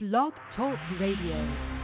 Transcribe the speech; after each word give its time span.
Blog 0.00 0.32
Talk 0.54 0.78
Radio. 1.00 1.77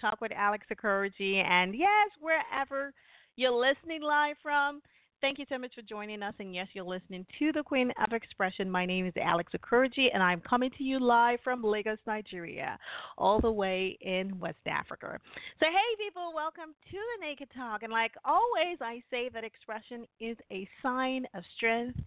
Talk 0.00 0.20
with 0.20 0.32
Alex 0.32 0.66
Okoroji. 0.72 1.44
And 1.44 1.74
yes, 1.74 2.10
wherever 2.20 2.92
you're 3.36 3.50
listening 3.52 4.02
live 4.02 4.36
from, 4.42 4.82
thank 5.20 5.38
you 5.38 5.44
so 5.48 5.58
much 5.58 5.74
for 5.74 5.82
joining 5.82 6.22
us. 6.22 6.34
And 6.38 6.54
yes, 6.54 6.68
you're 6.72 6.84
listening 6.84 7.26
to 7.38 7.52
the 7.52 7.62
Queen 7.62 7.92
of 8.04 8.12
Expression. 8.12 8.70
My 8.70 8.86
name 8.86 9.06
is 9.06 9.12
Alex 9.20 9.52
Okoroji, 9.56 10.08
and 10.12 10.22
I'm 10.22 10.40
coming 10.40 10.70
to 10.78 10.84
you 10.84 10.98
live 10.98 11.38
from 11.44 11.62
Lagos, 11.62 11.98
Nigeria, 12.06 12.78
all 13.18 13.40
the 13.40 13.50
way 13.50 13.98
in 14.00 14.38
West 14.38 14.58
Africa. 14.66 15.18
So, 15.58 15.66
hey, 15.66 16.04
people, 16.04 16.32
welcome 16.34 16.74
to 16.90 16.96
the 16.96 17.26
Naked 17.26 17.48
Talk. 17.54 17.82
And 17.82 17.92
like 17.92 18.12
always, 18.24 18.78
I 18.80 19.02
say 19.10 19.28
that 19.34 19.44
expression 19.44 20.06
is 20.20 20.36
a 20.50 20.68
sign 20.82 21.26
of 21.34 21.44
strength 21.56 21.98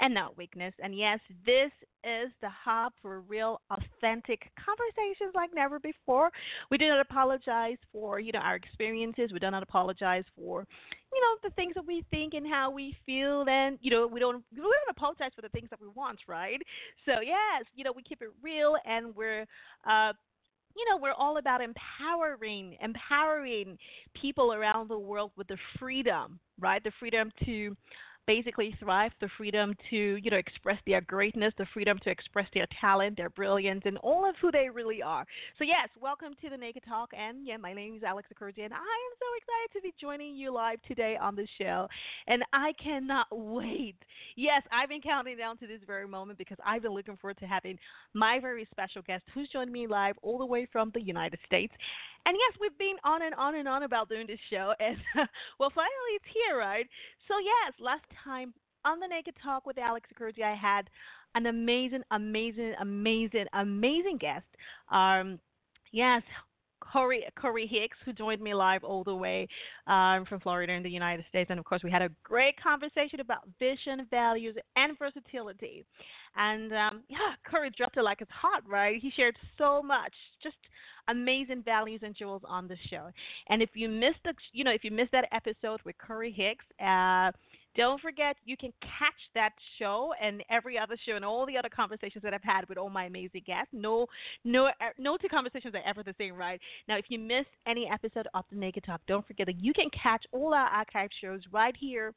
and 0.00 0.14
not 0.14 0.36
weakness. 0.36 0.74
And 0.82 0.96
yes, 0.96 1.20
this 1.44 1.70
is 2.04 2.32
the 2.40 2.48
hub 2.48 2.92
for 3.00 3.20
real, 3.20 3.60
authentic 3.70 4.50
conversations 4.56 5.32
like 5.34 5.50
never 5.54 5.78
before. 5.78 6.30
We 6.70 6.78
do 6.78 6.88
not 6.88 7.00
apologize 7.00 7.76
for 7.92 8.18
you 8.18 8.32
know 8.32 8.40
our 8.40 8.56
experiences. 8.56 9.30
We 9.32 9.38
do 9.38 9.50
not 9.50 9.62
apologize 9.62 10.24
for 10.36 10.66
you 11.14 11.20
know 11.20 11.48
the 11.48 11.54
things 11.54 11.74
that 11.74 11.86
we 11.86 12.04
think 12.10 12.34
and 12.34 12.46
how 12.46 12.70
we 12.70 12.96
feel. 13.04 13.44
And 13.48 13.78
you 13.80 13.90
know 13.90 14.06
we 14.06 14.20
don't 14.20 14.42
we 14.54 14.60
don't 14.60 14.72
apologize 14.90 15.30
for 15.34 15.42
the 15.42 15.48
things 15.50 15.68
that 15.70 15.80
we 15.80 15.88
want, 15.88 16.18
right? 16.28 16.60
So 17.06 17.20
yes, 17.20 17.64
you 17.74 17.84
know 17.84 17.92
we 17.94 18.02
keep 18.02 18.22
it 18.22 18.30
real 18.42 18.76
and 18.84 19.14
we're. 19.14 19.46
uh 19.88 20.12
you 20.74 20.84
know, 20.88 20.96
we're 20.96 21.12
all 21.12 21.36
about 21.36 21.60
empowering, 21.60 22.78
empowering 22.80 23.76
people 24.14 24.54
around 24.54 24.88
the 24.88 24.98
world 24.98 25.30
with 25.36 25.46
the 25.48 25.58
freedom, 25.78 26.38
right? 26.58 26.82
The 26.82 26.92
freedom 26.98 27.30
to 27.44 27.76
basically 28.26 28.74
thrive, 28.78 29.12
the 29.20 29.28
freedom 29.36 29.74
to, 29.90 29.96
you 29.96 30.30
know, 30.30 30.36
express 30.36 30.78
their 30.86 31.00
greatness, 31.00 31.52
the 31.58 31.66
freedom 31.74 31.98
to 32.04 32.10
express 32.10 32.46
their 32.54 32.66
talent, 32.80 33.16
their 33.16 33.30
brilliance, 33.30 33.82
and 33.84 33.98
all 33.98 34.28
of 34.28 34.36
who 34.40 34.50
they 34.50 34.68
really 34.72 35.02
are. 35.02 35.26
So 35.58 35.64
yes, 35.64 35.88
welcome 36.00 36.34
to 36.42 36.50
the 36.50 36.56
Naked 36.56 36.84
Talk, 36.88 37.10
and 37.18 37.46
yeah, 37.46 37.56
my 37.56 37.72
name 37.72 37.96
is 37.96 38.02
Alex 38.02 38.28
Okoroji, 38.32 38.64
and 38.64 38.72
I 38.72 38.76
am 38.76 39.12
so 39.18 39.26
excited 39.36 39.74
to 39.74 39.82
be 39.82 39.94
joining 40.00 40.36
you 40.36 40.52
live 40.52 40.78
today 40.86 41.16
on 41.20 41.34
the 41.34 41.46
show, 41.58 41.88
and 42.26 42.42
I 42.52 42.72
cannot 42.82 43.26
wait. 43.30 43.96
Yes, 44.36 44.62
I've 44.72 44.88
been 44.88 45.02
counting 45.02 45.36
down 45.36 45.58
to 45.58 45.66
this 45.66 45.80
very 45.86 46.06
moment 46.06 46.38
because 46.38 46.58
I've 46.64 46.82
been 46.82 46.94
looking 46.94 47.16
forward 47.16 47.38
to 47.38 47.46
having 47.46 47.78
my 48.14 48.38
very 48.40 48.66
special 48.70 49.02
guest 49.02 49.24
who's 49.34 49.48
joining 49.52 49.72
me 49.72 49.86
live 49.86 50.16
all 50.22 50.38
the 50.38 50.46
way 50.46 50.66
from 50.70 50.90
the 50.94 51.02
United 51.02 51.38
States. 51.44 51.72
And 52.26 52.36
yes, 52.38 52.58
we've 52.60 52.76
been 52.78 52.96
on 53.04 53.22
and 53.22 53.34
on 53.34 53.56
and 53.56 53.66
on 53.66 53.82
about 53.82 54.08
doing 54.08 54.26
this 54.26 54.38
show, 54.50 54.74
and 54.80 54.96
well, 55.58 55.70
finally 55.74 56.12
it's 56.16 56.24
here, 56.32 56.58
right? 56.58 56.86
So 57.28 57.34
yes, 57.38 57.74
last 57.80 58.04
time 58.24 58.54
on 58.84 59.00
the 59.00 59.06
Naked 59.06 59.34
Talk 59.42 59.66
with 59.66 59.78
Alex 59.78 60.08
Okoroji, 60.14 60.42
I 60.42 60.54
had 60.54 60.88
an 61.34 61.46
amazing, 61.46 62.02
amazing, 62.10 62.74
amazing, 62.80 63.46
amazing 63.54 64.18
guest. 64.18 64.46
Um, 64.90 65.38
yes, 65.92 66.22
Corey, 66.90 67.24
Corey 67.40 67.66
Hicks, 67.66 67.96
who 68.04 68.12
joined 68.12 68.40
me 68.40 68.54
live 68.54 68.84
all 68.84 69.04
the 69.04 69.14
way 69.14 69.46
um, 69.86 70.24
from 70.26 70.40
Florida 70.40 70.72
in 70.72 70.82
the 70.82 70.90
United 70.90 71.24
States. 71.28 71.48
And 71.50 71.58
of 71.58 71.64
course, 71.64 71.82
we 71.82 71.90
had 71.90 72.02
a 72.02 72.10
great 72.24 72.60
conversation 72.60 73.20
about 73.20 73.42
vision, 73.58 74.06
values, 74.10 74.56
and 74.76 74.98
versatility. 74.98 75.84
And 76.36 76.72
um, 76.72 77.02
yeah, 77.08 77.34
Corey 77.48 77.70
dropped 77.76 77.96
it 77.96 78.02
like 78.02 78.20
it's 78.20 78.30
hot, 78.30 78.62
right? 78.68 79.00
He 79.00 79.10
shared 79.14 79.36
so 79.58 79.82
much, 79.82 80.12
just 80.42 80.56
amazing 81.08 81.62
values 81.62 82.00
and 82.02 82.14
jewels 82.14 82.42
on 82.46 82.68
the 82.68 82.76
show. 82.88 83.10
And 83.48 83.62
if 83.62 83.70
you 83.74 83.88
missed 83.88 84.20
the, 84.24 84.34
you 84.52 84.64
know, 84.64 84.72
if 84.72 84.84
you 84.84 84.90
missed 84.90 85.12
that 85.12 85.28
episode 85.32 85.80
with 85.84 85.96
Corey 86.04 86.32
Hicks, 86.32 86.64
uh, 86.80 87.32
don't 87.76 88.00
forget 88.00 88.36
you 88.44 88.56
can 88.56 88.72
catch 88.80 89.14
that 89.34 89.52
show 89.78 90.12
and 90.20 90.42
every 90.50 90.78
other 90.78 90.96
show 91.06 91.16
and 91.16 91.24
all 91.24 91.46
the 91.46 91.56
other 91.56 91.68
conversations 91.68 92.22
that 92.22 92.34
I've 92.34 92.42
had 92.42 92.68
with 92.68 92.78
all 92.78 92.90
my 92.90 93.04
amazing 93.04 93.42
guests. 93.46 93.70
No, 93.72 94.06
no, 94.44 94.70
no 94.98 95.16
two 95.16 95.28
conversations 95.28 95.74
are 95.74 95.82
ever 95.86 96.02
the 96.02 96.14
same, 96.18 96.34
right? 96.34 96.60
Now, 96.88 96.96
if 96.96 97.06
you 97.08 97.18
missed 97.18 97.48
any 97.66 97.88
episode 97.92 98.28
of 98.34 98.44
the 98.50 98.58
Naked 98.58 98.84
Talk, 98.84 99.00
don't 99.06 99.26
forget 99.26 99.46
that 99.46 99.60
you 99.60 99.72
can 99.72 99.88
catch 99.90 100.24
all 100.32 100.54
our 100.54 100.66
archive 100.66 101.10
shows 101.20 101.40
right 101.50 101.74
here 101.78 102.12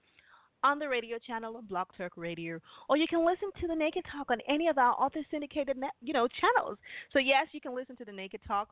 on 0.64 0.80
the 0.80 0.90
radio 0.90 1.18
channel 1.20 1.58
on 1.58 1.66
Blog 1.66 1.88
Talk 1.96 2.14
Radio, 2.18 2.60
or 2.90 2.98
you 2.98 3.06
can 3.08 3.24
listen 3.24 3.50
to 3.62 3.68
the 3.68 3.76
Naked 3.76 4.04
Talk 4.12 4.32
on 4.32 4.40
any 4.50 4.68
of 4.68 4.78
our 4.78 5.00
other 5.00 5.24
syndicated, 5.30 5.78
you 6.02 6.12
know, 6.12 6.28
channels. 6.28 6.78
So 7.14 7.20
yes, 7.20 7.48
you 7.52 7.62
can 7.62 7.76
listen 7.76 7.96
to 7.98 8.06
the 8.06 8.12
Naked 8.12 8.42
Talk 8.48 8.70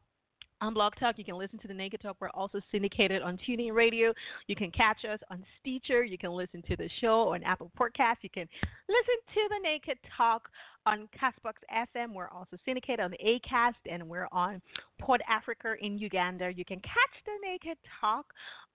on 0.61 0.73
Blog 0.73 0.93
Talk. 0.99 1.17
You 1.17 1.25
can 1.25 1.37
listen 1.37 1.59
to 1.59 1.67
the 1.67 1.73
Naked 1.73 2.01
Talk. 2.01 2.17
We're 2.19 2.29
also 2.29 2.61
syndicated 2.71 3.21
on 3.21 3.37
TuneIn 3.37 3.73
Radio. 3.73 4.13
You 4.47 4.55
can 4.55 4.71
catch 4.71 5.05
us 5.05 5.19
on 5.29 5.43
Stitcher. 5.59 6.03
You 6.03 6.17
can 6.17 6.31
listen 6.31 6.63
to 6.67 6.75
the 6.75 6.89
show 7.01 7.33
on 7.33 7.43
Apple 7.43 7.71
Podcasts. 7.79 8.17
You 8.21 8.29
can 8.29 8.47
listen 8.87 9.15
to 9.33 9.41
the 9.49 9.59
Naked 9.61 9.97
Talk 10.17 10.49
on 10.85 11.07
Castbox 11.19 11.53
FM. 11.71 12.13
We're 12.13 12.29
also 12.29 12.57
syndicated 12.65 12.99
on 12.99 13.11
the 13.11 13.17
Acast, 13.17 13.75
and 13.89 14.07
we're 14.07 14.27
on 14.31 14.61
Port 14.99 15.21
Africa 15.29 15.75
in 15.81 15.97
Uganda. 15.97 16.51
You 16.55 16.65
can 16.65 16.79
catch 16.79 17.23
the 17.25 17.31
Naked 17.45 17.77
Talk 18.01 18.25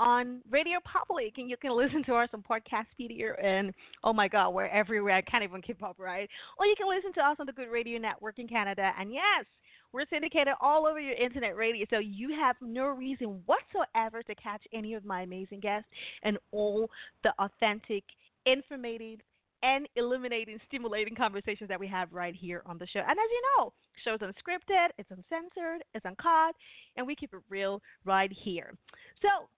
on 0.01 0.41
Radio 0.51 0.79
Public, 0.85 1.35
and 1.39 1.51
you 1.51 1.57
can 1.57 1.77
listen 1.77 2.03
to 2.05 2.15
us 2.15 2.29
on 2.33 2.43
Podcast 2.43 2.87
Media. 2.99 3.33
And 3.43 3.73
oh 4.05 4.13
my 4.13 4.29
God, 4.29 4.51
we're 4.51 4.67
everywhere. 4.67 5.15
I 5.15 5.23
can't 5.23 5.45
even 5.45 5.63
keep 5.63 5.83
up, 5.83 5.97
right? 5.99 6.29
Or 6.59 6.67
you 6.67 6.75
can 6.77 6.89
listen 6.89 7.13
to 7.15 7.21
us 7.21 7.37
on 7.39 7.47
the 7.47 7.53
Good 7.53 7.71
Radio 7.71 7.99
Network 7.99 8.39
in 8.39 8.49
Canada. 8.49 8.93
And 8.99 9.13
yes. 9.13 9.45
We're 9.93 10.05
syndicated 10.11 10.55
all 10.61 10.87
over 10.87 11.01
your 11.01 11.15
internet 11.15 11.57
radio, 11.57 11.87
so 11.91 11.99
you 11.99 12.31
have 12.39 12.57
no 12.61 12.87
reason 12.87 13.41
whatsoever 13.47 14.23
to 14.23 14.35
catch 14.35 14.63
any 14.73 14.95
of 14.95 15.05
my 15.05 15.23
amazing 15.23 15.61
guests 15.61 15.89
and 16.23 16.39
all 16.53 16.91
the 17.23 17.33
authentic, 17.39 18.05
informative, 18.47 19.21
and 19.63 19.89
illuminating, 19.97 20.59
stimulating 20.69 21.15
conversations 21.15 21.69
that 21.69 21.81
we 21.81 21.89
have 21.89 22.13
right 22.13 22.35
here 22.35 22.63
on 22.67 22.79
the 22.79 22.87
show. 22.87 23.01
And 23.01 23.11
as 23.11 23.17
you 23.17 23.43
know, 23.57 23.73
show's 24.05 24.21
unscripted, 24.21 24.89
it's 24.99 25.11
uncensored, 25.11 25.83
it's 25.95 26.07
uncut, 26.07 26.55
and 26.97 27.07
we 27.07 27.17
keep 27.17 27.33
it 27.33 27.41
real 27.49 27.83
right 28.05 28.31
here. 28.45 28.75
So, 29.21 29.49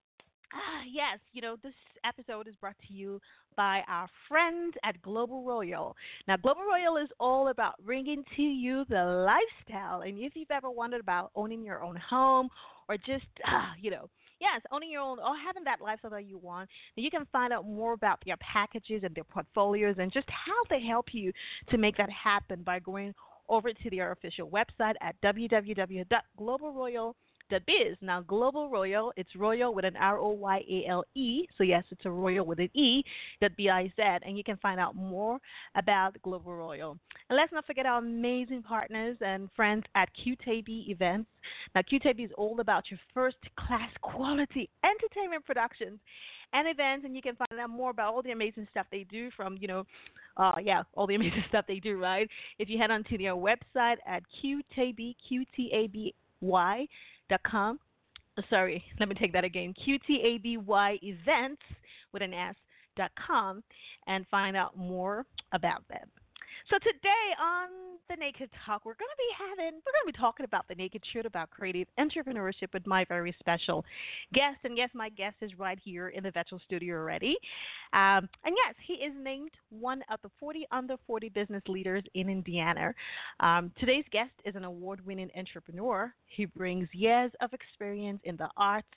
ah, 0.52 0.82
yes, 0.91 1.19
you 1.32 1.43
know, 1.43 1.56
this 1.62 1.75
episode 2.05 2.49
is 2.49 2.55
brought 2.61 2.76
to 2.88 2.94
you 2.94 3.20
by 3.56 3.82
our 3.88 4.08
friends 4.29 4.75
at 4.85 5.00
Global 5.02 5.44
Royale. 5.44 5.97
Now, 6.29 6.37
Global 6.37 6.62
Royale 6.62 6.99
is 7.02 7.08
all 7.19 7.49
about 7.49 7.75
bringing 7.85 8.25
to 8.37 8.43
you 8.43 8.85
the 8.88 9.26
lifestyle. 9.26 10.02
And 10.02 10.19
if 10.19 10.35
you've 10.35 10.50
ever 10.50 10.70
wondered 10.70 11.00
about 11.00 11.31
owning 11.35 11.64
your 11.64 11.82
own 11.82 11.97
home 11.97 12.49
or 12.88 12.97
just, 12.97 13.26
uh, 13.47 13.73
you 13.81 13.91
know, 13.91 14.08
yes, 14.41 14.61
owning 14.73 14.91
your 14.91 15.02
own 15.02 15.19
or 15.19 15.35
having 15.44 15.64
that 15.64 15.81
lifestyle 15.81 16.11
that 16.12 16.26
you 16.26 16.38
want, 16.38 16.69
you 16.97 17.11
can 17.11 17.26
find 17.32 17.52
out 17.52 17.67
more 17.67 17.93
about 17.93 18.19
their 18.25 18.37
packages 18.38 19.02
and 19.05 19.14
their 19.14 19.25
portfolios 19.25 19.97
and 19.99 20.12
just 20.12 20.29
how 20.29 20.62
they 20.69 20.81
help 20.85 21.06
you 21.12 21.32
to 21.70 21.79
make 21.79 21.97
that 21.97 22.11
happen 22.11 22.62
by 22.62 22.79
going 22.79 23.14
over 23.49 23.73
to 23.73 23.91
their 23.91 24.12
official 24.12 24.49
website 24.49 24.94
at 25.00 25.20
www.globalroyal.com 25.23 27.14
Biz. 27.58 27.97
Now, 28.00 28.20
Global 28.20 28.70
Royale, 28.70 29.12
it's 29.17 29.35
Royal 29.35 29.75
with 29.75 29.85
an 29.85 29.97
R 29.97 30.19
O 30.19 30.29
Y 30.31 30.62
A 30.70 30.88
L 30.88 31.05
E. 31.14 31.47
So, 31.58 31.64
yes, 31.64 31.85
it's 31.91 32.05
a 32.05 32.11
Royal 32.11 32.47
with 32.47 32.61
an 32.61 32.70
E, 32.75 33.02
dot 33.41 33.52
B 33.56 33.69
I 33.69 33.93
Z. 33.97 34.02
And 34.25 34.37
you 34.38 34.44
can 34.44 34.56
find 34.58 34.79
out 34.79 34.94
more 34.94 35.38
about 35.75 36.17
Global 36.23 36.55
Royale. 36.55 36.97
And 37.29 37.37
let's 37.37 37.52
not 37.52 37.67
forget 37.67 37.87
our 37.87 37.99
amazing 37.99 38.62
partners 38.62 39.17
and 39.20 39.49
friends 39.56 39.85
at 39.94 40.08
QTB 40.25 40.91
Events. 40.91 41.29
Now, 41.75 41.82
QTB 41.82 42.26
is 42.26 42.31
all 42.37 42.61
about 42.61 42.91
your 42.91 43.00
first 43.12 43.38
class 43.58 43.91
quality 44.02 44.69
entertainment 44.85 45.44
productions 45.44 45.99
and 46.52 46.69
events, 46.69 47.05
and 47.05 47.14
you 47.14 47.23
can 47.23 47.37
find 47.37 47.61
out 47.61 47.70
more 47.70 47.91
about 47.91 48.12
all 48.12 48.23
the 48.23 48.32
amazing 48.32 48.67
stuff 48.70 48.87
they 48.91 49.05
do 49.05 49.31
from, 49.37 49.56
you 49.61 49.69
know, 49.69 49.85
uh, 50.37 50.55
yeah, 50.62 50.82
all 50.94 51.06
the 51.06 51.14
amazing 51.17 51.44
stuff 51.49 51.64
they 51.69 51.79
do, 51.79 51.99
right? 51.99 52.29
If 52.58 52.69
you 52.69 52.79
head 52.79 52.91
onto 52.91 53.17
their 53.19 53.35
website 53.35 53.97
at 54.06 54.23
QTAB, 54.43 55.14
QTABY.com, 57.31 57.79
uh, 58.38 58.43
sorry, 58.50 58.85
let 58.99 59.09
me 59.09 59.15
take 59.15 59.32
that 59.32 59.44
again, 59.44 59.75
QTABY 59.87 61.03
events 61.03 61.62
with 62.12 62.23
an 62.23 62.35
S 62.35 62.55
dot 62.97 63.11
com 63.27 63.62
and 64.06 64.27
find 64.31 64.56
out 64.56 64.77
more 64.77 65.25
about 65.53 65.87
them. 65.88 66.09
So 66.69 66.77
today 66.79 67.27
on 67.41 67.69
the 68.09 68.17
Naked 68.17 68.51
Talk, 68.67 68.85
we're 68.85 68.95
going 68.95 69.09
to 69.09 69.17
be 69.17 69.33
having, 69.39 69.75
we're 69.75 69.93
going 69.93 70.07
to 70.07 70.12
be 70.12 70.19
talking 70.19 70.45
about 70.45 70.69
the 70.69 70.75
naked 70.75 71.03
truth 71.11 71.25
about 71.25 71.51
creative 71.51 71.89
entrepreneurship 71.99 72.73
with 72.75 72.87
my 72.87 73.05
very 73.05 73.35
special 73.39 73.85
guest. 74.35 74.59
And 74.65 74.77
yes, 74.77 74.91
my 74.93 75.09
guest 75.09 75.37
is 75.41 75.59
right 75.59 75.79
here 75.83 76.09
in 76.09 76.23
the 76.23 76.31
virtual 76.31 76.61
studio 76.65 76.97
already. 76.97 77.37
Um, 77.93 78.29
and 78.45 78.55
yes, 78.57 78.75
he 78.87 78.95
is 78.95 79.12
named 79.21 79.53
one 79.71 80.03
of 80.11 80.21
the 80.23 80.31
40 80.39 80.67
under 80.71 80.97
40 81.07 81.31
business 81.31 81.62
leaders 81.67 82.03
in 82.15 82.29
Indiana. 82.29 82.93
Um, 83.41 83.73
today's 83.81 84.05
guest 84.12 84.33
is 84.45 84.55
an 84.55 84.65
award-winning 84.65 85.31
entrepreneur. 85.37 86.12
He 86.27 86.45
brings 86.45 86.89
years 86.93 87.31
of 87.41 87.53
experience 87.53 88.21
in 88.25 88.37
the 88.37 88.49
arts, 88.57 88.89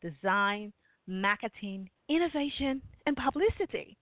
design, 0.00 0.72
marketing, 1.06 1.90
innovation, 2.08 2.80
and 3.06 3.16
publicity. 3.16 3.96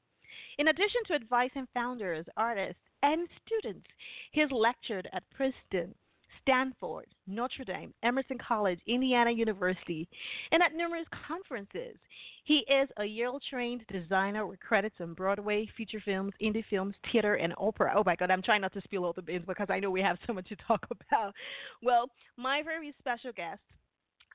In 0.59 0.69
addition 0.69 1.01
to 1.09 1.15
advising 1.15 1.67
founders, 1.75 2.27
artists, 2.37 2.81
and 3.03 3.29
students. 3.47 3.87
He 4.33 4.41
has 4.41 4.51
lectured 4.51 5.09
at 5.13 5.23
Princeton, 5.31 5.95
Stanford, 6.43 7.07
Notre 7.27 7.65
Dame, 7.65 7.95
Emerson 8.03 8.39
College, 8.39 8.81
Indiana 8.87 9.31
University, 9.31 10.09
and 10.51 10.63
at 10.63 10.75
numerous 10.75 11.07
conferences. 11.27 11.97
He 12.45 12.65
is 12.69 12.89
a 12.97 13.05
Yale 13.05 13.39
trained 13.49 13.85
designer 13.89 14.47
with 14.47 14.59
credits 14.61 14.97
on 15.01 15.15
Broadway, 15.15 15.69
feature 15.77 16.03
films, 16.05 16.33
indie 16.43 16.65
films, 16.69 16.95
theater, 17.11 17.35
and 17.35 17.55
opera. 17.57 17.93
Oh 17.97 18.03
my 18.05 18.17
God, 18.17 18.31
I'm 18.31 18.43
trying 18.43 18.63
not 18.63 18.73
to 18.75 18.81
spill 18.83 19.05
all 19.05 19.13
the 19.13 19.23
beans 19.23 19.45
because 19.47 19.69
I 19.71 19.79
know 19.79 19.91
we 19.91 20.03
have 20.03 20.19
so 20.27 20.33
much 20.33 20.49
to 20.49 20.57
talk 20.57 20.85
about. 21.11 21.35
Well, 21.83 22.11
my 22.37 22.63
very 22.63 22.93
special 22.99 23.33
guest 23.33 23.61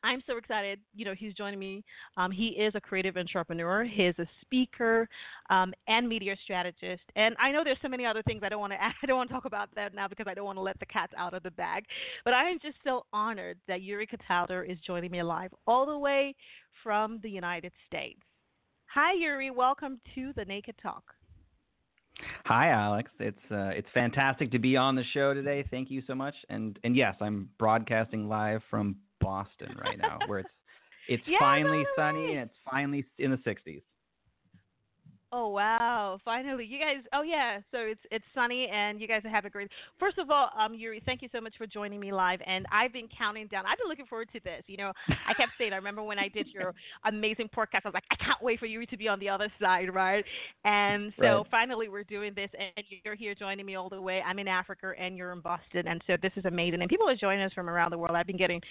I'm 0.03 0.21
so 0.27 0.38
excited. 0.38 0.79
You 0.95 1.05
know, 1.05 1.13
he's 1.17 1.33
joining 1.33 1.59
me. 1.59 1.83
Um, 2.17 2.31
he 2.31 2.47
is 2.47 2.73
a 2.75 2.81
creative 2.81 3.17
entrepreneur. 3.17 3.83
He 3.83 4.03
is 4.03 4.15
a 4.19 4.27
speaker 4.41 5.07
um, 5.49 5.73
and 5.88 6.07
media 6.07 6.35
strategist. 6.44 7.03
And 7.15 7.35
I 7.39 7.51
know 7.51 7.63
there's 7.63 7.77
so 7.81 7.88
many 7.88 8.05
other 8.05 8.23
things 8.23 8.41
I 8.44 8.49
don't 8.49 8.59
want 8.59 8.73
to. 8.73 8.79
I 8.81 9.05
don't 9.05 9.17
want 9.17 9.29
to 9.29 9.33
talk 9.33 9.45
about 9.45 9.69
that 9.75 9.94
now 9.94 10.07
because 10.07 10.27
I 10.27 10.33
don't 10.33 10.45
want 10.45 10.57
to 10.57 10.61
let 10.61 10.79
the 10.79 10.85
cats 10.85 11.13
out 11.17 11.33
of 11.33 11.44
the 11.44 11.51
bag. 11.51 11.85
But 12.25 12.33
I 12.33 12.49
am 12.49 12.59
just 12.61 12.77
so 12.83 13.05
honored 13.13 13.57
that 13.67 13.81
Yuri 13.81 14.07
Cataldo 14.07 14.61
is 14.61 14.77
joining 14.85 15.11
me 15.11 15.23
live 15.23 15.51
all 15.65 15.85
the 15.85 15.97
way 15.97 16.35
from 16.83 17.19
the 17.23 17.29
United 17.29 17.71
States. 17.88 18.19
Hi, 18.94 19.13
Yuri. 19.13 19.51
Welcome 19.51 19.99
to 20.15 20.31
the 20.35 20.45
Naked 20.45 20.75
Talk. 20.81 21.03
Hi, 22.45 22.69
Alex. 22.69 23.11
It's 23.19 23.38
uh, 23.51 23.69
it's 23.75 23.88
fantastic 23.94 24.51
to 24.51 24.59
be 24.59 24.77
on 24.77 24.95
the 24.95 25.03
show 25.13 25.33
today. 25.33 25.63
Thank 25.69 25.91
you 25.91 26.01
so 26.07 26.15
much. 26.15 26.33
And 26.49 26.79
and 26.83 26.95
yes, 26.95 27.15
I'm 27.21 27.49
broadcasting 27.59 28.27
live 28.27 28.61
from 28.69 28.95
Boston 29.22 29.75
right 29.81 29.98
now, 29.98 30.19
where 30.28 30.40
it's 30.40 30.50
it's 31.08 31.24
yeah, 31.28 31.40
finally 31.40 31.86
sunny 31.96 32.34
and 32.34 32.50
it's 32.50 32.60
finally 32.69 33.06
in 33.18 33.31
the 33.31 33.38
60s. 33.38 33.81
Oh 35.34 35.50
wow! 35.50 36.19
Finally, 36.24 36.66
you 36.66 36.80
guys. 36.80 37.04
Oh 37.12 37.22
yeah. 37.22 37.60
So 37.72 37.80
it's 37.80 38.00
it's 38.12 38.24
sunny, 38.34 38.69
and 38.74 39.02
you 39.02 39.10
guys 39.10 39.22
have 39.30 39.44
a 39.44 39.50
great. 39.50 39.69
First 40.00 40.19
of 40.19 40.31
all, 40.31 40.50
um, 40.58 40.74
Yuri, 40.74 41.02
thank 41.06 41.22
you 41.22 41.28
so 41.34 41.42
much 41.42 41.54
for 41.58 41.68
joining 41.68 42.00
me 42.00 42.14
live. 42.14 42.40
And 42.48 42.66
I've 42.72 42.94
been 42.94 43.10
counting 43.16 43.48
down. 43.48 43.66
I've 43.66 43.78
been 43.78 43.90
looking 43.90 44.06
forward 44.06 44.30
to 44.31 44.40
this. 44.40 44.64
You 44.68 44.78
know, 44.78 44.94
I 45.10 45.34
kept 45.34 45.52
saying. 45.58 45.74
I 45.74 45.75
remember 45.75 46.02
when 46.02 46.18
I 46.18 46.30
did 46.30 46.48
your 46.48 46.74
amazing 47.06 47.50
podcast. 47.50 47.81
I 47.84 47.90
was 47.90 47.94
like, 47.94 48.06
I 48.10 48.16
can't 48.16 48.42
wait 48.42 48.58
for 48.58 48.68
Yuri 48.68 48.86
to 48.86 48.96
be 48.96 49.10
on 49.10 49.19
the 49.19 49.28
other 49.28 49.52
side, 49.60 49.94
right? 49.94 50.24
And 50.64 51.12
so 51.19 51.25
right. 51.25 51.46
finally, 51.52 51.90
we're 51.90 52.06
doing 52.06 52.31
this, 52.34 52.50
and 52.58 52.86
you're 53.04 53.16
here 53.16 53.36
joining 53.36 53.66
me 53.66 53.75
all 53.75 53.90
the 53.90 54.02
way. 54.02 54.22
I'm 54.25 54.40
in 54.40 54.48
Africa, 54.48 54.94
and 54.98 55.18
you're 55.18 55.34
in 55.34 55.42
Boston, 55.42 55.90
and 55.90 56.02
so 56.08 56.16
this 56.22 56.31
is 56.38 56.46
amazing. 56.46 56.80
And 56.80 56.90
people 56.90 57.10
are 57.10 57.18
joining 57.18 57.44
us 57.44 57.52
from 57.52 57.69
around 57.69 57.92
the 57.92 57.98
world. 57.98 58.16
I've 58.16 58.28
been 58.28 58.38
getting 58.38 58.62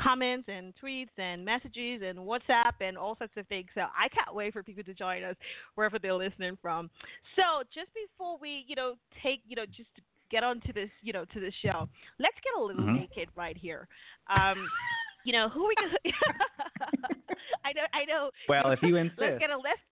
comments 0.00 0.48
and 0.48 0.72
tweets 0.82 1.16
and 1.18 1.44
messages 1.44 2.02
and 2.04 2.18
WhatsApp 2.18 2.74
and 2.80 2.96
all 2.96 3.16
sorts 3.16 3.34
of 3.36 3.46
things. 3.48 3.68
So 3.74 3.82
I 3.82 4.08
can't 4.08 4.34
wait 4.34 4.52
for 4.52 4.62
people 4.62 4.84
to 4.84 4.94
join 4.94 5.24
us 5.24 5.36
wherever 5.74 5.98
they're 5.98 6.14
listening 6.14 6.56
from. 6.60 6.90
So 7.36 7.62
just 7.74 7.88
before 7.94 8.38
we, 8.40 8.64
you 8.66 8.76
know, 8.76 8.94
take, 9.22 9.40
you 9.46 9.56
know, 9.56 9.66
just 9.66 9.90
get 10.30 10.44
onto 10.44 10.72
this, 10.72 10.90
you 11.02 11.12
know, 11.12 11.24
to 11.32 11.40
the 11.40 11.52
show, 11.62 11.88
let's 12.18 12.36
get 12.44 12.58
a 12.58 12.64
little 12.64 12.82
mm-hmm. 12.82 12.96
naked 12.96 13.28
right 13.36 13.56
here. 13.56 13.88
Um, 14.28 14.66
you 15.24 15.32
know, 15.32 15.48
who 15.48 15.64
are 15.64 15.68
we 15.68 15.74
going 15.74 15.90
I 17.64 17.72
know, 17.72 17.82
I 17.92 18.04
know. 18.04 18.30
Well, 18.48 18.70
if 18.70 18.78
you 18.82 18.96
insist. 18.96 19.20
Let's 19.20 19.38
get 19.38 19.50
a 19.50 19.56
list. 19.56 19.84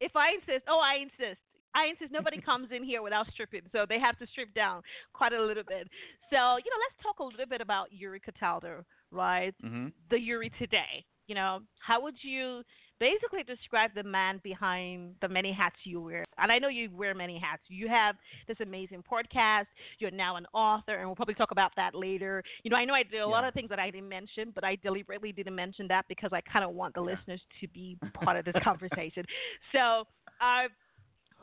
If 0.00 0.16
I 0.16 0.30
insist, 0.40 0.64
oh, 0.68 0.80
I 0.80 1.02
insist. 1.02 1.40
I 1.74 1.86
insist 1.86 2.12
nobody 2.12 2.40
comes 2.44 2.68
in 2.74 2.84
here 2.84 3.02
without 3.02 3.26
stripping, 3.32 3.62
so 3.72 3.86
they 3.88 3.98
have 3.98 4.18
to 4.18 4.26
strip 4.26 4.54
down 4.54 4.82
quite 5.12 5.32
a 5.32 5.42
little 5.42 5.64
bit. 5.66 5.88
So, 6.30 6.36
you 6.36 6.70
know, 6.70 6.80
let's 6.80 7.02
talk 7.02 7.18
a 7.20 7.24
little 7.24 7.46
bit 7.48 7.60
about 7.60 7.92
Yuri 7.92 8.20
Cataldo, 8.20 8.84
right? 9.10 9.54
Mm-hmm. 9.64 9.88
The 10.10 10.18
Yuri 10.18 10.50
today. 10.58 11.04
You 11.26 11.36
know, 11.36 11.60
how 11.78 12.02
would 12.02 12.16
you 12.22 12.62
basically 12.98 13.44
describe 13.44 13.90
the 13.94 14.02
man 14.02 14.40
behind 14.42 15.14
the 15.22 15.28
many 15.28 15.52
hats 15.52 15.76
you 15.84 16.00
wear? 16.00 16.24
And 16.38 16.50
I 16.50 16.58
know 16.58 16.66
you 16.66 16.90
wear 16.92 17.14
many 17.14 17.38
hats. 17.38 17.62
You 17.68 17.88
have 17.88 18.16
this 18.48 18.56
amazing 18.60 19.04
podcast. 19.10 19.66
You're 20.00 20.10
now 20.10 20.36
an 20.36 20.46
author, 20.52 20.96
and 20.96 21.06
we'll 21.06 21.14
probably 21.14 21.34
talk 21.34 21.52
about 21.52 21.70
that 21.76 21.94
later. 21.94 22.42
You 22.64 22.70
know, 22.70 22.76
I 22.76 22.84
know 22.84 22.94
I 22.94 23.04
did 23.04 23.14
a 23.14 23.18
yeah. 23.18 23.24
lot 23.26 23.44
of 23.44 23.54
things 23.54 23.68
that 23.68 23.78
I 23.78 23.90
didn't 23.90 24.08
mention, 24.08 24.50
but 24.54 24.64
I 24.64 24.76
deliberately 24.76 25.30
didn't 25.30 25.54
mention 25.54 25.86
that 25.88 26.04
because 26.08 26.30
I 26.32 26.40
kind 26.40 26.64
of 26.64 26.72
want 26.72 26.94
the 26.94 27.04
yeah. 27.04 27.14
listeners 27.14 27.40
to 27.60 27.68
be 27.68 27.96
part 28.24 28.36
of 28.36 28.44
this 28.44 28.60
conversation. 28.64 29.24
So, 29.72 30.04
I've 30.40 30.70
uh, 30.70 30.89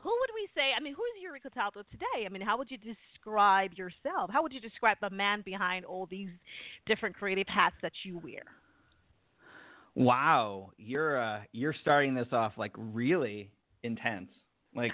who 0.02 0.10
would 0.10 0.30
we 0.34 0.48
say? 0.54 0.72
I 0.76 0.80
mean, 0.80 0.94
who 0.94 1.02
is 1.02 1.22
Yuri 1.22 1.40
Cataldo 1.40 1.82
today? 1.90 2.24
I 2.24 2.28
mean, 2.28 2.42
how 2.42 2.56
would 2.56 2.70
you 2.70 2.78
describe 2.78 3.74
yourself? 3.74 4.30
How 4.32 4.42
would 4.42 4.52
you 4.52 4.60
describe 4.60 4.98
the 5.00 5.10
man 5.10 5.42
behind 5.44 5.84
all 5.84 6.06
these 6.06 6.28
different 6.86 7.16
creative 7.16 7.46
hats 7.48 7.76
that 7.82 7.92
you 8.04 8.18
wear? 8.18 8.42
Wow, 9.94 10.70
you're 10.76 11.20
uh, 11.20 11.40
you're 11.52 11.74
starting 11.80 12.14
this 12.14 12.28
off 12.30 12.52
like 12.56 12.72
really 12.76 13.50
intense. 13.82 14.30
Like 14.74 14.92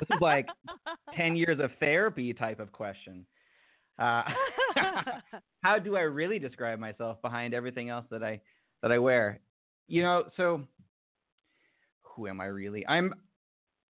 this 0.00 0.16
is 0.16 0.20
like 0.20 0.46
ten 1.16 1.36
years 1.36 1.60
of 1.60 1.70
therapy 1.78 2.32
type 2.32 2.58
of 2.58 2.72
question. 2.72 3.24
Uh, 3.96 4.24
how 5.62 5.78
do 5.78 5.96
I 5.96 6.00
really 6.00 6.40
describe 6.40 6.80
myself 6.80 7.22
behind 7.22 7.54
everything 7.54 7.90
else 7.90 8.06
that 8.10 8.24
I 8.24 8.40
that 8.82 8.90
I 8.90 8.98
wear? 8.98 9.38
You 9.86 10.02
know, 10.02 10.24
so 10.36 10.66
who 12.02 12.26
am 12.26 12.40
I 12.40 12.46
really? 12.46 12.84
I'm 12.88 13.14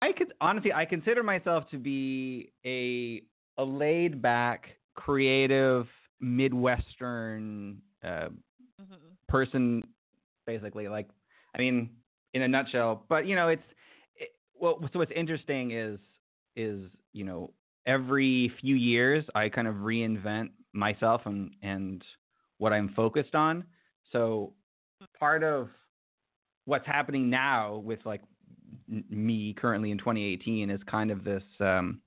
I 0.02 0.12
could 0.12 0.34
honestly, 0.40 0.72
I 0.74 0.86
consider 0.86 1.24
myself 1.24 1.70
to 1.72 1.78
be 1.78 2.52
a 2.66 3.24
a 3.62 3.64
laid 3.64 4.22
back, 4.22 4.68
creative, 4.96 5.88
midwestern 6.22 7.82
uh, 8.04 8.30
mm-hmm. 8.30 8.96
person, 9.28 9.84
basically. 10.48 10.88
Like, 10.88 11.10
I 11.54 11.60
mean, 11.60 11.90
in 12.34 12.44
a 12.44 12.48
nutshell. 12.48 13.06
But 13.10 13.26
you 13.28 13.36
know, 13.36 13.50
it's 13.50 13.64
it, 14.16 14.30
well. 14.60 14.80
So 14.94 15.00
what's 15.00 15.12
interesting 15.16 15.72
is 15.72 16.00
is 16.56 16.82
you 17.14 17.26
know 17.26 17.52
every 17.86 18.52
few 18.62 18.76
years 18.76 19.26
I 19.36 19.50
kind 19.50 19.68
of 19.68 19.76
reinvent 19.76 20.50
myself 20.74 21.22
and 21.26 21.52
and 21.62 22.04
what 22.58 22.74
I'm 22.74 22.90
focused 22.96 23.36
on. 23.36 23.64
So 24.12 24.54
part 25.20 25.44
of 25.44 25.70
what's 26.66 26.86
happening 26.86 27.30
now 27.30 27.78
with 27.78 28.00
like 28.06 28.22
me 28.88 29.54
currently 29.54 29.92
in 29.92 29.98
2018 29.98 30.70
is 30.70 30.82
kind 30.90 31.12
of 31.12 31.24
this 31.24 31.44
um, 31.60 32.02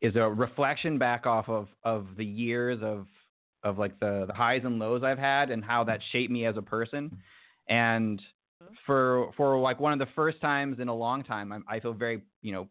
is 0.00 0.16
a 0.16 0.28
reflection 0.28 0.98
back 0.98 1.26
off 1.26 1.48
of 1.48 1.68
of 1.84 2.06
the 2.16 2.24
years 2.24 2.80
of 2.82 3.06
of 3.62 3.78
like 3.78 3.98
the, 3.98 4.24
the 4.26 4.32
highs 4.34 4.62
and 4.64 4.78
lows 4.78 5.02
I've 5.02 5.18
had 5.18 5.50
and 5.50 5.64
how 5.64 5.84
that 5.84 6.00
shaped 6.12 6.30
me 6.30 6.46
as 6.46 6.56
a 6.56 6.62
person. 6.62 7.18
And 7.68 8.22
for 8.86 9.32
for 9.36 9.58
like 9.58 9.80
one 9.80 9.92
of 9.92 9.98
the 9.98 10.12
first 10.14 10.40
times 10.40 10.78
in 10.78 10.88
a 10.88 10.94
long 10.94 11.24
time, 11.24 11.52
I, 11.52 11.76
I 11.76 11.80
feel 11.80 11.92
very 11.92 12.22
you 12.42 12.52
know 12.52 12.68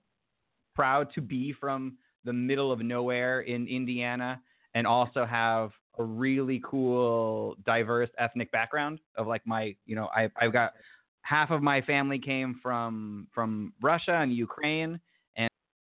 proud 0.74 1.14
to 1.16 1.22
be 1.22 1.54
from 1.60 1.98
the 2.24 2.34
middle 2.34 2.72
of 2.72 2.80
nowhere 2.80 3.42
in 3.42 3.68
Indiana 3.68 4.42
and 4.74 4.88
also 4.88 5.26
have 5.26 5.72
a 5.98 6.04
really 6.04 6.62
cool 6.66 7.56
diverse 7.66 8.10
ethnic 8.18 8.52
background 8.52 9.00
of 9.16 9.28
like 9.28 9.46
my 9.46 9.76
you 9.86 9.96
know 9.96 10.10
I 10.16 10.30
I've 10.40 10.54
got 10.54 10.74
half 11.26 11.50
of 11.50 11.64
my 11.64 11.82
family 11.82 12.20
came 12.20 12.60
from 12.62 13.28
from 13.34 13.74
Russia 13.82 14.20
and 14.22 14.32
Ukraine, 14.32 15.00
and 15.36 15.50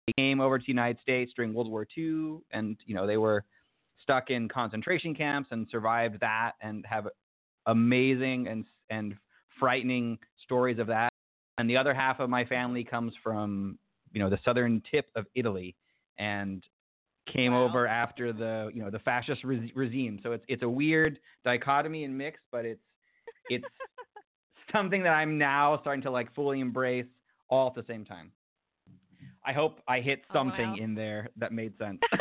they 0.08 0.14
came 0.18 0.40
over 0.40 0.60
to 0.60 0.64
the 0.64 0.72
United 0.72 1.02
States 1.02 1.34
during 1.36 1.54
World 1.54 1.70
War 1.70 1.88
II, 1.98 2.38
and 2.52 2.78
you 2.86 2.94
know 2.96 3.08
they 3.08 3.18
were 3.18 3.44
stuck 4.02 4.30
in 4.30 4.48
concentration 4.48 5.16
camps 5.16 5.50
and 5.52 5.68
survived 5.72 6.20
that 6.22 6.54
and 6.62 6.86
have 6.86 7.08
amazing 7.66 8.48
and 8.48 8.66
and 8.90 9.16
frightening 9.60 10.18
stories 10.44 10.78
of 10.78 10.88
that. 10.88 11.10
And 11.58 11.70
the 11.70 11.78
other 11.78 11.94
half 11.94 12.20
of 12.20 12.30
my 12.30 12.46
family 12.46 12.84
comes 12.84 13.14
from 13.24 13.80
you 14.14 14.20
know 14.22 14.30
the 14.30 14.40
southern 14.46 14.84
tip 14.92 15.08
of 15.16 15.26
Italy 15.34 15.76
and 16.20 16.64
came 17.32 17.54
Wow. 17.54 17.64
over 17.64 17.88
after 17.88 18.34
the 18.34 18.70
you 18.72 18.84
know 18.84 18.92
the 18.92 19.00
fascist 19.00 19.44
re- 19.44 19.72
regime. 19.76 20.20
So 20.22 20.34
it's 20.34 20.46
it's 20.48 20.62
a 20.64 20.70
weird 20.70 21.18
dichotomy 21.44 22.04
and 22.04 22.16
mix, 22.16 22.40
but 22.52 22.66
it's 22.66 22.84
it's 23.50 23.66
something 24.74 25.04
that 25.04 25.10
I'm 25.12 25.38
now 25.38 25.78
starting 25.82 26.04
to 26.04 26.12
like 26.12 26.34
fully 26.36 26.60
embrace 26.60 27.06
all 27.50 27.68
at 27.68 27.76
the 27.76 27.84
same 27.88 28.06
time. 28.06 28.32
I 29.46 29.54
hope 29.54 29.80
I 29.88 30.00
hit 30.00 30.22
Oh, 30.30 30.34
something 30.34 30.70
wow. 30.72 30.76
in 30.80 30.96
there 30.96 31.30
that 31.38 31.52
made 31.52 31.78
sense. 31.78 32.00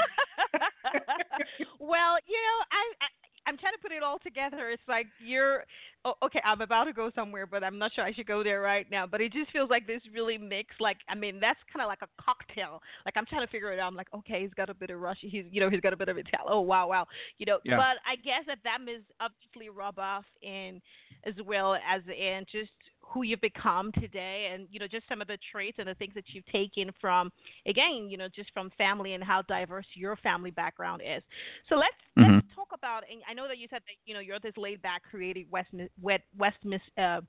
well, 1.80 2.16
you 2.26 2.36
know, 2.36 2.58
I, 2.70 2.82
I 3.00 3.06
I'm 3.44 3.58
trying 3.58 3.72
to 3.72 3.78
put 3.82 3.90
it 3.90 4.04
all 4.04 4.18
together. 4.20 4.70
It's 4.70 4.82
like 4.86 5.06
you're 5.18 5.64
oh, 6.04 6.14
okay. 6.24 6.40
I'm 6.44 6.60
about 6.60 6.84
to 6.84 6.92
go 6.92 7.10
somewhere, 7.14 7.46
but 7.46 7.64
I'm 7.64 7.76
not 7.78 7.92
sure 7.92 8.04
I 8.04 8.12
should 8.12 8.26
go 8.26 8.42
there 8.44 8.60
right 8.60 8.86
now. 8.90 9.06
But 9.06 9.20
it 9.20 9.32
just 9.32 9.50
feels 9.50 9.68
like 9.70 9.86
this 9.86 10.00
really 10.14 10.38
mix. 10.38 10.74
Like 10.80 10.98
I 11.08 11.14
mean, 11.16 11.40
that's 11.40 11.58
kind 11.72 11.82
of 11.82 11.88
like 11.88 12.02
a 12.02 12.22
cocktail. 12.22 12.80
Like 13.04 13.14
I'm 13.16 13.26
trying 13.26 13.44
to 13.44 13.50
figure 13.50 13.72
it 13.72 13.78
out. 13.80 13.88
I'm 13.88 13.96
like, 13.96 14.08
okay, 14.14 14.42
he's 14.42 14.54
got 14.54 14.70
a 14.70 14.74
bit 14.74 14.90
of 14.90 15.00
Russian. 15.00 15.28
He's 15.28 15.44
you 15.50 15.60
know 15.60 15.70
he's 15.70 15.80
got 15.80 15.92
a 15.92 15.96
bit 15.96 16.08
of 16.08 16.18
Italian. 16.18 16.48
Oh 16.48 16.60
wow, 16.60 16.88
wow. 16.88 17.06
You 17.38 17.46
know, 17.46 17.58
Yeah. 17.64 17.76
but 17.76 17.96
I 18.06 18.16
guess 18.16 18.44
that 18.46 18.58
that 18.64 18.78
is 18.90 19.02
obviously 19.20 19.68
rub 19.70 19.98
off 19.98 20.24
in 20.42 20.80
as 21.24 21.34
well 21.44 21.74
as 21.74 22.02
in 22.08 22.44
just 22.50 22.70
who 23.00 23.22
you've 23.22 23.40
become 23.40 23.92
today 23.92 24.50
and 24.52 24.66
you 24.70 24.78
know 24.78 24.86
just 24.86 25.06
some 25.08 25.20
of 25.20 25.26
the 25.28 25.38
traits 25.50 25.76
and 25.78 25.88
the 25.88 25.94
things 25.94 26.14
that 26.14 26.24
you've 26.28 26.46
taken 26.46 26.90
from 27.00 27.30
again 27.66 28.08
you 28.08 28.16
know 28.16 28.28
just 28.34 28.50
from 28.52 28.70
family 28.76 29.14
and 29.14 29.22
how 29.22 29.42
diverse 29.42 29.86
your 29.94 30.16
family 30.16 30.50
background 30.50 31.02
is 31.04 31.22
so 31.68 31.76
let's 31.76 31.96
Mhm. 32.16 32.40
let's 32.40 32.54
talk 32.54 32.68
about 32.74 33.02
and 33.10 33.20
i 33.28 33.34
know 33.34 33.46
that 33.48 33.58
you 33.58 33.66
said 33.70 33.82
that 33.86 33.96
you 34.06 34.14
know 34.14 34.20
you're 34.20 34.40
this 34.40 34.56
laid 34.56 34.80
back 34.82 35.02
creative 35.08 35.46
west 35.50 35.68
west 36.00 36.22
west 36.38 36.56
Miss, 36.64 36.80
uh 36.98 37.20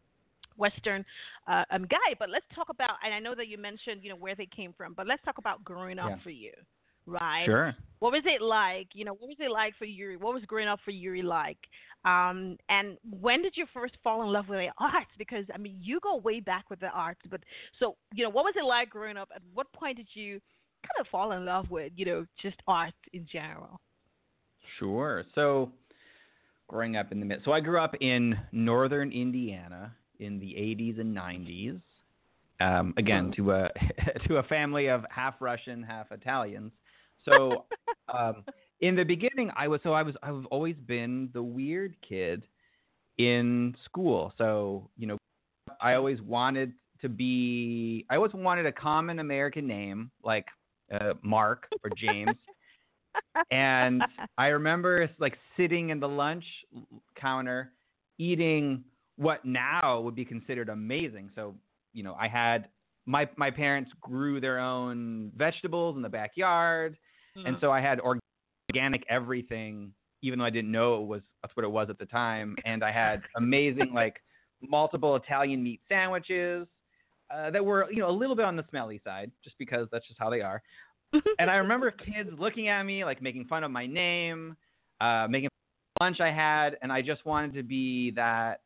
western 0.58 1.04
uh, 1.48 1.64
um 1.72 1.84
guy 1.88 2.14
but 2.20 2.30
let's 2.30 2.46
talk 2.56 2.68
about 2.70 2.92
and 3.04 3.14
i 3.14 3.20
know 3.20 3.36
that 3.36 3.48
you 3.48 3.58
mentioned 3.58 4.02
you 4.04 4.10
know 4.10 4.16
where 4.16 4.36
they 4.36 4.48
came 4.56 4.74
from 4.76 4.94
but 4.94 5.08
let's 5.08 5.24
talk 5.24 5.38
about 5.38 5.64
growing 5.64 6.00
up 6.00 6.14
Yeah. 6.14 6.20
for 6.24 6.30
you 6.30 6.52
right 7.06 7.46
Sure. 7.46 7.76
what 8.00 8.12
was 8.12 8.24
it 8.26 8.42
like? 8.42 8.88
You 8.94 9.06
know, 9.06 9.14
what 9.14 9.28
was 9.28 9.38
it 9.40 9.52
like 9.52 9.74
for 9.78 9.86
Yuri? 9.86 10.18
What 10.18 10.34
was 10.34 10.44
growing 10.46 10.68
up 10.68 10.80
for 10.84 10.92
Yuri 10.92 11.22
like? 11.22 11.58
Um, 12.06 12.58
and 12.68 12.98
when 13.10 13.42
did 13.42 13.54
you 13.56 13.66
first 13.74 13.96
fall 14.04 14.24
in 14.24 14.32
love 14.34 14.50
with 14.50 14.60
the 14.60 14.68
arts? 14.80 15.12
Because 15.18 15.46
I 15.54 15.58
mean, 15.58 15.78
you 15.82 16.00
go 16.02 16.18
way 16.18 16.40
back 16.42 16.70
with 16.70 16.80
the 16.82 16.90
arts, 16.90 17.22
but 17.30 17.42
so 17.80 17.96
you 18.14 18.24
know, 18.24 18.30
what 18.30 18.44
was 18.44 18.54
it 18.58 18.66
like 18.66 18.90
growing 18.90 19.18
up? 19.18 19.30
At 19.34 19.42
what 19.54 19.72
point 19.74 19.98
did 19.98 20.08
you 20.14 20.42
kind 20.84 21.00
of 21.00 21.08
fall 21.08 21.32
in 21.32 21.46
love 21.46 21.70
with, 21.70 21.94
you 21.96 22.06
know, 22.06 22.26
just 22.42 22.58
art 22.68 22.94
in 23.14 23.26
general? 23.32 23.80
Sure. 24.80 25.24
So, 25.36 25.72
growing 26.68 26.98
up 26.98 27.12
in 27.12 27.20
the 27.20 27.26
mid, 27.26 27.40
so 27.46 27.52
I 27.52 27.60
grew 27.60 27.80
up 27.80 27.96
in 28.02 28.38
northern 28.52 29.12
Indiana 29.12 29.94
in 30.20 30.40
the 30.40 30.48
80s 30.48 31.00
and 31.00 31.16
90s. 31.16 31.82
Um, 32.60 32.94
again, 32.98 33.32
to 33.36 33.52
a 33.52 33.70
to 34.28 34.38
a 34.38 34.44
family 34.44 34.88
of 34.88 35.06
half 35.10 35.36
Russian, 35.40 35.84
half 35.84 36.12
Italians. 36.12 36.72
So, 37.26 37.66
um, 38.14 38.44
in 38.82 38.96
the 38.96 39.04
beginning, 39.04 39.52
I 39.56 39.68
was 39.68 39.82
so 39.84 39.94
I 39.94 40.04
was 40.04 40.16
I've 40.24 40.46
always 40.48 40.76
been 40.86 41.30
the 41.34 41.44
weird 41.44 41.96
kid 42.08 42.48
in 43.18 43.76
school. 43.86 44.34
So, 44.38 44.90
you 44.98 45.08
know, 45.08 45.18
I 45.82 45.94
always 45.94 46.22
wanted 46.22 46.74
to 47.02 47.10
be. 47.10 48.06
I 48.10 48.16
always 48.16 48.34
wanted 48.34 48.66
a 48.66 48.72
common 48.72 49.20
American 49.20 49.68
name 49.68 50.12
like 50.24 50.46
uh, 50.94 51.14
Mark 51.22 51.68
or 51.84 51.90
James 51.98 52.38
and 53.52 54.04
I 54.38 54.48
remember 54.48 55.10
like 55.20 55.38
sitting 55.58 55.90
in 55.90 56.00
the 56.00 56.08
lunch 56.08 56.46
counter 57.16 57.72
eating 58.18 58.84
what 59.18 59.44
now 59.46 60.02
would 60.02 60.16
be 60.16 60.26
considered 60.26 60.70
amazing. 60.70 61.30
So, 61.36 61.56
you 61.94 62.04
know, 62.04 62.16
I 62.20 62.28
had 62.28 62.70
my 63.06 63.28
my 63.36 63.52
parents 63.52 63.92
grew 64.02 64.40
their 64.40 64.60
own 64.60 65.32
vegetables 65.36 65.96
in 65.96 66.02
the 66.02 66.10
backyard, 66.10 66.98
and 67.36 67.58
so 67.62 67.72
I 67.72 67.82
had 67.82 68.00
organic 68.70 69.04
everything 69.10 69.94
even 70.22 70.40
though 70.40 70.46
I 70.46 70.50
didn't 70.50 70.72
know 70.72 71.02
it 71.02 71.08
was 71.08 71.22
that's 71.42 71.54
what 71.58 71.66
it 71.66 71.70
was 71.72 71.90
at 71.90 72.00
the 72.00 72.06
time, 72.06 72.56
and 72.64 72.84
I 72.84 72.92
had 72.92 73.22
amazing 73.36 73.92
like 73.94 74.22
multiple 74.62 75.16
Italian 75.18 75.62
meat 75.62 75.82
sandwiches 75.90 76.66
uh, 77.34 77.52
that 77.52 77.64
were, 77.64 77.92
you 77.92 77.98
know, 78.00 78.10
a 78.10 78.12
little 78.12 78.36
bit 78.36 78.46
on 78.46 78.56
the 78.56 78.64
smelly 78.70 79.02
side 79.04 79.32
just 79.44 79.58
because 79.58 79.88
that's 79.92 80.08
just 80.08 80.20
how 80.20 80.30
they 80.30 80.42
are 80.42 80.62
and 81.40 81.50
I 81.52 81.56
remember 81.56 81.92
kids 82.16 82.30
looking 82.38 82.70
at 82.70 82.84
me, 82.84 83.04
like 83.06 83.22
making 83.22 83.46
fun 83.46 83.64
of 83.64 83.72
my 83.72 83.86
name, 83.86 84.56
uh, 85.02 85.28
making 85.30 85.50
fun 86.00 86.08
of 86.10 86.18
lunch 86.18 86.22
I 86.22 86.32
had, 86.34 86.78
and 86.82 86.92
I 86.92 87.02
just 87.02 87.26
wanted 87.26 87.54
to 87.56 87.64
be 87.64 88.12
that 88.12 88.62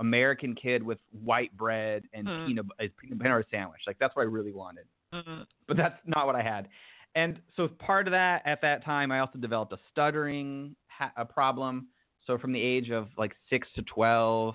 American 0.00 0.54
kid 0.54 0.82
with 0.82 0.98
white 1.12 1.56
bread 1.56 2.04
and 2.12 2.28
Hmm. 2.28 2.46
peanut, 2.46 2.66
peanut 3.00 3.18
butter 3.18 3.44
sandwich. 3.50 3.82
Like 3.86 3.98
that's 3.98 4.14
what 4.16 4.22
I 4.22 4.26
really 4.26 4.52
wanted, 4.52 4.86
Mhm. 5.14 5.46
but 5.66 5.76
that's 5.76 5.98
not 6.06 6.26
what 6.26 6.34
I 6.36 6.42
had. 6.42 6.68
And 7.14 7.40
so 7.56 7.68
part 7.68 8.06
of 8.06 8.12
that 8.12 8.42
at 8.46 8.60
that 8.62 8.84
time, 8.84 9.10
I 9.10 9.20
also 9.20 9.38
developed 9.38 9.72
a 9.72 9.78
stuttering 9.90 10.76
ha- 10.88 11.12
a 11.16 11.24
problem. 11.24 11.88
So 12.26 12.38
from 12.38 12.52
the 12.52 12.62
age 12.62 12.90
of 12.90 13.08
like 13.16 13.34
six 13.50 13.66
to 13.76 13.82
twelve, 13.82 14.54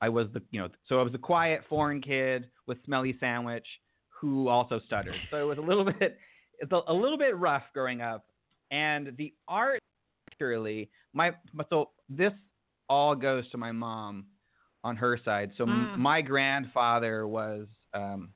I 0.00 0.08
was 0.08 0.28
the 0.32 0.42
you 0.50 0.60
know 0.60 0.68
so 0.88 1.00
I 1.00 1.02
was 1.02 1.12
the 1.12 1.18
quiet 1.18 1.62
foreign 1.68 2.02
kid 2.02 2.50
with 2.66 2.78
smelly 2.84 3.16
sandwich 3.20 3.66
who 4.08 4.48
also 4.48 4.80
stuttered. 4.86 5.14
So 5.30 5.36
it 5.38 5.44
was 5.44 5.58
a 5.58 5.62
little 5.62 5.84
bit 6.00 6.18
it's 6.58 6.72
a, 6.72 6.80
a 6.88 6.92
little 6.94 7.18
bit 7.18 7.36
rough 7.36 7.64
growing 7.72 8.00
up. 8.00 8.26
And 8.70 9.14
the 9.16 9.32
art 9.48 9.78
particularly 10.26 10.90
my 11.12 11.32
so 11.70 11.90
this 12.08 12.32
all 12.88 13.14
goes 13.14 13.48
to 13.50 13.56
my 13.58 13.72
mom 13.72 14.26
on 14.84 14.96
her 14.96 15.18
side. 15.24 15.52
So 15.56 15.64
m 15.64 15.90
Mm. 15.94 15.98
my 15.98 16.20
grandfather 16.22 17.26
was 17.26 17.66
um, 17.94 18.30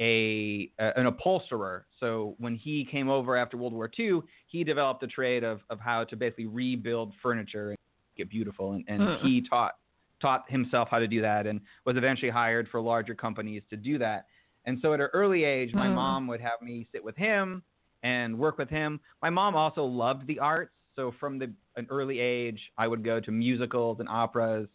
a, 0.00 0.70
a 0.78 0.98
an 0.98 1.06
upholsterer. 1.06 1.86
So 2.00 2.34
when 2.38 2.54
he 2.54 2.84
came 2.84 3.08
over 3.08 3.36
after 3.36 3.56
World 3.56 3.72
War 3.72 3.90
II, 3.98 4.20
he 4.46 4.64
developed 4.64 5.00
the 5.00 5.06
trade 5.06 5.44
of 5.44 5.60
of 5.70 5.80
how 5.80 6.04
to 6.04 6.16
basically 6.16 6.46
rebuild 6.46 7.14
furniture 7.22 7.70
and 7.70 7.78
make 8.16 8.26
it 8.26 8.30
beautiful. 8.30 8.72
And, 8.72 8.84
and 8.88 9.02
Mm. 9.02 9.20
he 9.20 9.46
taught 9.48 9.72
taught 10.20 10.50
himself 10.50 10.88
how 10.90 10.98
to 10.98 11.06
do 11.06 11.20
that, 11.20 11.46
and 11.46 11.60
was 11.84 11.96
eventually 11.96 12.30
hired 12.30 12.68
for 12.68 12.80
larger 12.80 13.14
companies 13.14 13.62
to 13.70 13.76
do 13.76 13.98
that. 13.98 14.26
And 14.64 14.78
so 14.80 14.92
at 14.94 15.00
an 15.00 15.08
early 15.12 15.44
age, 15.44 15.72
my 15.74 15.88
Mm. 15.88 15.94
mom 15.94 16.26
would 16.26 16.40
have 16.40 16.60
me 16.62 16.88
sit 16.92 17.04
with 17.04 17.16
him 17.16 17.62
and 18.02 18.38
work 18.38 18.58
with 18.58 18.68
him. 18.68 19.00
My 19.22 19.30
mom 19.30 19.54
also 19.54 19.84
loved 19.84 20.26
the 20.26 20.38
arts, 20.38 20.74
so 20.94 21.12
from 21.20 21.38
the 21.38 21.52
an 21.76 21.86
early 21.90 22.18
age, 22.20 22.60
I 22.78 22.88
would 22.88 23.04
go 23.04 23.20
to 23.20 23.30
musicals 23.30 24.00
and 24.00 24.08
operas. 24.08 24.68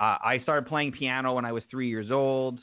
Uh, 0.00 0.18
I 0.24 0.40
started 0.42 0.66
playing 0.68 0.90
piano 0.92 1.34
when 1.34 1.44
I 1.44 1.52
was 1.52 1.62
three 1.70 1.88
years 1.88 2.10
old. 2.10 2.58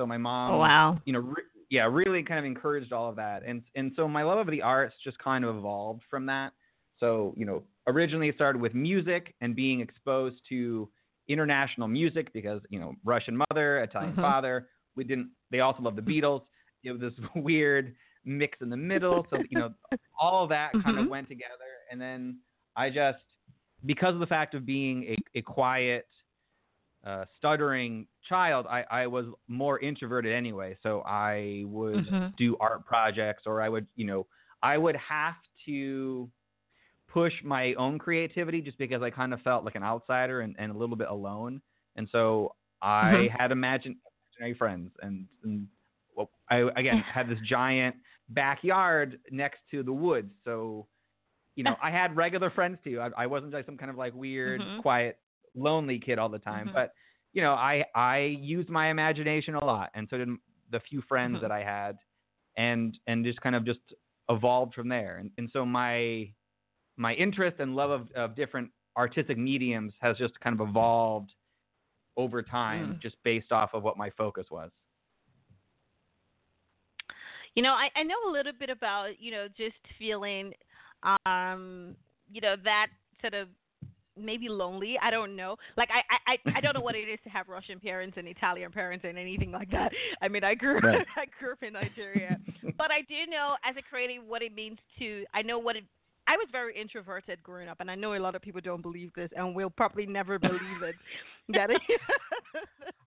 So 0.00 0.06
my 0.06 0.16
mom, 0.16 0.52
Oh 0.52 0.56
wow. 0.56 0.98
you 1.04 1.12
know, 1.12 1.18
re- 1.18 1.42
yeah, 1.68 1.82
really 1.84 2.22
kind 2.22 2.38
of 2.38 2.46
encouraged 2.46 2.90
all 2.90 3.10
of 3.10 3.16
that, 3.16 3.42
and 3.46 3.62
and 3.76 3.92
so 3.96 4.08
my 4.08 4.22
love 4.22 4.38
of 4.38 4.50
the 4.50 4.62
arts 4.62 4.94
just 5.04 5.18
kind 5.18 5.44
of 5.44 5.54
evolved 5.58 6.00
from 6.08 6.24
that. 6.24 6.54
So 6.98 7.34
you 7.36 7.44
know, 7.44 7.64
originally 7.86 8.30
it 8.30 8.34
started 8.34 8.62
with 8.62 8.72
music 8.74 9.34
and 9.42 9.54
being 9.54 9.80
exposed 9.80 10.40
to 10.48 10.88
international 11.28 11.86
music 11.86 12.32
because 12.32 12.62
you 12.70 12.80
know 12.80 12.94
Russian 13.04 13.36
mother, 13.36 13.80
Italian 13.80 14.14
Mhm. 14.16 14.22
father. 14.22 14.68
We 14.96 15.04
didn't. 15.04 15.32
They 15.50 15.60
also 15.60 15.82
loved 15.82 15.96
the 15.98 16.02
Beatles. 16.02 16.44
It 16.82 16.92
was 16.92 17.00
this 17.02 17.12
weird 17.36 17.94
mix 18.24 18.58
in 18.62 18.70
the 18.70 18.76
middle. 18.78 19.26
So 19.28 19.42
you 19.50 19.58
know, 19.58 19.74
all 20.18 20.46
that 20.46 20.72
kind 20.82 20.96
of 20.98 21.04
Mhm. 21.04 21.10
went 21.10 21.28
together, 21.28 21.72
and 21.90 22.00
then 22.00 22.38
I 22.74 22.88
just 22.88 23.18
because 23.84 24.14
of 24.14 24.20
the 24.20 24.26
fact 24.26 24.54
of 24.54 24.64
being 24.64 25.04
a, 25.04 25.16
a 25.40 25.42
quiet, 25.42 26.06
uh, 27.04 27.24
stuttering 27.38 28.06
child, 28.28 28.66
I, 28.68 28.82
I 28.90 29.06
was 29.06 29.26
more 29.48 29.78
introverted 29.80 30.32
anyway. 30.34 30.78
So 30.82 31.02
I 31.02 31.62
would 31.66 32.12
Mhm. 32.12 32.34
do 32.36 32.56
art 32.60 32.84
projects, 32.86 33.44
or 33.46 33.60
I 33.62 33.68
would, 33.68 33.86
you 33.96 34.06
know, 34.06 34.26
I 34.62 34.76
would 34.78 34.96
have 34.96 35.34
to 35.66 36.30
push 37.08 37.32
my 37.44 37.74
own 37.74 37.98
creativity 37.98 38.60
just 38.62 38.78
because 38.78 39.02
I 39.02 39.10
kind 39.10 39.34
of 39.34 39.40
felt 39.42 39.64
like 39.64 39.74
an 39.74 39.82
outsider 39.82 40.40
and, 40.42 40.54
and 40.58 40.70
a 40.70 40.78
little 40.78 40.96
bit 40.96 41.08
alone. 41.08 41.60
And 41.96 42.08
so 42.12 42.54
I 42.82 43.28
Mhm. 43.28 43.34
had 43.36 43.50
imagine, 43.52 44.00
imaginary 44.38 44.56
friends, 44.56 44.92
and, 45.02 45.26
and 45.42 45.68
well, 46.16 46.30
I 46.50 46.56
again 46.76 46.98
had 47.12 47.28
this 47.28 47.38
giant 47.40 47.96
backyard 48.28 49.20
next 49.30 49.58
to 49.72 49.82
the 49.82 49.92
woods. 49.92 50.32
So, 50.44 50.86
you 51.56 51.64
know, 51.64 51.76
I 51.82 51.90
had 51.90 52.16
regular 52.16 52.50
friends 52.50 52.78
too. 52.84 53.00
I, 53.00 53.24
I 53.24 53.26
wasn't 53.26 53.52
like 53.52 53.66
some 53.66 53.76
kind 53.76 53.90
of 53.90 53.96
like 53.96 54.14
weird, 54.14 54.70
Mhm. 54.70 54.78
quiet, 54.78 55.18
lonely 55.54 55.98
kid 55.98 56.18
all 56.18 56.28
the 56.28 56.38
time. 56.38 56.66
Mhm. 56.66 56.74
But 56.74 56.92
you 57.32 57.42
know, 57.42 57.52
I 57.54 57.84
I 57.94 58.18
used 58.40 58.68
my 58.68 58.90
imagination 58.90 59.54
a 59.54 59.64
lot, 59.64 59.90
and 59.94 60.06
so 60.10 60.18
did 60.18 60.28
the 60.70 60.80
few 60.80 61.02
friends 61.02 61.34
Mhm. 61.34 61.42
that 61.42 61.50
I 61.52 61.62
had, 61.62 61.98
and 62.56 62.98
and 63.06 63.24
just 63.24 63.40
kind 63.40 63.54
of 63.56 63.64
just 63.64 63.80
evolved 64.28 64.74
from 64.74 64.88
there. 64.88 65.18
And 65.18 65.30
and 65.38 65.48
so 65.52 65.64
my 65.64 66.32
my 66.96 67.14
interest 67.14 67.58
and 67.60 67.74
love 67.76 67.90
of, 67.90 68.10
of 68.12 68.34
different 68.36 68.70
artistic 68.96 69.38
mediums 69.38 69.92
has 70.00 70.16
just 70.18 70.38
kind 70.40 70.58
of 70.60 70.68
evolved 70.68 71.32
over 72.16 72.42
time, 72.42 72.96
Mm. 72.96 73.00
just 73.00 73.16
based 73.24 73.52
off 73.52 73.70
of 73.74 73.82
what 73.82 73.96
my 73.96 74.10
focus 74.10 74.46
was. 74.50 74.70
You 77.54 77.62
know, 77.62 77.72
I, 77.72 77.88
I 77.96 78.02
know 78.02 78.14
a 78.28 78.30
little 78.30 78.52
bit 78.52 78.70
about, 78.70 79.20
you 79.20 79.30
know, 79.32 79.48
just 79.56 79.76
feeling 79.98 80.52
um, 81.26 81.96
you 82.30 82.40
know, 82.40 82.54
that 82.64 82.88
sort 83.20 83.34
of 83.34 83.48
maybe 84.24 84.48
lonely. 84.48 84.98
I 85.02 85.10
don't 85.10 85.36
know. 85.36 85.56
Like 85.76 85.88
I 85.90 86.32
I 86.32 86.58
I 86.58 86.60
don't 86.60 86.74
know 86.74 86.80
what 86.80 86.94
it 86.94 87.08
is 87.08 87.18
to 87.24 87.30
have 87.30 87.48
Russian 87.48 87.80
parents 87.80 88.16
and 88.18 88.26
Italian 88.28 88.70
parents 88.72 89.04
and 89.08 89.18
anything 89.18 89.50
like 89.52 89.70
that. 89.70 89.92
I 90.22 90.28
mean, 90.28 90.44
I 90.44 90.54
grew 90.54 90.78
Right. 90.80 91.06
I 91.16 91.26
grew 91.38 91.52
up 91.52 91.62
in 91.62 91.72
Nigeria, 91.74 92.38
but 92.78 92.90
I 92.90 93.00
do 93.02 93.30
know 93.30 93.56
as 93.64 93.76
a 93.76 93.82
creative 93.82 94.24
what 94.26 94.42
it 94.42 94.54
means 94.54 94.78
to. 94.98 95.24
I 95.34 95.42
know 95.42 95.58
what 95.58 95.76
it. 95.76 95.84
I 96.28 96.36
was 96.36 96.46
very 96.52 96.80
introverted 96.80 97.42
growing 97.42 97.68
up, 97.68 97.78
and 97.80 97.90
I 97.90 97.96
know 97.96 98.14
a 98.14 98.18
lot 98.18 98.34
of 98.36 98.42
people 98.42 98.60
don't 98.60 98.82
believe 98.82 99.12
this, 99.14 99.30
and 99.36 99.54
will 99.54 99.70
probably 99.70 100.06
never 100.06 100.38
believe 100.38 100.82
it. 100.82 100.94
That 101.52 101.68
it, 101.70 101.80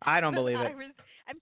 I 0.01 0.20
don't 0.20 0.34
believe 0.34 0.58
I 0.60 0.65
it. 0.65 0.75
was. 0.75 0.91
I'm. 1.29 1.38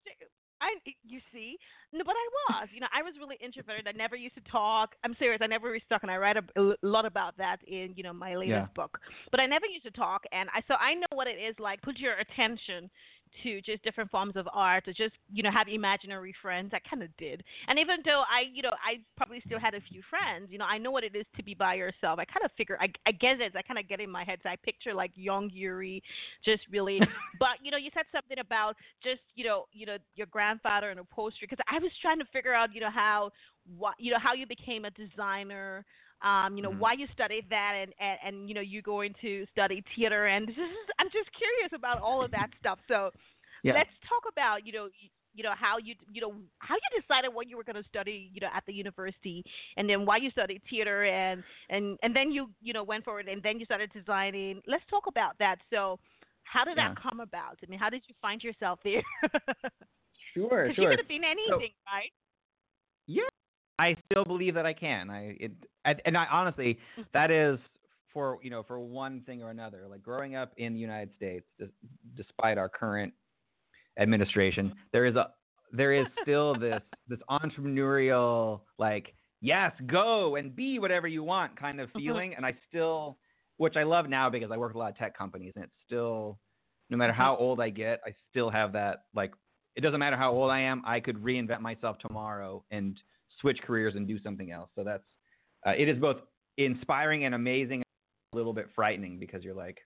I. 0.61 0.79
You 1.03 1.19
see, 1.33 1.57
no, 1.91 2.03
but 2.05 2.15
I 2.15 2.27
was. 2.61 2.69
You 2.73 2.79
know, 2.79 2.87
I 2.95 3.01
was 3.01 3.13
really 3.19 3.37
introverted. 3.43 3.87
I 3.87 3.91
never 3.91 4.15
used 4.15 4.35
to 4.35 4.41
talk. 4.51 4.95
I'm 5.03 5.15
serious. 5.19 5.41
I 5.43 5.47
never 5.47 5.73
used 5.73 5.85
to 5.85 5.89
talk, 5.95 6.03
and 6.03 6.11
I 6.11 6.17
write 6.17 6.37
a, 6.37 6.43
a 6.59 6.75
lot 6.81 7.05
about 7.05 7.35
that 7.37 7.57
in 7.67 7.93
you 7.95 8.03
know 8.03 8.13
my 8.13 8.35
latest 8.35 8.51
Yeah. 8.51 8.67
book. 8.75 8.99
But 9.31 9.39
I 9.39 9.45
never 9.45 9.65
used 9.65 9.85
to 9.85 9.91
talk, 9.91 10.23
and 10.31 10.49
I 10.53 10.61
so 10.67 10.75
I 10.75 10.93
know 10.93 11.11
what 11.13 11.27
it 11.27 11.39
is 11.41 11.55
like. 11.59 11.81
Put 11.81 11.97
your 11.97 12.17
attention 12.19 12.89
to 13.43 13.61
just 13.61 13.83
different 13.83 14.11
forms 14.11 14.35
of 14.35 14.47
art, 14.53 14.85
to 14.85 14.93
just 14.93 15.13
you 15.31 15.43
know 15.43 15.51
have 15.51 15.67
imaginary 15.67 16.33
friends. 16.41 16.71
I 16.73 16.79
kind 16.87 17.03
of 17.03 17.09
did, 17.17 17.43
and 17.67 17.79
even 17.79 17.97
though 18.05 18.23
I 18.29 18.43
you 18.51 18.61
know 18.61 18.71
I 18.71 18.99
probably 19.17 19.41
still 19.45 19.59
had 19.59 19.73
a 19.73 19.81
few 19.81 20.01
friends, 20.09 20.49
you 20.51 20.57
know 20.57 20.65
I 20.65 20.77
know 20.77 20.91
what 20.91 21.03
it 21.03 21.15
is 21.15 21.25
to 21.37 21.43
be 21.43 21.53
by 21.53 21.75
yourself. 21.75 22.19
I 22.19 22.25
kind 22.25 22.43
of 22.43 22.51
figure 22.57 22.77
I 22.79 22.87
I 23.05 23.11
get 23.11 23.41
it. 23.41 23.53
I 23.55 23.61
kind 23.61 23.79
of 23.79 23.87
get 23.87 23.99
in 23.99 24.09
my 24.09 24.23
head. 24.23 24.39
So 24.43 24.49
I 24.49 24.55
picture 24.55 24.93
like 24.93 25.11
young 25.15 25.49
Yuri, 25.51 26.03
just 26.43 26.63
really. 26.71 26.99
but 27.39 27.57
you 27.61 27.71
know 27.71 27.77
you 27.77 27.89
said 27.93 28.05
something 28.11 28.39
about 28.39 28.75
just 29.03 29.21
you 29.35 29.45
know 29.45 29.65
you 29.71 29.85
know 29.85 29.97
your 30.15 30.27
grandfather 30.27 30.89
and 30.89 30.99
upholstery 30.99 31.47
because 31.49 31.63
I 31.69 31.79
was 31.79 31.91
trying 32.01 32.19
to 32.19 32.25
figure 32.33 32.53
out 32.53 32.73
you 32.73 32.81
know 32.81 32.91
how 32.91 33.31
what 33.77 33.95
you 33.99 34.11
know 34.11 34.19
how 34.19 34.33
you 34.33 34.47
became 34.47 34.85
a 34.85 34.91
designer 34.91 35.85
um, 36.23 36.55
you 36.55 36.61
know, 36.63 36.71
Mhm. 36.71 36.77
why 36.79 36.93
you 36.93 37.07
studied 37.13 37.49
that 37.49 37.73
and, 37.75 37.93
and, 37.99 38.19
and, 38.23 38.49
you 38.49 38.55
know, 38.55 38.61
you 38.61 38.81
going 38.81 39.13
to 39.21 39.45
study 39.51 39.83
theater 39.95 40.27
and 40.27 40.47
this 40.47 40.55
is, 40.57 40.89
I'm 40.99 41.09
just 41.11 41.29
curious 41.33 41.71
about 41.73 41.99
all 41.99 42.23
of 42.23 42.31
that 42.31 42.47
stuff. 42.59 42.79
So 42.87 43.11
Yeah. 43.63 43.73
let's 43.73 43.89
talk 44.07 44.23
about, 44.31 44.65
you 44.65 44.71
know, 44.73 44.85
you, 44.85 45.09
you 45.33 45.43
know, 45.43 45.53
how 45.55 45.77
you, 45.77 45.95
you 46.11 46.21
know, 46.21 46.33
how 46.59 46.75
you 46.75 47.01
decided 47.01 47.33
what 47.33 47.47
you 47.47 47.55
were 47.57 47.63
going 47.63 47.81
to 47.81 47.87
study, 47.89 48.29
you 48.33 48.41
know, 48.41 48.49
at 48.53 48.65
the 48.65 48.73
university 48.73 49.43
and 49.77 49.89
then 49.89 50.05
why 50.05 50.17
you 50.17 50.29
studied 50.31 50.61
theater 50.69 51.05
and, 51.05 51.43
and, 51.69 51.97
and 52.03 52.15
then 52.15 52.31
you, 52.31 52.49
you 52.61 52.73
know, 52.73 52.83
went 52.83 53.03
forward 53.05 53.27
and 53.27 53.41
then 53.41 53.59
you 53.59 53.65
started 53.65 53.91
designing. 53.93 54.61
Let's 54.67 54.83
talk 54.89 55.05
about 55.07 55.37
that. 55.39 55.57
So 55.69 55.99
how 56.43 56.65
did 56.65 56.77
that 56.77 56.95
come 57.01 57.19
about? 57.21 57.57
I 57.63 57.69
mean, 57.69 57.79
how 57.79 57.89
did 57.89 58.03
you 58.07 58.15
find 58.21 58.43
yourself 58.43 58.79
there? 58.83 59.01
Sure, 60.33 60.71
sure. 60.73 60.83
you 60.83 60.89
could 60.89 60.99
have 60.99 61.07
been 61.07 61.23
anything, 61.23 61.73
right? 61.85 62.11
Yeah, 63.07 63.23
I 63.81 63.95
still 64.11 64.23
believe 64.23 64.53
that 64.53 64.65
I 64.65 64.73
can. 64.73 65.09
I 65.09 65.35
it 65.39 65.51
and, 65.85 66.15
I 66.15 66.27
honestly 66.31 66.77
mm-hmm. 66.93 67.01
that 67.13 67.31
is 67.31 67.57
for 68.13 68.37
you 68.43 68.51
know 68.51 68.61
for 68.61 68.79
one 68.79 69.21
thing 69.21 69.41
or 69.41 69.49
another. 69.49 69.87
Like 69.89 70.03
growing 70.03 70.35
up 70.35 70.53
in 70.57 70.73
the 70.73 70.79
United 70.79 71.09
States, 71.15 71.45
despite 72.15 72.59
our 72.59 72.69
current 72.69 73.11
administration, 73.99 74.67
mm-hmm. 74.67 74.79
there 74.93 75.05
is 75.05 75.15
a 75.15 75.31
there 75.71 75.93
is 75.93 76.05
still 76.21 76.53
this 76.57 76.81
this 77.07 77.19
entrepreneurial 77.29 78.61
like 78.77 79.13
yes 79.41 79.71
go 79.87 80.35
and 80.35 80.55
be 80.55 80.77
whatever 80.77 81.07
you 81.07 81.23
want 81.23 81.59
kind 81.59 81.81
of 81.81 81.89
mm-hmm. 81.89 81.99
feeling, 81.99 82.35
and 82.35 82.45
I 82.45 82.53
still 82.69 83.17
which 83.57 83.75
I 83.77 83.83
love 83.83 84.09
now 84.09 84.29
because 84.29 84.51
I 84.51 84.57
work 84.57 84.69
with 84.69 84.75
a 84.75 84.79
lot 84.79 84.91
of 84.91 84.97
tech 84.97 85.17
companies, 85.17 85.53
and 85.55 85.63
it's 85.63 85.73
still 85.87 86.37
no 86.91 86.97
matter 86.97 87.13
how 87.13 87.35
old 87.35 87.59
I 87.59 87.69
get, 87.69 87.99
I 88.05 88.13
still 88.29 88.51
have 88.51 88.73
that 88.73 89.05
like 89.15 89.31
it 89.75 89.81
doesn't 89.81 89.99
matter 89.99 90.17
how 90.17 90.31
old 90.33 90.51
I 90.51 90.59
am, 90.59 90.83
I 90.85 90.99
could 90.99 91.15
reinvent 91.15 91.61
myself 91.61 91.97
tomorrow 91.97 92.63
and 92.69 93.01
switch 93.41 93.59
careers 93.65 93.95
and 93.95 94.07
do 94.07 94.21
something 94.21 94.51
else. 94.51 94.69
So 94.75 94.83
that's 94.83 95.03
uh, 95.65 95.71
it 95.71 95.89
is 95.89 95.97
both 95.97 96.17
inspiring 96.57 97.25
and 97.25 97.35
amazing, 97.35 97.75
and 97.75 97.83
a 98.33 98.37
little 98.37 98.53
bit 98.53 98.67
frightening 98.75 99.19
because 99.19 99.43
you're 99.43 99.55
like 99.55 99.79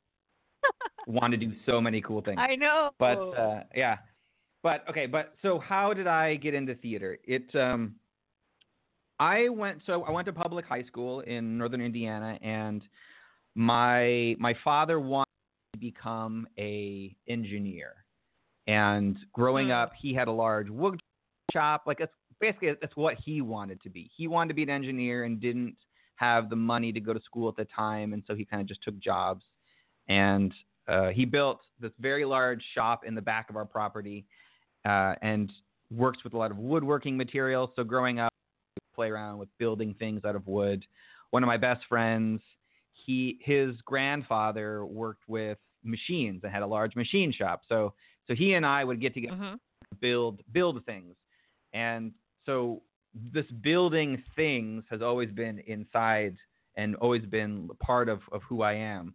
want 1.07 1.31
to 1.31 1.37
do 1.37 1.51
so 1.65 1.81
many 1.81 2.01
cool 2.01 2.21
things. 2.21 2.39
I 2.39 2.55
know. 2.55 2.89
But 2.99 3.17
uh, 3.17 3.63
yeah, 3.75 3.97
but 4.63 4.85
okay, 4.89 5.05
but 5.05 5.33
so 5.41 5.59
how 5.59 5.93
did 5.93 6.07
I 6.07 6.35
get 6.35 6.53
into 6.53 6.75
theater? 6.75 7.17
It 7.23 7.53
um, 7.55 7.95
I 9.19 9.49
went 9.49 9.79
so 9.85 10.03
I 10.03 10.11
went 10.11 10.25
to 10.27 10.33
public 10.33 10.65
high 10.65 10.83
school 10.83 11.21
in 11.21 11.57
northern 11.57 11.81
Indiana, 11.81 12.37
and 12.41 12.81
my 13.55 14.35
my 14.39 14.53
father 14.63 14.99
wanted 14.99 15.25
to 15.73 15.79
become 15.79 16.47
a 16.57 17.15
engineer, 17.27 18.05
and 18.67 19.17
growing 19.33 19.67
Hmm. 19.67 19.73
up, 19.73 19.91
he 19.99 20.13
had 20.13 20.27
a 20.27 20.31
large 20.31 20.69
wood 20.69 20.99
shop. 21.53 21.83
Like 21.85 21.99
it's 22.01 22.13
basically 22.39 22.73
that's 22.79 22.95
what 22.95 23.15
he 23.23 23.41
wanted 23.41 23.81
to 23.83 23.89
be. 23.89 24.09
He 24.15 24.27
wanted 24.27 24.49
to 24.49 24.53
be 24.53 24.63
an 24.63 24.69
engineer 24.69 25.23
and 25.23 25.39
didn't 25.39 25.75
have 26.15 26.49
the 26.49 26.55
money 26.55 26.91
to 26.93 26.99
go 26.99 27.13
to 27.13 27.21
school 27.21 27.49
at 27.49 27.55
the 27.55 27.65
time, 27.65 28.13
and 28.13 28.23
so 28.27 28.35
he 28.35 28.45
kind 28.45 28.61
of 28.61 28.67
just 28.67 28.81
took 28.83 28.97
jobs. 28.99 29.43
And 30.07 30.53
uh, 30.87 31.09
he 31.09 31.25
built 31.25 31.61
this 31.79 31.91
very 31.99 32.25
large 32.25 32.63
shop 32.73 33.03
in 33.05 33.15
the 33.15 33.21
back 33.21 33.49
of 33.49 33.55
our 33.55 33.65
property, 33.65 34.25
uh, 34.85 35.15
and 35.21 35.51
works 35.91 36.23
with 36.23 36.33
a 36.33 36.37
lot 36.37 36.51
of 36.51 36.57
woodworking 36.57 37.17
materials. 37.17 37.69
So 37.75 37.83
growing 37.83 38.19
up, 38.19 38.31
play 38.93 39.09
around 39.09 39.39
with 39.39 39.49
building 39.57 39.93
things 39.99 40.23
out 40.25 40.35
of 40.35 40.47
wood. 40.47 40.85
One 41.31 41.43
of 41.43 41.47
my 41.47 41.57
best 41.57 41.85
friends, 41.89 42.41
he 42.93 43.39
his 43.41 43.75
grandfather 43.81 44.85
worked 44.85 45.23
with 45.27 45.57
machines 45.83 46.41
and 46.43 46.51
had 46.51 46.63
a 46.63 46.67
large 46.67 46.95
machine 46.95 47.31
shop. 47.31 47.61
So 47.67 47.93
so 48.27 48.33
he 48.33 48.53
and 48.53 48.65
I 48.65 48.83
would 48.83 49.01
get 49.01 49.13
together 49.13 49.35
Mhm. 49.35 49.59
build 49.99 50.41
build 50.51 50.83
things 50.85 51.15
and 51.73 52.13
so 52.45 52.81
this 53.33 53.45
building 53.61 54.21
things 54.35 54.83
has 54.89 55.01
always 55.01 55.31
been 55.31 55.59
inside 55.59 56.35
and 56.75 56.95
always 56.97 57.25
been 57.25 57.69
part 57.79 58.09
of, 58.09 58.19
of 58.31 58.41
who 58.43 58.61
I 58.61 58.73
am. 58.73 59.13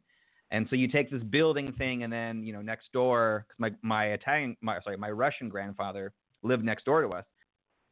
And 0.51 0.67
so 0.69 0.75
you 0.77 0.89
take 0.89 1.11
this 1.11 1.23
building 1.23 1.73
thing 1.79 2.03
and 2.03 2.13
then 2.13 2.43
you 2.43 2.53
know 2.53 2.63
next 2.63 2.91
door 2.93 3.47
'cause 3.49 3.59
my 3.59 3.71
my 3.83 4.07
Italian 4.13 4.57
my 4.61 4.81
sorry 4.81 4.97
my 4.97 5.11
Russian 5.11 5.49
grandfather 5.49 6.13
lived 6.43 6.65
next 6.65 6.85
door 6.85 7.03
to 7.03 7.09
us. 7.11 7.25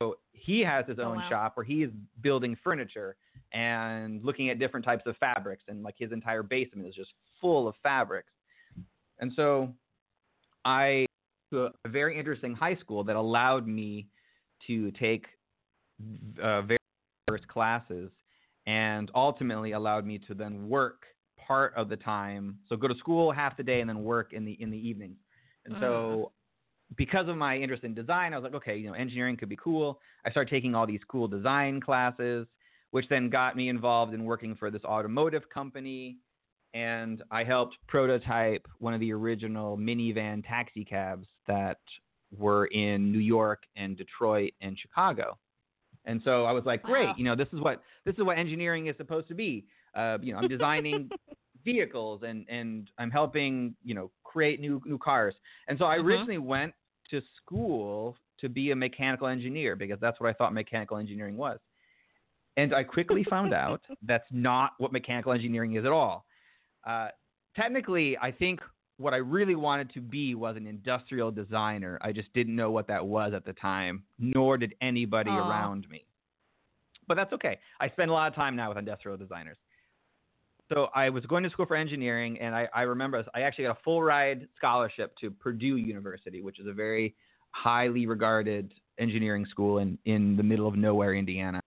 So 0.00 0.16
he 0.32 0.60
has 0.60 0.86
his 0.86 0.98
Oh, 0.98 1.04
own 1.10 1.18
wow. 1.18 1.28
shop 1.28 1.56
where 1.56 1.64
he 1.64 1.82
is 1.82 1.92
building 2.22 2.56
furniture 2.64 3.16
and 3.52 4.24
looking 4.24 4.48
at 4.50 4.58
different 4.58 4.84
types 4.84 5.04
of 5.06 5.16
fabrics 5.18 5.64
and 5.68 5.82
like 5.82 5.94
his 5.98 6.12
entire 6.12 6.42
basement 6.42 6.88
is 6.88 6.94
just 6.94 7.12
full 7.40 7.68
of 7.68 7.74
fabrics. 7.82 8.32
And 9.20 9.32
so 9.34 9.74
I 10.64 11.06
to 11.52 11.70
a 11.84 11.88
very 11.88 12.18
interesting 12.18 12.54
high 12.54 12.76
school 12.76 13.04
that 13.04 13.16
allowed 13.16 13.66
me 13.66 14.06
to 14.66 14.90
take 14.92 15.26
uh, 16.42 16.62
diverse 17.26 17.44
classes 17.48 18.10
and 18.66 19.10
ultimately 19.14 19.72
allowed 19.72 20.06
me 20.06 20.18
to 20.18 20.34
then 20.34 20.68
work 20.68 21.04
part 21.38 21.72
of 21.74 21.88
the 21.88 21.96
time. 21.96 22.58
So 22.68 22.76
go 22.76 22.88
to 22.88 22.94
school 22.96 23.32
half 23.32 23.56
the 23.56 23.62
day 23.62 23.80
and 23.80 23.88
then 23.88 24.04
work 24.04 24.32
in 24.32 24.44
the 24.44 24.52
in 24.60 24.70
the 24.70 24.76
evenings. 24.76 25.16
And 25.64 25.76
so 25.80 26.32
because 26.96 27.28
of 27.28 27.36
my 27.36 27.56
interest 27.56 27.84
in 27.84 27.94
design, 27.94 28.32
I 28.32 28.38
was 28.38 28.44
like, 28.44 28.54
okay, 28.54 28.76
you 28.76 28.88
know, 28.88 28.94
engineering 28.94 29.36
could 29.36 29.48
be 29.48 29.56
cool. 29.56 30.00
I 30.24 30.30
started 30.30 30.50
taking 30.50 30.74
all 30.74 30.86
these 30.86 31.00
cool 31.08 31.28
design 31.28 31.80
classes, 31.80 32.46
which 32.90 33.08
then 33.08 33.28
got 33.28 33.56
me 33.56 33.68
involved 33.68 34.14
in 34.14 34.24
working 34.24 34.54
for 34.54 34.70
this 34.70 34.82
automotive 34.84 35.48
company. 35.50 36.16
And 36.74 37.22
I 37.30 37.44
helped 37.44 37.76
prototype 37.86 38.66
one 38.78 38.94
of 38.94 39.00
the 39.00 39.12
original 39.12 39.76
minivan 39.76 40.46
taxi 40.46 40.84
cabs 40.84 41.26
that 41.46 41.80
were 42.36 42.66
in 42.66 43.10
New 43.12 43.18
York 43.18 43.62
and 43.76 43.96
Detroit 43.96 44.52
and 44.60 44.78
Chicago. 44.78 45.38
And 46.04 46.20
so 46.24 46.44
I 46.44 46.52
was 46.52 46.64
like, 46.64 46.82
great, 46.82 47.06
Wow. 47.08 47.14
you 47.18 47.24
know, 47.24 47.34
this 47.36 47.48
is 47.52 47.60
what 47.60 47.82
this 48.04 48.14
is 48.16 48.24
what 48.24 48.38
engineering 48.38 48.86
is 48.86 48.96
supposed 48.96 49.28
to 49.28 49.34
be. 49.34 49.64
Uh, 49.94 50.18
you 50.22 50.32
know, 50.32 50.38
I'm 50.38 50.48
designing 50.48 51.10
vehicles 51.64 52.22
and 52.24 52.46
and 52.48 52.90
I'm 52.98 53.10
helping, 53.10 53.74
you 53.84 53.94
know, 53.94 54.10
create 54.24 54.60
new 54.60 54.80
new 54.86 54.98
cars. 54.98 55.34
And 55.68 55.78
so 55.78 55.84
I 55.86 55.96
Mhm. 55.98 56.04
originally 56.04 56.38
went 56.38 56.74
to 57.10 57.20
school 57.36 58.16
to 58.38 58.48
be 58.48 58.70
a 58.70 58.76
mechanical 58.76 59.26
engineer 59.26 59.74
because 59.76 59.98
that's 60.00 60.20
what 60.20 60.28
I 60.30 60.32
thought 60.32 60.52
mechanical 60.54 60.96
engineering 60.98 61.36
was. 61.36 61.58
And 62.56 62.74
I 62.74 62.84
quickly 62.84 63.24
found 63.24 63.52
out 63.54 63.82
that's 64.02 64.26
not 64.30 64.72
what 64.78 64.92
mechanical 64.92 65.32
engineering 65.32 65.74
is 65.74 65.84
at 65.84 65.92
all. 65.92 66.24
Uh, 66.86 67.08
technically, 67.56 68.16
I 68.18 68.30
think 68.32 68.60
what 68.98 69.14
I 69.14 69.18
really 69.18 69.54
wanted 69.54 69.92
to 69.94 70.00
be 70.00 70.34
was 70.34 70.56
an 70.56 70.66
industrial 70.66 71.30
designer. 71.30 71.98
I 72.02 72.12
just 72.12 72.32
didn't 72.34 72.54
know 72.54 72.70
what 72.70 72.88
that 72.88 73.06
was 73.06 73.32
at 73.32 73.44
the 73.44 73.52
time, 73.54 74.02
nor 74.18 74.58
did 74.58 74.74
anybody 74.80 75.30
Aw. 75.30 75.48
around 75.48 75.88
me. 75.88 76.04
But 77.06 77.14
that's 77.14 77.32
okay. 77.32 77.58
I 77.80 77.88
spend 77.90 78.10
a 78.10 78.12
lot 78.12 78.28
of 78.28 78.34
time 78.34 78.56
now 78.56 78.68
with 78.68 78.78
industrial 78.78 79.16
designers. 79.16 79.56
So 80.70 80.88
I 80.94 81.08
was 81.08 81.24
going 81.24 81.44
to 81.44 81.50
school 81.50 81.64
for 81.64 81.76
engineering, 81.76 82.38
and 82.40 82.54
I, 82.54 82.68
I 82.74 82.82
remember 82.82 83.24
I 83.34 83.40
actually 83.40 83.64
got 83.64 83.78
a 83.78 83.82
full 83.82 84.02
ride 84.02 84.46
scholarship 84.56 85.16
to 85.20 85.30
Purdue 85.30 85.76
University, 85.76 86.42
which 86.42 86.60
is 86.60 86.66
a 86.66 86.72
very 86.72 87.14
highly 87.52 88.06
regarded 88.06 88.74
engineering 88.98 89.46
school 89.48 89.78
in, 89.78 89.96
in 90.04 90.36
the 90.36 90.42
middle 90.42 90.66
of 90.66 90.76
nowhere, 90.76 91.14
Indiana. 91.14 91.60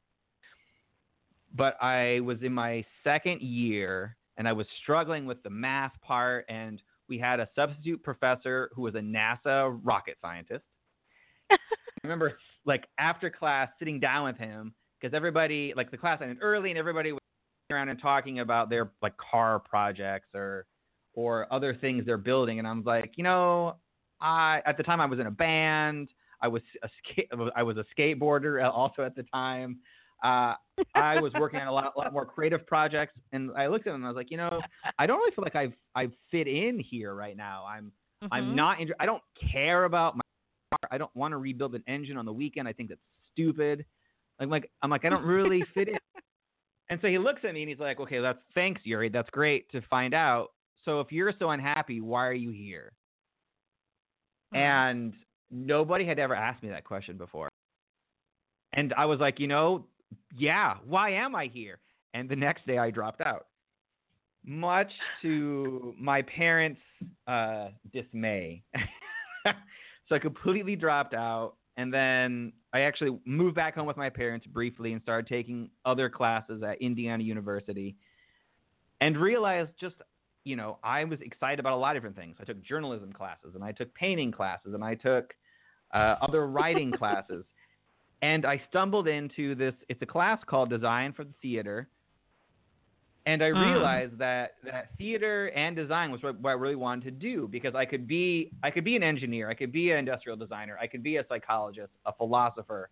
But 1.55 1.81
I 1.81 2.19
was 2.19 2.37
in 2.43 2.53
my 2.53 2.85
second 3.03 3.41
year, 3.41 4.15
and 4.37 4.47
I 4.47 4.53
was 4.53 4.67
struggling 4.83 5.25
with 5.25 5.41
the 5.41 5.49
math 5.49 5.93
part, 6.01 6.45
and 6.47 6.81
we 7.11 7.19
had 7.19 7.41
a 7.41 7.49
substitute 7.57 8.01
professor 8.01 8.71
who 8.73 8.83
was 8.83 8.95
a 8.95 8.99
NASA 8.99 9.77
rocket 9.83 10.15
scientist. 10.21 10.63
I 11.51 11.57
remember, 12.03 12.37
like 12.65 12.85
after 12.97 13.29
class, 13.29 13.67
sitting 13.79 13.99
down 13.99 14.23
with 14.23 14.37
him 14.37 14.73
because 14.99 15.13
everybody, 15.13 15.73
like 15.75 15.91
the 15.91 15.97
class 15.97 16.19
ended 16.21 16.37
early, 16.41 16.69
and 16.69 16.79
everybody 16.79 17.11
was 17.11 17.19
around 17.69 17.89
and 17.89 18.01
talking 18.01 18.39
about 18.39 18.69
their 18.69 18.91
like 19.01 19.11
car 19.17 19.59
projects 19.59 20.29
or 20.33 20.65
or 21.13 21.53
other 21.53 21.75
things 21.75 22.05
they're 22.05 22.17
building, 22.17 22.59
and 22.59 22.67
I 22.67 22.71
was 22.71 22.85
like, 22.85 23.11
you 23.17 23.25
know, 23.25 23.75
I 24.21 24.61
at 24.65 24.77
the 24.77 24.83
time 24.83 25.01
I 25.01 25.05
was 25.05 25.19
in 25.19 25.27
a 25.27 25.31
band. 25.31 26.07
I 26.41 26.47
was 26.47 26.61
a 26.81 27.49
I 27.57 27.61
was 27.61 27.75
a 27.75 27.83
skateboarder 27.93 28.63
also 28.73 29.03
at 29.03 29.17
the 29.17 29.23
time. 29.23 29.79
Uh, 30.23 30.53
I 30.95 31.19
was 31.19 31.31
working 31.39 31.59
on 31.59 31.67
a 31.67 31.71
lot, 31.73 31.97
lot 31.97 32.11
more 32.13 32.25
creative 32.25 32.65
projects, 32.67 33.13
and 33.31 33.51
I 33.57 33.67
looked 33.67 33.87
at 33.87 33.91
them 33.91 34.01
and 34.01 34.05
I 34.05 34.09
was 34.09 34.15
like, 34.15 34.31
you 34.31 34.37
know, 34.37 34.59
I 34.97 35.05
don't 35.05 35.17
really 35.17 35.31
feel 35.35 35.43
like 35.43 35.55
I've 35.55 35.73
I 35.95 36.09
fit 36.29 36.47
in 36.47 36.79
here 36.79 37.13
right 37.13 37.35
now. 37.37 37.65
I'm 37.65 37.91
Mm-hmm. 38.23 38.33
I'm 38.33 38.55
not. 38.55 38.79
Inter- 38.79 38.93
I 38.99 39.07
don't 39.07 39.23
care 39.51 39.85
about 39.85 40.15
my. 40.15 40.21
Car. 40.71 40.89
I 40.91 40.99
don't 40.99 41.09
want 41.15 41.31
to 41.31 41.37
rebuild 41.37 41.73
an 41.73 41.83
engine 41.87 42.17
on 42.17 42.25
the 42.25 42.31
weekend. 42.31 42.67
I 42.67 42.71
think 42.73 42.89
that's 42.89 43.01
stupid. 43.31 43.83
I'm 44.39 44.47
like 44.49 44.69
I'm 44.83 44.91
like 44.91 45.05
I 45.05 45.09
don't 45.09 45.25
really 45.25 45.63
fit 45.73 45.87
in. 45.87 45.97
And 46.89 46.99
so 47.01 47.07
he 47.07 47.17
looks 47.17 47.39
at 47.45 47.53
me 47.53 47.61
and 47.61 47.69
he's 47.69 47.79
like, 47.79 48.01
okay, 48.01 48.19
that's 48.19 48.37
thanks, 48.53 48.81
Yuri. 48.83 49.07
That's 49.07 49.29
great 49.29 49.71
to 49.71 49.81
find 49.89 50.13
out. 50.13 50.49
So 50.83 50.99
if 50.99 51.09
you're 51.09 51.31
so 51.39 51.49
unhappy, 51.51 52.01
why 52.01 52.27
are 52.27 52.33
you 52.33 52.51
here? 52.51 52.91
Mhm. 54.53 54.57
And 54.57 55.13
nobody 55.49 56.05
had 56.05 56.19
ever 56.19 56.35
asked 56.35 56.61
me 56.63 56.69
that 56.69 56.83
question 56.83 57.17
before. 57.17 57.47
And 58.73 58.93
I 58.93 59.05
was 59.05 59.19
like, 59.19 59.39
you 59.39 59.47
know, 59.47 59.85
yeah, 60.35 60.75
why 60.85 61.11
am 61.11 61.35
I 61.35 61.47
here? 61.47 61.79
And 62.13 62.29
the 62.29 62.35
next 62.35 62.65
day 62.65 62.77
I 62.77 62.91
dropped 62.91 63.21
out. 63.21 63.47
Much 64.45 64.91
to 65.21 65.93
my 65.99 66.21
parents' 66.23 66.81
uh, 67.27 67.69
dismay. 67.93 68.63
so 69.45 70.15
I 70.15 70.19
completely 70.19 70.75
dropped 70.75 71.13
out. 71.13 71.53
And 71.77 71.93
then 71.93 72.51
I 72.73 72.81
actually 72.81 73.17
moved 73.25 73.55
back 73.55 73.75
home 73.75 73.87
with 73.87 73.97
my 73.97 74.09
parents 74.09 74.45
briefly 74.45 74.91
and 74.93 75.01
started 75.01 75.27
taking 75.27 75.69
other 75.85 76.09
classes 76.09 76.61
at 76.63 76.81
Indiana 76.81 77.23
University 77.23 77.95
and 78.99 79.17
realized 79.17 79.69
just 79.79 79.95
you 80.43 80.55
know, 80.55 80.79
I 80.83 81.03
was 81.03 81.19
excited 81.21 81.59
about 81.59 81.73
a 81.73 81.77
lot 81.77 81.95
of 81.95 82.01
different 82.01 82.15
things. 82.15 82.35
I 82.39 82.45
took 82.45 82.61
journalism 82.63 83.13
classes 83.13 83.51
and 83.55 83.63
I 83.63 83.71
took 83.71 83.93
painting 83.93 84.31
classes 84.31 84.73
and 84.73 84.83
I 84.83 84.95
took 84.95 85.33
uh, 85.93 86.15
other 86.21 86.47
writing 86.47 86.91
classes. 86.97 87.45
And 88.21 88.45
I 88.45 88.61
stumbled 88.69 89.07
into 89.07 89.55
this, 89.55 89.73
it's 89.89 90.01
a 90.01 90.05
class 90.05 90.39
called 90.47 90.69
Design 90.69 91.13
for 91.13 91.23
the 91.23 91.33
Theater. 91.41 91.89
And 93.25 93.43
I 93.43 93.47
Mm. 93.47 93.61
realized 93.61 94.17
that, 94.17 94.55
that 94.63 94.89
theater 94.97 95.49
and 95.51 95.75
design 95.75 96.11
was 96.11 96.23
what, 96.23 96.39
what 96.39 96.49
I 96.49 96.53
really 96.53 96.75
wanted 96.75 97.03
to 97.05 97.11
do 97.11 97.47
because 97.47 97.75
I 97.75 97.85
could 97.85 98.07
be 98.07 98.51
I 98.63 98.71
could 98.71 98.83
be 98.83 98.95
an 98.95 99.03
engineer, 99.03 99.47
I 99.49 99.53
could 99.53 99.71
be 99.71 99.91
an 99.91 99.99
industrial 99.99 100.37
designer, 100.37 100.77
I 100.81 100.87
could 100.87 101.03
be 101.03 101.17
a 101.17 101.25
psychologist, 101.29 101.91
a 102.07 102.13
philosopher, 102.13 102.89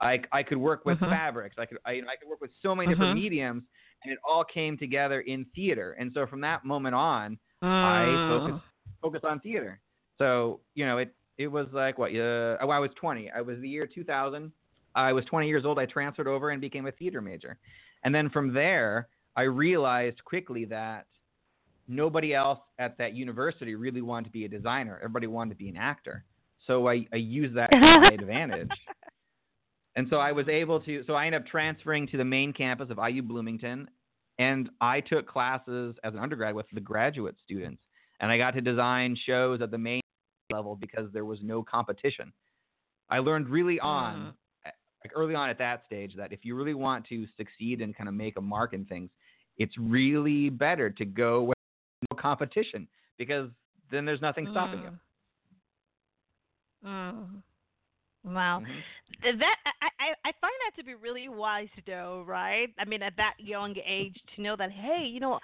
I, 0.00 0.20
I 0.30 0.44
could 0.44 0.58
work 0.58 0.84
with 0.84 0.98
Mhm. 0.98 1.10
fabrics, 1.10 1.56
I 1.58 1.66
could 1.66 1.78
I, 1.84 1.92
you 1.92 2.02
know 2.02 2.08
I 2.08 2.16
could 2.16 2.28
work 2.28 2.40
with 2.40 2.52
so 2.62 2.76
many 2.76 2.86
different 2.88 3.10
Mhm. 3.10 3.14
mediums, 3.14 3.64
and 4.04 4.12
it 4.12 4.20
all 4.28 4.44
came 4.44 4.78
together 4.78 5.22
in 5.22 5.44
theater. 5.46 5.92
And 5.98 6.12
so 6.14 6.28
from 6.28 6.40
that 6.42 6.64
moment 6.64 6.94
on, 6.94 7.38
I 7.82 8.20
focused 8.28 8.62
focused 9.00 9.24
on 9.24 9.40
theater. 9.40 9.80
So 10.18 10.60
you 10.74 10.86
know, 10.86 10.98
it 10.98 11.12
it 11.38 11.48
was 11.48 11.66
like 11.72 11.98
what? 11.98 12.12
Uh, 12.12 12.56
oh, 12.60 12.70
I 12.70 12.78
was 12.78 12.90
20. 12.94 13.32
I 13.32 13.40
was 13.40 13.58
the 13.60 13.68
year 13.68 13.88
2000. 13.88 14.52
I 14.94 15.12
was 15.12 15.24
20 15.26 15.48
years 15.48 15.64
old. 15.64 15.78
I 15.78 15.86
transferred 15.86 16.28
over 16.28 16.50
and 16.50 16.60
became 16.60 16.86
a 16.86 16.92
theater 16.92 17.20
major, 17.20 17.58
and 18.04 18.14
then 18.14 18.30
from 18.30 18.52
there, 18.52 19.08
I 19.36 19.42
realized 19.42 20.22
quickly 20.24 20.64
that 20.66 21.06
nobody 21.88 22.34
else 22.34 22.60
at 22.78 22.98
that 22.98 23.14
university 23.14 23.74
really 23.74 24.02
wanted 24.02 24.26
to 24.26 24.30
be 24.30 24.44
a 24.44 24.48
designer. 24.48 24.98
Everybody 24.98 25.26
wanted 25.26 25.50
to 25.50 25.56
be 25.56 25.68
an 25.68 25.76
actor. 25.76 26.24
So 26.66 26.88
I, 26.88 27.06
I 27.12 27.16
used 27.16 27.56
that 27.56 27.70
to 27.70 27.78
my 27.78 28.08
advantage. 28.12 28.70
And 29.96 30.06
so 30.08 30.16
I 30.16 30.32
was 30.32 30.48
able 30.48 30.80
to, 30.80 31.02
so 31.06 31.14
I 31.14 31.26
ended 31.26 31.42
up 31.42 31.46
transferring 31.46 32.06
to 32.08 32.16
the 32.16 32.24
main 32.24 32.52
campus 32.52 32.88
of 32.90 32.98
IU 32.98 33.22
Bloomington, 33.22 33.88
and 34.38 34.70
I 34.80 35.00
took 35.00 35.28
classes 35.28 35.96
as 36.02 36.14
an 36.14 36.18
undergrad 36.18 36.54
with 36.54 36.66
the 36.72 36.80
graduate 36.80 37.36
students. 37.44 37.82
And 38.20 38.30
I 38.30 38.38
got 38.38 38.52
to 38.52 38.60
design 38.60 39.16
shows 39.26 39.60
at 39.60 39.70
the 39.70 39.78
main 39.78 40.00
level 40.50 40.76
because 40.76 41.12
there 41.12 41.24
was 41.24 41.40
no 41.42 41.62
competition. 41.62 42.32
I 43.10 43.18
learned 43.18 43.48
really 43.48 43.80
on, 43.80 44.16
mm. 44.16 44.32
Like 45.04 45.12
early 45.14 45.34
on 45.34 45.48
at 45.50 45.58
that 45.58 45.82
stage, 45.86 46.14
that 46.16 46.32
if 46.32 46.44
you 46.44 46.54
really 46.54 46.74
want 46.74 47.06
to 47.08 47.26
succeed 47.36 47.80
and 47.80 47.96
kind 47.96 48.08
of 48.08 48.14
make 48.14 48.36
a 48.36 48.40
mark 48.40 48.72
in 48.72 48.84
things, 48.84 49.10
it's 49.58 49.76
really 49.78 50.48
better 50.48 50.90
to 50.90 51.04
go 51.04 51.42
with 51.42 51.56
no 52.10 52.16
competition 52.16 52.86
because 53.18 53.50
then 53.90 54.04
there's 54.04 54.22
nothing 54.22 54.46
stopping 54.50 54.80
you. 54.82 54.88
Mm. 56.84 56.88
Mm. 57.14 57.42
Wow. 58.24 58.62
Mhm. 58.62 58.82
That 59.38 59.56
I, 59.80 59.88
I 60.00 60.08
I 60.24 60.32
find 60.40 60.52
that 60.66 60.76
to 60.76 60.84
be 60.84 60.94
really 60.94 61.28
wise 61.28 61.68
though, 61.86 62.24
right? 62.26 62.68
I 62.78 62.84
mean, 62.84 63.02
at 63.02 63.16
that 63.16 63.34
young 63.38 63.74
age, 63.84 64.16
to 64.36 64.42
know 64.42 64.56
that 64.56 64.70
hey, 64.70 65.04
you 65.06 65.20
know, 65.20 65.38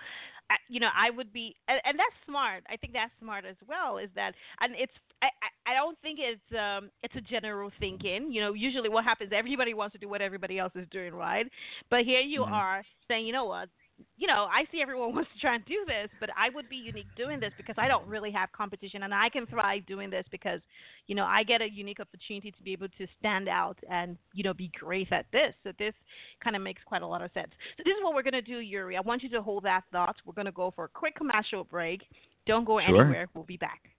I, 0.51 0.57
you 0.69 0.81
know, 0.81 0.89
I 0.97 1.11
would 1.11 1.33
be, 1.33 1.55
and, 1.69 1.81
and 1.85 1.99
that's 1.99 2.15
smart. 2.25 2.65
I 2.71 2.77
think 2.77 2.93
that's 2.93 3.13
smart 3.21 3.45
as 3.45 3.57
well. 3.69 3.99
Is 3.99 4.09
that, 4.15 4.33
and 4.61 4.75
it's, 4.77 4.93
I, 5.23 5.27
I 5.27 5.73
I 5.73 5.75
don't 5.75 5.99
think 6.01 6.19
it's, 6.21 6.41
um, 6.59 6.91
it's 7.03 7.15
a 7.15 7.21
general 7.21 7.71
thinking. 7.79 8.33
You 8.33 8.41
know, 8.41 8.55
usually 8.55 8.89
what 8.89 9.05
happens, 9.05 9.33
everybody 9.35 9.75
wants 9.75 9.93
to 9.93 9.99
do 9.99 10.09
what 10.09 10.23
everybody 10.23 10.59
else 10.59 10.73
is 10.75 10.87
doing, 10.91 11.13
right? 11.13 11.47
But 11.91 12.05
here 12.05 12.21
you 12.21 12.41
Mhm. 12.43 12.53
are 12.53 12.85
saying, 13.07 13.27
you 13.27 13.35
know 13.35 13.45
what, 13.45 13.69
you 14.17 14.27
know, 14.27 14.49
I 14.51 14.65
see 14.73 14.81
everyone 14.81 15.13
wants 15.15 15.31
to 15.35 15.39
try 15.41 15.57
and 15.57 15.65
do 15.67 15.85
this, 15.87 16.09
but 16.21 16.31
I 16.39 16.49
would 16.51 16.71
be 16.71 16.77
unique 16.77 17.09
doing 17.17 17.39
this 17.39 17.53
because 17.59 17.75
I 17.77 17.87
don't 17.87 18.07
really 18.07 18.31
have 18.31 18.51
competition 18.53 19.03
and 19.03 19.13
I 19.13 19.29
can 19.29 19.45
thrive 19.47 19.85
doing 19.85 20.09
this 20.09 20.25
because, 20.31 20.61
you 21.07 21.15
know, 21.15 21.25
I 21.27 21.43
get 21.43 21.61
a 21.61 21.69
unique 21.69 22.01
opportunity 22.01 22.51
to 22.51 22.63
be 22.63 22.73
able 22.73 22.89
to 22.97 23.07
stand 23.19 23.47
out 23.49 23.77
and, 23.91 24.17
you 24.33 24.45
know, 24.45 24.55
be 24.55 24.69
great 24.69 25.13
at 25.13 25.27
this. 25.33 25.53
So 25.65 25.73
this 25.79 25.95
kind 26.43 26.57
of 26.57 26.63
makes 26.63 26.83
quite 26.85 27.03
a 27.03 27.07
lot 27.07 27.21
of 27.21 27.31
sense. 27.33 27.51
So 27.77 27.83
this 27.85 27.93
is 27.95 28.03
what 28.03 28.15
we're 28.15 28.23
going 28.23 28.33
to 28.33 28.41
do, 28.43 28.61
Yuri. 28.61 28.97
I 28.97 29.01
want 29.03 29.23
you 29.23 29.29
to 29.31 29.43
hold 29.43 29.65
that 29.65 29.83
thought. 29.93 30.17
We're 30.25 30.33
going 30.33 30.47
to 30.47 30.53
go 30.53 30.71
for 30.71 30.85
a 30.85 30.89
quick 30.89 31.15
commercial 31.17 31.65
break. 31.65 32.07
Don't 32.47 32.65
go 32.65 32.79
Sure. 32.81 32.89
anywhere. 33.01 33.29
We'll 33.35 33.45
be 33.45 33.59
back. 33.59 33.91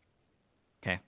Okay. 0.81 0.99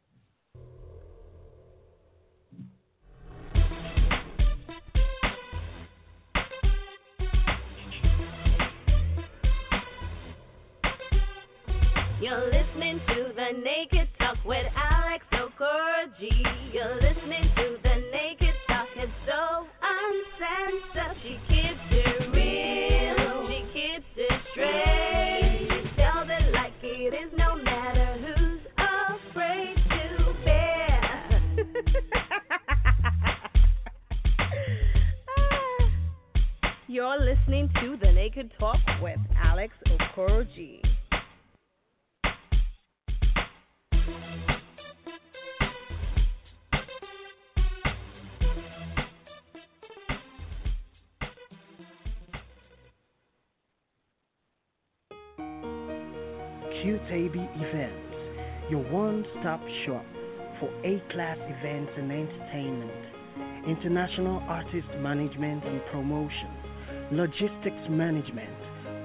You're 12.21 12.45
listening 12.45 12.99
to 13.07 13.33
the 13.33 13.57
Naked 13.63 14.07
Talk 14.19 14.37
with 14.45 14.63
Alex 14.77 15.25
Okoroji. 15.33 16.71
You're 16.71 16.93
listening 16.97 17.49
to 17.55 17.77
the 17.81 17.95
Naked 18.13 18.53
Talk. 18.67 18.85
It's 18.95 19.11
so 19.25 19.65
uncensored. 19.81 21.17
She 21.23 21.39
keeps 21.49 21.81
it 21.89 22.29
real. 22.31 23.47
She 23.49 23.61
keeps 23.73 24.05
it 24.17 24.39
straight. 24.51 25.67
She 25.67 25.95
tells 25.99 26.29
it 26.29 26.53
like 26.53 26.73
it 26.83 27.11
is, 27.11 27.33
no 27.35 27.55
matter 27.63 28.15
who's 28.21 28.61
afraid 28.77 29.75
to 29.89 30.33
bear. 30.45 31.01
Ah. 35.27 35.89
You're 36.87 37.19
listening 37.19 37.67
to 37.81 37.97
the 37.99 38.11
Naked 38.11 38.51
Talk 38.59 38.77
with 39.01 39.17
Alex 39.43 39.73
Okoroji. 39.87 40.81
QTAB 56.83 57.35
Events, 57.61 58.71
your 58.71 58.81
one-stop 58.91 59.61
shop 59.85 60.03
for 60.59 60.67
A-class 60.83 61.37
events 61.39 61.91
and 61.95 62.11
entertainment, 62.11 62.91
international 63.67 64.41
artist 64.47 64.87
management 64.97 65.63
and 65.63 65.79
promotion, 65.91 66.49
logistics 67.11 67.87
management, 67.87 68.49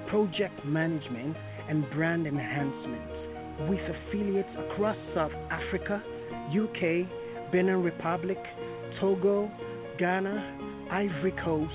project 0.07 0.65
management, 0.65 1.37
and 1.69 1.87
brand 1.91 2.25
enhancement, 2.25 3.69
with 3.69 3.79
affiliates 3.79 4.49
across 4.57 4.97
South 5.13 5.33
Africa, 5.51 6.01
UK, 6.49 7.51
Benin 7.51 7.83
Republic, 7.83 8.39
Togo, 8.99 9.51
Ghana, 9.99 10.87
Ivory 10.89 11.35
Coast, 11.45 11.73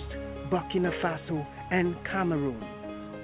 Burkina 0.50 0.90
Faso, 1.00 1.46
and 1.70 1.94
Cameroon. 2.10 2.60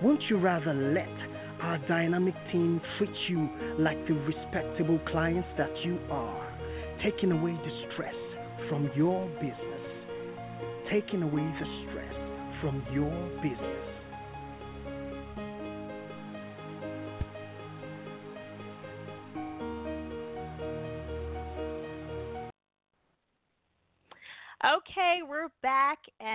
Won't 0.00 0.22
you 0.30 0.38
rather 0.38 0.72
let 0.72 1.17
our 1.60 1.78
dynamic 1.88 2.34
team 2.52 2.80
treats 2.96 3.18
you 3.28 3.48
like 3.78 3.98
the 4.06 4.14
respectable 4.14 5.00
clients 5.10 5.48
that 5.56 5.70
you 5.84 5.98
are, 6.10 6.52
taking 7.02 7.32
away 7.32 7.52
the 7.52 7.92
stress 7.92 8.14
from 8.68 8.90
your 8.94 9.26
business? 9.40 9.56
Taking 10.90 11.22
away 11.22 11.42
the 11.42 11.66
stress 11.90 12.14
from 12.60 12.84
your 12.92 13.10
business. 13.42 13.97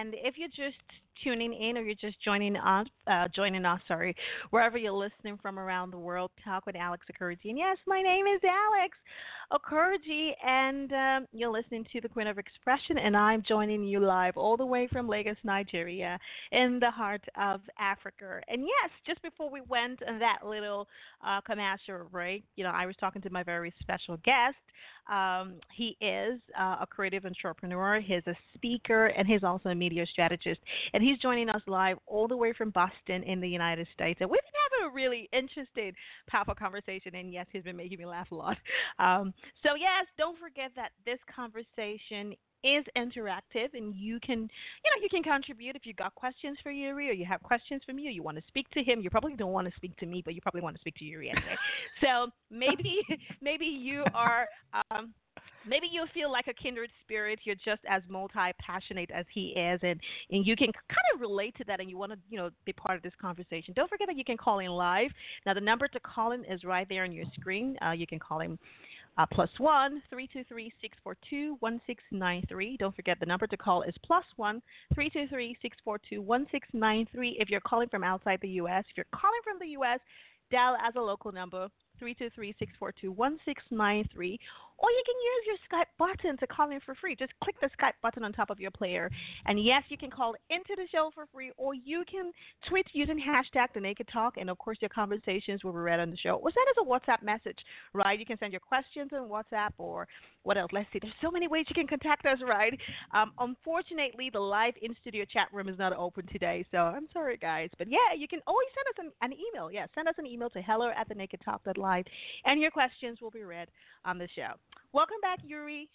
And 0.04 0.14
if 0.16 0.36
you're 0.38 0.50
just 0.50 0.82
tuning 1.24 1.54
in 1.54 1.78
or 1.78 1.82
you're 1.82 1.96
just 1.96 2.22
joining 2.22 2.58
us, 2.58 2.88
uh, 3.08 3.30
joining 3.34 3.64
us, 3.64 3.80
sorry, 3.88 4.14
wherever 4.50 4.78
you're 4.78 4.92
listening 4.92 5.38
from 5.42 5.58
around 5.58 5.92
the 5.92 5.98
world, 5.98 6.30
talk 6.44 6.66
with 6.66 6.76
Alex 6.76 7.06
Okoroji. 7.10 7.46
And 7.46 7.58
yes, 7.58 7.78
my 7.88 8.02
name 8.02 8.26
is 8.28 8.42
Alex 8.44 8.98
Okoroji, 9.54 10.32
and 10.46 10.92
um, 10.92 11.28
you're 11.32 11.52
listening 11.52 11.86
to 11.94 12.02
the 12.02 12.10
Queen 12.10 12.28
of 12.28 12.38
Expression, 12.38 12.98
and 12.98 13.16
I'm 13.16 13.44
joining 13.48 13.84
you 13.86 14.02
live 14.02 14.36
all 14.36 14.58
the 14.58 14.66
way 14.66 14.90
from 14.92 15.08
Lagos, 15.08 15.38
Nigeria, 15.46 16.20
in 16.52 16.80
the 16.82 16.92
heart 16.92 17.24
of 17.40 17.62
Africa. 17.80 18.42
And 18.50 18.64
yes, 18.64 18.92
just 19.08 19.22
before 19.22 19.50
we 19.50 19.62
went 19.70 20.02
on 20.06 20.20
that 20.20 20.40
little 20.46 20.90
uh, 21.26 21.40
commercial 21.42 22.10
break, 22.12 22.44
you 22.58 22.66
know, 22.66 22.72
I 22.72 22.86
was 22.86 22.96
talking 23.00 23.22
to 23.22 23.30
my 23.30 23.44
very 23.44 23.74
special 23.80 24.18
guest. 24.26 24.58
Um, 25.12 25.56
he 25.74 25.98
is 26.02 26.40
uh, 26.58 26.78
a 26.82 26.88
creative 26.90 27.26
entrepreneur, 27.26 28.00
he's 28.00 28.26
a 28.28 28.36
speaker, 28.56 29.08
and 29.08 29.28
he's 29.28 29.44
also 29.44 29.70
a 29.70 29.76
media 29.76 30.06
strategist. 30.06 30.60
And 30.94 31.04
he's 31.04 31.18
joining 31.20 31.50
us 31.50 31.62
live 31.68 31.98
all 32.08 32.28
the 32.28 32.38
way 32.38 32.54
from 32.54 32.70
Boston 32.70 33.24
in 33.24 33.42
the 33.42 33.50
United 33.50 33.88
States. 33.94 34.20
And 34.22 34.30
we've 34.30 34.40
been 34.40 34.82
having 34.82 34.92
a 34.92 34.96
really 34.96 35.30
interesting, 35.34 35.94
powerful 36.30 36.56
conversation. 36.56 37.16
And 37.16 37.32
yes, 37.34 37.46
he's 37.52 37.64
been 37.64 37.78
making 37.78 38.00
me 38.00 38.06
laugh 38.06 38.32
a 38.32 38.36
lot. 38.36 38.58
Um, 39.00 39.34
so, 39.64 39.76
yes, 39.76 40.06
don't 40.18 40.38
forget 40.40 40.72
that 40.76 40.92
this 41.06 41.20
conversation 41.34 42.36
is 42.64 42.86
interactive 42.98 43.70
and 43.74 43.96
you 43.96 44.20
can 44.20 44.40
you 44.40 44.90
know 44.90 45.02
you 45.02 45.10
can 45.10 45.24
contribute 45.24 45.76
if 45.76 45.86
you 45.86 45.94
got 45.94 46.14
questions 46.16 46.58
for 46.64 46.72
Yuri 46.72 47.10
or 47.10 47.14
you 47.14 47.26
have 47.26 47.42
questions 47.44 47.82
from 47.86 48.00
you 48.00 48.10
you 48.10 48.24
want 48.24 48.38
to 48.38 48.44
speak 48.48 48.70
to 48.72 48.84
him 48.84 49.02
you 49.02 49.10
probably 49.10 49.36
don't 49.36 49.52
want 49.52 49.68
to 49.68 49.74
speak 49.76 49.96
to 49.98 50.06
me 50.06 50.22
but 50.24 50.34
you 50.34 50.42
probably 50.42 50.62
want 50.62 50.76
to 50.76 50.80
speak 50.80 50.96
to 50.96 51.06
Yuri 51.06 51.30
anyway. 51.30 51.56
So 52.02 52.28
maybe 52.50 53.00
maybe 53.42 53.66
you 53.66 54.04
are 54.14 54.48
um 54.92 55.14
maybe 55.68 55.88
you 55.92 56.06
feel 56.14 56.32
like 56.32 56.48
a 56.48 56.54
kindred 56.54 56.90
spirit 57.04 57.40
you're 57.44 57.56
just 57.56 57.82
as 57.88 58.02
multi 58.10 58.52
passionate 58.60 59.10
as 59.12 59.26
he 59.34 59.50
is 59.50 59.80
and 59.84 60.00
and 60.32 60.46
you 60.46 60.56
can 60.56 60.72
kind 60.74 61.08
of 61.14 61.22
relate 61.22 61.56
to 61.58 61.64
that 61.66 61.80
and 61.80 61.90
you 61.90 61.98
want 61.98 62.12
to 62.12 62.18
you 62.30 62.38
know 62.38 62.50
be 62.66 62.74
part 62.74 62.98
of 62.98 63.04
this 63.04 63.14
conversation. 63.20 63.74
Don't 63.74 63.90
forget 63.90 64.08
that 64.08 64.18
you 64.18 64.26
can 64.26 64.38
call 64.38 64.60
in 64.60 64.70
live. 64.70 65.12
Now 65.46 65.54
the 65.54 65.62
number 65.62 65.88
to 65.88 66.00
call 66.00 66.32
in 66.32 66.44
is 66.46 66.64
right 66.64 66.88
there 66.90 67.04
on 67.04 67.12
your 67.12 67.26
screen. 67.40 67.78
Uh, 67.86 67.92
you 67.92 68.08
can 68.08 68.20
call 68.20 68.40
in 68.42 68.58
uh, 69.18 69.26
plus 69.32 69.50
one 69.58 70.02
three 70.10 70.28
two 70.32 70.44
three 70.46 70.72
six 70.82 70.98
four 71.04 71.16
two 71.30 71.58
one 71.60 71.80
six 71.86 72.02
nine 72.12 72.44
three. 72.50 72.78
Don't 72.78 72.96
forget 72.96 73.20
the 73.20 73.26
number 73.26 73.48
to 73.48 73.58
call 73.58 73.84
is 73.84 73.96
plus 74.06 74.26
one 74.36 74.62
three 74.94 75.10
two 75.10 75.28
three 75.28 75.58
six 75.62 75.78
four 75.84 76.00
two 76.10 76.22
one 76.22 76.46
six 76.52 76.68
nine 76.74 77.08
three. 77.14 77.38
If 77.40 77.50
you're 77.50 77.62
calling 77.62 77.90
from 77.90 78.04
outside 78.04 78.40
the 78.42 78.50
U.S., 78.50 78.84
if 78.90 78.98
you're 78.98 79.06
calling 79.14 79.40
from 79.44 79.60
the 79.60 79.72
U.S., 79.74 80.00
dial 80.52 80.76
as 80.86 80.94
a 80.96 81.02
local 81.02 81.32
number 81.32 81.70
323-642-1693 82.02 84.38
or 84.78 84.90
you 84.90 85.04
can 85.06 85.16
use 85.16 85.44
your 85.48 85.60
Skype 85.70 85.92
button 85.98 86.38
to 86.38 86.48
call 86.48 86.72
in 86.72 86.80
for 86.82 86.96
free. 86.96 87.16
Just 87.16 87.34
click 87.44 87.56
the 87.62 87.70
Skype 87.80 87.94
button 88.02 88.24
on 88.24 88.34
top 88.34 88.50
of 88.50 88.60
your 88.60 88.72
player. 88.72 89.10
And 89.46 89.64
yes, 89.64 89.84
you 89.90 89.98
can 89.98 90.10
call 90.10 90.36
into 90.50 90.76
the 90.76 90.88
show 90.92 91.12
for 91.14 91.26
free 91.34 91.52
or 91.58 91.74
you 91.74 92.04
can 92.10 92.32
tweet 92.68 92.88
using 92.94 93.18
hashtag 93.18 93.68
the 93.74 93.80
naked 93.80 94.08
talk 94.12 94.36
and 94.38 94.50
of 94.50 94.58
course 94.58 94.78
your 94.82 94.90
conversations 94.90 95.64
will 95.64 95.74
be 95.74 95.80
read 95.80 96.00
on 96.00 96.10
the 96.12 96.18
show. 96.18 96.36
Or 96.36 96.52
send 96.52 96.68
us 96.70 96.82
a 96.82 96.86
WhatsApp 96.86 97.24
message, 97.24 97.58
right? 97.94 98.20
You 98.20 98.26
can 98.26 98.38
send 98.38 98.54
your 98.54 98.60
questions 98.60 99.12
on 99.14 99.30
WhatsApp 99.30 99.72
or 99.78 100.08
what 100.44 100.58
else? 100.58 100.72
Let's 100.74 100.88
see. 100.92 101.00
There's 101.02 101.14
so 101.22 101.32
many 101.32 101.48
ways 101.48 101.66
you 101.70 101.76
can 101.76 101.88
contact 101.88 102.26
us, 102.26 102.40
right? 102.46 102.78
Um, 103.14 103.32
unfortunately, 103.40 104.30
the 104.32 104.40
live 104.40 104.74
in 104.82 104.96
studio 105.02 105.26
chat 105.32 105.48
room 105.54 105.70
is 105.70 105.78
not 105.80 105.94
open 105.94 106.28
today, 106.28 106.66
so 106.72 106.80
I'm 106.80 107.08
sorry, 107.14 107.38
guys. 107.38 107.70
But 107.78 107.90
yeah, 107.90 108.14
you 108.18 108.28
can 108.28 108.40
always 108.46 108.68
send 108.76 109.08
us 109.08 109.14
an, 109.22 109.32
an 109.32 109.38
email. 109.38 109.72
Yeah, 109.72 109.86
send 109.96 110.08
us 110.08 110.16
an 110.18 110.26
email 110.26 110.50
to 110.52 110.62
hello 110.62 110.92
at 110.96 111.08
the 111.08 111.16
naked 111.16 111.40
talk 111.44 111.62
live, 111.78 112.06
and 112.46 112.62
your 112.62 112.72
questions 112.72 113.20
will 113.22 113.32
be 113.32 113.44
read 113.44 113.70
on 114.06 114.18
the 114.18 114.28
show. 114.36 114.54
Welcome 114.94 115.18
back, 115.22 115.40
Yuri. 115.44 115.90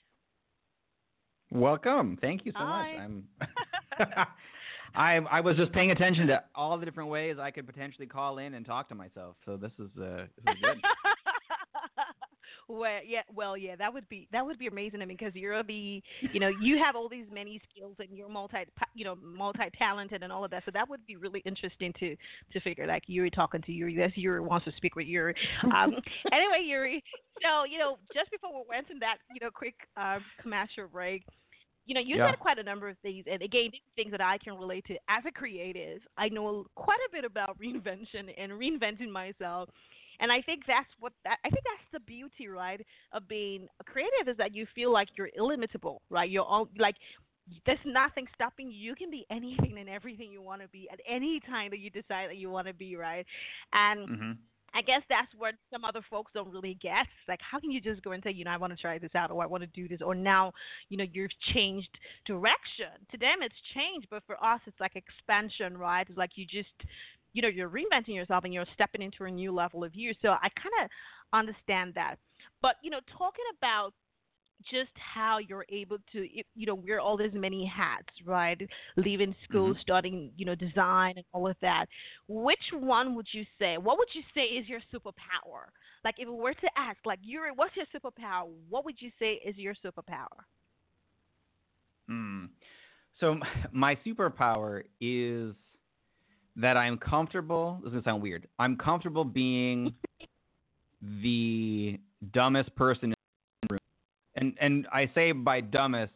Welcome. 1.53 2.19
Thank 2.21 2.45
you 2.45 2.53
so 2.53 2.65
Hi. 2.65 2.93
much. 2.93 3.01
I'm 3.01 3.25
I 4.95 5.17
I 5.31 5.41
was 5.41 5.57
just 5.57 5.73
paying 5.73 5.93
attention 5.93 6.27
to 6.27 6.43
all 6.55 6.77
the 6.79 6.85
different 6.85 7.11
ways 7.11 7.37
I 7.41 7.51
could 7.51 7.67
potentially 7.67 8.07
call 8.07 8.39
in 8.39 8.55
and 8.55 8.67
talk 8.67 8.89
to 8.89 8.95
myself. 8.95 9.37
So 9.45 9.57
this 9.57 9.73
is 9.79 9.89
uh 10.01 10.27
this 10.45 10.55
is 10.55 10.61
good. 10.61 10.83
well, 12.69 13.01
yeah, 13.07 13.23
well, 13.35 13.57
yeah, 13.57 13.77
that 13.77 13.93
would 13.93 14.09
be 14.09 14.29
that 14.33 14.45
would 14.45 14.59
be 14.59 14.67
amazing. 14.67 15.01
I 15.01 15.07
mean, 15.07 15.17
because 15.19 15.35
you're 15.35 15.63
the, 15.63 16.03
you 16.33 16.41
know, 16.41 16.51
you 16.61 16.79
have 16.79 16.97
all 16.97 17.09
these 17.09 17.25
many 17.33 17.61
skills 17.71 17.97
and 17.99 18.09
you're 18.17 18.29
multi, 18.29 18.59
you 18.95 19.05
know, 19.05 19.17
multi 19.17 19.65
talented 19.79 20.23
and 20.23 20.31
all 20.33 20.45
of 20.45 20.51
that. 20.51 20.65
So 20.67 20.71
that 20.75 20.89
would 20.89 21.05
be 21.07 21.17
really 21.17 21.41
interesting 21.47 21.93
to 21.99 22.15
to 22.53 22.61
figure. 22.61 22.87
Like 22.87 23.05
Yuri 23.07 23.31
talking 23.31 23.63
to 23.63 23.73
Yuri, 23.73 23.97
that's 23.97 24.17
Yuri 24.17 24.41
wants 24.41 24.67
to 24.67 24.73
speak 24.77 24.97
with 24.97 25.07
Yuri. 25.07 25.35
Um, 25.65 25.95
anyway, 26.33 26.63
Yuri. 26.65 27.03
So 27.43 27.65
you 27.65 27.79
know, 27.79 27.99
just 28.15 28.31
before 28.31 28.51
we 28.55 28.63
went 28.69 28.91
in 28.91 28.99
that, 29.01 29.17
you 29.33 29.41
know, 29.41 29.51
quick 29.51 29.75
uh, 29.97 30.19
commercial 30.41 30.89
break. 30.93 31.25
You 31.87 31.95
know, 31.95 32.01
you 32.01 32.17
Yeah. 32.17 32.33
said 32.33 32.39
quite 32.39 32.59
a 32.59 32.63
number 32.63 32.91
of 32.91 32.99
things, 32.99 33.25
and 33.31 33.41
again, 33.41 33.71
things 33.97 34.11
that 34.11 34.21
I 34.21 34.37
can 34.37 34.59
relate 34.59 34.85
to 34.89 34.95
as 35.09 35.25
a 35.27 35.31
creative. 35.33 36.03
I 36.19 36.29
know 36.29 36.67
quite 36.75 36.99
a 37.09 37.11
bit 37.11 37.25
about 37.25 37.59
reinvention 37.59 38.29
and 38.37 38.53
reinventing 38.53 39.09
myself. 39.09 39.71
And 40.21 40.33
I 40.33 40.41
think 40.43 40.63
that's 40.67 40.89
what 41.01 41.13
that 41.25 41.39
I 41.45 41.51
think 41.51 41.65
that's 41.65 41.93
the 41.93 42.01
beauty, 42.01 42.49
right, 42.49 42.85
of 43.13 43.29
being 43.29 43.69
a 43.81 43.85
creative 43.85 44.29
is 44.29 44.37
that 44.39 44.55
you 44.55 44.67
feel 44.75 44.93
like 44.93 45.09
you're 45.17 45.31
illimitable, 45.37 46.03
right? 46.11 46.29
You're 46.29 46.45
all 46.45 46.69
like 46.79 46.97
there's 47.67 47.79
nothing 47.85 48.27
stopping 48.35 48.71
you. 48.71 48.79
You 48.79 48.95
can 48.95 49.11
be 49.11 49.27
anything 49.31 49.77
and 49.79 49.89
everything 49.89 50.31
you 50.33 50.43
want 50.43 50.63
to 50.63 50.69
be 50.69 50.89
at 50.93 51.01
any 51.09 51.41
time 51.41 51.71
that 51.71 51.79
you 51.79 51.91
decide 51.91 52.29
that 52.29 52.37
you 52.37 52.51
want 52.51 52.67
to 52.67 52.75
be, 52.75 52.97
right? 52.97 53.25
And 53.73 54.09
hmm 54.09 54.33
I 54.75 54.83
guess 54.83 55.03
that's 55.09 55.33
what 55.37 55.55
some 55.73 55.85
other 55.85 56.01
folks 56.11 56.31
don't 56.35 56.53
really 56.53 56.75
get. 56.81 57.07
Like, 57.27 57.41
how 57.41 57.59
can 57.59 57.71
you 57.71 57.81
just 57.81 58.03
go 58.03 58.13
and 58.13 58.23
say, 58.23 58.31
you 58.33 58.45
know, 58.45 58.51
I 58.51 58.59
want 58.59 58.73
to 58.73 58.79
try 58.81 58.99
this 58.99 59.15
out, 59.15 59.31
or 59.31 59.43
I 59.43 59.47
want 59.47 59.63
to 59.63 59.67
do 59.69 59.89
this, 59.89 60.01
or 60.03 60.15
now, 60.15 60.53
you 60.91 60.97
know, 60.99 61.07
you've 61.11 61.31
changed 61.55 61.89
direction. 62.27 62.93
To 63.11 63.17
them, 63.19 63.39
it's 63.41 63.55
change, 63.75 64.05
but 64.11 64.23
for 64.27 64.37
us, 64.45 64.61
it's 64.67 64.79
like 64.79 64.95
expansion, 64.95 65.77
right? 65.79 66.07
It's 66.09 66.19
like 66.19 66.33
you 66.35 66.45
just, 66.45 66.69
you 67.33 67.43
know, 67.43 67.49
you're 67.49 67.69
reinventing 67.69 68.15
yourself 68.15 68.45
and 68.45 68.53
you're 68.53 68.65
stepping 68.75 69.03
into 69.03 69.25
a 69.25 69.31
new 69.31 69.53
level 69.53 69.85
of 69.85 69.95
you. 69.95 70.13
So 70.23 70.29
I 70.31 70.49
kind 70.49 70.85
of 70.85 70.91
understand 71.33 71.95
that. 71.95 72.17
But 72.63 72.77
you 72.83 72.91
know, 72.91 73.01
talking 73.17 73.45
about 73.59 73.93
just 74.71 74.91
how 75.15 75.39
you're 75.39 75.65
able 75.71 75.99
to 76.13 76.27
you 76.55 76.67
know 76.67 76.75
wear 76.75 77.01
all 77.01 77.17
these 77.17 77.33
many 77.35 77.65
hats 77.67 78.09
right 78.25 78.61
leaving 78.97 79.35
school 79.45 79.73
Mhm. 79.73 79.81
starting 79.81 80.31
you 80.37 80.45
know 80.45 80.55
design 80.55 81.15
and 81.17 81.25
all 81.33 81.47
of 81.49 81.57
that 81.61 81.87
which 82.29 82.63
one 82.73 83.15
would 83.15 83.27
you 83.33 83.45
say 83.59 83.77
what 83.79 83.99
would 83.99 84.09
you 84.15 84.23
say 84.35 84.43
is 84.43 84.69
your 84.69 84.81
superpower 84.93 85.69
like 86.05 86.15
if 86.19 86.29
we 86.29 86.35
were 86.35 86.55
to 86.55 86.69
ask 86.77 86.99
like 87.05 87.19
Yuri 87.23 87.51
what's 87.55 87.75
your 87.77 87.87
superpower 87.95 88.49
what 88.69 88.85
would 88.85 89.01
you 89.01 89.11
say 89.19 89.41
is 89.45 89.57
your 89.57 89.75
superpower 89.85 90.45
Hmm. 92.09 92.47
So 93.21 93.37
my 93.73 93.97
superpower 94.07 94.83
is 95.01 95.55
that 96.59 96.77
I'm 96.77 96.99
comfortable. 96.99 97.79
This 97.83 97.89
is 97.89 97.93
gonna 97.93 98.05
sound 98.05 98.23
weird. 98.23 98.47
I'm 98.59 98.77
comfortable 98.77 99.25
being 99.25 99.95
the 101.23 101.99
dumbest 102.33 102.75
person 102.77 103.05
in 103.13 103.15
the 103.63 103.69
room, 103.75 103.81
and 104.35 104.55
and 104.61 104.87
I 104.93 105.11
say 105.15 105.33
by 105.33 105.61
dumbest 105.61 106.13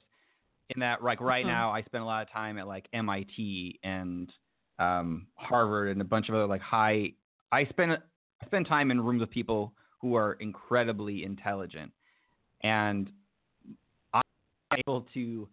in 0.74 0.80
that 0.80 1.02
like 1.02 1.20
right 1.20 1.44
Mhm. 1.44 1.48
now 1.48 1.70
I 1.70 1.82
spend 1.82 2.02
a 2.02 2.06
lot 2.06 2.22
of 2.22 2.30
time 2.30 2.58
at 2.58 2.66
like 2.66 2.88
MIT 2.92 3.78
and 3.84 4.32
um, 4.78 5.26
Harvard 5.34 5.90
and 5.90 6.00
a 6.00 6.04
bunch 6.04 6.28
of 6.28 6.34
other 6.34 6.46
like 6.46 6.62
high. 6.62 7.12
I 7.52 7.64
spend 7.66 7.92
I 7.92 8.46
spend 8.46 8.66
time 8.66 8.90
in 8.90 9.00
rooms 9.00 9.20
with 9.20 9.30
people 9.30 9.72
who 10.00 10.16
are 10.16 10.32
incredibly 10.34 11.22
intelligent, 11.24 11.92
and 12.64 13.10
I'm 14.12 14.22
able 14.86 15.02
to 15.14 15.48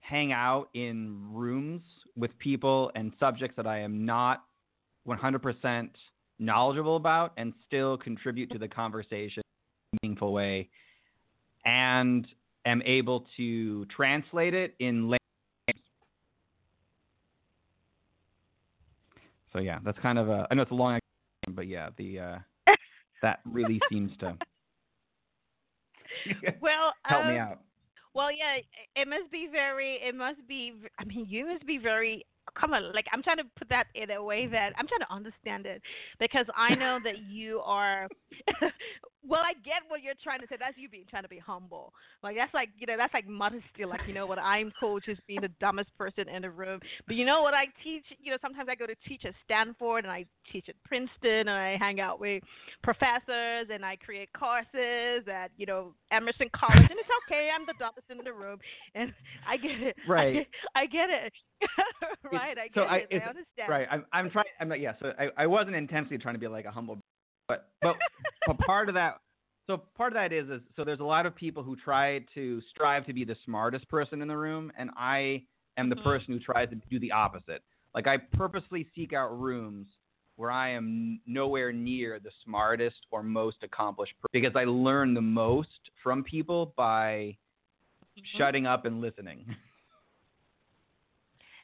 hang 0.00 0.32
out 0.32 0.68
in 0.74 1.32
rooms 1.32 1.82
with 2.16 2.36
people 2.38 2.90
and 2.94 3.12
subjects 3.18 3.56
that 3.56 3.66
I 3.66 3.80
am 3.80 4.04
not 4.04 4.44
100% 5.06 5.88
knowledgeable 6.38 6.96
about 6.96 7.32
and 7.36 7.52
still 7.66 7.96
contribute 7.96 8.50
to 8.50 8.58
the 8.58 8.68
conversation 8.68 9.42
in 9.92 9.98
a 9.98 10.06
meaningful 10.06 10.32
way 10.32 10.68
and 11.64 12.26
am 12.66 12.82
able 12.82 13.26
to 13.36 13.84
translate 13.86 14.54
it 14.54 14.74
in 14.78 15.02
language. 15.02 15.18
So 19.52 19.58
yeah, 19.58 19.78
that's 19.84 19.98
kind 19.98 20.18
of 20.18 20.28
a 20.28 20.46
I 20.50 20.54
know 20.54 20.62
it's 20.62 20.70
a 20.70 20.74
long 20.74 20.98
but 21.50 21.66
yeah, 21.66 21.90
the 21.96 22.18
uh, 22.18 22.38
that 23.22 23.40
really 23.44 23.80
seems 23.90 24.10
to 24.18 24.36
well 26.60 26.92
help 27.04 27.26
me 27.26 27.38
um, 27.38 27.48
out. 27.48 27.60
Well, 28.14 28.30
yeah, 28.30 28.58
it 28.96 29.08
must 29.08 29.30
be 29.30 29.48
very. 29.50 29.98
It 30.06 30.14
must 30.14 30.46
be. 30.46 30.74
I 30.98 31.04
mean, 31.04 31.26
you 31.28 31.46
must 31.46 31.66
be 31.66 31.78
very. 31.78 32.26
Come 32.60 32.74
on, 32.74 32.92
like 32.92 33.06
I'm 33.12 33.22
trying 33.22 33.36
to 33.38 33.44
put 33.56 33.68
that 33.68 33.86
in 33.94 34.10
a 34.10 34.22
way 34.22 34.46
that 34.48 34.72
I'm 34.76 34.86
trying 34.88 35.00
to 35.00 35.12
understand 35.12 35.64
it 35.64 35.80
because 36.18 36.46
I 36.56 36.74
know 36.74 36.98
that 37.04 37.18
you 37.30 37.60
are. 37.60 38.08
well, 39.26 39.40
I 39.40 39.54
get 39.64 39.86
what 39.88 40.02
you're 40.02 40.18
trying 40.22 40.40
to 40.40 40.46
say. 40.48 40.56
That's 40.58 40.76
you 40.76 40.88
being 40.88 41.04
trying 41.08 41.22
to 41.22 41.28
be 41.28 41.38
humble. 41.38 41.92
Like 42.22 42.36
that's 42.36 42.52
like 42.54 42.70
you 42.78 42.86
know 42.86 42.96
that's 42.96 43.14
like 43.14 43.28
modesty. 43.28 43.84
Like 43.86 44.00
you 44.06 44.14
know 44.14 44.26
what 44.26 44.38
I'm 44.38 44.72
cool 44.80 45.00
just 45.00 45.20
being 45.26 45.40
the 45.40 45.50
dumbest 45.60 45.90
person 45.96 46.28
in 46.28 46.42
the 46.42 46.50
room. 46.50 46.80
But 47.06 47.16
you 47.16 47.24
know 47.24 47.42
what 47.42 47.54
I 47.54 47.66
teach. 47.84 48.04
You 48.20 48.32
know 48.32 48.38
sometimes 48.42 48.68
I 48.70 48.74
go 48.74 48.86
to 48.86 48.94
teach 49.06 49.24
at 49.24 49.34
Stanford 49.44 50.04
and 50.04 50.12
I 50.12 50.24
teach 50.52 50.68
at 50.68 50.74
Princeton 50.84 51.48
and 51.48 51.50
I 51.50 51.76
hang 51.78 52.00
out 52.00 52.20
with 52.20 52.42
professors 52.82 53.68
and 53.72 53.84
I 53.84 53.96
create 53.96 54.30
courses 54.32 55.26
at 55.30 55.50
you 55.56 55.66
know 55.66 55.94
Emerson 56.10 56.48
College 56.54 56.80
and 56.80 56.98
it's 56.98 57.08
okay. 57.26 57.48
I'm 57.54 57.66
the 57.66 57.74
dumbest 57.78 58.06
in 58.10 58.18
the 58.24 58.32
room 58.32 58.58
and 58.94 59.12
I 59.48 59.56
get 59.56 59.80
it. 59.80 59.96
Right. 60.08 60.28
I 60.28 60.32
get, 60.32 60.46
I 60.74 60.86
get 60.86 61.10
it. 61.10 61.32
right. 62.32 62.58
I, 62.58 62.68
get 62.68 62.74
so 62.74 62.82
it. 62.82 62.86
I, 62.86 62.96
I 63.14 63.28
understand. 63.28 63.68
Right. 63.68 63.86
I'm, 63.90 64.04
I'm 64.12 64.30
trying. 64.30 64.46
I'm 64.60 64.68
not. 64.68 64.80
Yeah. 64.80 64.94
So 65.00 65.12
I, 65.18 65.28
I 65.36 65.46
wasn't 65.46 65.76
intensely 65.76 66.18
trying 66.18 66.34
to 66.34 66.40
be 66.40 66.48
like 66.48 66.64
a 66.64 66.70
humble, 66.70 66.98
but 67.52 67.68
but 67.82 67.96
but 68.46 68.58
part 68.66 68.88
of 68.88 68.94
that. 68.94 69.20
So 69.66 69.76
part 69.96 70.12
of 70.12 70.14
that 70.14 70.32
is 70.32 70.48
is 70.48 70.60
so 70.76 70.84
there's 70.84 71.00
a 71.00 71.04
lot 71.04 71.26
of 71.26 71.34
people 71.34 71.62
who 71.62 71.76
try 71.76 72.20
to 72.34 72.60
strive 72.70 73.06
to 73.06 73.12
be 73.12 73.24
the 73.24 73.36
smartest 73.44 73.88
person 73.88 74.22
in 74.22 74.28
the 74.28 74.36
room, 74.36 74.72
and 74.76 74.90
I 74.96 75.44
am 75.76 75.88
the 75.88 75.96
Mhm. 75.96 76.02
person 76.02 76.34
who 76.34 76.40
tries 76.40 76.68
to 76.70 76.76
do 76.90 76.98
the 76.98 77.12
opposite. 77.12 77.62
Like 77.94 78.06
I 78.06 78.16
purposely 78.16 78.88
seek 78.94 79.12
out 79.12 79.38
rooms 79.38 79.86
where 80.36 80.50
I 80.50 80.70
am 80.70 81.20
nowhere 81.26 81.72
near 81.72 82.18
the 82.18 82.30
smartest 82.44 83.06
or 83.10 83.22
most 83.22 83.62
accomplished 83.62 84.14
per- 84.20 84.28
because 84.32 84.56
I 84.56 84.64
learn 84.64 85.14
the 85.14 85.20
most 85.20 85.90
from 86.02 86.24
people 86.24 86.72
by 86.76 87.36
Mhm. 88.18 88.24
shutting 88.36 88.66
up 88.66 88.86
and 88.86 89.00
listening. 89.00 89.46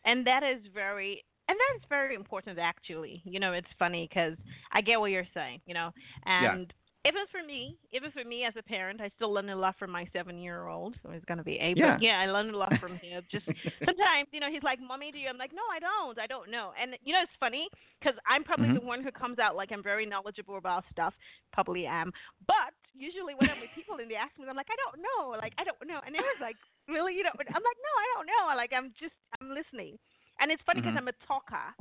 and 0.04 0.26
that 0.26 0.42
is 0.42 0.60
very 0.72 1.24
and 1.48 1.56
that's 1.58 1.88
very 1.88 2.14
important 2.14 2.58
actually. 2.58 3.22
You 3.24 3.40
know 3.40 3.52
it's 3.52 3.68
funny 3.78 4.08
because 4.08 4.36
i 4.72 4.80
get 4.80 5.00
what 5.00 5.10
you're 5.10 5.26
saying 5.34 5.60
you 5.66 5.74
know? 5.74 5.90
And 6.26 6.72
even 7.06 7.22
for 7.30 7.42
me 7.46 7.78
even 7.92 8.10
for 8.10 8.24
me 8.24 8.44
as 8.44 8.52
a 8.58 8.62
parent 8.62 9.00
i 9.00 9.08
still 9.16 9.32
learn 9.32 9.48
a 9.48 9.56
lot 9.56 9.74
from 9.78 9.90
my 9.90 10.04
seven 10.12 10.36
year 10.36 10.66
old 10.66 10.94
so 11.02 11.10
he's 11.14 11.24
going 11.30 11.38
to 11.38 11.44
be 11.44 11.56
eight 11.66 11.76
Yeah. 11.78 11.94
but 11.94 12.02
yeah 12.02 12.18
i 12.18 12.26
learned 12.26 12.52
a 12.54 12.58
lot 12.58 12.74
from 12.80 12.98
him. 13.04 13.22
Just 13.30 13.46
sometimes 13.86 14.28
you 14.34 14.40
know 14.40 14.50
he's 14.50 14.62
like 14.70 14.80
mommy 14.90 15.10
do 15.12 15.18
you 15.18 15.28
i'm 15.28 15.38
like 15.38 15.52
no 15.54 15.62
i 15.72 15.78
don't. 15.78 16.18
I 16.18 16.26
don't 16.26 16.50
know. 16.50 16.72
And 16.80 16.96
you 17.06 17.12
know 17.14 17.22
it's 17.22 17.38
funny 17.40 17.68
because 18.00 18.16
i'm 18.28 18.42
probably 18.44 18.68
Mhm. 18.68 18.80
the 18.80 18.86
one 18.92 19.00
who 19.02 19.12
comes 19.12 19.38
out 19.38 19.54
like 19.56 19.70
i'm 19.72 19.82
very 19.82 20.04
knowledgeable 20.04 20.58
about 20.58 20.84
stuff. 20.92 21.14
Probably 21.56 21.86
am. 21.86 22.10
But 22.46 22.74
usually 22.94 23.34
when 23.38 23.48
i'm 23.48 23.60
with 23.62 23.70
people 23.72 23.94
and 24.02 24.10
they 24.10 24.16
ask 24.18 24.34
me 24.36 24.44
i'm 24.50 24.56
like 24.58 24.68
i 24.76 24.78
don't 24.84 24.98
know. 25.06 25.20
Like 25.44 25.54
i 25.56 25.64
don't 25.64 25.78
know. 25.86 26.00
And 26.04 26.12
it 26.18 26.24
was 26.30 26.38
like 26.42 26.58
really? 26.88 27.14
You 27.14 27.22
know 27.24 27.32
i'm 27.38 27.64
like 27.70 27.80
no 27.88 27.92
i 28.02 28.06
don't 28.16 28.26
know. 28.32 28.42
Like 28.62 28.72
i'm 28.76 28.90
just 29.00 29.14
i'm 29.40 29.48
listening 29.54 29.96
and 30.40 30.50
it's 30.50 30.62
funny 30.66 30.80
because 30.80 30.94
Mhm. 30.94 30.98
I'm 30.98 31.08
a 31.08 31.12
talker, 31.26 31.74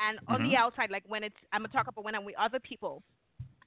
and 0.00 0.18
on 0.28 0.42
the 0.42 0.54
Mhm. 0.54 0.56
outside, 0.56 0.90
like 0.90 1.04
when 1.06 1.22
it's 1.24 1.36
I'm 1.52 1.64
a 1.64 1.68
talker, 1.68 1.90
but 1.94 2.04
when 2.04 2.14
I'm 2.14 2.24
with 2.24 2.36
other 2.38 2.60
people, 2.60 3.02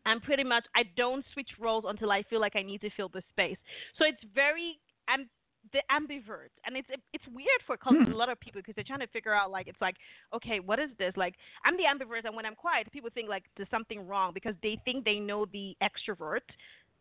I'm 0.06 0.22
pretty 0.22 0.44
much 0.44 0.66
I 0.76 0.84
don't 0.98 1.26
switch 1.34 1.50
roles 1.60 1.86
until 1.88 2.12
I 2.12 2.24
feel 2.24 2.40
like 2.40 2.56
I 2.56 2.62
need 2.64 2.82
to 2.82 2.90
fill 2.92 3.10
the 3.10 3.22
space. 3.30 3.58
So 3.98 4.06
it's 4.06 4.24
very 4.34 4.80
I'm 5.08 5.30
the 5.74 5.82
ambivert, 5.92 6.52
and 6.66 6.78
it's 6.78 6.88
it's 7.14 7.28
weird 7.34 7.62
for 7.66 7.78
cul- 7.78 7.96
Hmm. 7.96 8.12
a 8.12 8.16
lot 8.16 8.30
of 8.30 8.40
people 8.40 8.62
because 8.62 8.76
they're 8.76 8.84
trying 8.86 9.00
to 9.00 9.08
figure 9.08 9.34
out 9.34 9.50
like 9.52 9.68
it's 9.68 9.82
like 9.82 9.96
okay, 10.34 10.60
what 10.60 10.80
is 10.80 10.90
this? 11.00 11.14
Like 11.18 11.36
I'm 11.66 11.76
the 11.78 11.84
ambivert, 11.84 12.26
and 12.26 12.36
when 12.36 12.46
I'm 12.46 12.56
quiet, 12.56 12.92
people 12.92 13.10
think 13.14 13.30
like 13.30 13.44
there's 13.58 13.70
something 13.70 14.06
wrong 14.08 14.32
because 14.34 14.56
they 14.62 14.80
think 14.86 15.06
they 15.06 15.20
know 15.20 15.46
the 15.52 15.76
extrovert. 15.82 16.42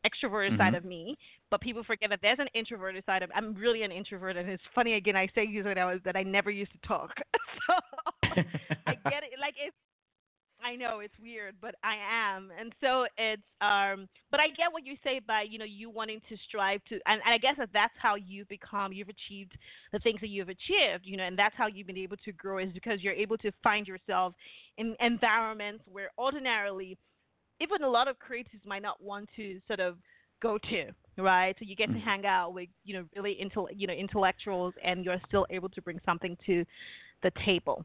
Extroverted 0.05 0.59
side 0.59 0.75
Mhm. 0.75 0.77
of 0.77 0.85
me, 0.85 1.17
but 1.51 1.61
people 1.61 1.83
forget 1.83 2.11
that 2.11 2.21
there's 2.21 2.39
an 2.39 2.49
introverted 2.53 3.05
side 3.07 3.23
of. 3.23 3.31
I'm 3.35 3.55
really 3.55 3.83
an 3.85 3.93
introvert, 3.93 4.37
and 4.37 4.49
it's 4.51 4.63
funny 4.75 4.95
again. 4.95 5.17
I 5.17 5.27
say 5.35 5.45
usually 5.45 5.75
that 5.75 5.81
I 5.81 5.93
was 5.93 6.03
that 6.05 6.15
I 6.17 6.23
never 6.23 6.51
used 6.51 6.73
to 6.73 6.79
talk, 6.87 7.19
so 7.67 7.75
I 8.87 8.95
get 9.11 9.23
it. 9.23 9.39
Like 9.41 9.55
it's, 9.57 9.75
I 10.63 10.77
know 10.77 11.01
it's 11.01 11.19
weird, 11.19 11.55
but 11.61 11.75
I 11.83 11.97
am, 11.97 12.51
and 12.59 12.75
so 12.81 13.07
it's. 13.17 13.43
Um, 13.61 14.09
but 14.31 14.41
I 14.41 14.49
get 14.49 14.73
what 14.73 14.85
you 14.85 14.97
say 15.03 15.21
by 15.21 15.43
you 15.43 15.59
know 15.59 15.65
you 15.65 15.89
wanting 15.89 16.21
to 16.29 16.37
strive 16.49 16.85
to, 16.91 16.95
and, 17.07 17.23
and 17.25 17.33
I 17.35 17.39
guess 17.39 17.57
that 17.57 17.71
that's 17.73 17.95
how 17.99 18.15
you've 18.15 18.49
become. 18.49 18.93
You've 18.93 19.09
achieved 19.09 19.57
the 19.93 19.99
things 20.01 20.21
that 20.21 20.29
you've 20.29 20.51
achieved, 20.51 21.05
you 21.05 21.17
know, 21.17 21.25
and 21.25 21.39
that's 21.39 21.55
how 21.57 21.67
you've 21.67 21.87
been 21.87 21.97
able 21.97 22.19
to 22.19 22.33
grow 22.33 22.59
is 22.59 22.73
because 22.73 23.03
you're 23.03 23.15
able 23.15 23.39
to 23.39 23.51
find 23.63 23.89
yourself 23.89 24.35
in 24.77 24.95
environments 25.01 25.83
where 25.91 26.11
ordinarily, 26.19 26.99
even 27.61 27.83
a 27.83 27.89
lot 27.89 28.09
of 28.09 28.17
creatives 28.19 28.65
might 28.65 28.83
not 28.83 29.03
want 29.03 29.29
to 29.37 29.61
sort 29.67 29.81
of 29.81 29.97
go 30.43 30.59
to 30.71 30.91
right? 31.17 31.55
So 31.59 31.65
you 31.65 31.77
get 31.77 31.93
to 31.93 31.99
Mhm. 31.99 32.01
hang 32.01 32.27
out 32.27 32.55
with 32.55 32.69
you 32.85 32.95
know 32.95 33.05
really 33.15 33.39
intel 33.43 33.67
you 33.75 33.87
know 33.87 33.93
intellectuals 33.95 34.75
and 34.83 35.05
you're 35.05 35.21
still 35.29 35.47
able 35.51 35.69
to 35.71 35.81
bring 35.83 36.01
something 36.05 36.37
to 36.47 36.65
the 37.23 37.31
table. 37.45 37.85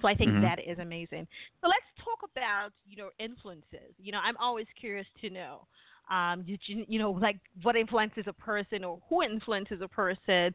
So 0.00 0.08
i 0.08 0.14
think 0.14 0.34
Mhm. 0.34 0.40
that 0.40 0.58
is 0.58 0.78
amazing. 0.78 1.26
So 1.60 1.68
let's 1.68 1.84
talk 1.98 2.20
about 2.30 2.70
you 2.86 2.96
know 2.96 3.10
influences. 3.18 3.92
You 3.98 4.12
know 4.12 4.20
i'm 4.24 4.36
always 4.38 4.66
curious 4.80 5.06
to 5.20 5.30
know 5.30 5.66
um 6.10 6.42
did 6.46 6.60
you 6.66 6.84
you 6.88 6.98
know 6.98 7.10
like 7.12 7.36
what 7.62 7.76
influences 7.76 8.24
a 8.26 8.32
person 8.32 8.84
or 8.84 8.98
who 9.08 9.22
influences 9.22 9.80
a 9.82 9.88
person? 9.88 10.54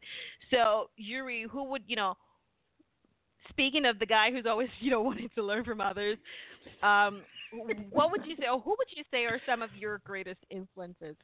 So 0.50 0.90
yuri 0.96 1.46
who 1.50 1.62
would 1.70 1.82
you 1.86 1.96
know 1.96 2.16
speaking 3.50 3.84
of 3.84 3.98
the 3.98 4.06
guy 4.06 4.30
who's 4.30 4.46
always 4.46 4.68
you 4.80 4.90
know 4.90 5.02
wanting 5.02 5.30
to 5.34 5.42
learn 5.42 5.64
from 5.64 5.80
others 5.80 6.18
um 6.82 7.22
what 7.90 8.10
would 8.10 8.26
you 8.26 8.36
say 8.36 8.46
or 8.46 8.60
who 8.60 8.70
would 8.70 8.88
you 8.94 9.02
say 9.10 9.24
are 9.24 9.40
some 9.46 9.62
of 9.62 9.70
your 9.78 10.00
greatest 10.04 10.40
influences 10.50 11.16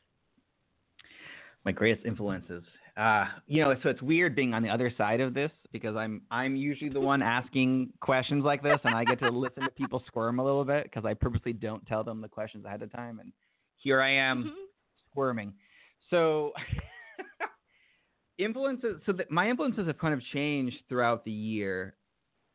my 1.64 1.72
greatest 1.72 2.04
influences. 2.04 2.62
Uh, 2.96 3.24
you 3.46 3.62
know, 3.62 3.74
so 3.82 3.88
it's 3.88 4.02
weird 4.02 4.36
being 4.36 4.54
on 4.54 4.62
the 4.62 4.68
other 4.68 4.92
side 4.96 5.20
of 5.20 5.34
this 5.34 5.50
because 5.72 5.96
I'm 5.96 6.22
I'm 6.30 6.54
usually 6.54 6.90
the 6.90 7.00
one 7.00 7.22
asking 7.22 7.90
questions 8.00 8.44
like 8.44 8.62
this, 8.62 8.78
and 8.84 8.94
I 8.94 9.04
get 9.04 9.18
to 9.20 9.30
listen 9.30 9.64
to 9.64 9.70
people 9.70 10.02
squirm 10.06 10.38
a 10.38 10.44
little 10.44 10.64
bit 10.64 10.84
because 10.84 11.04
I 11.04 11.14
purposely 11.14 11.52
don't 11.52 11.84
tell 11.86 12.04
them 12.04 12.20
the 12.20 12.28
questions 12.28 12.64
ahead 12.64 12.82
of 12.82 12.92
time, 12.92 13.18
and 13.18 13.32
here 13.76 14.00
I 14.00 14.10
am 14.10 14.44
Mhm. 14.44 14.66
squirming. 15.10 15.54
So 16.10 16.52
influences. 18.38 19.00
So 19.06 19.12
that 19.12 19.30
my 19.30 19.48
influences 19.48 19.86
have 19.86 19.98
kind 19.98 20.14
of 20.14 20.22
changed 20.32 20.76
throughout 20.88 21.24
the 21.24 21.32
year. 21.32 21.96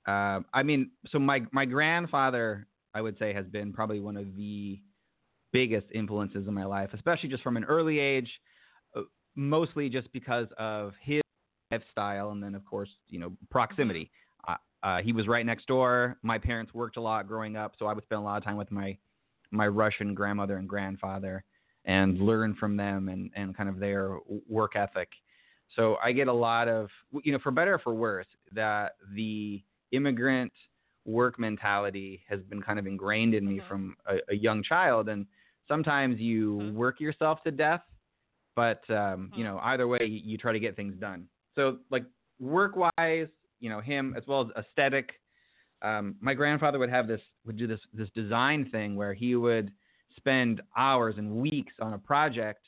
Um, 0.10 0.46
I 0.54 0.64
mean, 0.64 0.82
so 1.12 1.20
my 1.20 1.40
my 1.52 1.66
grandfather, 1.66 2.68
I 2.98 3.02
would 3.02 3.18
say, 3.20 3.34
has 3.34 3.46
been 3.58 3.74
probably 3.74 4.00
one 4.00 4.18
of 4.18 4.28
the 4.36 4.80
biggest 5.52 5.88
influences 5.94 6.48
in 6.48 6.54
my 6.54 6.66
life, 6.66 6.90
especially 6.94 7.30
just 7.30 7.44
from 7.44 7.58
an 7.58 7.64
early 7.66 7.98
age. 8.00 8.30
uh, 8.96 9.02
Mostly 9.36 9.90
just 9.90 10.12
because 10.12 10.48
of 10.58 10.94
his 11.02 11.22
lifestyle, 11.72 12.32
and 12.32 12.42
then 12.44 12.56
of 12.56 12.66
course, 12.66 12.90
you 13.08 13.20
know, 13.20 13.32
proximity. 13.50 14.12
Uh, 14.48 14.56
uh, 14.84 14.98
he 15.02 15.14
was 15.14 15.28
right 15.28 15.46
next 15.46 15.68
door. 15.68 16.18
My 16.24 16.38
parents 16.40 16.74
worked 16.74 16.98
a 16.98 17.02
lot 17.02 17.28
growing 17.28 17.56
up, 17.56 17.74
so 17.78 17.86
I 17.86 17.94
would 17.94 18.04
spend 18.06 18.20
a 18.20 18.24
lot 18.24 18.38
of 18.38 18.44
time 18.44 18.58
with 18.58 18.72
my 18.72 18.98
my 19.52 19.68
Russian 19.68 20.14
grandmother 20.14 20.58
and 20.58 20.68
grandfather 20.68 21.44
and 21.86 22.20
learn 22.20 22.56
from 22.56 22.78
them 22.78 23.10
and, 23.10 23.32
and 23.36 23.56
kind 23.58 23.70
of 23.70 23.80
their 23.80 24.18
work 24.48 24.76
ethic. 24.76 25.10
So 25.76 25.98
I 26.04 26.12
get 26.12 26.28
a 26.28 26.34
lot 26.34 26.68
of, 26.68 26.90
you 27.24 27.32
know, 27.32 27.40
for 27.42 27.52
better 27.52 27.74
or 27.76 27.80
for 27.80 27.94
worse, 27.94 28.28
that 28.54 28.94
the 29.16 29.64
immigrant 29.92 30.54
work 31.06 31.40
mentality 31.40 32.24
has 32.28 32.42
been 32.44 32.62
kind 32.62 32.78
of 32.80 32.86
ingrained 32.86 33.34
in 33.34 33.48
me 33.48 33.60
Mhm. 33.60 33.68
from 33.68 33.96
a, 34.06 34.18
a 34.30 34.36
young 34.36 34.64
child. 34.64 35.10
And 35.10 35.26
sometimes 35.68 36.20
you 36.20 36.58
Mhm. 36.58 36.74
work 36.74 37.00
yourself 37.00 37.42
to 37.44 37.52
death, 37.52 37.82
but, 38.56 38.88
um, 38.90 39.32
you 39.36 39.44
Mhm. 39.44 39.48
know, 39.48 39.60
either 39.64 39.88
way, 39.88 40.00
you, 40.02 40.20
you 40.24 40.38
try 40.38 40.52
to 40.52 40.60
get 40.60 40.76
things 40.76 40.96
done. 41.00 41.30
So, 41.56 41.80
like, 41.90 42.06
work 42.40 42.76
wise, 42.76 43.28
you 43.60 43.70
know, 43.70 43.82
him 43.82 44.14
as 44.18 44.24
well 44.28 44.42
as 44.42 44.66
aesthetic. 44.66 45.22
Um, 45.82 46.16
my 46.20 46.34
grandfather 46.34 46.80
would 46.80 46.90
have 46.90 47.08
this, 47.08 47.22
would 47.46 47.58
do 47.58 47.68
this, 47.68 47.80
this 47.94 48.10
design 48.12 48.70
thing 48.70 48.96
where 48.96 49.14
he 49.14 49.36
would 49.36 49.72
spend 50.18 50.62
hours 50.76 51.16
and 51.18 51.36
weeks 51.36 51.74
on 51.80 51.94
a 51.94 51.98
project 52.00 52.66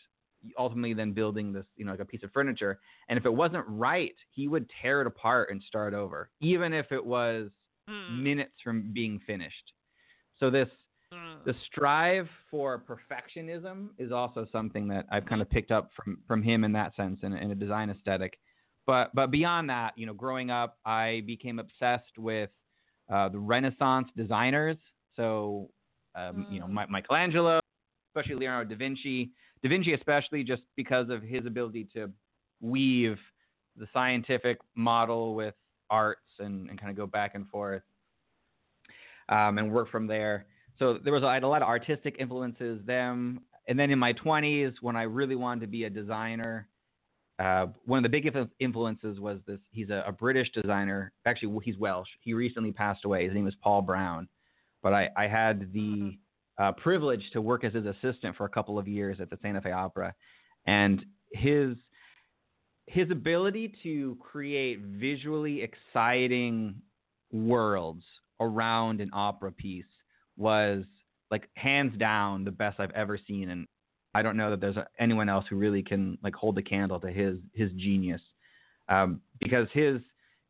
ultimately 0.58 0.94
then 0.94 1.12
building 1.12 1.54
this, 1.54 1.66
you 1.76 1.86
know, 1.86 1.92
like 1.92 2.00
a 2.00 2.06
piece 2.06 2.24
of 2.24 2.32
furniture. 2.32 2.80
And 3.10 3.18
if 3.18 3.26
it 3.26 3.34
wasn't 3.34 3.66
right, 3.68 4.16
he 4.32 4.48
would 4.48 4.70
tear 4.82 5.02
it 5.02 5.08
apart 5.08 5.50
and 5.52 5.62
start 5.64 5.94
over, 5.94 6.30
even 6.40 6.74
if 6.74 6.92
it 6.92 7.06
was 7.06 7.50
Mm. 7.90 8.22
minutes 8.22 8.62
from 8.64 8.92
being 8.94 9.20
finished. 9.20 9.74
So 10.38 10.50
this 10.50 10.70
Mm. 11.14 11.44
the 11.44 11.54
strive 11.66 12.30
for 12.50 12.80
perfectionism 12.80 13.90
is 13.98 14.12
also 14.12 14.46
something 14.52 14.88
that 14.88 15.06
I've 15.12 15.26
kind 15.26 15.42
of 15.42 15.50
picked 15.50 15.72
up 15.72 15.92
from 15.94 16.22
from 16.28 16.42
him 16.42 16.64
in 16.64 16.72
that 16.74 16.96
sense 16.96 17.24
in, 17.24 17.34
a- 17.34 17.38
in 17.38 17.52
a 17.52 17.56
design 17.56 17.90
aesthetic. 17.90 18.40
But 18.86 19.14
but 19.14 19.32
beyond 19.32 19.70
that, 19.70 19.98
you 19.98 20.06
know, 20.06 20.14
growing 20.14 20.50
up, 20.52 20.78
I 20.86 21.22
became 21.26 21.60
obsessed 21.60 22.18
with 22.18 22.50
uh, 23.10 23.30
the 23.30 23.40
Renaissance 23.40 24.10
designers. 24.16 24.78
So 25.16 25.70
um, 26.16 26.46
you 26.50 26.60
know, 26.60 26.68
Mm. 26.68 26.90
Michelangelo, 26.90 27.60
especially 28.10 28.36
Leonardo 28.36 28.70
da 28.70 28.76
Vinci, 28.78 29.32
da 29.64 29.70
Vinci 29.70 29.94
especially 29.94 30.44
just 30.44 30.64
because 30.76 31.10
of 31.10 31.22
his 31.22 31.46
ability 31.46 31.88
to 31.94 32.10
weave 32.62 33.18
the 33.78 33.88
scientific 33.94 34.60
model 34.76 35.36
with 35.36 35.56
arts 35.90 36.22
and, 36.40 36.70
and 36.70 36.80
kind 36.80 36.90
of 36.90 36.98
go 36.98 37.06
back 37.06 37.36
and 37.36 37.48
forth 37.50 37.84
um, 39.30 39.58
and 39.58 39.72
work 39.72 39.90
from 39.90 40.08
there. 40.08 40.46
So 40.80 40.98
there 41.04 41.14
was 41.14 41.24
I 41.24 41.34
had 41.34 41.44
a 41.44 41.48
lot 41.48 41.62
of 41.62 41.68
artistic 41.68 42.16
influences. 42.20 42.80
Them, 42.86 43.42
and 43.68 43.80
then 43.80 43.92
in 43.92 44.00
my 44.00 44.14
20s, 44.14 44.74
when 44.82 44.96
I 44.96 45.04
really 45.04 45.36
wanted 45.36 45.62
to 45.62 45.68
be 45.68 45.84
a 45.84 45.90
designer, 45.90 46.68
uh, 47.40 47.68
one 47.86 47.98
of 47.98 48.04
the 48.04 48.10
big 48.10 48.32
influ- 48.32 48.50
influences 48.60 49.20
was 49.20 49.40
this. 49.48 49.60
He's 49.72 49.90
a, 49.90 50.04
a 50.08 50.12
British 50.12 50.52
designer. 50.52 51.12
Actually, 51.26 51.58
he's 51.64 51.78
Welsh. 51.78 52.10
He 52.22 52.34
recently 52.34 52.72
passed 52.72 53.06
away. 53.06 53.26
His 53.26 53.34
name 53.34 53.48
is 53.48 53.56
Paul 53.62 53.82
Brown. 53.82 54.28
But 54.84 54.94
I, 54.94 55.10
I 55.16 55.28
had 55.28 55.72
the 55.74 56.18
uh, 56.58 56.72
privilege 56.74 57.24
to 57.34 57.42
work 57.42 57.64
as 57.64 57.74
his 57.74 57.86
assistant 57.86 58.36
for 58.36 58.46
a 58.46 58.50
couple 58.50 58.78
of 58.78 58.88
years 58.88 59.20
at 59.20 59.30
the 59.30 59.38
Santa 59.42 59.62
Fe 59.62 59.72
Opera, 59.72 60.14
and 60.66 61.06
his 61.32 61.78
his 62.88 63.10
ability 63.10 63.74
to 63.84 64.18
create 64.20 64.80
visually 64.82 65.62
exciting 65.62 66.76
worlds 67.32 68.04
around 68.40 69.00
an 69.00 69.10
opera 69.14 69.52
piece 69.52 69.86
was 70.36 70.84
like 71.30 71.48
hands 71.56 71.98
down 71.98 72.44
the 72.44 72.52
best 72.52 72.80
I've 72.80 72.92
ever 72.92 73.18
seen, 73.28 73.50
and 73.50 73.68
I 74.14 74.22
don't 74.22 74.36
know 74.36 74.50
that 74.50 74.60
there's 74.60 74.76
anyone 75.00 75.30
else 75.30 75.46
who 75.50 75.56
really 75.56 75.84
can 75.84 76.18
like 76.24 76.36
hold 76.36 76.56
the 76.56 76.62
candle 76.62 77.00
to 77.00 77.12
his 77.12 77.38
his 77.54 77.72
genius, 77.74 78.22
um, 78.90 79.22
because 79.40 79.68
his 79.74 80.02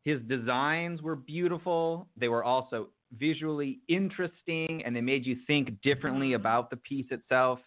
his 0.04 0.20
designs 0.28 1.02
were 1.02 1.16
beautiful. 1.16 2.08
They 2.18 2.28
were 2.28 2.43
also 2.43 2.89
visually 3.18 3.80
interesting, 3.88 4.84
and 4.86 4.95
they 4.95 5.01
made 5.01 5.26
you 5.26 5.38
think 5.47 5.82
differently 5.82 6.28
mm-hmm. 6.28 6.36
about 6.41 6.70
the 6.70 6.78
piece 6.78 7.07
itself, 7.12 7.59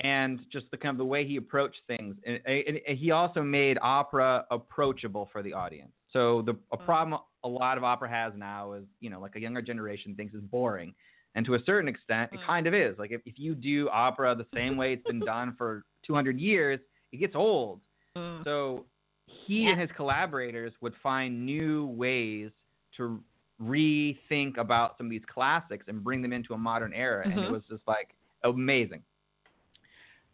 and 0.00 0.40
just 0.52 0.66
the 0.70 0.76
kind 0.76 0.92
of 0.92 0.98
the 0.98 1.04
way 1.04 1.26
he 1.26 1.36
approached 1.36 1.80
things. 1.86 2.16
And, 2.26 2.40
and 2.46 2.98
he 2.98 3.10
also 3.10 3.42
made 3.42 3.78
opera 3.80 4.44
approachable 4.50 5.28
for 5.32 5.42
the 5.42 5.52
audience. 5.52 5.92
So 6.12 6.42
the 6.42 6.56
a 6.72 6.76
mm. 6.76 6.84
problem 6.84 7.20
a 7.44 7.48
lot 7.48 7.78
of 7.78 7.84
opera 7.84 8.08
has 8.08 8.32
now 8.36 8.72
is 8.72 8.84
you 9.00 9.10
know 9.10 9.20
like 9.20 9.36
a 9.36 9.40
younger 9.40 9.62
generation 9.62 10.14
thinks 10.14 10.34
is 10.34 10.40
boring 10.42 10.94
and 11.36 11.44
to 11.44 11.54
a 11.54 11.58
certain 11.64 11.86
extent, 11.86 12.30
it 12.32 12.40
mm. 12.40 12.46
kind 12.46 12.66
of 12.66 12.74
is. 12.74 12.98
Like 12.98 13.12
if, 13.12 13.20
if 13.26 13.34
you 13.38 13.54
do 13.54 13.88
opera 13.90 14.34
the 14.34 14.46
same 14.54 14.76
way 14.76 14.94
it's 14.94 15.06
been 15.06 15.20
done 15.20 15.54
for 15.56 15.84
200 16.06 16.40
years, 16.40 16.80
it 17.12 17.18
gets 17.18 17.36
old. 17.36 17.80
Mm. 18.16 18.42
So 18.42 18.86
he 19.26 19.66
and 19.66 19.78
his 19.78 19.90
collaborators 19.94 20.72
would 20.80 20.94
find 21.02 21.44
new 21.44 21.86
ways 21.88 22.50
to 22.96 23.20
rethink 23.60 24.58
about 24.58 24.96
some 24.98 25.06
of 25.06 25.10
these 25.10 25.24
classics 25.32 25.86
and 25.88 26.02
bring 26.04 26.22
them 26.22 26.32
into 26.32 26.54
a 26.54 26.58
modern 26.58 26.92
era. 26.92 27.22
Mm-hmm. 27.22 27.30
And 27.30 27.40
it 27.40 27.44
mm-hmm. 27.44 27.54
was 27.54 27.62
just 27.68 27.82
like 27.86 28.14
amazing. 28.44 29.02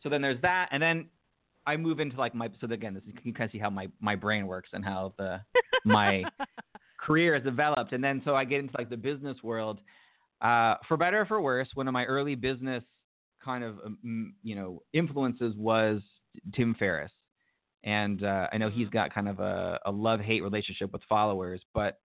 So 0.03 0.09
then 0.09 0.23
there's 0.23 0.41
that. 0.43 0.69
And 0.73 0.83
then 0.83 1.07
I 1.67 1.77
move 1.77 2.01
into 2.01 2.17
like 2.17 2.35
my, 2.35 2.49
so 2.61 2.71
again, 2.71 2.95
this 2.95 3.03
is, 3.05 3.11
you 3.15 3.33
can 3.33 3.35
kinda 3.35 3.53
see 3.53 3.59
how 3.59 3.71
my, 3.71 3.89
my 4.01 4.17
brain 4.17 4.47
works 4.47 4.71
and 4.73 4.85
how 4.85 5.15
the, 5.17 5.41
my 5.85 6.25
career 6.99 7.35
has 7.35 7.45
developed. 7.45 7.93
And 7.93 8.03
then 8.03 8.21
so 8.25 8.35
I 8.35 8.45
get 8.45 8.61
into 8.61 8.77
like 8.77 8.91
the 8.91 8.97
business 8.97 9.43
world 9.43 9.81
uh, 10.43 10.75
for 10.89 10.97
better 10.97 11.21
or 11.21 11.27
for 11.27 11.41
worse, 11.41 11.69
one 11.75 11.87
of 11.87 11.95
my 11.95 12.05
early 12.05 12.35
business 12.35 12.83
kind 13.43 13.65
of 13.65 13.79
um, 13.87 14.35
you 14.43 14.55
know 14.55 14.83
influences 14.93 15.55
was 15.57 16.01
Tim 16.55 16.75
Ferriss, 16.79 17.13
and 17.85 18.25
uh, 18.25 18.49
I 18.53 18.59
know 18.59 18.69
he's 18.69 18.87
mm-hmm. 18.87 18.95
got 18.95 19.15
kind 19.15 19.29
of 19.29 19.39
a, 19.39 19.79
a 19.87 19.91
love 19.91 20.21
hate 20.21 20.43
relationship 20.43 20.93
with 20.93 21.03
followers, 21.09 21.63
but 21.75 22.01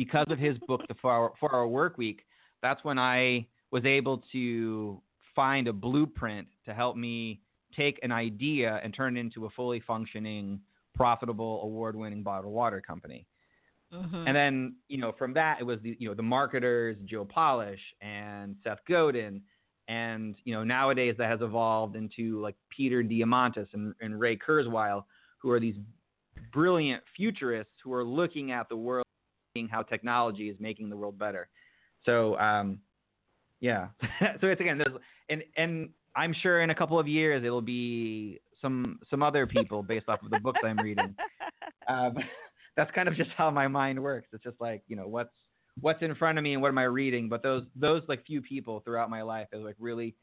because 0.00 0.28
of 0.30 0.38
his 0.38 0.56
book, 0.66 0.80
The 0.88 0.94
Four 0.94 1.34
Hour 1.42 1.68
Work 1.68 1.98
Week, 1.98 2.22
that's 2.62 2.82
when 2.84 2.98
I 2.98 3.46
was 3.70 3.84
able 3.84 4.24
to 4.32 4.98
find 5.36 5.68
a 5.68 5.74
blueprint 5.74 6.48
to 6.64 6.72
help 6.72 6.96
me 6.96 7.42
take 7.76 7.98
an 8.02 8.10
idea 8.10 8.80
and 8.82 8.94
turn 8.94 9.18
it 9.18 9.20
into 9.20 9.44
a 9.44 9.50
fully 9.50 9.78
functioning, 9.86 10.58
profitable, 10.94 11.60
award-winning 11.64 12.22
bottled 12.22 12.54
water 12.54 12.80
company. 12.80 13.26
Mm-hmm. 13.92 14.26
And 14.26 14.34
then, 14.34 14.76
you 14.88 14.96
know, 14.96 15.12
from 15.18 15.34
that 15.34 15.58
it 15.60 15.64
was 15.64 15.78
the 15.82 15.94
you 15.98 16.08
know 16.08 16.14
the 16.14 16.22
marketers 16.22 16.96
Joe 17.04 17.26
Polish 17.26 17.80
and 18.00 18.56
Seth 18.64 18.78
Godin, 18.88 19.42
and 19.88 20.34
you 20.44 20.54
know 20.54 20.64
nowadays 20.64 21.14
that 21.18 21.30
has 21.30 21.42
evolved 21.42 21.94
into 21.94 22.40
like 22.40 22.54
Peter 22.74 23.02
Diamandis 23.02 23.66
and, 23.74 23.92
and 24.00 24.18
Ray 24.18 24.38
Kurzweil, 24.38 25.04
who 25.42 25.50
are 25.50 25.60
these 25.60 25.76
brilliant 26.54 27.02
futurists 27.14 27.74
who 27.84 27.92
are 27.92 28.04
looking 28.04 28.50
at 28.52 28.68
the 28.70 28.76
world, 28.76 29.04
seeing 29.54 29.68
how 29.68 29.82
technology 29.82 30.48
is 30.48 30.56
making 30.60 30.90
the 30.90 30.96
world 30.96 31.18
better. 31.18 31.48
So, 32.04 32.38
um, 32.38 32.78
yeah. 33.60 33.88
so 34.40 34.48
it's 34.48 34.60
again, 34.60 34.78
there's 34.78 34.96
and 35.28 35.42
and 35.56 35.90
I'm 36.16 36.34
sure 36.42 36.62
in 36.62 36.70
a 36.70 36.74
couple 36.74 36.98
of 36.98 37.06
years 37.06 37.44
it'll 37.44 37.60
be 37.60 38.40
some 38.60 38.98
some 39.10 39.22
other 39.22 39.46
people 39.46 39.82
based 39.82 40.08
off 40.08 40.22
of 40.22 40.30
the 40.30 40.40
books 40.40 40.60
I'm 40.64 40.78
reading. 40.78 41.14
Um, 41.88 42.14
that's 42.76 42.90
kind 42.92 43.08
of 43.08 43.14
just 43.14 43.30
how 43.36 43.50
my 43.50 43.68
mind 43.68 44.02
works. 44.02 44.28
It's 44.32 44.44
just 44.44 44.60
like 44.60 44.82
you 44.88 44.96
know 44.96 45.06
what's 45.06 45.34
what's 45.80 46.02
in 46.02 46.14
front 46.14 46.38
of 46.38 46.44
me 46.44 46.52
and 46.52 46.62
what 46.62 46.68
am 46.68 46.78
I 46.78 46.84
reading. 46.84 47.28
But 47.28 47.42
those 47.42 47.64
those 47.74 48.02
like 48.08 48.24
few 48.24 48.40
people 48.40 48.80
throughout 48.80 49.10
my 49.10 49.22
life 49.22 49.48
is 49.52 49.62
like 49.62 49.76
really. 49.78 50.16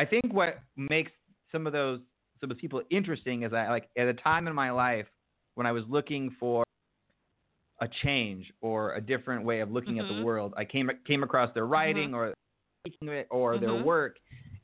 I 0.00 0.04
think 0.04 0.32
what 0.32 0.60
makes 0.76 1.10
some 1.50 1.66
of 1.66 1.72
those 1.72 1.98
some 2.40 2.50
of 2.50 2.56
those 2.56 2.60
people 2.60 2.82
interesting 2.90 3.42
is 3.42 3.50
that 3.50 3.68
like 3.68 3.88
at 3.98 4.06
a 4.06 4.14
time 4.14 4.46
in 4.46 4.54
my 4.54 4.70
life 4.70 5.06
when 5.56 5.66
I 5.66 5.72
was 5.72 5.82
looking 5.88 6.36
for 6.38 6.62
a 7.80 7.88
change 8.02 8.52
or 8.60 8.94
a 8.94 9.00
different 9.00 9.44
way 9.44 9.60
of 9.60 9.70
looking 9.70 9.94
mm-hmm. 9.94 10.00
at 10.00 10.08
the 10.08 10.14
mm-hmm. 10.14 10.24
world, 10.24 10.54
I 10.56 10.64
came 10.64 10.90
came 11.06 11.22
across 11.22 11.52
their 11.54 11.66
writing 11.66 12.10
mm-hmm. 12.10 13.08
or 13.08 13.26
or 13.30 13.54
mm-hmm. 13.54 13.64
their 13.64 13.82
work, 13.82 14.16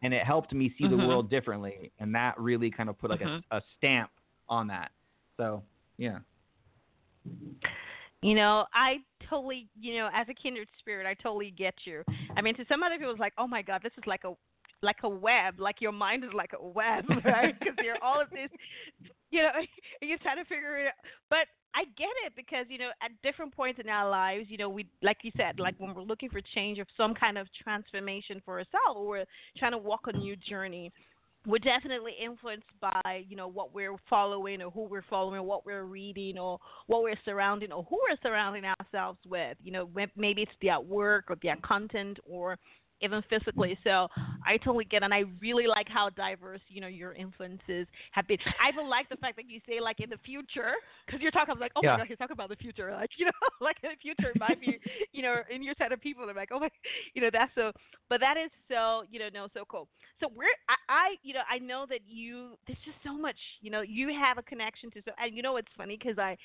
and 0.02 0.12
it 0.12 0.24
helped 0.24 0.52
me 0.52 0.74
see 0.78 0.84
the 0.84 0.96
mm-hmm. 0.96 1.06
world 1.06 1.30
differently, 1.30 1.92
and 1.98 2.14
that 2.14 2.38
really 2.38 2.70
kind 2.70 2.88
of 2.88 2.98
put 2.98 3.10
like 3.10 3.20
a, 3.20 3.24
mm-hmm. 3.24 3.56
a 3.56 3.62
stamp 3.76 4.10
on 4.48 4.66
that. 4.68 4.90
So 5.36 5.62
yeah. 5.98 6.18
You 8.22 8.34
know, 8.34 8.64
I 8.72 8.96
totally, 9.28 9.68
you 9.78 9.96
know, 9.96 10.08
as 10.14 10.26
a 10.30 10.34
kindred 10.34 10.68
spirit, 10.78 11.06
I 11.06 11.14
totally 11.14 11.50
get 11.50 11.74
you. 11.84 12.02
I 12.36 12.42
mean, 12.42 12.54
to 12.56 12.64
some 12.68 12.82
other 12.82 12.96
people, 12.96 13.10
it's 13.10 13.20
like, 13.20 13.34
oh 13.36 13.46
my 13.46 13.62
God, 13.62 13.82
this 13.82 13.92
is 13.98 14.04
like 14.06 14.24
a 14.24 14.32
like 14.82 14.98
a 15.02 15.08
web, 15.08 15.58
like 15.58 15.80
your 15.80 15.92
mind 15.92 16.24
is 16.24 16.30
like 16.34 16.52
a 16.58 16.62
web, 16.62 17.04
right? 17.24 17.58
Because 17.58 17.74
you're 17.82 18.02
all 18.02 18.20
of 18.20 18.30
this, 18.30 18.50
you 19.30 19.42
know, 19.42 19.50
you 20.02 20.14
just 20.14 20.22
trying 20.22 20.36
to 20.36 20.44
figure 20.44 20.78
it 20.78 20.88
out. 20.88 20.92
But 21.30 21.48
I 21.74 21.84
get 21.96 22.10
it 22.26 22.34
because 22.36 22.66
you 22.68 22.78
know, 22.78 22.90
at 23.02 23.10
different 23.22 23.54
points 23.54 23.80
in 23.82 23.88
our 23.88 24.08
lives, 24.08 24.46
you 24.48 24.56
know, 24.56 24.68
we 24.68 24.86
like 25.02 25.18
you 25.22 25.32
said, 25.36 25.58
like 25.58 25.74
when 25.78 25.94
we're 25.94 26.02
looking 26.02 26.30
for 26.30 26.40
change 26.54 26.78
or 26.78 26.86
some 26.96 27.14
kind 27.14 27.36
of 27.38 27.48
transformation 27.62 28.40
for 28.44 28.58
ourselves, 28.58 28.96
or 28.96 29.06
we're 29.06 29.24
trying 29.58 29.72
to 29.72 29.78
walk 29.78 30.02
a 30.06 30.16
new 30.16 30.36
journey 30.36 30.92
we're 31.46 31.58
definitely 31.58 32.12
influenced 32.22 32.66
by 32.80 33.24
you 33.28 33.36
know 33.36 33.48
what 33.48 33.74
we're 33.74 33.96
following 34.08 34.62
or 34.62 34.70
who 34.70 34.84
we're 34.84 35.04
following, 35.08 35.42
what 35.44 35.66
we're 35.66 35.84
reading 35.84 36.38
or 36.38 36.58
what 36.86 37.02
we're 37.02 37.18
surrounding 37.24 37.72
or 37.72 37.84
who 37.84 37.98
we're 38.08 38.16
surrounding 38.22 38.64
ourselves 38.64 39.18
with. 39.28 39.56
You 39.62 39.72
know, 39.72 39.90
maybe 40.16 40.42
it's 40.42 40.52
their 40.62 40.80
work 40.80 41.26
or 41.28 41.36
their 41.42 41.56
content 41.56 42.18
or 42.24 42.56
even 43.04 43.22
physically. 43.28 43.78
So 43.84 44.08
I 44.46 44.56
totally 44.58 44.84
get, 44.84 45.02
it. 45.02 45.04
and 45.04 45.14
I 45.14 45.24
really 45.40 45.66
like 45.66 45.88
how 45.88 46.10
diverse 46.10 46.60
you 46.68 46.80
know 46.80 46.86
your 46.86 47.12
influences 47.12 47.86
have 48.12 48.26
been. 48.26 48.38
I 48.62 48.70
even 48.72 48.88
like 48.88 49.08
the 49.08 49.16
fact 49.16 49.36
that 49.36 49.48
you 49.48 49.60
say 49.68 49.80
like 49.80 50.00
in 50.00 50.10
the 50.10 50.18
future, 50.24 50.72
because 51.06 51.20
you're 51.20 51.30
talking 51.30 51.54
like, 51.58 51.72
oh 51.76 51.80
yeah. 51.82 51.92
my 51.92 51.98
god, 51.98 52.08
you're 52.08 52.16
talking 52.16 52.34
about 52.34 52.48
the 52.48 52.56
future, 52.56 52.90
like 52.92 53.10
you 53.18 53.26
know, 53.26 53.32
like 53.60 53.76
in 53.82 53.90
the 53.90 54.00
future 54.00 54.32
it 54.34 54.40
might 54.40 54.60
be, 54.60 54.78
you 55.12 55.22
know, 55.22 55.36
in 55.50 55.62
your 55.62 55.74
set 55.78 55.92
of 55.92 56.00
people, 56.00 56.26
they're 56.26 56.34
like, 56.34 56.50
oh 56.52 56.60
my, 56.60 56.68
you 57.14 57.22
know, 57.22 57.30
that's 57.32 57.52
so. 57.54 57.72
But 58.08 58.20
that 58.20 58.36
is 58.36 58.50
so, 58.68 59.04
you 59.10 59.18
know, 59.18 59.28
no, 59.32 59.48
so 59.54 59.64
cool. 59.68 59.88
So 60.20 60.28
we're, 60.34 60.46
I, 60.68 60.76
I, 60.88 61.08
you 61.22 61.34
know, 61.34 61.42
I 61.50 61.58
know 61.58 61.86
that 61.88 62.00
you. 62.06 62.56
There's 62.66 62.78
just 62.84 62.96
so 63.04 63.16
much, 63.16 63.36
you 63.60 63.70
know, 63.70 63.82
you 63.82 64.08
have 64.18 64.38
a 64.38 64.42
connection 64.42 64.90
to 64.92 65.02
so, 65.04 65.12
and 65.18 65.36
you 65.36 65.42
know, 65.42 65.56
it's 65.56 65.68
funny 65.76 65.98
because 65.98 66.18
I, 66.18 66.36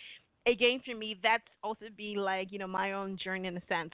again, 0.47 0.81
for 0.85 0.95
me, 0.95 1.17
that's 1.21 1.43
also 1.63 1.85
being 1.95 2.17
like, 2.17 2.51
you 2.51 2.59
know, 2.59 2.67
my 2.67 2.93
own 2.93 3.17
journey 3.21 3.47
in 3.47 3.57
a 3.57 3.61
sense 3.67 3.91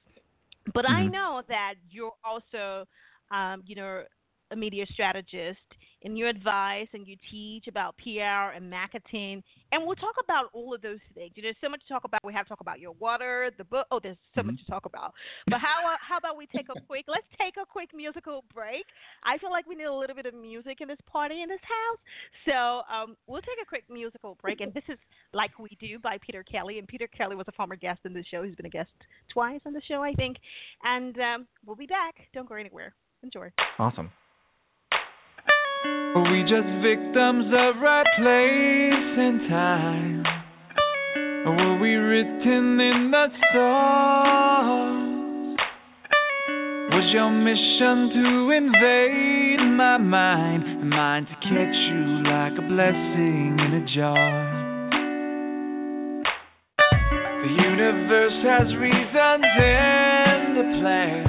but 0.74 0.86
mm-hmm. 0.86 0.96
I 0.96 1.08
know 1.08 1.42
that 1.48 1.76
you're 1.90 2.14
also, 2.24 2.86
um, 3.32 3.64
you 3.66 3.76
know, 3.76 4.04
a 4.52 4.56
media 4.56 4.86
strategist 4.92 5.60
and 6.06 6.18
you 6.18 6.28
advise 6.28 6.88
and 6.94 7.08
you 7.08 7.18
teach 7.32 7.68
about 7.68 7.96
PR 7.98 8.54
and 8.56 8.70
marketing. 8.70 9.44
And 9.72 9.86
we'll 9.86 9.96
talk 9.96 10.14
about 10.24 10.50
all 10.54 10.74
of 10.74 10.82
those 10.84 11.00
things. 11.16 11.32
You 11.34 11.42
know, 11.42 11.48
there's 11.48 11.56
so 11.60 11.68
much 11.68 11.82
to 11.82 11.92
talk 11.92 12.04
about. 12.04 12.24
We 12.24 12.32
have 12.32 12.46
to 12.46 12.50
talk 12.50 12.62
about 12.62 12.80
your 12.80 12.92
water, 12.94 13.50
the 13.58 13.64
book. 13.64 13.88
Oh, 13.90 14.00
there's 14.02 14.16
so 14.36 14.42
mm-hmm. 14.42 14.52
much 14.52 14.60
to 14.60 14.72
talk 14.72 14.86
about. 14.86 15.14
But 15.48 15.60
how 15.60 15.82
uh, 15.84 15.98
how 16.00 16.18
about 16.18 16.38
we 16.38 16.46
take 16.46 16.68
a 16.70 16.80
quick? 16.88 17.06
Let's 17.08 17.26
take 17.42 17.56
a 17.62 17.66
quick 17.66 17.90
musical 17.94 18.46
break. 18.54 18.86
I 19.24 19.40
feel 19.40 19.50
like 19.50 19.66
we 19.68 19.74
need 19.74 19.86
a 19.86 19.94
little 19.94 20.16
bit 20.16 20.28
of 20.28 20.36
music 20.36 20.78
in 20.80 20.88
this 20.88 21.00
party 21.12 21.42
in 21.42 21.50
this 21.50 21.60
house. 21.64 22.00
So 22.46 22.94
um, 22.94 23.18
we'll 23.26 23.42
take 23.42 23.58
a 23.62 23.66
quick 23.66 23.86
musical 23.90 24.38
break. 24.40 24.62
And 24.62 24.72
this 24.74 24.86
is 24.88 25.00
like 25.34 25.58
we 25.58 25.76
do 25.80 25.98
by 25.98 26.20
Peter 26.24 26.44
Kelly. 26.44 26.78
And 26.78 26.88
Peter 26.88 27.08
Kelly 27.08 27.36
was 27.36 27.48
a 27.50 27.52
former 27.54 27.76
guest 27.76 28.02
in 28.06 28.14
the 28.14 28.24
show. 28.30 28.44
He's 28.44 28.56
been 28.56 28.68
a 28.68 28.70
guest 28.70 28.92
twice 29.34 29.62
on 29.66 29.74
the 29.74 29.82
show, 29.88 30.04
I 30.04 30.14
think. 30.14 30.38
And 30.84 31.18
um, 31.20 31.48
we'll 31.66 31.76
be 31.76 31.88
back. 31.88 32.16
Don't 32.32 32.48
go 32.48 32.56
anywhere. 32.56 32.94
Enjoy. 33.24 33.50
Awesome. 33.80 34.12
We 36.36 36.44
just 36.44 36.68
victims 36.82 37.46
of 37.54 37.82
right 37.82 38.06
place 38.18 39.18
and 39.18 39.50
time? 39.50 40.24
Or 41.46 41.56
were 41.56 41.80
we 41.80 41.96
written 41.96 42.80
in 42.80 43.12
the 43.12 43.28
stars? 43.50 45.06
Was 46.92 47.14
your 47.14 47.32
mission 47.32 48.10
to 48.14 48.52
invade 48.52 49.60
my 49.78 49.98
mind 49.98 50.90
mine 50.90 51.26
to 51.26 51.36
catch 51.36 51.76
you 51.90 52.24
like 52.24 52.54
a 52.58 52.68
blessing 52.68 53.58
in 53.60 53.74
a 53.74 53.86
jar? 53.96 54.66
The 57.44 57.52
universe 57.64 58.44
has 58.44 58.68
reasons 58.76 59.46
and 59.60 60.58
a 60.58 60.64
plan. 60.82 61.26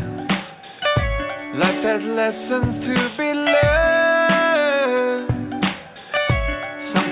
Life 1.58 1.82
has 1.84 2.02
lessons 2.02 2.84
to 2.86 2.94
be 3.18 3.32
learned. 3.32 3.95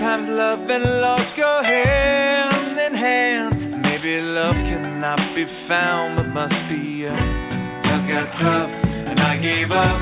Sometimes 0.05 0.37
love 0.37 0.69
and 0.69 1.01
loss 1.01 1.33
go 1.35 1.63
hand 1.65 2.77
in 2.77 2.93
hand. 2.93 3.81
Maybe 3.81 4.21
love 4.21 4.53
cannot 4.53 5.17
be 5.35 5.47
found, 5.67 6.21
but 6.21 6.29
must 6.29 6.61
be 6.69 7.09
look 7.09 8.07
out 8.13 8.29
tough 8.37 8.69
and 8.85 9.17
I 9.19 9.41
gave 9.41 9.73
up, 9.73 9.97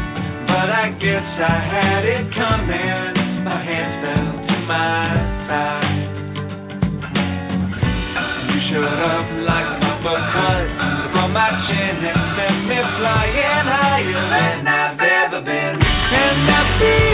but 0.50 0.74
I 0.74 0.90
guess 0.98 1.22
I 1.22 1.55
had 1.55 2.03
it 2.03 2.34
coming. 2.34 3.46
My 3.46 3.62
hands 3.62 3.94
fell 4.03 4.42
to 4.42 4.57
my 4.66 5.07
side. 5.46 6.11
You 8.50 8.59
showed 8.74 8.98
up 9.07 9.26
like 9.46 9.70
a 9.70 9.86
uppercut 9.86 10.66
from 11.14 11.30
my 11.30 11.46
chin 11.70 12.03
and 12.11 12.22
sent 12.34 12.59
me 12.66 12.78
flying 12.98 13.66
higher 13.70 14.24
than 14.34 14.66
I've 14.66 14.98
ever 14.98 15.46
been. 15.46 15.78
And 15.78 16.50
I 16.50 16.62
feel 16.82 17.11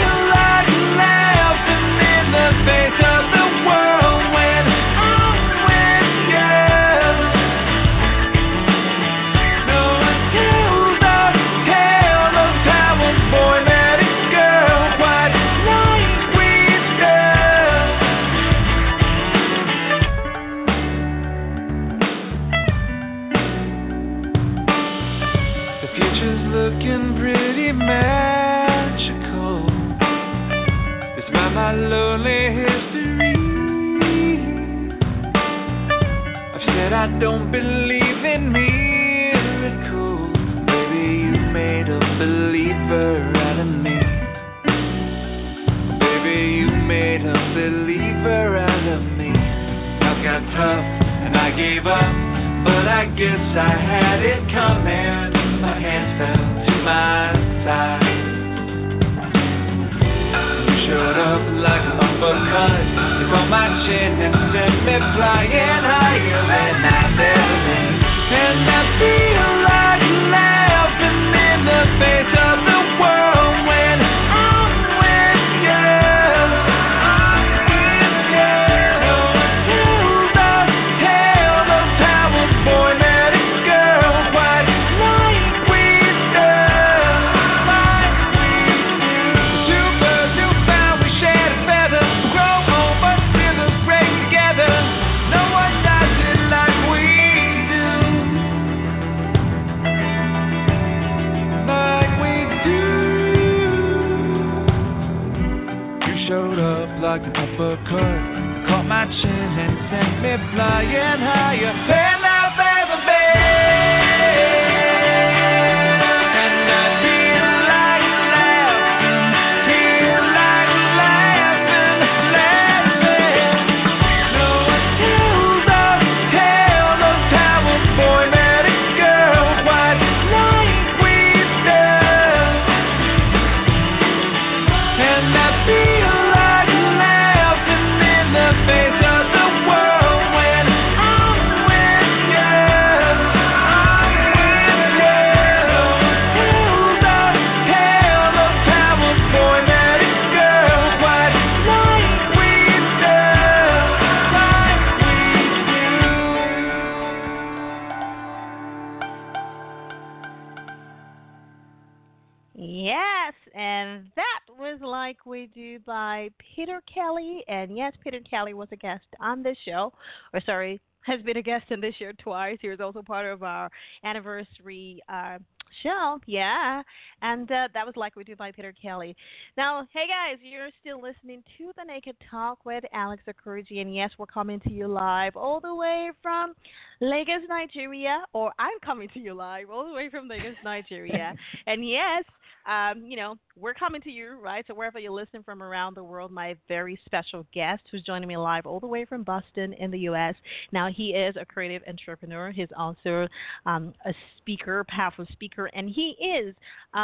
Kelly 168.29 168.55
was 168.55 168.69
a 168.73 168.77
guest 168.77 169.07
on 169.21 169.43
this 169.43 169.57
show, 169.65 169.93
or 170.33 170.41
sorry, 170.45 170.81
has 171.03 171.23
been 171.23 171.37
a 171.37 171.43
guest 171.43 171.65
on 171.71 171.81
this 171.81 171.95
show 171.99 172.13
twice. 172.19 172.59
He 172.61 172.69
was 172.69 172.81
also 172.81 173.03
part 173.03 173.27
of 173.27 173.43
our 173.43 173.71
anniversary 174.05 175.03
uh, 175.09 175.39
show. 175.83 176.21
Yeah, 176.27 176.83
and 177.23 177.51
uh, 177.51 177.69
that 177.75 177.87
was 177.87 177.97
Like 177.97 178.17
We 178.17 178.25
Do 178.25 178.37
by 178.37 178.53
Peter 178.53 178.73
Kelly. 178.81 179.17
Now, 179.57 179.87
hey 179.93 180.07
guys, 180.07 180.39
you're 180.43 180.69
still 180.81 181.01
listening 181.03 181.43
to 181.59 181.73
The 181.77 181.85
Naked 181.85 182.17
Talk 182.31 182.65
with 182.65 182.85
Alex 182.93 183.23
Okoroji. 183.29 183.81
And 183.81 183.95
yes, 183.95 184.11
we're 184.19 184.27
coming 184.27 184.61
to 184.61 184.71
you 184.71 184.87
live 184.87 185.37
all 185.37 185.61
the 185.61 185.75
way 185.75 186.11
from 186.23 186.55
Lagos, 187.01 187.43
Nigeria, 187.49 188.25
or 188.33 188.53
I'm 188.59 188.79
coming 188.85 189.09
to 189.15 189.21
you 189.21 189.35
live 189.35 189.71
all 189.71 189.87
the 189.87 189.93
way 189.93 190.09
from 190.11 190.29
Lagos, 190.29 190.57
Nigeria. 190.65 191.35
and 191.67 191.89
yes, 191.89 192.25
um, 192.69 193.07
you 193.07 193.17
know, 193.17 193.37
we're 193.59 193.75
coming 193.75 194.03
to 194.03 194.11
you, 194.11 194.39
right? 194.43 194.63
So 194.67 194.75
wherever 194.75 194.99
you're 194.99 195.11
listening 195.11 195.43
from 195.43 195.63
around 195.63 195.97
the 195.97 196.05
world, 196.05 196.31
my 196.31 196.55
very 196.69 197.01
special 197.07 197.47
guest 197.55 197.83
who's 197.91 198.03
joining 198.03 198.29
me 198.29 198.37
live 198.37 198.67
all 198.67 198.79
the 198.79 198.87
way 198.87 199.07
from 199.07 199.23
Boston 199.23 199.73
in 199.73 199.91
the 199.91 200.01
U.S. 200.01 200.35
Now, 200.71 200.91
he 200.95 201.11
is 201.11 201.35
a 201.41 201.47
creative 201.47 201.83
entrepreneur. 201.89 202.51
He's 202.51 202.69
also 202.77 203.27
um, 203.65 203.95
a 204.05 204.13
speaker, 204.37 204.85
powerful 204.87 205.27
speaker, 205.33 205.67
and 205.73 205.89
he 205.89 206.15
is 206.21 206.55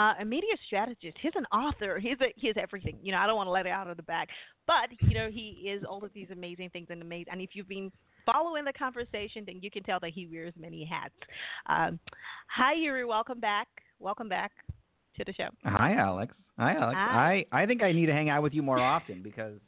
uh, 0.05 0.15
a 0.21 0.25
media 0.25 0.51
strategist. 0.67 1.17
He's 1.21 1.33
an 1.35 1.47
author. 1.47 1.99
He's 1.99 2.21
a, 2.21 2.27
he's 2.37 2.55
everything. 2.61 2.99
You 3.03 3.13
know, 3.13 3.19
I 3.19 3.27
don't 3.27 3.37
want 3.37 3.47
to 3.47 3.53
let 3.53 3.67
it 3.67 3.71
out 3.71 3.89
of 3.89 3.97
the 3.97 4.03
bag, 4.03 4.29
but 4.67 4.89
you 5.01 5.15
know, 5.15 5.31
he 5.31 5.69
is 5.69 5.83
all 5.89 6.05
of 6.05 6.11
these 6.15 6.29
amazing 6.31 6.71
things 6.71 6.89
and 6.91 7.01
amazing. 7.01 7.33
And 7.33 7.41
if 7.41 7.51
you've 7.55 7.69
been 7.69 7.91
following 8.27 8.65
the 8.65 8.73
conversation, 8.73 9.45
then 9.47 9.61
you 9.63 9.71
can 9.71 9.83
tell 9.83 10.01
that 10.01 10.11
he 10.11 10.27
wears 10.27 10.53
many 10.59 10.85
hats. 10.85 11.15
Um, 11.67 11.99
hi, 12.49 12.75
Yuri. 12.75 13.05
Welcome 13.05 13.41
back. 13.41 13.69
Welcome 13.99 14.29
back 14.29 14.53
to 15.17 15.25
the 15.25 15.33
show. 15.33 15.49
Hi, 15.65 15.95
Alex. 15.95 16.35
Hi, 16.59 16.75
Alex. 16.75 16.97
Hi. 16.97 17.45
I, 17.53 17.63
I 17.63 17.67
think 17.67 17.83
I 17.83 17.93
need 17.93 18.07
to 18.07 18.13
hang 18.13 18.29
out 18.29 18.43
with 18.43 18.53
you 18.53 18.63
more 18.63 18.79
often 18.79 19.23
because 19.23 19.59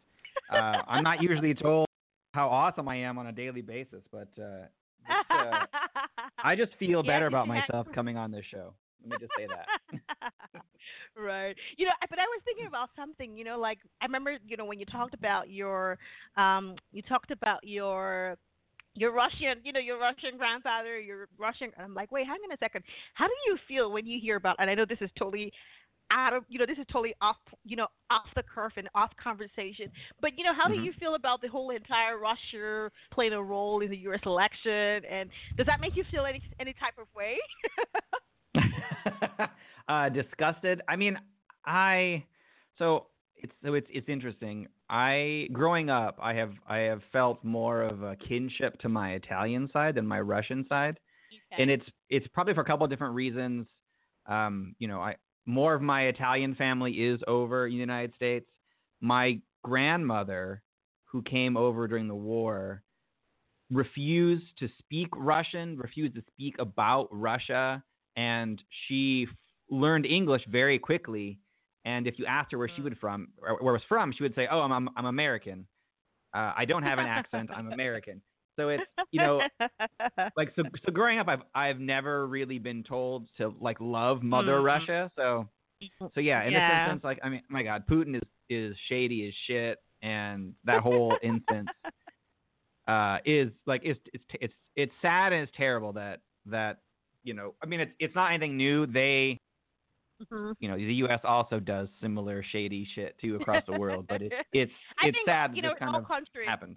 uh, 0.53 0.83
I'm 0.87 1.03
not 1.03 1.23
usually 1.23 1.55
told 1.55 1.87
how 2.33 2.49
awesome 2.49 2.89
I 2.89 2.97
am 2.97 3.17
on 3.17 3.29
a 3.29 3.33
daily 3.33 3.63
basis, 3.63 4.03
but 4.13 4.29
uh, 4.39 4.67
uh, 5.31 5.65
I 6.45 6.55
just 6.55 6.73
feel 6.79 7.03
Yeah, 7.05 7.13
better 7.13 7.27
about 7.27 7.49
myself 7.49 7.87
coming 7.95 8.17
on 8.19 8.31
this 8.31 8.45
show. 8.51 8.75
Let 9.07 9.21
me 9.21 9.27
just 9.27 9.35
say 9.37 9.47
that. 9.49 9.71
right. 11.17 11.57
You 11.77 11.87
know, 11.87 11.93
but 12.09 12.19
I 12.19 12.23
was 12.25 12.41
thinking 12.45 12.67
about 12.69 12.91
something. 12.97 13.37
You 13.37 13.45
know, 13.45 13.59
like 13.59 13.79
I 14.03 14.07
remember, 14.07 14.37
you 14.47 14.57
know, 14.57 14.65
when 14.65 14.79
you 14.81 14.87
talked 14.87 15.15
about 15.15 15.51
your, 15.51 15.99
um, 16.37 16.77
you 16.93 17.03
talked 17.03 17.31
about 17.31 17.61
your. 17.65 18.37
Your 18.97 19.13
Russian, 19.13 19.61
you 19.65 19.73
know, 19.73 19.81
your 19.81 19.99
Russian 19.99 20.37
grandfather, 20.39 20.99
your 20.99 21.29
Russian. 21.39 21.71
I'm 21.79 21.95
like, 21.95 22.11
wait, 22.13 22.27
hang 22.27 22.39
on 22.45 22.53
a 22.53 22.59
second. 22.59 22.85
How 23.15 23.27
do 23.27 23.33
you 23.47 23.57
feel 23.69 23.91
when 23.93 24.07
you 24.07 24.21
hear 24.21 24.37
about? 24.37 24.57
And 24.59 24.71
I 24.71 24.75
know 24.75 24.85
this 24.89 24.99
is 25.01 25.11
totally 25.19 25.53
out 26.11 26.33
of, 26.35 26.45
you 26.49 26.59
know, 26.59 26.67
this 26.67 26.79
is 26.79 26.87
totally 26.93 27.15
off, 27.21 27.37
you 27.65 27.77
know, 27.77 27.89
off 28.11 28.27
the 28.37 28.43
curve 28.43 28.73
and 28.77 28.89
off 28.95 29.11
conversation. 29.23 29.91
But 30.21 30.33
you 30.39 30.45
know, 30.45 30.55
how 30.55 30.69
Mhm. 30.69 30.75
do 30.75 30.77
you 30.79 30.93
feel 30.99 31.15
about 31.15 31.41
the 31.43 31.49
whole 31.49 31.71
entire 31.71 32.19
Russia 32.19 32.91
playing 33.13 33.33
a 33.33 33.43
role 33.43 33.81
in 33.81 33.91
the 33.91 33.97
U.S. 33.99 34.21
election? 34.27 35.05
And 35.11 35.31
does 35.57 35.67
that 35.67 35.81
make 35.81 35.97
you 35.97 36.05
feel 36.11 36.25
any 36.27 36.43
any 36.61 36.73
type 36.75 36.95
of 36.99 37.07
way? 37.17 37.39
uh, 39.89 40.09
disgusted. 40.09 40.83
I 40.89 40.97
mean, 40.97 41.19
I 41.65 42.25
so 42.79 43.07
it's 43.37 43.53
so 43.65 43.75
it's 43.75 43.87
it's 43.91 44.09
interesting. 44.09 44.69
I 44.89 45.49
growing 45.53 45.91
up, 45.91 46.19
I 46.21 46.35
have 46.35 46.53
I 46.69 46.79
have 46.79 47.03
felt 47.13 47.43
more 47.45 47.83
of 47.83 48.03
a 48.03 48.17
kinship 48.17 48.79
to 48.81 48.89
my 48.89 49.13
Italian 49.13 49.69
side 49.73 49.97
than 49.97 50.07
my 50.07 50.21
Russian 50.21 50.67
side, 50.69 50.99
and 51.59 51.71
it's 51.71 51.87
it's 52.09 52.27
probably 52.29 52.55
for 52.55 52.61
a 52.61 52.65
couple 52.65 52.85
of 52.85 52.91
different 52.91 53.15
reasons. 53.15 53.67
Um, 54.27 54.75
you 54.79 54.89
know, 54.89 55.01
I 55.01 55.17
more 55.47 55.75
of 55.75 55.83
my 55.83 56.03
Italian 56.05 56.55
family 56.55 56.93
is 56.93 57.21
over 57.27 57.67
in 57.67 57.73
the 57.73 57.79
United 57.79 58.15
States. 58.15 58.47
My 59.01 59.41
grandmother, 59.63 60.63
who 61.05 61.23
came 61.23 61.57
over 61.57 61.87
during 61.87 62.09
the 62.09 62.15
war, 62.15 62.83
refused 63.71 64.47
to 64.59 64.69
speak 64.79 65.09
Russian, 65.17 65.77
refused 65.77 66.15
to 66.15 66.23
speak 66.33 66.57
about 66.59 67.09
Russia, 67.11 67.83
and 68.17 68.63
she 68.87 69.27
f- 69.31 69.37
learned 69.71 70.07
English 70.07 70.43
very 70.49 70.79
quickly. 70.79 71.39
And 71.85 72.07
if 72.07 72.19
you 72.19 72.27
asked 72.27 72.51
her 72.53 72.59
where 72.59 72.69
she 72.75 72.83
was 72.83 72.95
from, 73.01 73.29
or 73.41 73.59
where 73.63 73.73
was 73.73 73.83
from, 73.89 74.13
she 74.13 74.23
would 74.23 74.35
say, 74.35 74.49
"Oh, 74.51 74.61
I'm 74.61 74.73
I'm, 74.73 74.89
I'm 74.97 75.07
American. 75.07 75.67
Uh, 76.35 76.53
I 76.57 76.65
don't 76.65 76.83
have 76.83 76.99
an 76.99 77.07
accent. 77.07 77.51
I'm 77.55 77.71
American." 77.73 78.21
So 78.57 78.71
it's 78.71 78.85
you 79.13 79.21
know 79.21 79.43
like 80.37 80.53
so 80.57 80.65
so 80.85 80.93
growing 80.93 81.19
up 81.19 81.29
I've 81.29 81.43
I've 81.55 81.79
never 81.79 82.27
really 82.27 82.59
been 82.59 82.83
told 82.83 83.29
to 83.37 83.55
like 83.61 83.77
love 83.81 84.23
Mother 84.23 84.59
Mhm. 84.61 84.65
Russia. 84.65 85.11
So 85.17 85.49
so 86.15 86.21
yeah, 86.21 86.43
in 86.45 86.53
Yeah. 86.53 86.61
this 86.61 86.77
instance, 86.77 87.05
like 87.05 87.21
I 87.23 87.29
mean, 87.29 87.43
my 87.49 87.63
God, 87.63 87.85
Putin 87.87 88.17
is 88.17 88.23
is 88.49 88.77
shady 88.89 89.29
as 89.29 89.35
shit, 89.47 89.79
and 90.03 90.55
that 90.65 90.83
whole 90.83 91.17
instance 91.23 91.71
uh, 92.89 93.19
is 93.25 93.51
like 93.67 93.83
it's 93.85 94.01
it's 94.13 94.25
it's 94.41 94.55
it's 94.77 94.93
sad 95.03 95.33
and 95.33 95.43
it's 95.43 95.57
terrible 95.57 95.93
that 95.95 96.21
that 96.47 96.79
you 97.27 97.35
know 97.35 97.55
I 97.63 97.67
mean 97.67 97.81
it's 97.81 97.93
it's 97.99 98.15
not 98.15 98.31
anything 98.31 98.57
new. 98.57 98.87
They 98.87 99.39
Mhm. 100.33 100.55
you 100.61 100.69
know 100.69 100.77
the 100.77 100.95
U.S. 101.05 101.21
also 101.25 101.61
does 101.61 101.89
similar 102.01 102.43
shady 102.43 102.89
shit 102.95 103.19
too 103.21 103.37
across 103.37 103.63
the 103.67 103.75
world, 103.79 104.07
but 104.09 104.23
it's 104.23 104.35
it's 104.55 104.73
I 104.99 105.09
it's 105.09 105.17
think 105.19 105.27
sad 105.29 105.55
you 105.55 105.61
that 105.61 105.69
know 105.69 105.75
this 105.75 105.79
kind 105.81 105.95
all 105.95 106.01
of 106.01 106.09
countries 106.09 106.49
happened. 106.49 106.77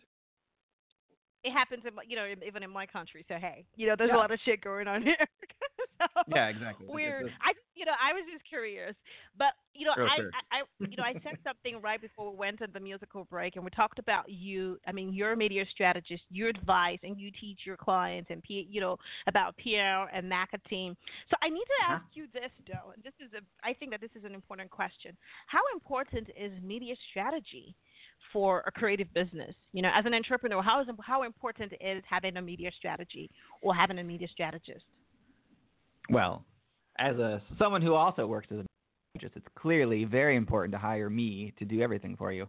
it 1.45 1.51
happens 1.51 1.83
in 1.87 1.95
my- 1.95 2.03
you 2.05 2.17
know 2.17 2.27
even 2.45 2.63
in 2.63 2.69
my 2.69 2.85
country. 2.85 3.23
So 3.29 3.35
hey, 3.35 3.63
you 3.77 3.87
know 3.87 3.95
there's 3.97 4.09
Yeah. 4.09 4.17
a 4.17 4.23
lot 4.23 4.31
of 4.31 4.39
shit 4.43 4.59
going 4.61 4.87
on 4.89 5.03
here. 5.03 5.15
So, 5.99 6.07
Yeah, 6.27 6.47
exactly. 6.47 6.87
Weird. 6.87 7.25
it's- 7.25 7.33
I 7.41 7.53
you 7.75 7.85
know 7.85 7.93
I 8.01 8.13
was 8.13 8.23
just 8.31 8.43
curious, 8.47 8.95
but 9.37 9.53
you 9.73 9.85
know 9.85 9.93
I, 10.05 10.15
sure. 10.15 10.33
I 10.51 10.59
I 10.59 10.61
you 10.89 10.97
know 10.97 11.03
I 11.03 11.15
said 11.23 11.35
something 11.43 11.81
right 11.81 12.01
before 12.01 12.31
we 12.31 12.37
went 12.37 12.59
to 12.59 12.67
the 12.71 12.79
musical 12.79 13.25
break, 13.25 13.55
and 13.55 13.63
we 13.63 13.71
talked 13.71 13.99
about 13.99 14.29
you. 14.29 14.77
I 14.87 14.91
mean, 14.91 15.13
you're 15.13 15.33
a 15.33 15.37
media 15.37 15.65
strategist. 15.71 16.23
You 16.29 16.47
advise 16.49 16.99
and 17.03 17.19
you 17.19 17.31
teach 17.39 17.61
your 17.65 17.77
clients 17.77 18.29
and 18.31 18.43
P, 18.43 18.67
you 18.69 18.81
know 18.81 18.97
about 19.27 19.55
PR 19.57 20.09
and 20.13 20.29
marketing. 20.29 20.95
So 21.29 21.35
I 21.41 21.49
need 21.49 21.65
to 21.65 21.79
Uh-huh. 21.81 21.95
ask 21.95 22.05
you 22.13 22.27
this 22.33 22.51
though, 22.67 22.91
and 22.93 23.03
this 23.03 23.13
is 23.19 23.31
a 23.33 23.41
I 23.67 23.73
think 23.73 23.91
that 23.91 24.01
this 24.01 24.11
is 24.15 24.23
an 24.25 24.33
important 24.35 24.69
question. 24.71 25.15
How 25.47 25.61
important 25.73 26.29
is 26.37 26.51
media 26.63 26.95
strategy? 27.09 27.75
For 28.33 28.63
a 28.67 28.71
creative 28.71 29.11
business, 29.13 29.55
you 29.73 29.81
know, 29.81 29.91
as 29.93 30.05
an 30.05 30.13
entrepreneur, 30.13 30.61
how 30.61 30.81
is 30.81 30.87
how 31.01 31.23
important 31.23 31.73
is 31.81 32.03
having 32.09 32.37
a 32.37 32.41
media 32.41 32.71
strategy 32.77 33.29
or 33.61 33.73
having 33.75 33.99
a 33.99 34.03
media 34.03 34.27
strategist? 34.27 34.85
Well, 36.09 36.45
as 36.97 37.17
a 37.17 37.41
someone 37.57 37.81
who 37.81 37.93
also 37.93 38.25
works 38.27 38.47
as 38.51 38.59
a 38.59 38.65
strategist, 39.17 39.37
it's 39.37 39.47
clearly 39.55 40.05
very 40.05 40.35
important 40.35 40.71
to 40.73 40.77
hire 40.77 41.09
me 41.09 41.53
to 41.59 41.65
do 41.65 41.81
everything 41.81 42.15
for 42.17 42.31
you. 42.31 42.47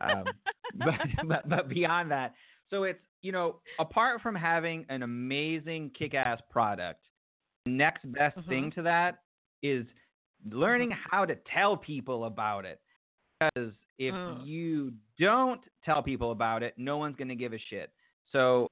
Um, 0.00 0.34
but, 0.74 1.00
but 1.26 1.48
but 1.48 1.68
beyond 1.68 2.10
that, 2.10 2.34
so 2.70 2.84
it's 2.84 3.00
you 3.22 3.32
know 3.32 3.60
apart 3.78 4.20
from 4.20 4.34
having 4.34 4.84
an 4.88 5.02
amazing 5.02 5.90
kick-ass 5.98 6.40
product, 6.50 7.04
the 7.64 7.72
next 7.72 8.10
best 8.12 8.36
Mhm. 8.38 8.48
thing 8.48 8.70
to 8.72 8.82
that 8.82 9.22
is 9.62 9.86
learning 10.50 10.90
how 11.10 11.24
to 11.24 11.34
tell 11.52 11.76
people 11.76 12.24
about 12.26 12.64
it. 12.64 12.80
Because 13.40 13.72
if 13.98 14.14
Mm. 14.14 14.44
you 14.44 14.92
don't 15.18 15.60
tell 15.84 16.02
people 16.02 16.30
about 16.32 16.62
it, 16.62 16.74
no 16.76 16.96
one's 16.98 17.16
going 17.16 17.28
to 17.28 17.34
give 17.36 17.52
a 17.52 17.58
shit. 17.58 17.92
So 18.30 18.68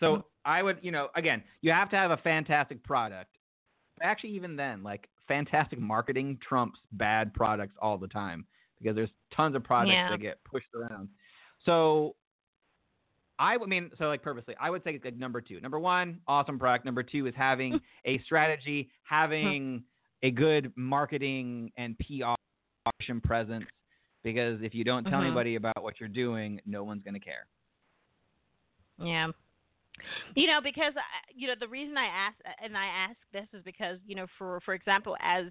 so 0.00 0.16
Mhm. 0.16 0.24
I 0.44 0.62
would, 0.62 0.78
you 0.82 0.90
know, 0.90 1.08
again, 1.14 1.42
you 1.62 1.72
have 1.72 1.88
to 1.90 1.96
have 1.96 2.10
a 2.10 2.16
fantastic 2.18 2.82
product. 2.82 3.36
Actually, 4.02 4.30
even 4.30 4.56
then, 4.56 4.82
like 4.82 5.08
fantastic 5.28 5.78
marketing 5.80 6.38
trumps 6.46 6.78
bad 6.92 7.32
products 7.34 7.74
all 7.80 7.96
the 7.98 8.08
time 8.08 8.46
because 8.78 8.94
there's 8.94 9.10
tons 9.34 9.54
of 9.56 9.64
products 9.64 9.92
Yeah. 9.92 10.10
that 10.10 10.20
get 10.20 10.42
pushed 10.44 10.66
around. 10.74 11.08
So 11.64 12.16
I 13.38 13.56
would 13.56 13.68
mean, 13.68 13.90
so 13.98 14.04
like 14.06 14.22
purposely, 14.22 14.54
I 14.60 14.70
would 14.70 14.84
say 14.84 14.92
it's 14.94 15.04
like 15.04 15.16
number 15.16 15.40
two. 15.40 15.60
Number 15.60 15.78
one, 15.80 16.20
awesome 16.28 16.58
product. 16.58 16.84
Number 16.84 17.02
two 17.02 17.26
is 17.26 17.34
having 17.36 17.80
a 18.04 18.18
strategy, 18.20 18.90
having 19.02 19.82
a 20.22 20.30
good 20.30 20.72
marketing 20.76 21.72
and 21.76 21.96
PR 21.98 22.34
presence. 23.22 23.64
Because 24.22 24.60
if 24.62 24.74
you 24.74 24.84
don't 24.84 25.04
tell 25.04 25.20
Mhm. 25.20 25.26
anybody 25.26 25.56
about 25.56 25.82
what 25.82 26.00
you're 26.00 26.08
doing, 26.08 26.60
no 26.64 26.82
one's 26.84 27.02
going 27.02 27.14
to 27.14 27.20
care. 27.20 27.46
Yeah. 28.98 29.28
You 30.34 30.46
know, 30.46 30.60
because 30.62 30.92
you 31.34 31.48
know 31.48 31.54
the 31.58 31.68
reason 31.68 31.96
I 31.96 32.06
ask 32.06 32.36
and 32.62 32.76
I 32.76 32.86
ask 32.86 33.16
this 33.32 33.46
is 33.52 33.62
because 33.64 33.98
you 34.06 34.14
know, 34.14 34.26
for 34.38 34.60
for 34.64 34.74
example, 34.74 35.16
as 35.20 35.46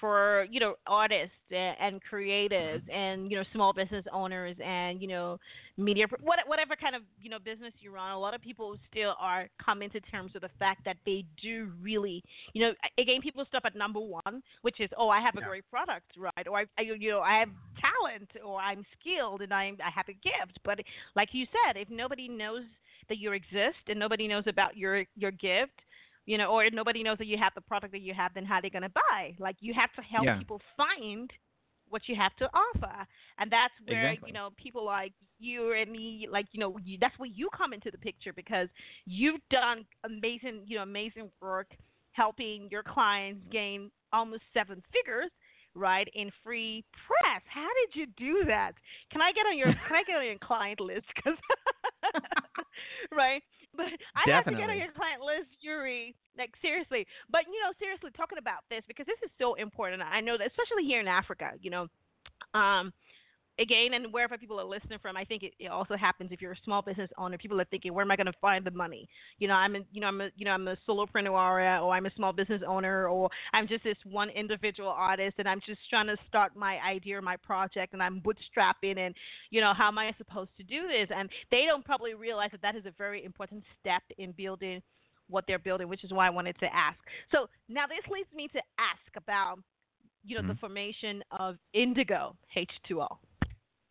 for 0.00 0.46
you 0.50 0.60
know 0.60 0.74
artists 0.86 1.34
and, 1.50 1.76
and 1.80 2.00
creatives 2.10 2.82
mm-hmm. 2.82 2.90
and 2.90 3.30
you 3.30 3.36
know 3.36 3.44
small 3.52 3.72
business 3.72 4.04
owners 4.12 4.56
and 4.64 5.00
you 5.00 5.08
know 5.08 5.38
media 5.78 6.06
what, 6.22 6.38
whatever 6.46 6.76
kind 6.76 6.94
of 6.94 7.02
you 7.20 7.30
know 7.30 7.38
business 7.38 7.72
you 7.80 7.90
run 7.90 8.10
a 8.12 8.18
lot 8.18 8.34
of 8.34 8.40
people 8.42 8.76
still 8.90 9.14
are 9.18 9.48
coming 9.64 9.88
to 9.90 10.00
terms 10.00 10.32
with 10.34 10.42
the 10.42 10.50
fact 10.58 10.84
that 10.84 10.96
they 11.06 11.24
do 11.42 11.70
really 11.80 12.22
you 12.52 12.62
know 12.62 12.72
again 12.98 13.20
people 13.22 13.44
stop 13.48 13.62
at 13.64 13.74
number 13.74 14.00
one 14.00 14.42
which 14.62 14.80
is 14.80 14.90
oh 14.98 15.08
i 15.08 15.20
have 15.20 15.34
a 15.36 15.40
Yeah. 15.40 15.46
great 15.46 15.70
product 15.70 16.06
right? 16.18 16.46
Or 16.46 16.58
I, 16.60 16.64
I 16.78 16.82
you 16.82 17.10
know 17.10 17.20
i 17.20 17.38
have 17.38 17.48
talent 17.80 18.30
or 18.44 18.58
i'm 18.60 18.84
skilled 19.00 19.40
and 19.42 19.52
i'm 19.52 19.78
i 19.84 19.90
have 19.90 20.08
a 20.08 20.12
gift. 20.12 20.58
But 20.64 20.80
like 21.14 21.30
you 21.32 21.46
said 21.46 21.76
if 21.80 21.88
nobody 21.90 22.28
knows 22.28 22.64
that 23.08 23.18
you 23.18 23.32
exist 23.32 23.78
and 23.88 23.98
nobody 23.98 24.26
knows 24.28 24.44
about 24.46 24.76
your 24.76 25.04
your 25.16 25.30
gift 25.32 25.80
you 26.26 26.38
know, 26.38 26.46
or 26.46 26.64
if 26.64 26.72
nobody 26.72 27.02
knows 27.02 27.18
that 27.18 27.26
you 27.26 27.38
have 27.38 27.52
the 27.54 27.60
product 27.60 27.92
that 27.92 28.00
you 28.00 28.14
have, 28.14 28.34
then 28.34 28.44
how 28.44 28.56
are 28.56 28.62
they 28.62 28.70
going 28.70 28.82
to 28.82 28.88
buy? 28.90 29.34
Like 29.38 29.56
you 29.60 29.72
have 29.74 29.92
to 29.94 30.02
help 30.02 30.28
Yeah. 30.28 30.38
people 30.38 30.60
find 30.76 31.30
what 31.88 32.02
you 32.08 32.14
have 32.16 32.34
to 32.36 32.46
offer, 32.52 33.06
and 33.38 33.50
that's 33.50 33.72
where 33.86 34.12
Exactly. 34.12 34.24
you 34.24 34.32
know 34.32 34.50
people 34.56 34.84
like 34.84 35.12
you 35.38 35.72
and 35.72 35.90
me, 35.90 36.26
like 36.30 36.46
you 36.52 36.60
know, 36.60 36.76
you, 36.84 36.98
that's 37.00 37.18
where 37.18 37.28
you 37.28 37.48
come 37.56 37.72
into 37.72 37.90
the 37.90 37.98
picture 37.98 38.32
because 38.32 38.68
you've 39.06 39.40
done 39.50 39.84
amazing, 40.04 40.62
you 40.66 40.76
know, 40.76 40.82
amazing 40.82 41.30
work 41.40 41.68
helping 42.12 42.68
your 42.70 42.82
clients 42.82 43.42
gain 43.50 43.90
almost 44.12 44.42
seven 44.52 44.82
figures. 44.92 45.30
Right 45.74 46.08
in 46.14 46.30
free 46.42 46.84
press. 47.06 47.42
How 47.46 47.68
did 47.84 47.98
you 47.98 48.06
do 48.16 48.44
that? 48.46 48.72
Can 49.12 49.20
I 49.20 49.32
get 49.32 49.46
on 49.46 49.56
your 49.58 49.72
Can 49.86 49.96
I 49.96 50.02
get 50.06 50.16
on 50.16 50.24
your 50.26 50.38
client 50.38 50.80
list? 50.80 51.06
'Cause 51.22 51.34
right, 53.14 53.42
but 53.76 53.86
I 54.14 54.30
have 54.30 54.44
to 54.44 54.52
get 54.52 54.70
on 54.70 54.78
your 54.78 54.92
client 54.92 55.22
list, 55.22 55.50
Yuri. 55.60 56.14
Like 56.38 56.52
seriously, 56.60 57.06
but 57.30 57.42
you 57.46 57.58
know, 57.64 57.72
seriously, 57.78 58.10
talking 58.16 58.38
about 58.38 58.64
this 58.68 58.82
because 58.86 59.06
this 59.06 59.18
is 59.24 59.30
so 59.38 59.54
important. 59.54 60.02
I 60.02 60.20
know 60.20 60.36
that, 60.36 60.46
especially 60.46 60.84
here 60.84 61.00
in 61.00 61.08
Africa, 61.08 61.52
you 61.60 61.70
know, 61.70 61.86
um, 62.52 62.92
again, 63.58 63.94
and 63.94 64.12
wherever 64.12 64.36
people 64.36 64.60
are 64.60 64.64
listening 64.64 64.98
from, 65.00 65.16
I 65.16 65.24
think 65.24 65.42
it, 65.42 65.52
it 65.58 65.68
also 65.68 65.96
happens 65.96 66.30
if 66.32 66.40
you're 66.40 66.52
a 66.52 66.60
small 66.64 66.82
business 66.82 67.10
owner. 67.16 67.38
People 67.38 67.60
are 67.60 67.64
thinking, 67.66 67.94
where 67.94 68.04
am 68.04 68.10
I 68.10 68.16
going 68.16 68.26
to 68.26 68.32
find 68.40 68.64
the 68.64 68.70
money? 68.70 69.08
You 69.38 69.48
know, 69.48 69.54
I'm 69.54 69.76
a, 69.76 69.80
you 69.92 70.00
know, 70.00 70.08
I'm 70.08 70.20
a, 70.20 70.28
you 70.36 70.44
know, 70.44 70.50
I'm 70.52 70.68
a 70.68 70.76
solopreneur, 70.88 71.30
or 71.82 71.90
I'm 71.92 72.06
a 72.06 72.14
small 72.14 72.32
business 72.32 72.62
owner, 72.66 73.08
or 73.08 73.30
I'm 73.52 73.66
just 73.66 73.84
this 73.84 73.96
one 74.04 74.30
individual 74.30 74.90
artist, 74.90 75.36
and 75.38 75.48
I'm 75.48 75.60
just 75.66 75.80
trying 75.88 76.06
to 76.08 76.16
start 76.28 76.56
my 76.56 76.78
idea 76.86 77.18
or 77.18 77.22
my 77.22 77.36
project, 77.36 77.92
and 77.92 78.02
I'm 78.02 78.20
bootstrapping, 78.20 78.98
and 78.98 79.14
you 79.50 79.60
know, 79.60 79.72
how 79.74 79.88
am 79.88 79.98
I 79.98 80.12
supposed 80.18 80.50
to 80.58 80.62
do 80.62 80.86
this? 80.88 81.08
And 81.14 81.28
they 81.50 81.64
don't 81.66 81.84
probably 81.84 82.14
realize 82.14 82.50
that 82.52 82.62
that 82.62 82.76
is 82.76 82.86
a 82.86 82.92
very 82.98 83.24
important 83.24 83.64
step 83.80 84.02
in 84.18 84.32
building 84.32 84.82
what 85.28 85.44
they're 85.46 85.58
building, 85.58 85.88
which 85.88 86.04
is 86.04 86.12
why 86.12 86.26
I 86.26 86.30
wanted 86.30 86.58
to 86.60 86.66
ask. 86.74 86.98
So 87.32 87.48
now 87.68 87.86
this 87.86 87.98
leads 88.12 88.32
me 88.34 88.48
to 88.48 88.60
ask 88.78 89.16
about, 89.16 89.58
you 90.24 90.36
know, 90.36 90.46
the 90.46 90.54
Mhm. 90.54 90.60
formation 90.60 91.24
of 91.32 91.58
indigo 91.72 92.36
H2O. 92.54 93.18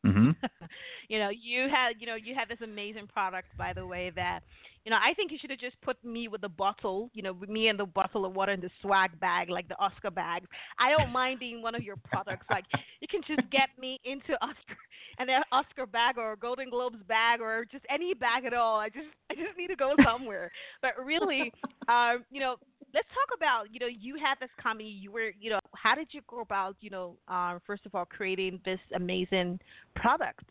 Mm-hmm. 0.05 0.31
you 1.09 1.19
know, 1.19 1.29
you 1.29 1.67
had 1.69 1.93
you 1.99 2.07
know 2.07 2.15
you 2.15 2.35
had 2.35 2.47
this 2.47 2.59
amazing 2.63 3.07
product, 3.07 3.55
by 3.57 3.73
the 3.73 3.85
way. 3.85 4.11
That 4.15 4.41
you 4.85 4.91
know, 4.91 4.97
I 4.97 5.13
think 5.15 5.31
you 5.31 5.37
should 5.41 5.49
have 5.49 5.59
just 5.59 5.79
put 5.81 6.03
me 6.05 6.27
with 6.27 6.41
the 6.41 6.49
bottle, 6.49 7.09
you 7.13 7.23
know, 7.23 7.35
me 7.47 7.69
and 7.69 7.79
the 7.79 7.87
bottle 7.87 8.23
of 8.23 8.35
water 8.35 8.51
in 8.51 8.61
the 8.61 8.69
swag 8.81 9.19
bag, 9.19 9.49
like 9.49 9.67
the 9.67 9.79
Oscar 9.79 10.11
bags. 10.11 10.45
I 10.77 10.91
don't 10.91 11.11
mind 11.11 11.39
being 11.39 11.61
one 11.63 11.73
of 11.73 11.81
your 11.81 11.95
products. 11.97 12.45
Like 12.51 12.65
you 13.01 13.07
can 13.07 13.21
just 13.27 13.49
get 13.49 13.69
me 13.79 13.99
into 14.05 14.33
Oscar 14.41 14.77
and 15.17 15.29
an 15.29 15.41
Oscar 15.51 15.87
bag 15.87 16.17
or 16.19 16.33
a 16.33 16.37
Golden 16.37 16.69
Globes 16.69 16.99
bag 17.07 17.41
or 17.41 17.65
just 17.71 17.83
any 17.89 18.13
bag 18.13 18.45
at 18.45 18.53
all. 18.53 18.79
I 18.79 18.89
just 18.89 19.07
I 19.31 19.33
just 19.33 19.57
need 19.57 19.67
to 19.67 19.75
go 19.75 19.95
somewhere. 20.03 20.51
but 20.83 20.91
really, 21.03 21.51
um, 21.87 22.23
you 22.31 22.39
know, 22.39 22.57
let's 22.95 23.07
talk 23.09 23.37
about 23.37 23.65
you 23.71 23.79
know 23.79 23.87
you 23.87 24.15
had 24.15 24.35
this 24.39 24.49
comedy. 24.59 24.85
You 24.85 25.11
were 25.11 25.31
you 25.39 25.51
know 25.51 25.59
how 25.75 25.93
did 25.93 26.07
you 26.11 26.21
go 26.27 26.39
about 26.39 26.77
you 26.79 26.89
know 26.89 27.17
uh, 27.27 27.59
first 27.67 27.85
of 27.85 27.93
all 27.93 28.05
creating 28.05 28.61
this 28.65 28.79
amazing 28.95 29.59
product? 29.95 30.45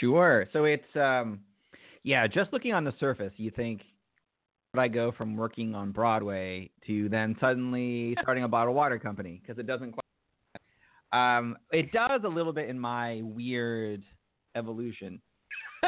Sure. 0.00 0.46
So 0.52 0.64
it's 0.64 0.84
um 0.94 1.40
yeah, 2.04 2.26
just 2.26 2.52
looking 2.52 2.74
on 2.74 2.84
the 2.84 2.92
surface, 3.00 3.32
you 3.36 3.50
think 3.50 3.80
would 4.74 4.80
I 4.80 4.88
go 4.88 5.12
from 5.12 5.36
working 5.36 5.74
on 5.74 5.90
Broadway 5.90 6.70
to 6.86 7.08
then 7.08 7.34
suddenly 7.40 8.16
starting 8.22 8.44
a 8.44 8.48
bottled 8.48 8.76
water 8.76 8.98
company 8.98 9.40
because 9.40 9.58
it 9.58 9.66
doesn't 9.66 9.92
quite 9.92 10.04
um 11.12 11.56
it 11.72 11.90
does 11.90 12.20
a 12.24 12.28
little 12.28 12.52
bit 12.52 12.68
in 12.68 12.78
my 12.78 13.22
weird 13.24 14.02
evolution. 14.54 15.20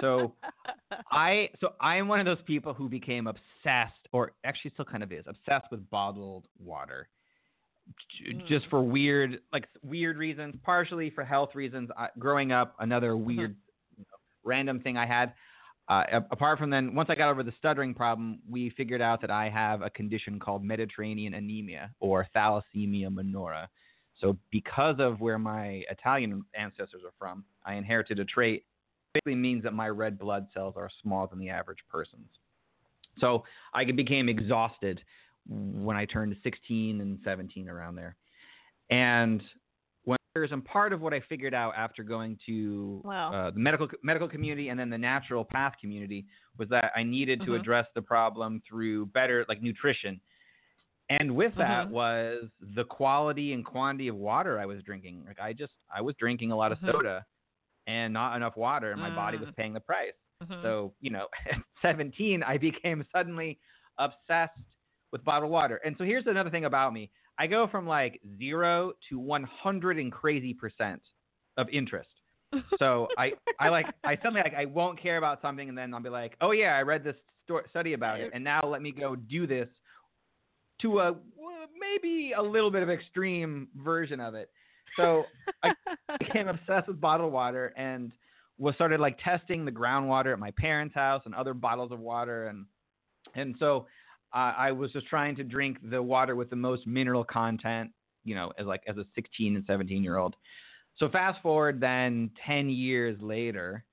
So 0.00 0.34
I 1.12 1.50
so 1.60 1.74
I 1.80 1.96
am 1.96 2.08
one 2.08 2.20
of 2.20 2.26
those 2.26 2.42
people 2.46 2.72
who 2.72 2.88
became 2.88 3.26
obsessed 3.26 4.05
or 4.16 4.32
actually 4.44 4.70
still 4.72 4.84
kind 4.86 5.02
of 5.02 5.12
is 5.12 5.24
obsessed 5.26 5.70
with 5.70 5.88
bottled 5.90 6.46
water. 6.58 7.08
just 8.48 8.66
for 8.68 8.82
weird 8.82 9.40
like 9.52 9.66
weird 9.82 10.16
reasons, 10.16 10.54
partially 10.64 11.10
for 11.10 11.22
health 11.22 11.54
reasons. 11.54 11.90
I, 11.96 12.08
growing 12.18 12.50
up, 12.50 12.74
another 12.80 13.16
weird 13.28 13.56
you 13.96 14.04
know, 14.04 14.16
random 14.42 14.80
thing 14.80 14.96
I 14.96 15.06
had. 15.06 15.34
Uh, 15.88 16.02
apart 16.32 16.58
from 16.58 16.68
then, 16.70 16.94
once 16.96 17.10
I 17.10 17.14
got 17.14 17.30
over 17.30 17.44
the 17.44 17.52
stuttering 17.58 17.94
problem, 17.94 18.40
we 18.50 18.70
figured 18.70 19.00
out 19.00 19.20
that 19.20 19.30
I 19.30 19.48
have 19.50 19.82
a 19.82 19.90
condition 19.90 20.40
called 20.40 20.64
Mediterranean 20.64 21.34
anemia 21.34 21.92
or 22.00 22.26
thalassemia 22.34 23.14
minora. 23.14 23.68
So, 24.18 24.36
because 24.50 24.96
of 24.98 25.20
where 25.20 25.38
my 25.38 25.84
Italian 25.90 26.42
ancestors 26.58 27.02
are 27.04 27.12
from, 27.18 27.44
I 27.64 27.74
inherited 27.74 28.18
a 28.18 28.24
trait. 28.24 28.64
Basically, 29.12 29.36
means 29.36 29.62
that 29.62 29.74
my 29.74 29.88
red 29.88 30.18
blood 30.18 30.46
cells 30.52 30.74
are 30.76 30.90
smaller 31.02 31.28
than 31.28 31.38
the 31.38 31.50
average 31.50 31.78
person's. 31.88 32.30
So, 33.18 33.44
I 33.74 33.84
became 33.84 34.28
exhausted 34.28 35.02
when 35.48 35.96
I 35.96 36.04
turned 36.04 36.34
16 36.42 37.00
and 37.00 37.18
17 37.24 37.68
around 37.68 37.94
there. 37.96 38.16
And 38.90 39.42
when 40.04 40.18
there's 40.34 40.52
and 40.52 40.64
part 40.64 40.92
of 40.92 41.00
what 41.00 41.12
I 41.14 41.20
figured 41.28 41.54
out 41.54 41.74
after 41.76 42.02
going 42.02 42.38
to 42.46 43.00
Wow. 43.04 43.32
uh, 43.32 43.50
the 43.50 43.58
medical 43.58 43.88
medical 44.02 44.28
community 44.28 44.68
and 44.68 44.78
then 44.78 44.90
the 44.90 44.98
natural 44.98 45.44
path 45.44 45.74
community 45.80 46.26
was 46.58 46.68
that 46.68 46.92
I 46.94 47.02
needed 47.02 47.40
to 47.42 47.52
Mhm. 47.52 47.60
address 47.60 47.86
the 47.94 48.02
problem 48.02 48.60
through 48.68 49.06
better 49.06 49.44
like 49.48 49.62
nutrition. 49.62 50.20
And 51.08 51.34
with 51.36 51.54
that 51.56 51.86
Mhm. 51.86 51.90
was 51.90 52.50
the 52.60 52.84
quality 52.84 53.52
and 53.52 53.64
quantity 53.64 54.08
of 54.08 54.16
water 54.16 54.58
I 54.58 54.66
was 54.66 54.82
drinking. 54.82 55.24
Like 55.26 55.38
I 55.40 55.52
just 55.52 55.74
I 55.92 56.00
was 56.02 56.14
drinking 56.16 56.50
a 56.52 56.56
lot 56.56 56.72
of 56.72 56.78
Mhm. 56.80 56.92
soda 56.92 57.24
and 57.86 58.12
not 58.12 58.36
enough 58.36 58.56
water 58.56 58.90
and 58.92 59.00
my 59.00 59.10
body 59.10 59.38
was 59.38 59.48
Mm. 59.48 59.56
paying 59.56 59.72
the 59.72 59.80
price. 59.80 60.14
Mhm. 60.42 60.62
So, 60.62 60.94
you 61.00 61.10
know, 61.10 61.28
at 61.50 61.56
17, 61.82 62.42
I 62.42 62.58
became 62.58 63.04
suddenly 63.12 63.58
obsessed 63.98 64.60
with 65.12 65.24
bottled 65.24 65.50
water. 65.50 65.76
And 65.76 65.96
so 65.98 66.04
here's 66.04 66.26
another 66.26 66.50
thing 66.50 66.64
about 66.64 66.92
me 66.92 67.10
I 67.38 67.46
go 67.46 67.66
from 67.68 67.86
like 67.86 68.20
zero 68.38 68.92
to 69.10 69.18
100 69.18 69.98
and 69.98 70.12
crazy 70.12 70.54
percent 70.54 71.02
of 71.56 71.68
interest. 71.70 72.10
So 72.78 73.08
I, 73.16 73.32
I 73.58 73.68
like, 73.70 73.86
I 74.04 74.16
suddenly 74.16 74.42
like, 74.42 74.54
I 74.54 74.66
won't 74.66 75.00
care 75.00 75.16
about 75.18 75.40
something 75.42 75.68
and 75.68 75.76
then 75.76 75.92
I'll 75.94 76.00
be 76.02 76.08
like, 76.10 76.36
oh 76.40 76.52
yeah, 76.52 76.76
I 76.76 76.82
read 76.82 77.04
this 77.04 77.16
sto- 77.44 77.62
study 77.70 77.92
about 77.94 78.20
it. 78.20 78.30
And 78.32 78.44
now 78.44 78.60
let 78.64 78.82
me 78.82 78.92
go 78.92 79.16
do 79.16 79.46
this 79.46 79.68
to 80.82 81.00
a 81.00 81.14
maybe 81.78 82.32
a 82.32 82.42
little 82.42 82.70
bit 82.70 82.82
of 82.82 82.90
extreme 82.90 83.68
version 83.76 84.20
of 84.20 84.34
it. 84.34 84.50
So 84.96 85.32
I 85.62 85.70
became 86.20 86.48
obsessed 86.48 86.88
with 86.88 87.00
bottled 87.00 87.32
water 87.32 87.72
and 87.76 88.12
was 88.58 88.74
started 88.74 89.00
like 89.00 89.18
testing 89.22 89.64
the 89.64 89.72
groundwater 89.72 90.32
at 90.32 90.38
my 90.38 90.50
parents' 90.52 90.94
house 90.94 91.22
and 91.26 91.34
other 91.34 91.54
bottles 91.54 91.92
of 91.92 91.98
water 91.98 92.46
and 92.46 92.66
and 93.34 93.54
so 93.58 93.86
uh, 94.34 94.52
I 94.56 94.72
was 94.72 94.92
just 94.92 95.06
trying 95.06 95.36
to 95.36 95.44
drink 95.44 95.78
the 95.90 96.02
water 96.02 96.36
with 96.36 96.50
the 96.50 96.56
most 96.56 96.86
mineral 96.86 97.24
content, 97.24 97.90
you 98.24 98.34
know, 98.34 98.52
as 98.58 98.66
like 98.66 98.82
as 98.86 98.96
a 98.96 99.04
16 99.14 99.56
and 99.56 99.64
17 99.66 100.02
year 100.02 100.16
old. 100.16 100.36
So 100.96 101.08
fast 101.08 101.40
forward 101.42 101.80
then 101.80 102.30
10 102.46 102.70
years 102.70 103.20
later, 103.20 103.84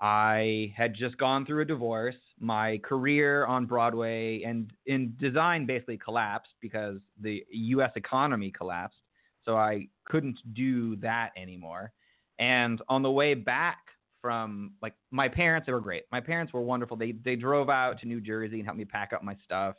I 0.00 0.72
had 0.76 0.94
just 0.94 1.18
gone 1.18 1.44
through 1.44 1.62
a 1.62 1.66
divorce. 1.66 2.16
My 2.38 2.78
career 2.78 3.44
on 3.46 3.66
Broadway 3.66 4.42
and 4.42 4.72
in 4.86 5.14
design 5.18 5.66
basically 5.66 5.98
collapsed 5.98 6.54
because 6.60 7.00
the 7.20 7.44
U.S. 7.50 7.92
economy 7.96 8.50
collapsed. 8.50 9.00
So 9.44 9.56
I 9.56 9.88
couldn't 10.06 10.38
do 10.54 10.96
that 10.96 11.30
anymore. 11.36 11.92
And 12.38 12.80
on 12.88 13.02
the 13.02 13.10
way 13.10 13.34
back 13.34 13.78
from 14.20 14.72
like 14.82 14.94
my 15.10 15.28
parents, 15.28 15.66
they 15.66 15.72
were 15.72 15.80
great. 15.80 16.04
My 16.12 16.20
parents 16.20 16.52
were 16.52 16.60
wonderful. 16.60 16.96
They 16.96 17.12
they 17.12 17.36
drove 17.36 17.70
out 17.70 17.98
to 18.00 18.06
New 18.06 18.20
Jersey 18.20 18.56
and 18.56 18.64
helped 18.64 18.78
me 18.78 18.84
pack 18.84 19.12
up 19.12 19.22
my 19.22 19.36
stuff. 19.44 19.76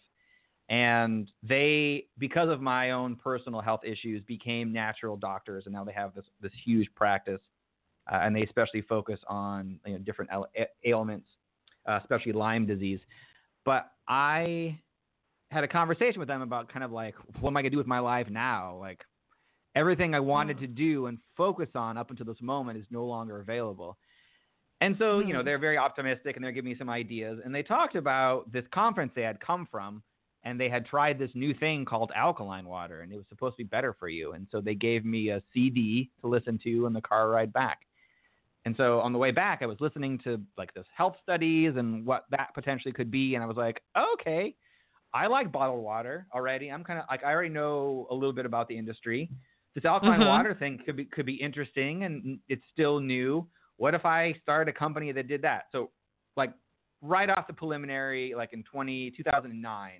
And 0.70 1.30
they, 1.44 2.06
because 2.18 2.50
of 2.50 2.62
my 2.62 2.92
own 2.92 3.18
personal 3.18 3.60
health 3.60 3.82
issues, 3.84 4.24
became 4.24 4.72
natural 4.72 5.18
doctors, 5.18 5.66
and 5.66 5.74
now 5.74 5.84
they 5.84 5.92
have 5.92 6.16
this 6.16 6.26
this 6.42 6.54
huge 6.64 6.88
practice, 6.96 7.42
uh, 8.12 8.20
and 8.22 8.36
they 8.36 8.44
especially 8.44 8.82
focus 8.82 9.20
on 9.28 9.80
you 9.86 9.94
know 9.94 10.00
different 10.00 10.32
ail- 10.32 10.48
ailments, 10.86 11.28
uh, 11.88 12.00
especially 12.02 12.32
Lyme 12.32 12.66
disease. 12.66 13.02
But 13.66 13.92
I 14.08 14.80
had 15.52 15.64
a 15.66 15.68
conversation 15.68 16.20
with 16.20 16.30
them 16.30 16.42
about 16.42 16.72
kind 16.72 16.84
of 16.84 16.92
like 16.92 17.16
what 17.42 17.50
am 17.50 17.58
I 17.58 17.62
gonna 17.62 17.72
do 17.72 17.78
with 17.78 17.88
my 17.88 18.00
life 18.00 18.30
now? 18.30 18.78
Like 18.80 19.02
everything 19.76 20.14
I 20.14 20.20
wanted 20.20 20.60
to 20.60 20.68
do 20.68 21.08
and 21.08 21.18
focus 21.36 21.70
on 21.76 21.98
up 21.98 22.10
until 22.10 22.26
this 22.26 22.42
moment 22.42 22.80
is 22.80 22.86
no 22.90 23.06
longer 23.06 23.40
available. 23.40 23.98
And 24.82 24.96
so, 24.98 25.20
you 25.20 25.34
know, 25.34 25.42
Hmm. 25.42 25.46
they're 25.46 25.60
very 25.60 25.78
optimistic 25.78 26.36
and 26.36 26.44
they're 26.44 26.52
giving 26.52 26.72
me 26.72 26.78
some 26.78 26.90
ideas. 26.90 27.40
And 27.44 27.54
they 27.54 27.64
talked 27.64 27.96
about 27.96 28.52
this 28.52 28.66
conference 28.74 29.14
they 29.16 29.22
had 29.22 29.40
come 29.40 29.68
from 29.70 30.04
and 30.44 30.60
they 30.60 30.70
had 30.70 30.86
tried 30.88 31.20
this 31.20 31.32
new 31.36 31.54
thing 31.54 31.86
called 31.86 32.12
alkaline 32.16 32.66
water 32.68 33.02
and 33.02 33.14
it 33.14 33.18
was 33.18 33.28
supposed 33.30 33.54
to 33.58 33.64
be 33.64 33.68
better 33.68 33.94
for 33.94 34.10
you. 34.10 34.34
And 34.34 34.48
so 34.52 34.60
they 34.60 34.76
gave 34.76 35.06
me 35.06 35.30
a 35.30 35.42
CD 35.54 36.12
to 36.22 36.28
listen 36.28 36.60
to 36.64 36.86
on 36.88 36.94
the 36.94 37.02
car 37.02 37.30
ride 37.30 37.54
back. 37.54 37.82
And 38.66 38.76
so 38.78 39.00
on 39.02 39.14
the 39.14 39.20
way 39.20 39.32
back, 39.32 39.62
I 39.62 39.66
was 39.66 39.82
listening 39.82 40.20
to 40.20 40.42
like 40.58 40.74
this 40.74 40.86
health 40.96 41.16
studies 41.24 41.76
and 41.78 42.06
what 42.06 42.26
that 42.32 42.54
potentially 42.54 42.94
could 42.94 43.10
be. 43.12 43.36
And 43.36 43.44
I 43.44 43.48
was 43.48 43.58
like, 43.58 43.82
okay, 43.98 44.56
I 45.14 45.28
like 45.28 45.52
bottled 45.52 45.84
water 45.84 46.28
already. 46.34 46.70
I'm 46.72 46.84
kind 46.84 47.00
of 47.00 47.06
like, 47.10 47.24
I 47.24 47.32
already 47.34 47.50
know 47.50 48.08
a 48.12 48.16
little 48.16 48.34
bit 48.34 48.46
about 48.46 48.68
the 48.68 48.78
industry. 48.78 49.32
This 49.76 49.86
alkaline 49.86 50.22
Mhm. 50.22 50.28
water 50.28 50.56
thing 50.56 50.80
could 50.86 50.98
be, 50.98 51.06
could 51.06 51.26
be 51.26 51.36
interesting 51.36 52.04
and 52.04 52.40
it's 52.50 52.64
still 52.72 53.00
new. 53.00 53.50
What 53.82 53.96
if 53.96 54.06
I 54.06 54.36
started 54.44 54.70
a 54.70 54.78
company 54.78 55.12
that 55.12 55.28
did 55.28 55.42
that? 55.42 55.64
So 55.72 55.90
like 56.38 56.54
right 57.02 57.28
off 57.32 57.48
the 57.48 57.54
preliminary, 57.54 58.36
like 58.38 58.54
in 58.54 58.62
20, 58.62 59.10
2009, 59.18 59.92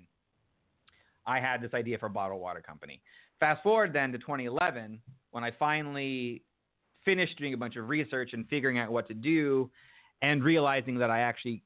I 1.26 1.40
had 1.40 1.60
this 1.60 1.74
idea 1.74 1.98
for 1.98 2.06
a 2.06 2.10
bottled 2.10 2.40
water 2.40 2.62
company. 2.64 3.02
Fast 3.40 3.60
forward 3.64 3.92
then 3.92 4.12
to 4.12 4.18
2011, 4.18 5.00
when 5.32 5.42
I 5.42 5.50
finally 5.58 6.44
finished 7.04 7.36
doing 7.38 7.54
a 7.54 7.56
bunch 7.56 7.74
of 7.74 7.88
research 7.88 8.34
and 8.34 8.46
figuring 8.46 8.78
out 8.78 8.92
what 8.92 9.08
to 9.08 9.14
do, 9.14 9.68
and 10.22 10.44
realizing 10.44 10.96
that 10.98 11.10
I 11.10 11.18
actually 11.18 11.64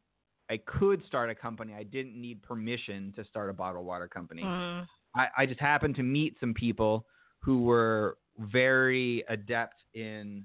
I 0.49 0.59
could 0.65 1.05
start 1.07 1.29
a 1.29 1.35
company. 1.35 1.75
I 1.75 1.83
didn't 1.83 2.19
need 2.19 2.43
permission 2.43 3.13
to 3.17 3.27
start 3.27 3.51
a 3.51 3.53
bottled 3.53 3.85
water 3.85 4.09
company. 4.09 4.43
Mm. 4.43 4.87
I, 5.15 5.27
I 5.37 5.45
just 5.45 5.61
happened 5.61 5.97
to 5.97 6.03
meet 6.03 6.37
some 6.41 6.55
people 6.55 7.05
who 7.41 7.65
were 7.65 8.17
very 8.39 9.23
adept 9.29 9.83
in 9.93 10.45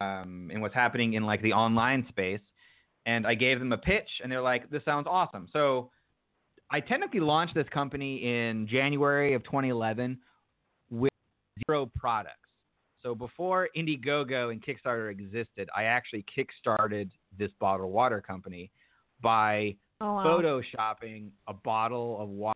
um, 0.00 0.50
in 0.52 0.60
what's 0.60 0.74
happening 0.74 1.14
in 1.14 1.24
like 1.24 1.42
the 1.42 1.52
online 1.52 2.06
space, 2.08 2.40
and 3.06 3.26
I 3.26 3.34
gave 3.34 3.58
them 3.58 3.72
a 3.72 3.78
pitch, 3.78 4.08
and 4.22 4.30
they're 4.30 4.42
like, 4.42 4.70
"This 4.70 4.84
sounds 4.84 5.06
awesome." 5.08 5.48
So 5.52 5.90
I 6.70 6.80
technically 6.80 7.20
launched 7.20 7.54
this 7.54 7.68
company 7.70 8.16
in 8.24 8.66
January 8.68 9.34
of 9.34 9.42
2011 9.44 10.18
with 10.90 11.12
zero 11.66 11.90
products. 11.96 12.34
So 13.02 13.14
before 13.14 13.68
Indiegogo 13.76 14.50
and 14.52 14.62
Kickstarter 14.62 15.10
existed, 15.10 15.68
I 15.74 15.84
actually 15.84 16.24
kickstarted 16.36 17.10
this 17.38 17.50
bottled 17.60 17.92
water 17.92 18.20
company 18.20 18.70
by 19.22 19.74
Oh, 20.00 20.14
wow. 20.14 20.24
photoshopping 20.24 21.30
a 21.48 21.54
bottle 21.54 22.20
of 22.20 22.28
water 22.28 22.54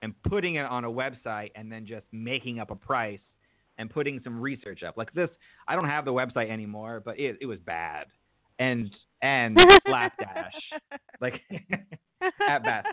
and 0.00 0.14
putting 0.22 0.54
it 0.54 0.64
on 0.64 0.84
a 0.84 0.90
website 0.90 1.50
and 1.54 1.70
then 1.70 1.84
just 1.86 2.06
making 2.10 2.58
up 2.58 2.70
a 2.70 2.74
price 2.74 3.20
and 3.82 3.90
putting 3.90 4.20
some 4.24 4.40
research 4.40 4.82
up. 4.82 4.96
Like 4.96 5.12
this, 5.12 5.28
I 5.68 5.74
don't 5.74 5.88
have 5.88 6.06
the 6.06 6.12
website 6.12 6.50
anymore, 6.50 7.02
but 7.04 7.18
it, 7.18 7.36
it 7.42 7.46
was 7.46 7.58
bad 7.66 8.06
and 8.58 8.90
and 9.20 9.58
slapdash, 9.86 10.52
like 11.20 11.34
at 12.48 12.62
best. 12.62 12.86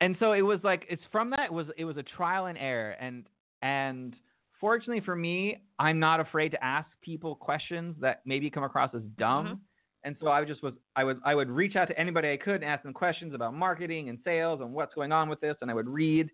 And 0.00 0.16
so 0.18 0.32
it 0.32 0.42
was 0.42 0.58
like 0.64 0.84
it's 0.90 1.02
from 1.12 1.30
that 1.30 1.46
it 1.46 1.52
was 1.52 1.66
it 1.78 1.84
was 1.84 1.96
a 1.96 2.02
trial 2.02 2.46
and 2.46 2.58
error 2.58 2.96
and 3.00 3.26
and 3.62 4.16
fortunately 4.60 5.02
for 5.04 5.14
me, 5.14 5.58
I'm 5.78 6.00
not 6.00 6.18
afraid 6.18 6.50
to 6.50 6.64
ask 6.64 6.88
people 7.02 7.36
questions 7.36 7.94
that 8.00 8.22
maybe 8.24 8.50
come 8.50 8.64
across 8.64 8.94
as 8.94 9.02
dumb. 9.18 9.46
Mhm. 9.46 9.58
And 10.04 10.16
so 10.20 10.28
I 10.28 10.44
just 10.44 10.62
was 10.62 10.74
I 10.96 11.04
would 11.04 11.20
I 11.24 11.34
would 11.34 11.50
reach 11.50 11.76
out 11.76 11.88
to 11.88 11.98
anybody 11.98 12.32
I 12.32 12.36
could 12.38 12.56
and 12.56 12.64
ask 12.64 12.82
them 12.82 12.92
questions 12.92 13.34
about 13.34 13.54
marketing 13.54 14.08
and 14.08 14.18
sales 14.24 14.60
and 14.60 14.72
what's 14.72 14.94
going 14.94 15.12
on 15.12 15.28
with 15.28 15.40
this 15.40 15.56
and 15.60 15.70
I 15.70 15.74
would 15.74 15.88
read 15.88 16.30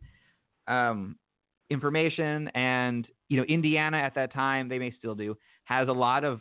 um, 0.68 1.16
information 1.70 2.48
and 2.54 3.06
you 3.28 3.36
know 3.36 3.44
Indiana 3.44 3.98
at 3.98 4.14
that 4.14 4.32
time 4.32 4.68
they 4.68 4.78
may 4.78 4.92
still 4.98 5.14
do 5.14 5.36
has 5.64 5.88
a 5.88 5.92
lot 5.92 6.24
of 6.24 6.40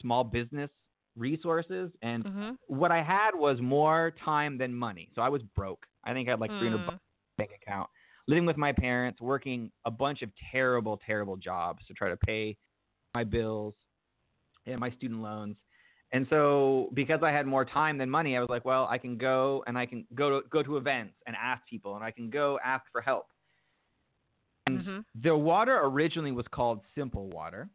small 0.00 0.24
business 0.24 0.70
resources 1.16 1.90
and 2.02 2.24
Mhm. 2.24 2.56
what 2.66 2.92
I 2.92 3.02
had 3.02 3.32
was 3.34 3.60
more 3.60 4.12
time 4.24 4.56
than 4.56 4.72
money. 4.74 5.10
So 5.14 5.22
I 5.22 5.28
was 5.28 5.42
broke. 5.56 5.84
I 6.04 6.12
think 6.12 6.28
I 6.28 6.32
had 6.32 6.40
like 6.40 6.52
300 6.58 6.78
Mm. 6.78 6.86
bucks 6.86 6.98
bank 7.36 7.50
account. 7.60 7.90
Living 8.28 8.46
with 8.46 8.56
my 8.56 8.72
parents, 8.72 9.20
working 9.20 9.72
a 9.84 9.90
bunch 9.90 10.22
of 10.22 10.30
terrible, 10.52 10.96
terrible 11.04 11.36
jobs 11.36 11.84
to 11.86 11.94
try 11.94 12.08
to 12.08 12.16
pay 12.16 12.56
my 13.14 13.24
bills 13.24 13.74
and 14.66 14.78
my 14.78 14.90
student 14.92 15.20
loans. 15.22 15.56
And 16.12 16.26
so 16.30 16.90
because 16.94 17.20
I 17.22 17.30
had 17.30 17.46
more 17.46 17.64
time 17.64 17.98
than 17.98 18.10
money, 18.10 18.36
I 18.36 18.40
was 18.40 18.48
like, 18.50 18.64
well, 18.64 18.86
I 18.90 18.98
can 18.98 19.16
go 19.16 19.64
and 19.66 19.78
I 19.78 19.86
can 19.86 20.06
go 20.14 20.40
to 20.40 20.48
go 20.48 20.62
to 20.62 20.76
events 20.76 21.14
and 21.26 21.36
ask 21.36 21.64
people 21.66 21.96
and 21.96 22.04
I 22.04 22.10
can 22.10 22.30
go 22.30 22.58
ask 22.64 22.84
for 22.92 23.00
help. 23.00 23.26
Mhm. 24.80 25.04
the 25.22 25.36
water 25.36 25.78
originally 25.82 26.32
was 26.32 26.46
called 26.48 26.80
simple 26.94 27.28
water 27.28 27.68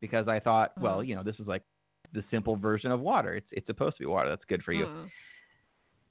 because 0.00 0.28
I 0.28 0.38
thought, 0.40 0.72
well, 0.80 0.98
Mhm. 0.98 1.06
you 1.08 1.14
know, 1.16 1.22
this 1.22 1.38
is 1.40 1.46
like 1.46 1.62
the 2.12 2.22
simple 2.30 2.56
version 2.56 2.90
of 2.92 3.00
water. 3.00 3.34
It's 3.34 3.48
it's 3.52 3.66
supposed 3.66 3.96
to 3.96 4.02
be 4.02 4.06
water. 4.06 4.28
That's 4.28 4.44
good 4.44 4.62
for 4.62 4.72
you. 4.72 4.86
Mm. 4.86 5.10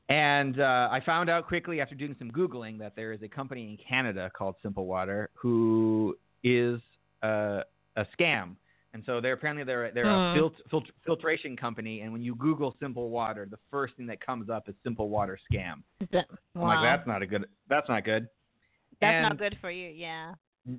And 0.10 0.60
uh, 0.60 0.90
I 0.92 1.00
found 1.06 1.30
out 1.30 1.48
quickly 1.48 1.80
after 1.80 1.96
doing 1.96 2.16
some 2.20 2.30
Googling 2.30 2.78
that 2.80 2.96
there 2.96 3.14
is 3.14 3.22
a 3.24 3.28
company 3.30 3.70
in 3.70 3.78
Canada 3.78 4.30
called 4.36 4.56
Simple 4.62 4.86
Water 4.86 5.30
who 5.34 6.18
is 6.44 6.82
uh, 7.24 7.62
a 7.96 8.06
scam. 8.20 8.56
And 8.94 9.04
so 9.06 9.22
they're 9.22 9.34
apparently 9.34 9.64
they're 9.64 9.92
they're 9.92 10.06
a 10.10 10.34
Hmm. 10.34 10.38
filt- 10.40 10.62
filtr- 10.70 10.92
filtration 11.06 11.56
company. 11.56 12.02
And 12.02 12.12
when 12.12 12.22
you 12.22 12.36
Google 12.36 12.76
Simple 12.80 13.10
Water, 13.10 13.48
the 13.50 13.58
first 13.72 13.96
thing 13.96 14.06
that 14.08 14.20
comes 14.20 14.50
up 14.50 14.68
is 14.70 14.76
Simple 14.84 15.10
Water 15.10 15.40
scam. 15.52 15.82
That- 16.12 16.28
I'm 16.54 16.62
like, 16.62 16.82
that's 16.84 17.08
not 17.08 17.22
a 17.22 17.26
good. 17.26 17.46
That's 17.70 17.88
not 17.90 18.04
good. 18.04 18.28
That's 19.02 19.14
And- 19.16 19.24
not 19.30 19.38
good 19.38 19.58
for 19.60 19.72
you. 19.72 19.90
Yeah. 19.90 20.36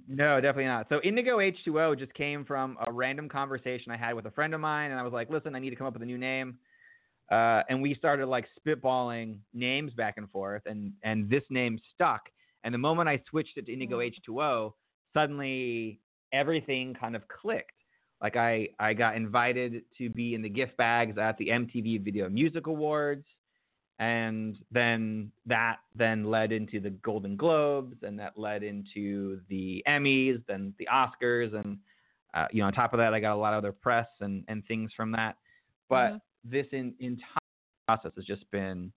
No, 0.09 0.41
definitely 0.41 0.65
not. 0.67 0.89
So 0.89 1.01
Indigo 1.03 1.39
H2O 1.41 1.99
just 1.99 2.15
came 2.15 2.45
from 2.45 2.79
a 2.87 2.91
random 2.91 3.29
conversation 3.29 3.93
I 3.93 3.97
had 3.99 4.15
with 4.15 4.25
a 4.25 4.31
friend 4.31 4.55
of 4.55 4.61
mine, 4.61 4.91
and 4.91 4.99
I 4.99 5.03
was 5.03 5.13
like, 5.13 5.29
"Listen, 5.29 5.55
I 5.55 5.59
need 5.59 5.71
to 5.71 5.77
come 5.77 5.87
up 5.87 5.93
with 5.93 6.03
a 6.03 6.07
new 6.07 6.17
name." 6.17 6.59
Uh, 7.31 7.63
and 7.69 7.83
we 7.83 7.95
started 7.95 8.27
like 8.27 8.47
spitballing 8.59 9.41
names 9.53 9.93
back 9.93 10.15
and 10.17 10.31
forth, 10.31 10.63
and 10.67 10.93
and 11.03 11.29
this 11.29 11.45
name 11.51 11.79
stuck. 11.93 12.31
And 12.65 12.73
the 12.73 12.79
moment 12.79 13.11
I 13.11 13.23
switched 13.29 13.59
it 13.59 13.67
to 13.67 13.73
Indigo 13.73 14.01
H2O, 14.01 14.75
suddenly 15.13 16.01
everything 16.33 16.95
kind 16.95 17.15
of 17.15 17.27
clicked. 17.29 17.73
Like 18.23 18.37
I 18.37 18.69
I 18.79 18.95
got 18.95 19.17
invited 19.17 19.85
to 19.99 20.09
be 20.09 20.35
in 20.35 20.41
the 20.41 20.49
gift 20.49 20.77
bags 20.79 21.19
at 21.19 21.37
the 21.37 21.49
MTV 21.51 21.99
Video 22.03 22.29
Music 22.31 22.67
Awards 22.69 23.27
and 23.99 24.59
then 24.71 25.31
that 25.47 25.79
then 25.95 26.25
led 26.25 26.53
into 26.53 26.81
the 26.81 26.91
Golden 26.91 27.37
Globes, 27.37 27.97
and 28.03 28.19
that 28.19 28.37
led 28.39 28.63
into 28.63 29.41
the 29.49 29.83
Emmys, 29.87 30.43
then 30.47 30.75
the 30.79 30.89
Oscars, 30.93 31.55
and 31.55 31.79
uh, 32.35 32.47
you 32.51 32.61
know, 32.61 32.67
on 32.67 32.73
top 32.73 32.93
of 32.93 32.99
that, 32.99 33.15
I 33.15 33.21
got 33.21 33.35
a 33.35 33.37
lot 33.37 33.55
of 33.55 33.59
other 33.59 33.73
press 33.73 34.09
and 34.21 34.45
and 34.49 34.65
things 34.67 34.93
from 34.97 35.13
that. 35.13 35.37
But 35.89 36.13
Mhm. 36.13 36.21
this 36.45 36.67
in, 36.73 36.95
entire 36.99 37.39
process 37.87 38.13
has 38.17 38.25
just 38.25 38.51
been, 38.51 38.93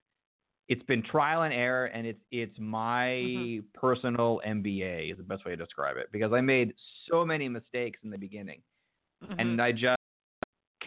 it's 0.67 0.83
been 0.83 1.03
trial 1.03 1.43
and 1.43 1.53
error, 1.53 1.85
and 1.85 2.07
it's 2.07 2.23
it's 2.31 2.57
my 2.59 3.07
Mhm. 3.07 3.63
personal 3.73 4.41
MBA 4.45 5.11
is 5.11 5.17
the 5.17 5.23
best 5.23 5.45
way 5.45 5.51
to 5.51 5.63
describe 5.63 5.97
it 5.97 6.11
because 6.11 6.33
I 6.33 6.41
made 6.41 6.73
so 7.09 7.23
many 7.25 7.47
mistakes 7.47 7.99
in 8.03 8.09
the 8.09 8.17
beginning 8.17 8.61
Mhm. 9.23 9.39
and 9.39 9.61
I 9.61 9.71
just 9.71 9.96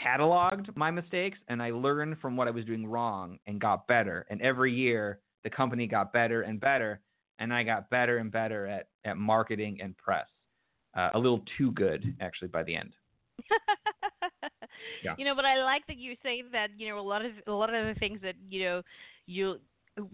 cataloged 0.05 0.75
my 0.77 0.91
mistakes 0.91 1.39
and 1.49 1.63
I 1.63 1.71
learned 1.71 2.19
from 2.21 2.37
what 2.37 2.49
I 2.49 2.51
was 2.51 2.65
doing 2.65 2.87
wrong 2.87 3.39
and 3.47 3.61
got 3.61 3.87
better. 3.87 4.27
And 4.31 4.41
every 4.43 4.73
year 4.73 5.21
the 5.45 5.51
company 5.51 5.87
got 5.87 6.13
better 6.13 6.43
and 6.43 6.61
better, 6.61 7.01
and 7.39 7.53
I 7.53 7.63
got 7.63 7.89
better 7.91 8.19
and 8.19 8.31
better 8.31 8.67
at 8.67 8.89
at 9.05 9.17
marketing 9.17 9.79
and 9.83 9.97
press. 9.97 10.27
Uh, 10.97 11.11
a 11.15 11.19
little 11.19 11.43
too 11.57 11.71
good 11.73 12.15
actually 12.21 12.49
by 12.49 12.63
the 12.63 12.77
end. 12.77 12.95
Yeah. 15.03 15.15
You 15.19 15.25
know, 15.25 15.35
but 15.35 15.45
I 15.45 15.63
like 15.63 15.87
that 15.87 15.97
you 15.97 16.15
say 16.23 16.43
that. 16.53 16.69
You 16.77 16.89
know, 16.89 16.99
a 16.99 17.03
lot 17.03 17.25
of 17.25 17.33
a 17.47 17.53
lot 17.53 17.73
of 17.75 17.87
the 17.87 17.99
things 17.99 18.21
that 18.23 18.35
you 18.49 18.65
know, 18.65 18.83
you 19.27 19.59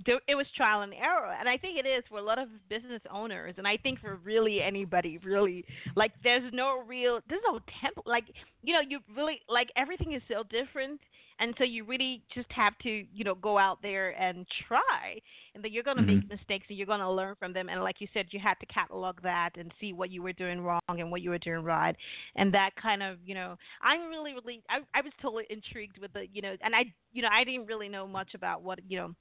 it 0.06 0.34
was 0.34 0.46
trial 0.56 0.82
and 0.82 0.92
error, 0.94 1.34
and 1.38 1.48
I 1.48 1.56
think 1.56 1.78
it 1.78 1.86
is 1.86 2.04
for 2.08 2.18
a 2.18 2.22
lot 2.22 2.38
of 2.38 2.48
business 2.68 3.02
owners, 3.12 3.54
and 3.58 3.66
I 3.66 3.76
think 3.76 4.00
for 4.00 4.16
really 4.16 4.60
anybody, 4.62 5.18
really 5.18 5.64
like 5.94 6.12
there's 6.22 6.52
no 6.52 6.82
real, 6.86 7.20
there's 7.28 7.42
no 7.46 7.58
template. 7.82 8.06
Like 8.06 8.24
you 8.62 8.74
know, 8.74 8.80
you 8.86 9.00
really 9.16 9.40
like 9.48 9.68
everything 9.76 10.12
is 10.12 10.22
so 10.28 10.42
different, 10.50 11.00
and 11.38 11.54
so 11.58 11.64
you 11.64 11.84
really 11.84 12.22
just 12.34 12.50
have 12.52 12.76
to 12.78 13.04
you 13.12 13.24
know 13.24 13.34
go 13.34 13.58
out 13.58 13.80
there 13.82 14.10
and 14.20 14.46
try, 14.68 15.20
and 15.54 15.62
then 15.62 15.72
you're 15.72 15.82
gonna 15.82 16.02
make 16.02 16.18
mm-hmm. 16.18 16.34
mistakes 16.34 16.66
and 16.68 16.78
you're 16.78 16.86
gonna 16.86 17.12
learn 17.12 17.34
from 17.38 17.52
them, 17.52 17.68
and 17.68 17.82
like 17.82 18.00
you 18.00 18.08
said, 18.14 18.26
you 18.30 18.40
had 18.40 18.54
to 18.60 18.66
catalog 18.66 19.20
that 19.22 19.50
and 19.58 19.72
see 19.80 19.92
what 19.92 20.10
you 20.10 20.22
were 20.22 20.32
doing 20.32 20.60
wrong 20.60 20.80
and 20.88 21.10
what 21.10 21.22
you 21.22 21.30
were 21.30 21.38
doing 21.38 21.62
right, 21.62 21.96
and 22.36 22.52
that 22.54 22.70
kind 22.80 23.02
of 23.02 23.18
you 23.24 23.34
know 23.34 23.56
i'm 23.82 24.08
really 24.08 24.32
really 24.34 24.62
i 24.68 24.78
i 24.94 25.00
was 25.00 25.12
totally 25.20 25.44
intrigued 25.50 25.98
with 25.98 26.12
the 26.12 26.26
you 26.32 26.42
know 26.42 26.54
and 26.62 26.74
i 26.74 26.82
you 27.12 27.22
know 27.22 27.28
i 27.32 27.44
didn't 27.44 27.66
really 27.66 27.88
know 27.88 28.06
much 28.06 28.34
about 28.34 28.62
what 28.62 28.78
you 28.88 28.98
know 28.98 29.14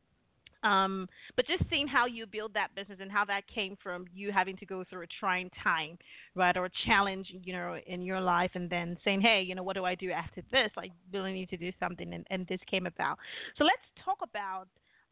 um 0.65 1.07
but 1.35 1.45
just 1.47 1.63
seeing 1.69 1.87
how 1.87 2.05
you 2.05 2.25
build 2.25 2.53
that 2.53 2.73
business 2.75 2.97
and 3.01 3.11
how 3.11 3.23
that 3.23 3.43
came 3.53 3.77
from 3.81 4.05
you 4.13 4.31
having 4.31 4.57
to 4.57 4.65
go 4.65 4.83
through 4.89 5.03
a 5.03 5.07
trying 5.19 5.49
time 5.63 5.97
right 6.33 6.57
or 6.57 6.65
a 6.65 6.69
challenge 6.85 7.27
you 7.43 7.53
know 7.53 7.77
in 7.87 8.01
your 8.01 8.19
life 8.19 8.51
and 8.55 8.69
then 8.69 8.97
saying 9.03 9.21
hey 9.21 9.41
you 9.45 9.55
know 9.55 9.63
what 9.63 9.75
do 9.75 9.85
i 9.85 9.95
do 9.95 10.11
after 10.11 10.41
this? 10.51 10.71
I 10.77 10.89
really 11.13 11.33
need 11.33 11.49
to 11.49 11.57
do 11.57 11.71
something? 11.79 12.13
And, 12.13 12.25
and 12.29 12.47
this 12.47 12.59
came 12.69 12.85
about. 12.85 13.17
So 13.57 13.63
let's 13.63 13.83
talk 14.03 14.17
about 14.23 14.67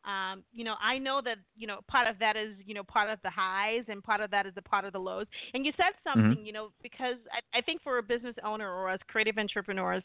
um, 0.06 0.44
you 0.52 0.66
know, 0.66 0.76
I 0.84 0.98
know 0.98 1.22
that 1.24 1.38
you 1.56 1.66
know 1.66 1.80
part 1.88 2.10
of 2.10 2.20
that 2.20 2.36
is 2.36 2.56
you 2.66 2.74
know 2.74 2.84
part 2.84 3.10
of 3.10 3.20
the 3.24 3.30
highs 3.30 3.84
and 3.88 4.04
part 4.04 4.20
of 4.20 4.30
that 4.32 4.46
is 4.46 4.52
a 4.58 4.62
part 4.62 4.84
of 4.84 4.92
the 4.92 5.00
lows. 5.00 5.28
And 5.54 5.66
you 5.66 5.72
said 5.78 5.94
something, 6.04 6.46
you 6.46 6.52
know, 6.52 6.72
because 6.82 7.16
I, 7.32 7.60
I 7.60 7.62
think 7.62 7.82
for 7.82 8.00
a 8.00 8.04
business 8.04 8.36
owner 8.44 8.70
or 8.70 8.90
as 8.90 9.00
creative 9.08 9.38
entrepreneurs, 9.38 10.04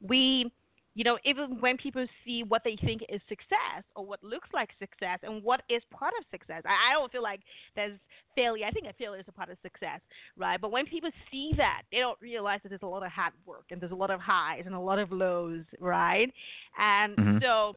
we, 0.00 0.52
you 0.94 1.04
know, 1.04 1.18
even 1.24 1.60
when 1.60 1.76
people 1.76 2.04
see 2.24 2.42
what 2.42 2.62
they 2.64 2.76
think 2.84 3.02
is 3.08 3.20
success 3.28 3.84
or 3.96 4.04
what 4.04 4.22
looks 4.22 4.48
like 4.52 4.70
success 4.78 5.18
and 5.22 5.42
what 5.42 5.62
is 5.68 5.82
part 5.90 6.12
of 6.18 6.24
success, 6.30 6.62
I, 6.64 6.90
I 6.90 6.92
don't 6.94 7.10
feel 7.12 7.22
like 7.22 7.40
there's 7.76 7.98
failure. 8.34 8.66
I 8.66 8.70
think 8.70 8.86
a 8.86 8.92
failure 8.94 9.20
is 9.20 9.26
a 9.28 9.32
part 9.32 9.50
of 9.50 9.56
success, 9.62 10.00
right? 10.36 10.60
But 10.60 10.72
when 10.72 10.86
people 10.86 11.10
see 11.30 11.52
that, 11.56 11.82
they 11.92 11.98
don't 11.98 12.20
realize 12.20 12.60
that 12.62 12.70
there's 12.70 12.82
a 12.82 12.86
lot 12.86 13.04
of 13.04 13.10
hard 13.12 13.32
work 13.46 13.66
and 13.70 13.80
there's 13.80 13.92
a 13.92 13.96
lot 13.96 14.10
of 14.10 14.20
highs 14.20 14.62
and 14.66 14.74
a 14.74 14.80
lot 14.80 14.98
of 14.98 15.12
lows, 15.12 15.64
right? 15.80 16.30
And 16.78 17.18
Mhm. 17.18 17.42
so 17.42 17.74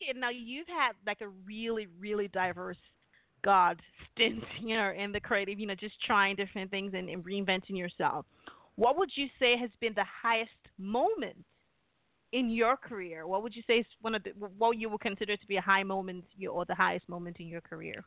it 0.00 0.16
now 0.16 0.30
you've 0.30 0.68
had 0.68 0.92
like 1.06 1.20
a 1.20 1.28
really 1.46 1.86
really 1.98 2.28
diverse 2.28 2.76
god 3.44 3.80
stint 4.12 4.42
you 4.62 4.76
know 4.76 4.92
in 4.96 5.12
the 5.12 5.20
creative 5.20 5.58
you 5.58 5.66
know 5.66 5.74
just 5.74 5.94
trying 6.04 6.36
different 6.36 6.70
things 6.70 6.92
and, 6.94 7.08
and 7.08 7.24
reinventing 7.24 7.76
yourself 7.76 8.24
what 8.76 8.96
would 8.96 9.10
you 9.14 9.26
say 9.38 9.56
has 9.56 9.70
been 9.80 9.92
the 9.94 10.04
highest 10.22 10.50
moment 10.78 11.36
in 12.32 12.50
your 12.50 12.76
career 12.76 13.26
what 13.26 13.42
would 13.42 13.54
you 13.54 13.62
say 13.66 13.78
is 13.78 13.86
one 14.00 14.14
of 14.14 14.22
the 14.22 14.30
what 14.58 14.76
you 14.76 14.88
would 14.88 15.00
consider 15.00 15.36
to 15.36 15.46
be 15.46 15.56
a 15.56 15.60
high 15.60 15.82
moment 15.82 16.24
you- 16.36 16.50
or 16.50 16.64
the 16.66 16.74
highest 16.74 17.08
moment 17.08 17.36
in 17.40 17.46
your 17.48 17.60
career 17.60 18.04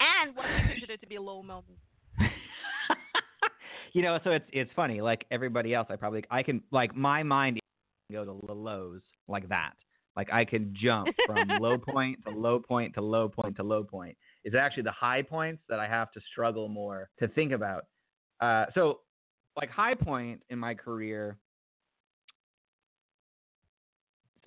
and 0.00 0.34
what 0.36 0.46
do 0.46 0.52
you 0.54 0.68
consider 0.72 0.96
to 0.96 1.06
be 1.06 1.16
a 1.16 1.22
low 1.22 1.42
moment 1.42 1.78
you 3.92 4.02
know, 4.02 4.18
so 4.24 4.30
it's 4.30 4.44
it's 4.52 4.70
funny. 4.76 5.00
Like 5.00 5.24
everybody 5.30 5.74
else, 5.74 5.86
I 5.90 5.96
probably 5.96 6.22
I 6.30 6.42
can 6.42 6.62
like 6.70 6.94
my 6.94 7.22
mind 7.22 7.58
can 8.10 8.24
go 8.24 8.24
to 8.24 8.46
the 8.46 8.52
lows 8.52 9.00
like 9.28 9.48
that. 9.48 9.72
Like 10.16 10.32
I 10.32 10.44
can 10.44 10.74
jump 10.78 11.08
from 11.26 11.48
low 11.60 11.78
point 11.78 12.18
to 12.24 12.30
low 12.30 12.58
point 12.58 12.94
to 12.94 13.00
low 13.00 13.28
point 13.28 13.56
to 13.56 13.62
low 13.62 13.84
point. 13.84 14.16
It's 14.44 14.54
actually 14.54 14.84
the 14.84 14.92
high 14.92 15.22
points 15.22 15.62
that 15.68 15.78
I 15.78 15.86
have 15.88 16.10
to 16.12 16.20
struggle 16.30 16.68
more 16.68 17.08
to 17.20 17.28
think 17.28 17.52
about. 17.52 17.84
Uh, 18.40 18.66
so, 18.74 19.00
like 19.56 19.70
high 19.70 19.94
point 19.94 20.42
in 20.50 20.58
my 20.58 20.74
career. 20.74 21.38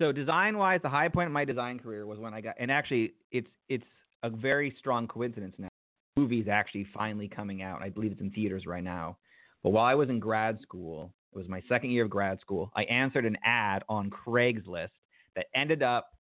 So 0.00 0.12
design 0.12 0.56
wise, 0.56 0.80
the 0.82 0.88
high 0.88 1.08
point 1.08 1.26
of 1.26 1.32
my 1.32 1.44
design 1.44 1.78
career 1.78 2.06
was 2.06 2.18
when 2.18 2.32
I 2.32 2.40
got, 2.40 2.54
and 2.58 2.70
actually, 2.70 3.12
it's 3.30 3.48
it's 3.68 3.84
a 4.22 4.30
very 4.30 4.74
strong 4.78 5.06
coincidence 5.06 5.54
now. 5.58 5.68
The 6.16 6.22
movie's 6.22 6.48
actually 6.48 6.86
finally 6.94 7.28
coming 7.28 7.62
out. 7.62 7.82
I 7.82 7.90
believe 7.90 8.12
it's 8.12 8.20
in 8.20 8.30
theaters 8.30 8.64
right 8.66 8.82
now. 8.82 9.18
But 9.62 9.70
while 9.70 9.84
I 9.84 9.94
was 9.94 10.08
in 10.08 10.18
grad 10.18 10.58
school, 10.62 11.12
it 11.32 11.38
was 11.38 11.48
my 11.48 11.62
second 11.68 11.90
year 11.90 12.04
of 12.04 12.10
grad 12.10 12.40
school. 12.40 12.72
I 12.74 12.84
answered 12.84 13.26
an 13.26 13.36
ad 13.44 13.82
on 13.90 14.10
Craigslist 14.10 14.88
that 15.36 15.46
ended 15.54 15.82
up 15.82 16.12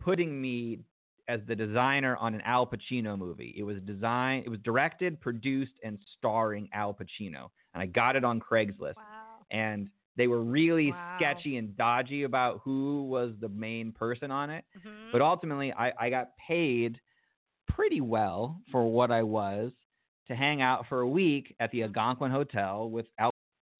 putting 0.00 0.40
me 0.40 0.78
as 1.28 1.40
the 1.48 1.54
designer 1.54 2.16
on 2.16 2.34
an 2.34 2.40
Al 2.42 2.66
Pacino 2.66 3.18
movie. 3.18 3.54
It 3.56 3.64
was 3.64 3.76
designed, 3.84 4.46
it 4.46 4.48
was 4.48 4.60
directed, 4.60 5.20
produced, 5.20 5.72
and 5.84 5.98
starring 6.16 6.68
Al 6.72 6.94
Pacino. 6.94 7.50
And 7.74 7.82
I 7.82 7.86
got 7.86 8.16
it 8.16 8.24
on 8.24 8.40
Craigslist. 8.40 8.96
wow 8.96 9.44
And 9.50 9.88
they 10.20 10.26
were 10.28 10.42
really 10.42 10.92
Wow. 10.92 11.16
sketchy 11.16 11.56
and 11.56 11.76
dodgy 11.76 12.22
about 12.24 12.60
who 12.64 13.04
was 13.04 13.32
the 13.40 13.48
main 13.48 13.90
person 13.92 14.30
on 14.30 14.50
it. 14.50 14.64
Mhm. 14.78 15.10
But 15.12 15.22
ultimately, 15.22 15.72
I, 15.72 15.92
I 15.98 16.10
got 16.10 16.36
paid 16.36 17.00
pretty 17.68 18.00
well 18.00 18.60
for 18.70 18.84
what 18.90 19.10
I 19.10 19.22
was 19.22 19.72
to 20.28 20.36
hang 20.36 20.60
out 20.62 20.86
for 20.88 21.00
a 21.00 21.08
week 21.08 21.54
at 21.60 21.70
the 21.72 21.82
Algonquin 21.82 22.30
Hotel 22.30 22.88
with 22.90 23.06
Al 23.18 23.30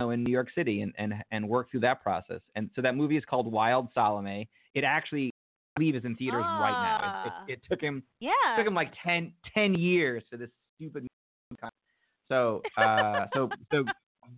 in 0.01 0.25
New 0.25 0.33
York 0.33 0.49
City 0.55 0.81
and, 0.81 0.95
and, 0.97 1.13
and 1.31 1.47
work 1.47 1.71
through 1.71 1.81
that 1.81 2.03
process. 2.03 2.41
And 2.57 2.71
so 2.75 2.81
that 2.83 2.97
movie 2.97 3.19
is 3.19 3.25
called 3.27 3.53
Wild 3.53 3.89
Salome. 3.93 4.49
It 4.75 4.83
actually, 4.83 5.27
I 5.77 5.81
believe, 5.81 5.95
is 5.95 6.05
in 6.07 6.17
theaters 6.17 6.43
right 6.43 6.71
now. 6.73 7.01
Ah. 7.03 7.45
It, 7.47 7.53
it, 7.53 7.53
it 7.55 7.61
took 7.69 7.81
him 7.83 8.03
yeah 8.19 8.31
it 8.55 8.57
took 8.57 8.67
him 8.67 8.75
like 8.75 8.93
10, 9.05 9.33
10 9.55 9.75
years 9.75 10.23
for 10.31 10.39
this 10.39 10.49
stupid. 10.77 11.03
movie. 11.03 11.71
So 12.31 12.63
uh, 12.79 13.27
so 13.35 13.51
so 13.73 13.85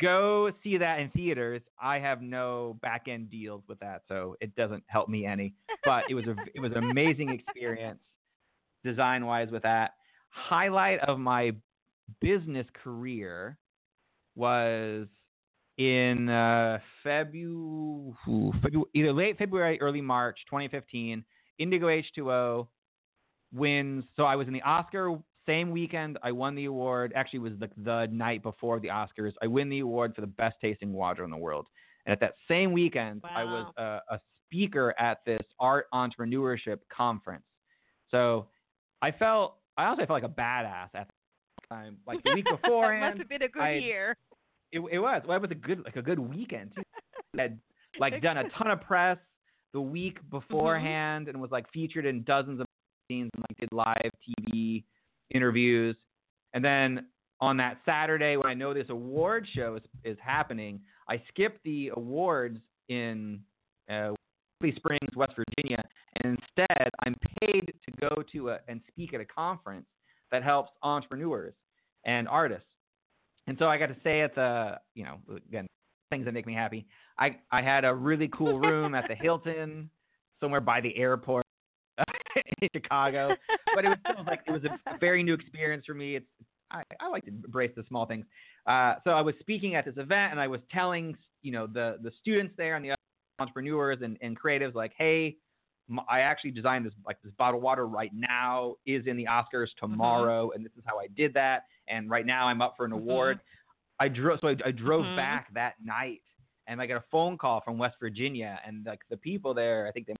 go 0.00 0.50
see 0.62 0.78
that 0.78 1.00
in 1.00 1.10
theaters. 1.10 1.62
I 1.80 1.98
have 1.98 2.22
no 2.22 2.78
back 2.82 3.06
end 3.08 3.30
deals 3.30 3.62
with 3.68 3.78
that, 3.80 4.02
so 4.08 4.36
it 4.40 4.54
doesn't 4.56 4.82
help 4.86 5.08
me 5.08 5.26
any. 5.26 5.54
But 5.84 6.04
it 6.08 6.14
was 6.14 6.26
a 6.26 6.36
it 6.54 6.60
was 6.60 6.72
an 6.72 6.84
amazing 6.90 7.30
experience, 7.30 8.00
design 8.84 9.26
wise 9.26 9.50
with 9.50 9.62
that. 9.62 9.94
Highlight 10.30 11.00
of 11.00 11.18
my 11.18 11.52
business 12.20 12.66
career 12.82 13.58
was 14.34 15.06
in 15.78 16.28
uh, 16.28 16.78
February, 17.02 18.14
February, 18.62 18.84
either 18.94 19.12
late 19.12 19.38
February, 19.38 19.80
early 19.80 20.00
March 20.00 20.38
2015. 20.48 21.24
Indigo 21.58 21.86
H2O 21.86 22.66
wins. 23.54 24.04
So 24.16 24.24
I 24.24 24.36
was 24.36 24.48
in 24.48 24.52
the 24.52 24.62
Oscar 24.62 25.18
same 25.46 25.70
weekend. 25.70 26.18
I 26.22 26.32
won 26.32 26.54
the 26.54 26.66
award. 26.66 27.12
Actually, 27.14 27.38
it 27.38 27.42
was 27.42 27.52
the, 27.58 27.70
the 27.82 28.08
night 28.12 28.42
before 28.42 28.80
the 28.80 28.88
Oscars. 28.88 29.32
I 29.42 29.46
win 29.46 29.68
the 29.68 29.80
award 29.80 30.14
for 30.14 30.20
the 30.20 30.26
best 30.26 30.56
tasting 30.60 30.92
water 30.92 31.24
in 31.24 31.30
the 31.30 31.36
world. 31.36 31.66
And 32.06 32.12
at 32.12 32.20
that 32.20 32.34
same 32.48 32.72
weekend, 32.72 33.22
I 33.24 33.44
was 33.44 33.72
a, 33.76 34.14
a 34.14 34.20
speaker 34.46 34.94
at 34.98 35.18
this 35.24 35.42
art 35.58 35.86
entrepreneurship 35.94 36.78
conference. 36.94 37.44
So 38.10 38.48
I 39.00 39.10
felt 39.10 39.56
I 39.76 39.86
also 39.86 40.06
felt 40.06 40.22
like 40.22 40.24
a 40.24 40.28
badass 40.28 40.88
at 40.94 41.08
the 41.08 41.68
time. 41.68 41.96
Like 42.06 42.22
the 42.24 42.34
week 42.34 42.46
beforehand, 42.62 43.04
It 43.04 43.08
Must 43.08 43.18
have 43.18 43.28
been 43.28 43.42
a 43.42 43.48
good 43.48 43.62
I- 43.62 43.72
year. 43.74 44.16
it, 44.72 44.80
it 44.90 44.98
was. 44.98 45.22
Well, 45.26 45.36
it 45.36 45.42
was 45.42 45.50
a 45.50 45.56
good 45.56 45.84
like 45.84 45.96
a 45.96 46.02
good 46.02 46.18
weekend 46.18 46.72
too. 46.74 46.82
I 47.38 47.42
had 47.42 47.58
like 47.98 48.20
done 48.22 48.36
a 48.38 48.48
ton 48.50 48.70
of 48.70 48.80
press 48.80 49.18
the 49.72 49.80
week 49.80 50.18
mm-hmm. 50.18 50.38
beforehand 50.38 51.28
and 51.28 51.40
was 51.40 51.50
like 51.50 51.70
featured 51.72 52.06
in 52.06 52.22
dozens 52.24 52.60
of 52.60 52.66
scenes 53.08 53.30
and 53.34 53.44
like 53.48 53.58
did 53.58 53.72
live 53.72 54.10
TV 54.52 54.84
interviews. 55.34 55.96
And 56.54 56.64
then 56.64 57.06
on 57.40 57.56
that 57.56 57.78
Saturday 57.84 58.36
when 58.36 58.46
I 58.46 58.54
know 58.54 58.72
this 58.72 58.88
award 58.88 59.46
show 59.52 59.76
is, 59.76 59.82
is 60.04 60.18
happening, 60.24 60.80
I 61.08 61.22
skip 61.28 61.58
the 61.64 61.90
awards 61.96 62.58
in 62.88 63.40
uh, 63.90 64.10
Berkeley 64.60 64.76
Springs, 64.76 65.16
West 65.16 65.34
Virginia, 65.36 65.82
and 66.22 66.38
instead 66.38 66.90
I'm 67.04 67.16
paid 67.40 67.66
to 67.66 67.92
go 68.00 68.22
to 68.32 68.50
a, 68.50 68.58
and 68.68 68.80
speak 68.88 69.12
at 69.14 69.20
a 69.20 69.24
conference 69.24 69.86
that 70.30 70.42
helps 70.42 70.70
entrepreneurs 70.82 71.54
and 72.04 72.28
artists. 72.28 72.66
And 73.46 73.56
so 73.58 73.66
I 73.66 73.76
got 73.76 73.86
to 73.86 73.96
stay 74.00 74.20
at 74.20 74.34
the, 74.34 74.78
you 74.94 75.04
know, 75.04 75.18
again, 75.48 75.66
things 76.10 76.24
that 76.26 76.32
make 76.32 76.46
me 76.46 76.54
happy. 76.54 76.86
I 77.18 77.36
I 77.50 77.62
had 77.62 77.84
a 77.84 77.92
really 77.92 78.28
cool 78.28 78.60
room 78.60 78.94
at 78.94 79.08
the 79.08 79.14
Hilton, 79.20 79.90
somewhere 80.40 80.60
by 80.60 80.80
the 80.80 80.96
airport 80.96 81.44
in 82.62 82.68
Chicago. 82.74 83.34
But 83.74 83.84
it 83.84 83.88
was 83.88 83.98
still 84.04 84.24
like 84.26 84.40
it 84.46 84.50
was 84.50 84.62
a 84.64 84.98
very 84.98 85.22
new 85.22 85.34
experience 85.34 85.84
for 85.86 85.94
me. 85.94 86.16
It's 86.16 86.26
I, 86.70 86.82
I 87.00 87.08
like 87.08 87.24
to 87.24 87.30
embrace 87.30 87.72
the 87.76 87.84
small 87.88 88.06
things. 88.06 88.24
Uh, 88.66 88.94
so 89.04 89.10
I 89.10 89.20
was 89.20 89.34
speaking 89.40 89.74
at 89.74 89.84
this 89.84 89.96
event 89.96 90.32
and 90.32 90.40
I 90.40 90.46
was 90.48 90.60
telling 90.70 91.16
you 91.42 91.52
know 91.52 91.66
the 91.66 91.98
the 92.02 92.12
students 92.20 92.54
there 92.56 92.76
and 92.76 92.84
the 92.84 92.90
other 92.90 92.98
entrepreneurs 93.38 93.98
and, 94.02 94.16
and 94.20 94.38
creatives 94.38 94.74
like, 94.74 94.92
hey, 94.96 95.36
I 96.08 96.20
actually 96.20 96.52
designed 96.52 96.86
this 96.86 96.92
like 97.04 97.20
this 97.22 97.32
bottled 97.38 97.62
water 97.62 97.86
right 97.86 98.12
now 98.14 98.76
is 98.86 99.06
in 99.06 99.16
the 99.16 99.24
Oscars 99.26 99.68
tomorrow, 99.78 100.52
and 100.54 100.64
this 100.64 100.72
is 100.76 100.84
how 100.86 100.98
I 100.98 101.08
did 101.08 101.34
that. 101.34 101.64
And 101.88 102.08
right 102.08 102.24
now 102.24 102.46
I'm 102.46 102.62
up 102.62 102.74
for 102.76 102.84
an 102.86 102.92
award. 102.92 103.40
I 104.00 104.08
drove 104.08 104.38
so 104.40 104.48
I, 104.48 104.56
I 104.64 104.70
drove 104.70 105.04
Mhm. 105.06 105.16
back 105.16 105.52
that 105.54 105.74
night 105.82 106.22
and 106.66 106.80
I 106.80 106.86
got 106.86 106.96
a 106.96 107.04
phone 107.10 107.36
call 107.36 107.60
from 107.60 107.78
West 107.78 107.96
Virginia 108.00 108.60
and 108.66 108.86
like 108.86 109.00
the 109.10 109.16
people 109.16 109.52
there, 109.54 109.86
I 109.86 109.90
think 109.92 110.06
they 110.06 110.14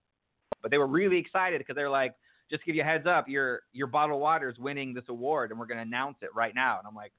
but 0.62 0.70
they 0.70 0.78
were 0.78 0.86
really 0.86 1.18
excited 1.18 1.58
because 1.58 1.76
they're 1.76 1.90
like, 1.90 2.14
just 2.50 2.62
to 2.62 2.66
give 2.66 2.76
you 2.76 2.82
a 2.82 2.84
heads 2.86 3.06
up, 3.06 3.28
your 3.28 3.62
your 3.72 3.86
bottled 3.86 4.20
water 4.20 4.48
is 4.48 4.58
winning 4.58 4.94
this 4.94 5.04
award 5.08 5.50
and 5.50 5.58
we're 5.60 5.66
gonna 5.66 5.82
announce 5.82 6.16
it 6.22 6.30
right 6.34 6.54
now. 6.54 6.78
And 6.78 6.86
I'm 6.86 6.94
like, 6.94 7.12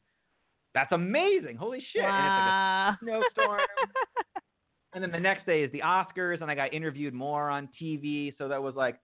that's 0.73 0.91
amazing. 0.91 1.55
Holy 1.57 1.79
shit. 1.93 2.15
And 2.17 2.25
it's 2.25 2.37
like 2.37 2.45
a 2.47 2.53
Wow. 2.53 2.97
snowstorm. 3.03 3.61
and 4.93 5.03
then 5.03 5.11
the 5.11 5.19
next 5.19 5.45
day 5.45 5.63
is 5.63 5.71
the 5.71 5.81
Oscars, 5.81 6.41
and 6.41 6.51
I 6.51 6.55
got 6.55 6.73
interviewed 6.73 7.13
more 7.13 7.49
on 7.49 7.69
TV. 7.81 8.33
So 8.37 8.47
that 8.49 8.61
was 8.61 8.75
like 8.75 8.99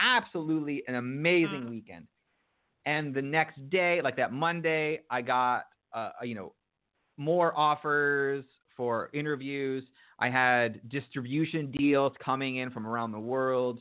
absolutely 0.00 0.82
an 0.88 0.94
amazing 0.96 1.66
Mm. 1.66 1.68
weekend. 1.68 2.06
And 2.86 3.14
the 3.14 3.22
next 3.22 3.58
day, 3.70 4.00
like 4.02 4.16
that 4.16 4.32
Monday, 4.32 5.00
I 5.10 5.22
got 5.22 5.66
uh, 5.92 6.10
you 6.22 6.34
know 6.34 6.54
more 7.16 7.56
offers 7.58 8.44
for 8.76 9.10
interviews. 9.14 9.84
I 10.18 10.30
had 10.30 10.88
distribution 10.88 11.70
deals 11.70 12.12
coming 12.24 12.56
in 12.56 12.70
from 12.70 12.86
around 12.86 13.12
the 13.12 13.20
world. 13.20 13.80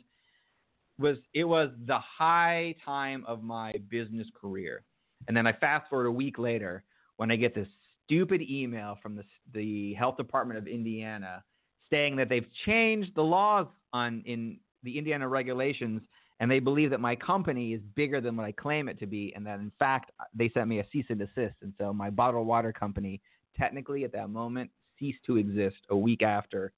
Was 1.00 1.18
it 1.34 1.44
was 1.44 1.70
the 1.88 2.00
high 2.00 2.76
time 2.86 3.24
of 3.28 3.44
my 3.44 3.74
business 3.90 4.28
career. 4.40 4.84
And 5.28 5.36
then 5.36 5.48
I 5.48 5.54
fast 5.54 5.90
forward 5.90 6.08
a 6.08 6.12
week 6.12 6.38
later 6.38 6.84
when 7.18 7.32
I 7.32 7.36
get 7.36 7.56
this 7.56 7.68
stupid 8.06 8.42
email 8.42 8.98
from 9.02 9.16
the 9.16 9.24
the 9.54 9.94
health 9.94 10.18
department 10.18 10.60
of 10.60 10.68
Indiana 10.68 11.44
saying 11.90 12.16
that 12.16 12.30
they've 12.30 12.48
changed 12.66 13.12
the 13.16 13.22
laws 13.22 13.68
on 13.92 14.24
in 14.26 14.58
the 14.84 14.98
Indiana 14.98 15.28
regulations 15.28 16.02
and 16.40 16.50
they 16.50 16.60
believe 16.60 16.90
that 16.90 17.00
my 17.00 17.16
company 17.16 17.74
is 17.74 17.82
bigger 17.96 18.20
than 18.20 18.36
what 18.36 18.46
I 18.46 18.52
claim 18.52 18.90
it 18.90 19.00
to 19.00 19.06
be 19.06 19.32
and 19.36 19.46
that 19.46 19.60
in 19.60 19.72
fact 19.80 20.12
they 20.34 20.50
sent 20.50 20.68
me 20.68 20.80
a 20.80 20.86
cease 20.92 21.06
and 21.10 21.20
desist 21.20 21.56
and 21.62 21.74
so 21.78 21.94
my 21.94 22.10
bottled 22.10 22.48
water 22.48 22.74
company 22.74 23.22
technically 23.56 24.04
at 24.04 24.12
that 24.14 24.30
moment 24.30 24.70
ceased 25.04 25.24
to 25.26 25.38
exist 25.38 25.78
a 25.90 25.98
week 25.98 26.22
after 26.22 26.72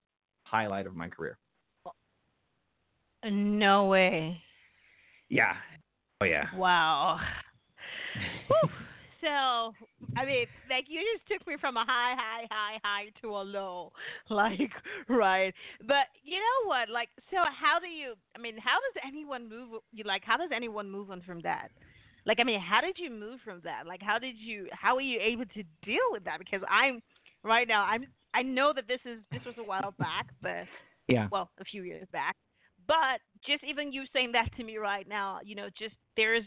highlight 0.44 0.88
of 0.88 0.96
my 0.96 1.08
career. 1.08 1.38
No 3.24 3.86
way. 3.86 4.42
Yeah. 5.30 5.54
Oh 6.22 6.26
yeah. 6.26 6.46
Wow. 6.56 7.20
So, 9.22 9.74
I 10.16 10.24
mean, 10.24 10.46
like 10.70 10.86
you 10.88 11.02
just 11.16 11.28
took 11.28 11.48
me 11.48 11.56
from 11.60 11.78
a 11.78 11.84
high, 11.84 12.14
high, 12.16 12.46
high, 12.52 12.78
high 12.84 13.06
to 13.24 13.30
a 13.30 13.42
low, 13.42 13.92
like 14.30 14.70
right. 15.10 15.52
But 15.80 16.14
you 16.24 16.38
know 16.38 16.68
what? 16.68 16.90
Like, 16.90 17.10
so 17.32 17.38
how 17.38 17.80
do 17.80 17.88
you? 17.88 18.14
I 18.38 18.40
mean, 18.40 18.56
how 18.60 18.78
does 18.78 19.02
anyone 19.04 19.50
move? 19.50 19.82
You 19.92 20.04
like, 20.04 20.22
how 20.24 20.38
does 20.38 20.52
anyone 20.56 20.92
move 20.92 21.10
on 21.10 21.24
from 21.24 21.42
that? 21.42 21.70
Like, 22.28 22.40
I 22.40 22.44
mean, 22.44 22.60
how 22.60 22.82
did 22.82 23.00
you 23.00 23.10
move 23.10 23.40
from 23.44 23.62
that? 23.64 23.88
Like, 23.88 24.04
how 24.04 24.20
did 24.20 24.36
you? 24.38 24.68
How 24.72 24.94
were 24.94 25.02
you 25.02 25.20
able 25.20 25.46
to 25.46 25.64
deal 25.84 26.06
with 26.12 26.24
that? 26.26 26.38
Because 26.38 26.62
I'm 26.70 27.02
right 27.46 27.68
now. 27.68 27.86
I'm. 27.86 28.06
I 28.34 28.42
know 28.42 28.74
that 28.76 28.88
this 28.88 29.00
is 29.06 29.20
this 29.32 29.42
was 29.46 29.56
a 29.58 29.64
while 29.64 29.94
back, 29.98 30.28
but 30.42 30.68
Yeah. 31.08 31.28
well, 31.32 31.50
a 31.60 31.64
few 31.66 31.84
years 31.84 32.08
back. 32.12 32.36
But 32.88 33.22
just 33.46 33.64
even 33.64 33.94
you 33.94 34.04
saying 34.14 34.34
that 34.34 34.50
to 34.58 34.64
me 34.64 34.78
right 34.78 35.08
now, 35.08 35.40
you 35.44 35.56
know, 35.56 35.70
just 35.78 35.96
there's, 36.18 36.44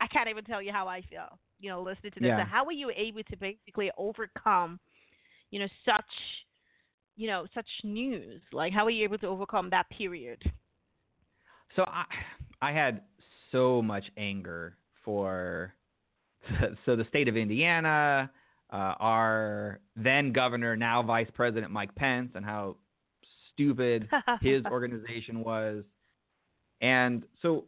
I 0.00 0.06
can't 0.08 0.28
even 0.28 0.44
tell 0.44 0.60
you 0.60 0.72
how 0.72 0.88
I 0.88 1.02
feel, 1.02 1.38
you 1.60 1.70
know, 1.70 1.80
listening 1.82 2.12
to 2.12 2.20
this. 2.20 2.28
Yeah. 2.28 2.44
So 2.44 2.48
how 2.50 2.64
were 2.64 2.72
you 2.72 2.90
able 2.94 3.22
to 3.22 3.36
basically 3.36 3.90
overcome, 3.96 4.80
you 5.50 5.60
know, 5.60 5.68
such, 5.84 6.04
you 7.16 7.26
know, 7.28 7.46
such 7.54 7.68
news? 7.84 8.42
Like, 8.52 8.72
how 8.72 8.84
were 8.84 8.90
you 8.90 9.04
able 9.04 9.18
to 9.18 9.26
overcome 9.28 9.70
that 9.70 9.88
period? 9.90 10.42
So 11.76 11.84
I 11.86 12.04
I 12.60 12.72
had 12.72 13.02
so 13.50 13.82
much 13.82 14.04
anger 14.16 14.76
for 15.04 15.72
so 16.84 16.96
the 16.96 17.04
state 17.08 17.28
of 17.28 17.36
Indiana, 17.36 18.30
uh, 18.72 18.94
our 19.00 19.80
then 19.96 20.32
governor, 20.32 20.76
now 20.76 21.02
Vice 21.02 21.28
President 21.34 21.72
Mike 21.72 21.94
Pence, 21.94 22.32
and 22.34 22.44
how 22.44 22.76
stupid 23.52 24.10
his 24.40 24.66
organization 24.66 25.44
was. 25.44 25.84
And 26.80 27.24
so 27.42 27.66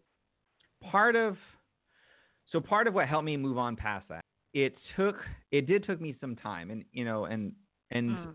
part 0.82 1.16
of 1.16 1.36
so 2.52 2.60
part 2.60 2.86
of 2.86 2.94
what 2.94 3.08
helped 3.08 3.24
me 3.26 3.36
move 3.36 3.58
on 3.58 3.76
past 3.76 4.08
that, 4.08 4.24
it 4.54 4.74
took 4.96 5.16
it 5.50 5.66
did 5.66 5.84
took 5.84 6.00
me 6.00 6.16
some 6.20 6.36
time 6.36 6.70
and 6.70 6.84
you 6.92 7.04
know 7.04 7.24
and 7.26 7.52
and 7.90 8.20
Mm. 8.20 8.34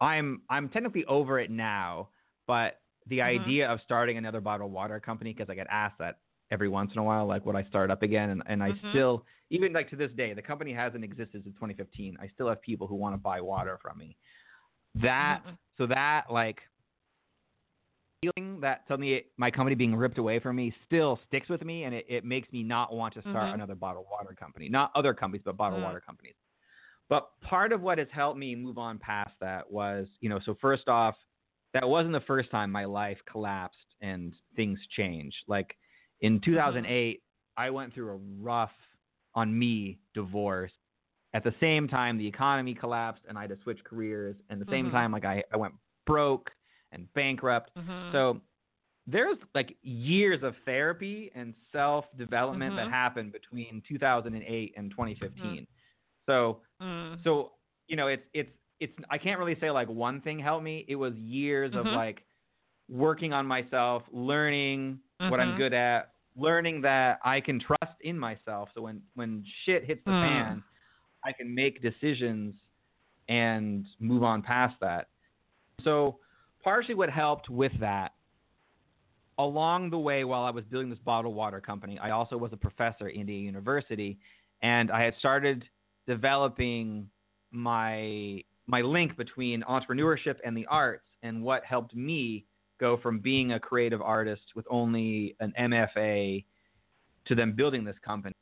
I'm 0.00 0.42
I'm 0.50 0.68
technically 0.68 1.04
over 1.06 1.38
it 1.40 1.50
now, 1.50 2.10
but 2.46 2.80
the 3.06 3.22
Mhm. 3.22 3.22
idea 3.22 3.68
of 3.68 3.80
starting 3.84 4.16
another 4.18 4.40
bottled 4.40 4.72
water 4.72 5.00
company 5.00 5.32
because 5.32 5.50
I 5.50 5.54
get 5.54 5.66
asked 5.70 5.98
that 5.98 6.18
every 6.50 6.68
once 6.68 6.92
in 6.92 6.98
a 6.98 7.04
while, 7.04 7.26
like 7.26 7.44
when 7.46 7.56
I 7.56 7.64
start 7.64 7.90
up 7.90 8.02
again? 8.02 8.30
And 8.30 8.42
and 8.46 8.62
I 8.62 8.72
Mhm. 8.72 8.88
still 8.90 9.24
even 9.50 9.72
like 9.72 9.88
to 9.90 9.96
this 9.96 10.12
day, 10.12 10.34
the 10.34 10.42
company 10.42 10.72
hasn't 10.72 11.04
existed 11.04 11.42
since 11.44 11.54
2015. 11.56 12.16
I 12.20 12.28
still 12.28 12.48
have 12.48 12.60
people 12.62 12.86
who 12.86 12.96
want 12.96 13.14
to 13.14 13.18
buy 13.18 13.40
water 13.40 13.78
from 13.80 13.98
me. 13.98 14.16
That 14.96 15.42
Mhm. 15.46 15.58
so 15.76 15.86
that 15.86 16.24
like 16.30 16.60
feeling 18.20 18.60
that 18.60 18.82
suddenly 18.88 19.26
my 19.36 19.50
company 19.50 19.76
being 19.76 19.94
ripped 19.94 20.18
away 20.18 20.40
from 20.40 20.56
me 20.56 20.74
still 20.86 21.20
sticks 21.28 21.48
with 21.48 21.62
me, 21.64 21.84
and 21.84 21.94
it, 21.94 22.04
it 22.08 22.24
makes 22.24 22.50
me 22.52 22.62
not 22.62 22.92
want 22.92 23.14
to 23.14 23.22
start 23.28 23.50
Mhm. 23.50 23.54
another 23.54 23.74
bottled 23.74 24.06
water 24.10 24.34
company. 24.34 24.68
Not 24.68 24.90
other 24.94 25.14
companies, 25.14 25.42
but 25.44 25.56
bottled 25.56 25.80
Mm. 25.80 25.84
water 25.84 26.00
companies. 26.00 26.34
But 27.08 27.40
part 27.40 27.72
of 27.72 27.80
what 27.80 27.98
has 27.98 28.08
helped 28.12 28.38
me 28.38 28.54
move 28.54 28.76
on 28.76 28.98
past 28.98 29.32
that 29.40 29.70
was, 29.70 30.08
you 30.20 30.28
know, 30.28 30.40
so 30.44 30.54
first 30.60 30.88
off, 30.88 31.14
that 31.74 31.88
wasn't 31.88 32.12
the 32.12 32.20
first 32.22 32.50
time 32.50 32.70
my 32.70 32.84
life 32.84 33.18
collapsed 33.30 33.78
and 34.00 34.34
things 34.56 34.78
changed. 34.96 35.36
Like 35.46 35.76
in 36.20 36.40
2008, 36.40 37.22
I 37.56 37.70
went 37.70 37.94
through 37.94 38.10
a 38.10 38.18
rough, 38.42 38.70
on 39.34 39.56
me, 39.56 39.98
divorce. 40.14 40.72
At 41.34 41.44
the 41.44 41.54
same 41.60 41.86
time, 41.86 42.18
the 42.18 42.26
economy 42.26 42.74
collapsed 42.74 43.22
and 43.28 43.36
I 43.38 43.42
had 43.42 43.50
to 43.50 43.58
switch 43.62 43.82
careers. 43.84 44.36
And 44.50 44.60
the 44.60 44.66
same 44.70 44.86
Mhm. 44.86 44.92
time, 44.92 45.12
like 45.12 45.24
I, 45.24 45.44
I 45.52 45.56
went 45.56 45.74
broke 46.06 46.50
and 46.92 47.12
bankrupt. 47.14 47.70
Mhm. 47.76 48.12
So 48.12 48.40
there's 49.06 49.38
like 49.54 49.76
years 49.82 50.42
of 50.42 50.54
therapy 50.64 51.30
and 51.34 51.54
self 51.72 52.06
development 52.16 52.74
that 52.76 52.88
Mhm. 52.88 52.90
happened 52.90 53.32
between 53.32 53.82
2008 53.88 54.74
and 54.76 54.90
2015. 54.90 55.66
So 56.26 56.62
Mm. 56.80 57.22
so 57.24 57.52
you 57.86 57.96
know 57.96 58.08
it's 58.08 58.24
it's 58.34 58.50
it's 58.80 58.92
I 59.10 59.18
can't 59.18 59.38
really 59.38 59.58
say 59.60 59.70
like 59.70 59.88
one 59.88 60.20
thing 60.20 60.38
helped 60.38 60.64
me. 60.64 60.84
It 60.88 60.96
was 60.96 61.14
years 61.14 61.74
of 61.74 61.86
Mhm. 61.86 61.94
like 61.94 62.24
working 62.88 63.32
on 63.32 63.46
myself, 63.46 64.02
learning 64.12 65.00
what 65.20 65.40
I'm 65.40 65.52
Mhm. 65.52 65.56
good 65.56 65.72
at, 65.72 66.14
learning 66.36 66.80
that 66.82 67.18
I 67.24 67.40
can 67.40 67.58
trust 67.58 68.00
in 68.00 68.18
myself. 68.18 68.70
So 68.74 68.82
when 68.82 69.02
when 69.14 69.44
shit 69.64 69.84
hits 69.84 70.04
the 70.04 70.12
Mm. 70.12 70.20
fan, 70.20 70.64
I 71.24 71.32
can 71.32 71.52
make 71.54 71.82
decisions 71.82 72.54
and 73.28 73.86
move 73.98 74.22
on 74.22 74.42
past 74.42 74.78
that. 74.80 75.08
So 75.82 76.20
partially 76.62 76.94
what 76.94 77.10
helped 77.10 77.50
with 77.50 77.72
that 77.80 78.14
along 79.38 79.88
the 79.90 79.98
way 79.98 80.24
while 80.24 80.42
I 80.42 80.50
was 80.50 80.64
building 80.64 80.90
this 80.90 80.98
bottled 81.00 81.34
water 81.34 81.60
company, 81.60 81.98
I 81.98 82.10
also 82.10 82.36
was 82.36 82.52
a 82.52 82.56
professor 82.56 83.06
at 83.08 83.14
Indiana 83.14 83.44
University 83.44 84.18
and 84.62 84.90
I 84.90 85.02
had 85.02 85.14
started 85.16 85.68
developing 86.06 87.10
my 87.50 88.42
my 88.66 88.82
link 88.82 89.16
between 89.16 89.62
entrepreneurship 89.62 90.36
and 90.44 90.56
the 90.56 90.66
arts 90.66 91.06
and 91.22 91.42
what 91.42 91.64
helped 91.64 91.94
me 91.94 92.44
go 92.78 92.96
from 92.96 93.18
being 93.18 93.52
a 93.52 93.60
creative 93.60 94.00
artist 94.00 94.42
with 94.54 94.66
only 94.70 95.36
an 95.40 95.52
MFA 95.58 96.44
to 97.26 97.34
them 97.34 97.52
building 97.52 97.84
this 97.84 97.96
company. 98.04 98.34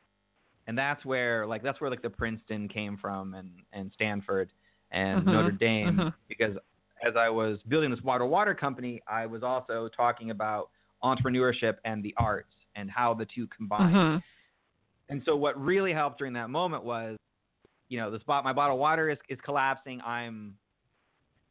And 0.66 0.76
that's 0.76 1.04
where 1.04 1.46
like 1.46 1.62
that's 1.62 1.80
where 1.80 1.90
like 1.90 2.02
the 2.02 2.10
Princeton 2.10 2.68
came 2.68 2.96
from 2.96 3.34
and 3.34 3.50
and 3.72 3.90
Stanford 3.94 4.50
and 4.90 5.22
Mhm, 5.26 5.32
Notre 5.32 5.50
Dame 5.52 5.96
mhm. 5.96 6.14
because 6.28 6.56
as 7.06 7.14
I 7.16 7.28
was 7.28 7.60
building 7.68 7.90
this 7.90 8.00
water 8.02 8.24
water 8.26 8.54
company, 8.54 9.00
I 9.06 9.26
was 9.26 9.42
also 9.42 9.88
talking 9.88 10.30
about 10.30 10.70
entrepreneurship 11.04 11.76
and 11.84 12.02
the 12.02 12.14
arts 12.16 12.54
and 12.74 12.90
how 12.90 13.14
the 13.14 13.26
two 13.26 13.46
combine. 13.48 13.94
Mhm. 13.94 14.22
And 15.08 15.22
so 15.24 15.36
what 15.36 15.60
really 15.60 15.92
helped 15.92 16.18
during 16.18 16.32
that 16.32 16.50
moment 16.50 16.82
was, 16.82 17.16
you 17.88 17.98
know, 17.98 18.10
the 18.10 18.18
spot 18.20 18.42
my 18.44 18.52
bottle 18.52 18.74
of 18.76 18.80
water 18.80 19.08
is 19.08 19.18
is 19.28 19.40
collapsing. 19.42 20.00
I'm 20.02 20.58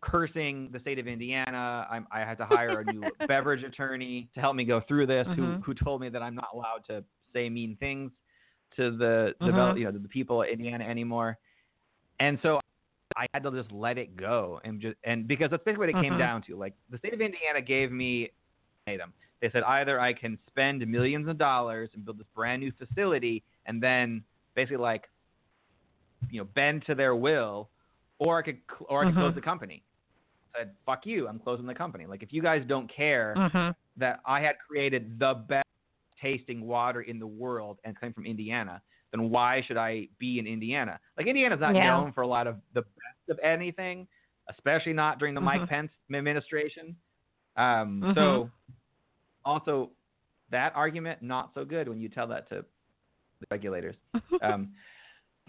cursing 0.05 0.69
the 0.71 0.79
state 0.79 0.99
of 0.99 1.07
Indiana. 1.07 1.87
I'm, 1.89 2.07
I 2.11 2.19
had 2.19 2.37
to 2.39 2.45
hire 2.45 2.79
a 2.79 2.83
new 2.85 3.03
beverage 3.27 3.63
attorney 3.63 4.29
to 4.35 4.39
help 4.41 4.55
me 4.55 4.63
go 4.65 4.81
through 4.87 5.07
this, 5.07 5.27
who 5.35 5.41
Mhm. 5.43 5.63
who 5.63 5.73
told 5.73 6.01
me 6.01 6.09
that 6.09 6.21
I'm 6.21 6.35
not 6.35 6.49
allowed 6.53 6.85
to 6.87 7.03
say 7.33 7.49
mean 7.49 7.75
things 7.77 8.11
to 8.77 8.91
the 8.95 9.35
Mhm. 9.41 9.45
develop, 9.45 9.77
you 9.77 9.85
know, 9.85 9.91
to 9.91 9.99
the 9.99 10.07
people 10.07 10.41
of 10.43 10.49
Indiana 10.49 10.83
anymore. 10.85 11.37
And 12.19 12.39
so 12.41 12.59
I 13.17 13.27
had 13.33 13.43
to 13.43 13.51
just 13.51 13.71
let 13.71 13.97
it 13.97 14.15
go 14.17 14.59
and 14.63 14.81
just 14.81 14.97
and 15.03 15.27
because 15.27 15.49
that's 15.51 15.63
basically 15.63 15.87
what 15.87 15.89
it 15.89 16.01
came 16.01 16.13
Mhm. 16.13 16.19
down 16.19 16.41
to. 16.43 16.55
Like 16.55 16.73
the 16.89 16.97
state 16.97 17.13
of 17.13 17.21
Indiana 17.21 17.61
gave 17.61 17.91
me 17.91 18.31
ultimatum. 18.87 19.13
They 19.41 19.49
said 19.51 19.63
either 19.63 19.99
I 19.99 20.13
can 20.13 20.37
spend 20.47 20.85
millions 20.87 21.27
of 21.27 21.37
dollars 21.37 21.89
and 21.93 22.03
build 22.05 22.17
this 22.17 22.27
brand 22.33 22.61
new 22.61 22.71
facility 22.71 23.43
and 23.65 23.81
then 23.81 24.23
basically 24.55 24.77
like 24.77 25.09
you 26.29 26.39
know 26.39 26.45
bend 26.55 26.83
to 26.87 26.95
their 26.95 27.15
will, 27.15 27.69
or 28.19 28.39
I 28.39 28.41
could 28.41 28.59
cl- 28.69 28.87
or 28.89 29.01
I 29.03 29.05
could 29.05 29.15
Mhm. 29.15 29.19
close 29.19 29.35
the 29.35 29.41
company. 29.41 29.83
Said 30.57 30.71
fuck 30.85 31.05
you, 31.05 31.27
I'm 31.27 31.39
closing 31.39 31.65
the 31.65 31.73
company. 31.75 32.05
Like 32.05 32.23
if 32.23 32.31
you 32.31 32.41
guys 32.41 32.63
don't 32.67 32.87
care 32.93 33.35
Mhm. 33.37 33.75
that 33.97 34.19
I 34.25 34.41
had 34.41 34.55
created 34.59 35.17
the 35.19 35.33
best 35.47 35.67
tasting 36.21 36.61
water 36.65 37.01
in 37.01 37.19
the 37.19 37.27
world 37.27 37.79
and 37.83 37.99
came 37.99 38.13
from 38.13 38.25
Indiana, 38.25 38.81
then 39.11 39.29
why 39.29 39.61
should 39.67 39.77
I 39.77 40.07
be 40.17 40.39
in 40.39 40.47
Indiana? 40.47 40.99
Like 41.17 41.27
Indiana's 41.27 41.59
not 41.59 41.75
Yeah. 41.75 41.97
known 41.97 42.11
for 42.13 42.21
a 42.21 42.27
lot 42.27 42.47
of 42.47 42.61
the 42.73 42.81
best 42.81 43.29
of 43.29 43.39
anything, 43.39 44.07
especially 44.49 44.93
not 44.93 45.19
during 45.19 45.33
the 45.33 45.41
Mike 45.41 45.61
Mhm. 45.61 45.67
Pence 45.67 45.91
administration. 46.09 46.95
Um, 47.57 48.01
Mhm. 48.03 48.15
So 48.15 48.51
also 49.43 49.91
that 50.49 50.73
argument 50.75 51.21
not 51.21 51.53
so 51.53 51.65
good 51.65 51.87
when 51.89 51.99
you 51.99 52.09
tell 52.09 52.27
that 52.27 52.47
to 52.49 52.65
the 53.39 53.47
regulators. 53.51 53.95
um, 54.41 54.69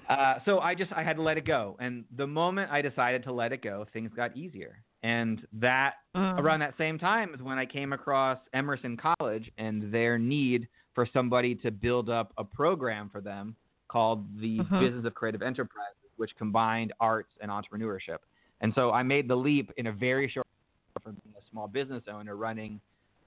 uh, 0.08 0.40
so 0.44 0.60
I 0.60 0.74
just 0.74 0.92
I 0.92 1.02
had 1.02 1.16
to 1.16 1.22
let 1.22 1.36
it 1.36 1.44
go, 1.44 1.76
and 1.80 2.04
the 2.16 2.26
moment 2.26 2.70
I 2.70 2.82
decided 2.82 3.24
to 3.24 3.32
let 3.32 3.52
it 3.52 3.62
go, 3.62 3.84
things 3.92 4.12
got 4.14 4.36
easier. 4.36 4.82
And 5.02 5.46
that 5.54 5.94
Mm. 6.14 6.40
around 6.40 6.60
that 6.60 6.76
same 6.78 6.98
time 6.98 7.34
is 7.34 7.42
when 7.42 7.58
I 7.58 7.66
came 7.66 7.92
across 7.92 8.38
Emerson 8.52 8.96
College 8.96 9.50
and 9.58 9.92
their 9.92 10.18
need 10.18 10.68
for 10.94 11.06
somebody 11.06 11.54
to 11.56 11.70
build 11.70 12.08
up 12.08 12.32
a 12.38 12.44
program 12.44 13.08
for 13.10 13.20
them 13.20 13.54
called 13.88 14.26
the 14.40 14.58
Mhm. 14.60 14.80
Business 14.80 15.04
of 15.04 15.14
Creative 15.14 15.42
Enterprises, 15.42 16.10
which 16.16 16.34
combined 16.36 16.92
arts 16.98 17.36
and 17.40 17.50
entrepreneurship. 17.50 18.18
And 18.60 18.72
so 18.74 18.90
I 18.90 19.02
made 19.02 19.28
the 19.28 19.36
leap 19.36 19.70
in 19.76 19.86
a 19.88 19.92
very 19.92 20.28
short 20.28 20.46
time 20.94 21.02
from 21.02 21.20
being 21.22 21.34
a 21.36 21.42
small 21.50 21.68
business 21.68 22.08
owner 22.08 22.34
running 22.36 22.80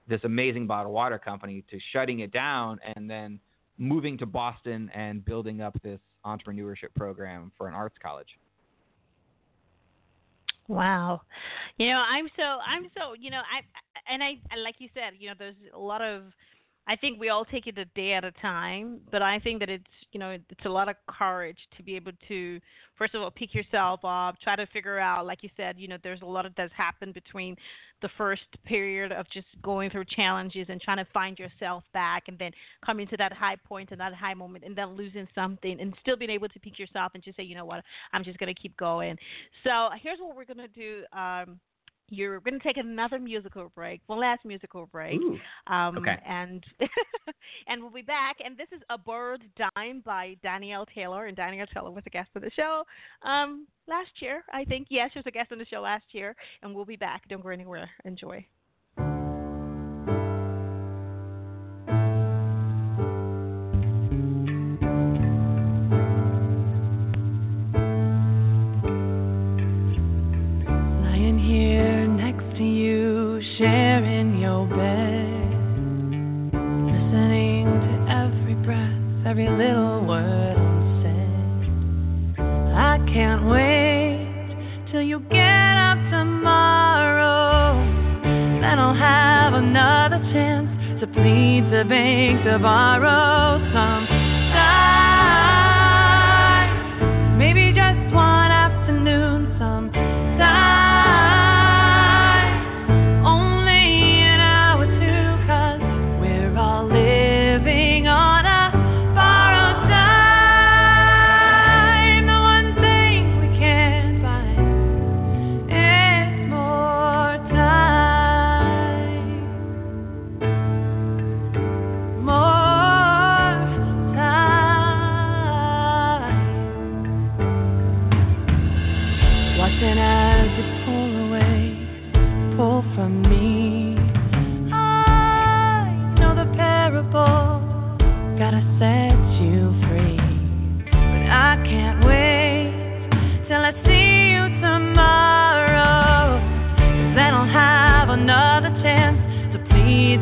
this 0.08 0.24
amazing 0.24 0.66
bottled 0.66 0.92
water 0.92 1.18
company 1.18 1.62
to 1.70 1.78
shutting 1.78 2.20
it 2.20 2.32
down 2.32 2.80
and 2.82 3.08
then 3.08 3.38
moving 3.78 4.18
to 4.18 4.26
Boston 4.26 4.90
and 4.92 5.24
building 5.24 5.60
up 5.60 5.80
this 5.82 6.00
entrepreneurship 6.26 6.92
program 6.96 7.52
for 7.56 7.68
an 7.68 7.74
arts 7.74 7.96
college. 7.98 8.36
Wow. 10.70 11.22
You 11.78 11.88
know, 11.88 12.00
I'm 12.08 12.28
so 12.36 12.42
I'm 12.44 12.86
so 12.96 13.14
you 13.18 13.28
know 13.28 13.42
I 13.42 13.66
and 14.08 14.22
I 14.22 14.38
like 14.56 14.76
you 14.78 14.88
said, 14.94 15.14
you 15.18 15.28
know, 15.28 15.34
there's 15.36 15.56
a 15.74 15.78
lot 15.78 16.00
of 16.00 16.22
I 16.86 16.96
think 16.96 17.20
we 17.20 17.28
all 17.28 17.44
take 17.44 17.66
it 17.66 17.78
a 17.78 17.84
day 17.84 18.14
at 18.14 18.24
a 18.24 18.32
time, 18.32 19.00
but 19.12 19.22
I 19.22 19.38
think 19.38 19.60
that 19.60 19.68
it's 19.68 19.84
you 20.12 20.18
know 20.18 20.30
it's 20.30 20.64
a 20.64 20.68
lot 20.68 20.88
of 20.88 20.96
courage 21.06 21.58
to 21.76 21.82
be 21.82 21.94
able 21.94 22.12
to 22.28 22.60
first 22.98 23.14
of 23.14 23.22
all 23.22 23.30
pick 23.30 23.54
yourself 23.54 24.00
up, 24.04 24.36
try 24.42 24.56
to 24.56 24.66
figure 24.66 24.98
out 24.98 25.24
like 25.26 25.42
you 25.42 25.50
said, 25.56 25.76
you 25.78 25.88
know, 25.88 25.96
there's 26.02 26.22
a 26.22 26.26
lot 26.26 26.46
of 26.46 26.52
that's 26.56 26.72
happened 26.76 27.14
between 27.14 27.56
the 28.02 28.08
first 28.16 28.42
period 28.64 29.12
of 29.12 29.26
just 29.30 29.46
going 29.62 29.90
through 29.90 30.04
challenges 30.04 30.66
and 30.68 30.80
trying 30.80 30.96
to 30.96 31.06
find 31.12 31.38
yourself 31.38 31.84
back 31.92 32.24
and 32.28 32.38
then 32.38 32.50
coming 32.84 33.06
to 33.06 33.16
that 33.16 33.32
high 33.32 33.56
point 33.66 33.90
and 33.90 34.00
that 34.00 34.14
high 34.14 34.34
moment 34.34 34.64
and 34.64 34.76
then 34.76 34.96
losing 34.96 35.28
something 35.34 35.80
and 35.80 35.94
still 36.00 36.16
being 36.16 36.30
able 36.30 36.48
to 36.48 36.58
pick 36.60 36.78
yourself 36.78 37.12
and 37.14 37.22
just 37.22 37.36
say, 37.36 37.42
you 37.42 37.54
know 37.54 37.64
what, 37.64 37.82
I'm 38.12 38.24
just 38.24 38.38
gonna 38.38 38.54
keep 38.54 38.76
going. 38.76 39.16
So 39.64 39.90
here's 40.02 40.18
what 40.18 40.36
we're 40.36 40.44
gonna 40.44 40.68
do. 40.68 41.04
Um, 41.12 41.60
you're 42.10 42.40
going 42.40 42.58
to 42.58 42.62
take 42.62 42.76
another 42.76 43.18
musical 43.18 43.70
break, 43.74 44.00
one 44.06 44.20
last 44.20 44.44
musical 44.44 44.86
break, 44.86 45.20
um, 45.66 45.96
Okay. 45.98 46.16
and 46.26 46.64
and 47.68 47.80
we'll 47.82 47.90
be 47.92 48.02
back. 48.02 48.36
And 48.44 48.56
this 48.56 48.68
is 48.72 48.82
"A 48.90 48.98
Bird 48.98 49.42
Dime" 49.56 50.02
by 50.04 50.36
Danielle 50.42 50.86
Taylor, 50.94 51.26
and 51.26 51.36
Danielle 51.36 51.66
Taylor 51.72 51.90
was 51.90 52.04
a 52.06 52.10
guest 52.10 52.28
on 52.36 52.42
the 52.42 52.50
show 52.50 52.82
um, 53.22 53.66
last 53.88 54.10
year, 54.20 54.44
I 54.52 54.64
think. 54.64 54.88
Yes, 54.90 55.10
she 55.12 55.18
was 55.20 55.26
a 55.26 55.30
guest 55.30 55.52
on 55.52 55.58
the 55.58 55.66
show 55.66 55.80
last 55.80 56.04
year, 56.12 56.34
and 56.62 56.74
we'll 56.74 56.84
be 56.84 56.96
back. 56.96 57.22
Don't 57.28 57.42
go 57.42 57.48
anywhere. 57.50 57.88
Enjoy. 58.04 58.44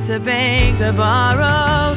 To 0.09 0.19
beg, 0.21 0.79
to 0.79 0.91
borrow 0.95 1.88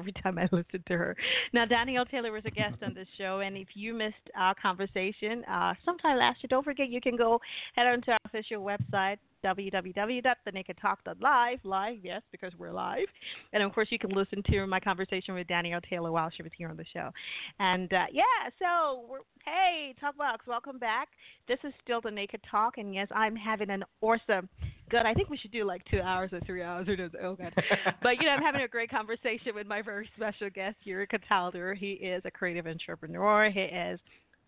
every 0.00 0.12
time 0.12 0.38
I 0.38 0.48
listen 0.50 0.82
to 0.86 0.96
her. 0.96 1.16
Now, 1.52 1.64
Danielle 1.66 2.06
Taylor 2.06 2.32
was 2.32 2.42
a 2.44 2.50
guest 2.50 2.76
on 2.82 2.94
this 2.94 3.06
show, 3.16 3.40
and 3.40 3.56
if 3.56 3.68
you 3.74 3.94
missed 3.94 4.14
our 4.36 4.54
conversation 4.54 5.44
uh, 5.44 5.74
sometime 5.84 6.18
last 6.18 6.42
year, 6.42 6.48
don't 6.48 6.64
forget 6.64 6.88
you 6.88 7.00
can 7.00 7.16
go 7.16 7.40
head 7.74 7.86
on 7.86 8.02
to 8.02 8.16
official 8.32 8.62
website, 8.62 9.18
www.thenakedtalk.live, 9.44 11.58
live, 11.64 11.96
yes, 12.02 12.22
because 12.30 12.52
we're 12.58 12.72
live. 12.72 13.06
And 13.52 13.62
of 13.62 13.72
course, 13.72 13.88
you 13.90 13.98
can 13.98 14.10
listen 14.10 14.42
to 14.50 14.66
my 14.66 14.80
conversation 14.80 15.34
with 15.34 15.46
Danielle 15.46 15.80
Taylor 15.88 16.12
while 16.12 16.30
she 16.34 16.42
was 16.42 16.52
here 16.56 16.68
on 16.68 16.76
the 16.76 16.84
show. 16.92 17.10
And 17.58 17.90
uh, 17.92 18.06
yeah, 18.12 18.22
so 18.58 19.04
we're, 19.08 19.20
hey, 19.44 19.94
Talkbox, 20.02 20.46
welcome 20.46 20.78
back. 20.78 21.08
This 21.48 21.58
is 21.64 21.72
still 21.82 22.00
the 22.00 22.10
Naked 22.10 22.40
Talk, 22.50 22.78
and 22.78 22.94
yes, 22.94 23.08
I'm 23.14 23.36
having 23.36 23.68
an 23.70 23.84
awesome. 24.00 24.48
Good. 24.90 25.06
I 25.06 25.14
think 25.14 25.30
we 25.30 25.36
should 25.36 25.52
do 25.52 25.64
like 25.64 25.82
two 25.88 26.00
hours 26.00 26.30
or 26.32 26.40
three 26.40 26.64
hours. 26.64 26.88
Who 26.88 26.96
knows? 26.96 27.12
Oh 27.22 27.36
God. 27.36 27.54
But 28.02 28.20
you 28.20 28.26
know, 28.26 28.32
I'm 28.32 28.42
having 28.42 28.62
a 28.62 28.68
great 28.68 28.90
conversation 28.90 29.54
with 29.54 29.66
my 29.66 29.82
very 29.82 30.08
special 30.16 30.50
guest, 30.50 30.76
Yuri 30.82 31.06
Cataldo. 31.06 31.74
He 31.76 31.92
is 31.92 32.22
a 32.24 32.30
creative 32.30 32.66
entrepreneur. 32.66 33.50
He 33.50 33.60
is 33.60 34.00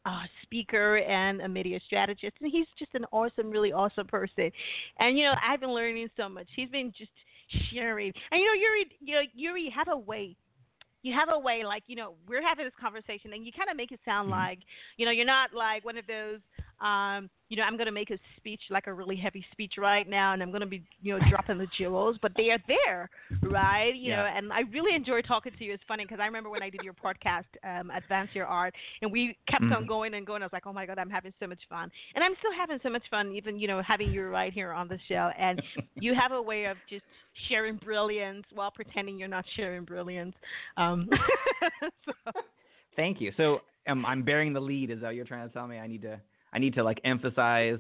uh, 0.05 0.23
speaker 0.43 0.97
and 0.99 1.41
a 1.43 1.49
media 1.49 1.79
strategist, 1.87 2.35
and 2.41 2.51
he's 2.51 2.67
just 2.79 2.95
an 2.95 3.05
awesome, 3.13 3.51
really 3.51 3.73
awesome 3.73 4.07
person. 4.07 4.51
And 4.99 5.17
you 5.19 5.25
know, 5.25 5.35
I've 5.47 5.61
been 5.61 5.73
learning 5.73 6.09
so 6.17 6.29
much. 6.29 6.49
He's 6.55 6.69
been 6.69 6.93
just 6.97 7.11
sharing, 7.73 8.13
and 8.31 8.41
you 8.41 8.47
know, 8.47 8.55
Yuri, 8.55 8.87
you 9.01 9.15
know, 9.15 9.21
Yuri, 9.35 9.73
have 9.75 9.89
a 9.89 9.97
way. 9.97 10.37
You 11.03 11.13
have 11.19 11.31
a 11.33 11.39
way, 11.39 11.65
like 11.65 11.83
you 11.89 11.97
know, 11.97 12.15
we're 12.29 12.47
having 12.47 12.65
this 12.65 12.75
conversation, 12.81 13.33
and 13.33 13.45
you 13.45 13.53
kind 13.53 13.69
of 13.71 13.77
make 13.77 13.91
it 13.93 14.01
sound 14.05 14.27
Mm-hmm. 14.27 14.39
like, 14.39 14.59
you 14.97 15.05
know, 15.05 15.13
you're 15.13 15.27
not 15.27 15.53
like 15.53 15.85
one 15.85 15.97
of 15.99 16.07
those, 16.07 16.39
um, 16.83 17.31
you 17.49 17.57
know, 17.57 17.65
I'm 17.65 17.77
going 17.77 17.87
to 17.87 17.93
make 17.93 18.11
a 18.11 18.19
speech 18.39 18.61
like 18.71 18.87
a 18.87 18.93
really 18.93 19.15
heavy 19.17 19.45
speech 19.53 19.75
right 19.77 20.09
now, 20.09 20.33
and 20.33 20.43
I'm 20.43 20.51
going 20.51 20.63
to 20.63 20.67
be, 20.67 20.83
you 21.03 21.17
know, 21.17 21.25
dropping 21.29 21.59
the 21.59 21.67
jewels, 21.77 22.17
but 22.23 22.33
they 22.37 22.49
are 22.51 22.59
there, 22.67 23.11
right? 23.43 23.95
You 23.95 24.11
know, 24.11 24.27
and 24.35 24.53
I 24.53 24.61
really 24.73 24.97
enjoy 24.97 25.21
talking 25.21 25.53
to 25.59 25.65
you. 25.65 25.75
It's 25.75 25.83
funny 25.87 26.05
because 26.05 26.19
I 26.19 26.25
remember 26.25 26.49
when 26.49 26.63
I 26.63 26.71
did 26.71 26.81
your 26.83 26.95
podcast, 26.95 27.45
um, 27.63 27.91
Advance 27.91 28.31
Your 28.33 28.47
Art, 28.47 28.75
and 29.03 29.13
we 29.13 29.37
kept 29.51 29.65
on 29.65 29.85
Mhm. 29.85 29.87
going 29.87 30.15
and 30.15 30.27
going. 30.27 30.43
I 30.43 30.47
was 30.47 30.53
like, 30.53 30.67
oh 30.67 30.73
my 30.73 30.87
god, 30.87 30.99
I'm 30.99 31.11
having 31.11 31.35
so 31.39 31.47
much 31.47 31.61
fun, 31.69 31.91
and 32.15 32.25
I'm 32.25 32.35
still 32.39 32.53
having 32.53 32.79
so 32.83 32.89
much 32.89 33.07
fun, 33.11 33.33
even 33.33 33.59
you 33.59 33.69
know, 33.69 33.83
having 33.83 34.11
you 34.11 34.27
right 34.29 34.53
here 34.53 34.73
on 34.73 34.89
the 34.89 34.99
show. 35.09 35.31
And 35.39 35.63
you 36.01 36.15
have 36.15 36.33
a 36.33 36.41
way 36.41 36.65
of 36.65 36.79
just 36.89 37.05
sharing 37.49 37.77
brilliance 37.77 38.47
while 38.55 38.71
pretending 38.71 39.19
you're 39.19 39.29
not 39.29 39.45
sharing 39.57 39.85
brilliance. 39.85 40.35
Um, 40.79 41.09
so, 42.07 42.13
Thank 42.97 43.21
you. 43.21 43.33
So 43.37 43.61
um, 43.89 44.05
I'm 44.07 44.23
bearing 44.23 44.53
the 44.53 44.61
lead. 44.61 44.91
Is 44.91 45.01
that 45.01 45.07
what 45.09 45.15
you're 45.17 45.25
trying 45.25 45.47
to 45.47 45.53
tell 45.53 45.67
me? 45.67 45.79
I 45.79 45.87
need 45.87 46.03
to 46.03 46.21
I 46.53 46.59
need 46.59 46.75
to 46.75 46.83
like 46.83 47.01
emphasize 47.05 47.79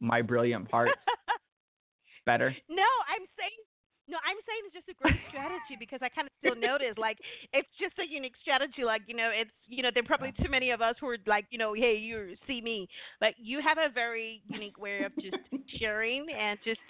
my 0.00 0.22
brilliant 0.22 0.68
parts 0.70 0.92
better. 2.26 2.54
no, 2.68 2.90
I'm 3.08 3.26
saying. 3.38 3.60
No, 4.06 4.18
I'm 4.20 4.36
saying 4.44 4.68
it's 4.68 4.74
just 4.76 4.88
a 4.92 5.02
great 5.02 5.16
strategy 5.30 5.80
because 5.80 6.00
I 6.02 6.10
kind 6.10 6.28
of 6.28 6.32
still 6.36 6.60
notice 6.60 6.92
like 6.98 7.16
it's 7.54 7.68
just 7.80 7.98
a 7.98 8.04
unique 8.04 8.34
strategy. 8.42 8.84
Like 8.84 9.00
you 9.06 9.16
know, 9.16 9.30
it's 9.32 9.50
you 9.66 9.82
know 9.82 9.88
there 9.94 10.02
are 10.02 10.06
probably 10.06 10.32
too 10.42 10.50
many 10.50 10.72
of 10.72 10.82
us 10.82 10.94
who 11.00 11.08
are 11.08 11.16
like 11.26 11.46
you 11.50 11.56
know, 11.56 11.72
hey, 11.72 11.96
you 11.96 12.36
see 12.46 12.60
me, 12.60 12.86
but 13.18 13.32
you 13.38 13.62
have 13.62 13.78
a 13.78 13.90
very 13.92 14.42
unique 14.46 14.78
way 14.78 15.04
of 15.04 15.12
just 15.16 15.36
sharing 15.78 16.26
and 16.38 16.58
just 16.64 16.80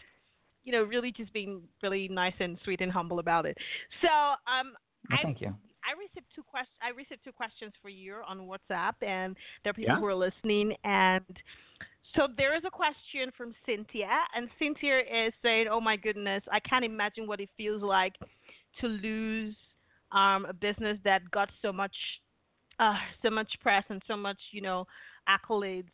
you 0.65 0.73
know 0.73 0.83
really 0.83 1.13
just 1.13 1.33
being 1.33 1.63
really 1.85 2.09
nice 2.09 2.35
and 2.41 2.59
sweet 2.65 2.81
and 2.81 2.91
humble 2.91 3.21
about 3.21 3.47
it. 3.47 3.57
So 4.03 4.09
um, 4.09 4.75
Well, 5.09 5.19
thank 5.23 5.41
you. 5.41 5.55
I 5.87 5.93
received 5.99 6.27
two 6.35 6.43
questions. 6.43 6.77
I 6.83 6.91
received 6.91 7.23
two 7.25 7.33
questions 7.33 7.73
for 7.83 7.89
you 7.89 8.17
on 8.27 8.41
WhatsApp, 8.49 8.95
and 9.03 9.37
there 9.63 9.71
are 9.71 9.75
people 9.75 9.95
Yeah. 9.95 10.01
who 10.01 10.07
are 10.07 10.15
listening. 10.15 10.77
And 10.85 11.25
so 12.15 12.27
there 12.37 12.55
is 12.55 12.65
a 12.65 12.71
question 12.71 13.31
from 13.33 13.55
Cynthia, 13.67 14.25
and 14.35 14.51
Cynthia 14.59 15.01
is 15.01 15.35
saying, 15.43 15.69
"Oh 15.69 15.81
my 15.81 15.97
goodness, 15.97 16.43
I 16.51 16.61
can't 16.61 16.85
imagine 16.85 17.27
what 17.27 17.41
it 17.41 17.51
feels 17.57 17.83
like 17.83 18.17
to 18.81 18.89
lose 18.89 19.57
um, 20.13 20.45
a 20.47 20.53
business 20.53 20.99
that 21.05 21.29
got 21.31 21.51
so 21.61 21.73
much, 21.73 21.95
uh, 22.79 22.97
so 23.23 23.31
much 23.31 23.53
press 23.61 23.85
and 23.89 24.03
so 24.07 24.17
much, 24.17 24.39
you 24.53 24.61
know, 24.61 24.87
accolades. 25.29 25.91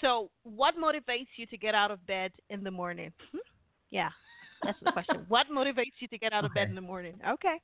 So, 0.00 0.30
what 0.42 0.76
motivates 0.76 1.28
you 1.36 1.46
to 1.46 1.56
get 1.56 1.74
out 1.74 1.90
of 1.90 2.04
bed 2.06 2.32
in 2.50 2.62
the 2.62 2.70
morning? 2.70 3.12
Hmm? 3.32 3.38
Yeah, 3.90 4.10
that's 4.62 4.78
the 4.84 4.92
question. 4.92 5.24
what 5.28 5.46
motivates 5.48 5.94
you 6.00 6.08
to 6.08 6.18
get 6.18 6.32
out 6.32 6.44
of 6.44 6.52
bed 6.54 6.68
in 6.68 6.74
the 6.74 6.80
morning? 6.80 7.14
Okay. 7.26 7.60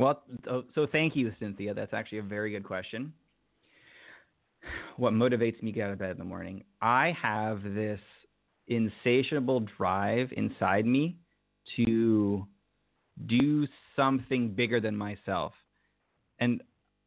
Well, 0.00 0.22
so, 0.44 0.64
so 0.74 0.86
thank 0.90 1.14
you, 1.14 1.32
Cynthia. 1.38 1.74
That's 1.74 1.92
actually 1.92 2.18
a 2.18 2.22
very 2.22 2.50
good 2.50 2.64
question. 2.64 3.12
What 4.96 5.12
motivates 5.12 5.62
me 5.62 5.70
to 5.70 5.76
get 5.76 5.86
out 5.86 5.92
of 5.92 5.98
bed 5.98 6.10
in 6.10 6.18
the 6.18 6.24
morning? 6.24 6.64
I 6.82 7.14
have 7.20 7.62
this 7.62 8.00
insatiable 8.68 9.60
drive 9.76 10.30
inside 10.36 10.86
me 10.86 11.18
to 11.76 12.46
do 13.26 13.66
something 13.94 14.48
bigger 14.50 14.80
than 14.80 14.96
myself. 14.96 15.52
And 16.38 16.62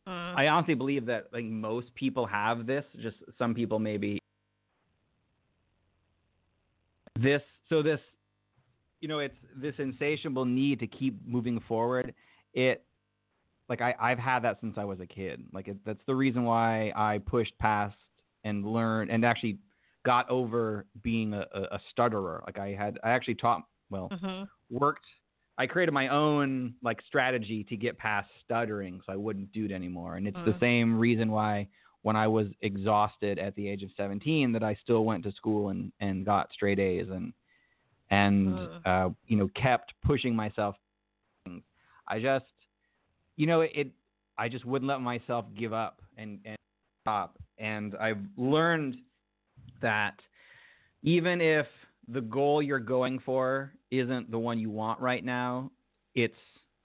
Mm. 0.08 0.36
I 0.36 0.48
honestly 0.48 0.74
believe 0.74 1.06
that 1.06 1.28
like 1.32 1.46
most 1.46 1.94
people 1.96 2.26
have 2.26 2.66
this. 2.66 2.84
Just 3.02 3.18
some 3.38 3.54
people 3.54 3.80
maybe 3.80 4.20
this. 7.20 7.42
So 7.70 7.82
this, 7.82 8.00
you 9.00 9.08
know, 9.08 9.20
it's 9.20 9.36
this 9.56 9.76
insatiable 9.78 10.46
need 10.46 10.80
to 10.80 10.88
keep 10.88 11.26
moving 11.26 11.60
forward. 11.68 12.14
It 12.54 12.86
like 13.70 13.82
I 13.82 13.96
I've 14.00 14.20
had 14.20 14.40
that 14.44 14.60
since 14.62 14.76
I 14.78 14.84
was 14.84 15.00
a 15.00 15.06
kid. 15.06 15.44
Like 15.54 15.68
it, 15.68 15.78
that's 15.86 16.04
the 16.06 16.16
reason 16.16 16.44
why 16.44 16.92
I 16.96 17.20
pushed 17.20 17.58
past 17.60 17.96
and 18.44 18.66
learned 18.66 19.10
and 19.12 19.24
actually 19.26 19.58
got 20.06 20.30
over 20.30 20.86
being 21.02 21.34
a, 21.34 21.46
a, 21.54 21.80
stutterer. 21.90 22.44
Like 22.46 22.60
I 22.60 22.74
had 22.74 23.00
I 23.04 23.12
actually 23.12 23.36
taught 23.36 23.64
well 23.90 24.10
Mhm. 24.12 24.48
worked 24.70 25.06
I 25.58 25.68
created 25.68 25.92
my 25.92 26.08
own 26.08 26.74
like 26.82 27.00
strategy 27.08 27.64
to 27.66 27.78
get 27.78 27.98
past 27.98 28.30
stuttering 28.44 29.00
so 29.06 29.14
I 29.14 29.16
wouldn't 29.16 29.52
do 29.52 29.66
it 29.66 29.72
anymore. 29.72 30.16
And 30.18 30.28
it's 30.28 30.38
the 30.46 30.52
Mm. 30.54 30.60
same 30.60 31.00
reason 31.00 31.32
why 31.32 31.68
when 32.02 32.16
I 32.16 32.28
was 32.28 32.48
exhausted 32.62 33.40
at 33.40 33.56
the 33.56 33.68
age 33.68 33.84
of 33.84 33.92
17 33.96 34.52
that 34.52 34.64
I 34.64 34.76
still 34.84 35.06
went 35.06 35.24
to 35.24 35.32
school 35.32 35.70
and 35.70 35.92
and 36.00 36.26
got 36.26 36.52
straight 36.52 36.80
A's 36.80 37.10
and 37.10 37.34
and 38.10 38.50
Mm. 38.60 38.86
uh 38.86 39.10
you 39.28 39.38
know 39.38 39.48
kept 39.56 39.94
pushing 40.04 40.36
myself 40.36 40.76
I 42.14 42.20
just 42.20 42.46
you 43.38 43.48
know 43.48 43.62
it 43.62 43.88
I 44.38 44.48
just 44.50 44.66
wouldn't 44.66 44.88
let 44.90 45.02
myself 45.02 45.46
give 45.58 45.74
up 45.74 46.02
and 46.18 46.40
and 46.46 46.58
stop 47.04 47.38
and 47.58 47.96
I've 47.96 48.22
learned 48.38 48.98
that 49.82 50.16
even 51.02 51.42
if 51.42 51.66
the 52.08 52.22
goal 52.22 52.62
you're 52.62 52.80
going 52.80 53.20
for 53.20 53.74
isn't 53.92 54.30
the 54.30 54.38
one 54.40 54.60
you 54.60 54.70
want 54.70 55.00
right 55.00 55.24
now, 55.24 55.72
it's 56.16 56.34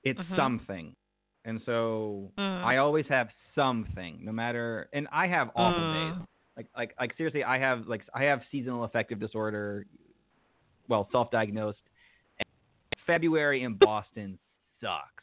it's 0.04 0.18
Mhm. 0.20 0.36
something. 0.36 0.94
And 1.44 1.60
so 1.66 2.32
Mm. 2.38 2.64
I 2.64 2.76
always 2.78 3.06
have 3.08 3.28
something, 3.54 4.24
no 4.24 4.32
matter 4.32 4.88
and 4.92 5.06
I 5.12 5.26
have 5.28 5.50
awful 5.54 5.84
Mm. 5.84 5.92
days. 5.92 6.14
Like 6.56 6.66
like 6.76 6.94
like 7.00 7.16
seriously, 7.16 7.44
I 7.44 7.58
have 7.58 7.86
like 7.86 8.02
I 8.14 8.24
have 8.24 8.40
seasonal 8.50 8.84
affective 8.84 9.18
disorder, 9.20 9.86
well, 10.88 11.08
self-diagnosed. 11.12 11.82
And 12.38 12.46
February 13.06 13.62
in 13.62 13.74
Boston 13.74 14.38
sucks. 14.80 15.17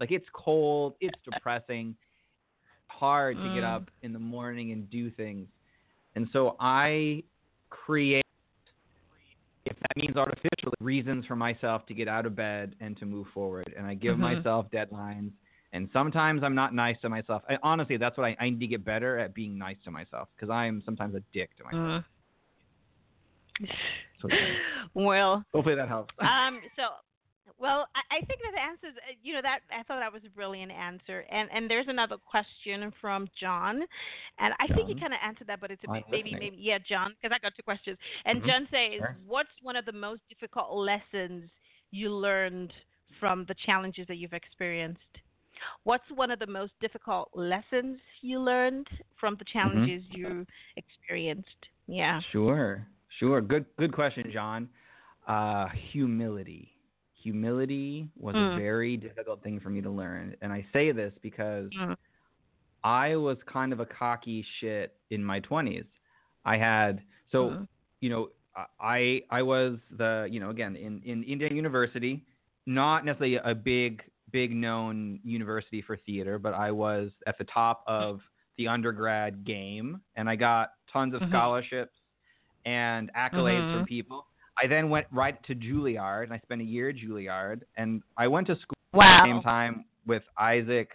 Like 0.00 0.10
it's 0.10 0.26
cold, 0.32 0.94
it's 1.00 1.18
depressing, 1.24 1.94
hard 2.88 3.36
to 3.36 3.48
get 3.50 3.62
Mm. 3.64 3.76
up 3.76 3.90
in 4.02 4.12
the 4.12 4.18
morning 4.18 4.72
and 4.72 4.88
do 4.90 5.10
things. 5.10 5.46
And 6.16 6.28
so 6.32 6.56
I 6.58 7.22
create 7.68 8.24
if 9.66 9.76
that 9.78 9.96
means 9.96 10.16
artificially 10.16 10.74
reasons 10.80 11.26
for 11.26 11.36
myself 11.36 11.84
to 11.86 11.94
get 11.94 12.08
out 12.08 12.24
of 12.26 12.34
bed 12.34 12.74
and 12.80 12.96
to 12.96 13.04
move 13.04 13.26
forward 13.34 13.72
and 13.76 13.86
I 13.86 13.94
give 13.94 14.16
Mhm. 14.16 14.20
myself 14.20 14.70
deadlines 14.70 15.32
and 15.72 15.88
sometimes 15.92 16.42
I'm 16.42 16.54
not 16.54 16.74
nice 16.74 17.00
to 17.02 17.08
myself. 17.08 17.42
I, 17.48 17.56
honestly, 17.62 17.96
that's 17.96 18.16
what 18.18 18.24
I, 18.24 18.36
I 18.40 18.50
need 18.50 18.58
to 18.60 18.66
get 18.66 18.84
better 18.84 19.18
at 19.18 19.34
being 19.34 19.56
nice 19.56 19.76
to 19.84 19.90
myself 19.90 20.28
because 20.34 20.50
I 20.50 20.66
am 20.66 20.82
sometimes 20.84 21.14
a 21.14 21.22
dick 21.32 21.54
to 21.58 21.64
myself. 21.64 22.04
So, 24.20 24.28
well, 24.94 25.44
hopefully 25.54 25.76
that 25.76 25.88
helps. 25.88 26.14
um, 26.20 26.60
so, 26.74 26.88
well, 27.60 27.86
I, 28.10 28.18
think 28.24 28.40
that 28.40 28.58
answers. 28.58 28.96
uh, 28.96 29.12
You 29.22 29.34
know, 29.34 29.42
that 29.42 29.60
I 29.70 29.82
thought 29.84 30.00
that 30.00 30.12
was 30.12 30.22
a 30.26 30.30
brilliant 30.30 30.72
answer. 30.72 31.24
And 31.30 31.48
and 31.52 31.70
there's 31.70 31.86
another 31.88 32.16
question 32.16 32.92
from 33.00 33.28
John, 33.38 33.82
and 34.38 34.54
I 34.58 34.66
think 34.74 34.88
you 34.88 34.96
kind 34.96 35.12
of 35.12 35.20
answered 35.24 35.46
that, 35.48 35.60
but 35.60 35.70
it's 35.70 35.82
a 35.84 35.90
maybe 35.92 36.04
listening. 36.10 36.38
maybe 36.40 36.56
yeah, 36.58 36.78
John, 36.88 37.14
because 37.20 37.36
I 37.36 37.38
got 37.38 37.54
two 37.54 37.62
questions. 37.62 37.98
And 38.24 38.42
Mhm. 38.42 38.46
John 38.46 38.68
says, 38.70 38.98
Sure. 38.98 39.16
what's 39.26 39.50
one 39.62 39.76
of 39.76 39.84
the 39.84 39.92
most 39.92 40.22
difficult 40.28 40.72
lessons 40.72 41.50
you 41.90 42.10
learned 42.10 42.72
from 43.18 43.44
the 43.46 43.54
challenges 43.66 44.06
that 44.08 44.16
you've 44.16 44.32
experienced? 44.32 45.00
What's 45.84 46.10
one 46.12 46.30
of 46.30 46.38
the 46.38 46.46
most 46.46 46.72
difficult 46.80 47.28
lessons 47.34 48.00
you 48.22 48.40
learned 48.40 48.88
from 49.18 49.36
the 49.36 49.44
challenges 49.44 50.02
you 50.08 50.46
experienced? 50.76 51.68
Yeah. 51.86 52.20
Sure, 52.32 52.86
sure. 53.18 53.42
Good, 53.42 53.66
good 53.76 53.92
question, 53.92 54.30
John. 54.32 54.70
Uh, 55.26 55.68
humility. 55.92 56.69
Humility 57.22 58.08
was 58.16 58.34
Mm. 58.34 58.54
a 58.54 58.56
very 58.56 58.96
difficult 58.96 59.42
thing 59.42 59.60
for 59.60 59.70
me 59.70 59.80
to 59.82 59.90
learn, 59.90 60.36
and 60.40 60.52
I 60.52 60.66
say 60.72 60.92
this 60.92 61.12
because 61.22 61.70
Mm. 61.72 61.96
I 62.82 63.16
was 63.16 63.36
kind 63.46 63.72
of 63.72 63.80
a 63.80 63.86
cocky 63.86 64.42
shit 64.58 64.96
in 65.10 65.22
my 65.24 65.40
twenties. 65.40 65.84
I 66.44 66.56
had 66.56 67.02
so 67.30 67.50
Mm. 67.50 67.68
you 68.00 68.10
know 68.10 68.30
I 68.80 69.22
I 69.30 69.42
was 69.42 69.78
the 69.90 70.26
you 70.30 70.40
know 70.40 70.50
again 70.50 70.76
in 70.76 71.02
in 71.02 71.22
Indiana 71.24 71.54
University, 71.54 72.24
not 72.66 73.04
necessarily 73.04 73.36
a 73.36 73.54
big 73.54 74.02
big 74.30 74.54
known 74.54 75.18
university 75.24 75.82
for 75.82 75.96
theater, 75.96 76.38
but 76.38 76.54
I 76.54 76.70
was 76.70 77.10
at 77.26 77.36
the 77.36 77.44
top 77.44 77.82
of 77.86 78.22
the 78.56 78.68
undergrad 78.68 79.44
game, 79.44 80.00
and 80.16 80.28
I 80.30 80.36
got 80.36 80.72
tons 80.92 81.14
of 81.14 81.20
Mhm. 81.22 81.28
scholarships 81.30 81.96
and 82.64 83.12
accolades 83.14 83.66
Mhm. 83.68 83.72
from 83.72 83.84
people. 83.86 84.26
I 84.62 84.66
then 84.66 84.90
went 84.90 85.06
right 85.10 85.42
to 85.44 85.54
Juilliard, 85.54 86.24
and 86.24 86.32
I 86.32 86.38
spent 86.40 86.60
a 86.60 86.64
year 86.64 86.90
at 86.90 86.96
Juilliard, 86.96 87.62
and 87.76 88.02
I 88.16 88.26
went 88.28 88.46
to 88.48 88.56
school 88.56 89.02
at 89.02 89.22
the 89.22 89.24
same 89.24 89.42
time 89.42 89.84
with 90.06 90.22
Isaac, 90.38 90.90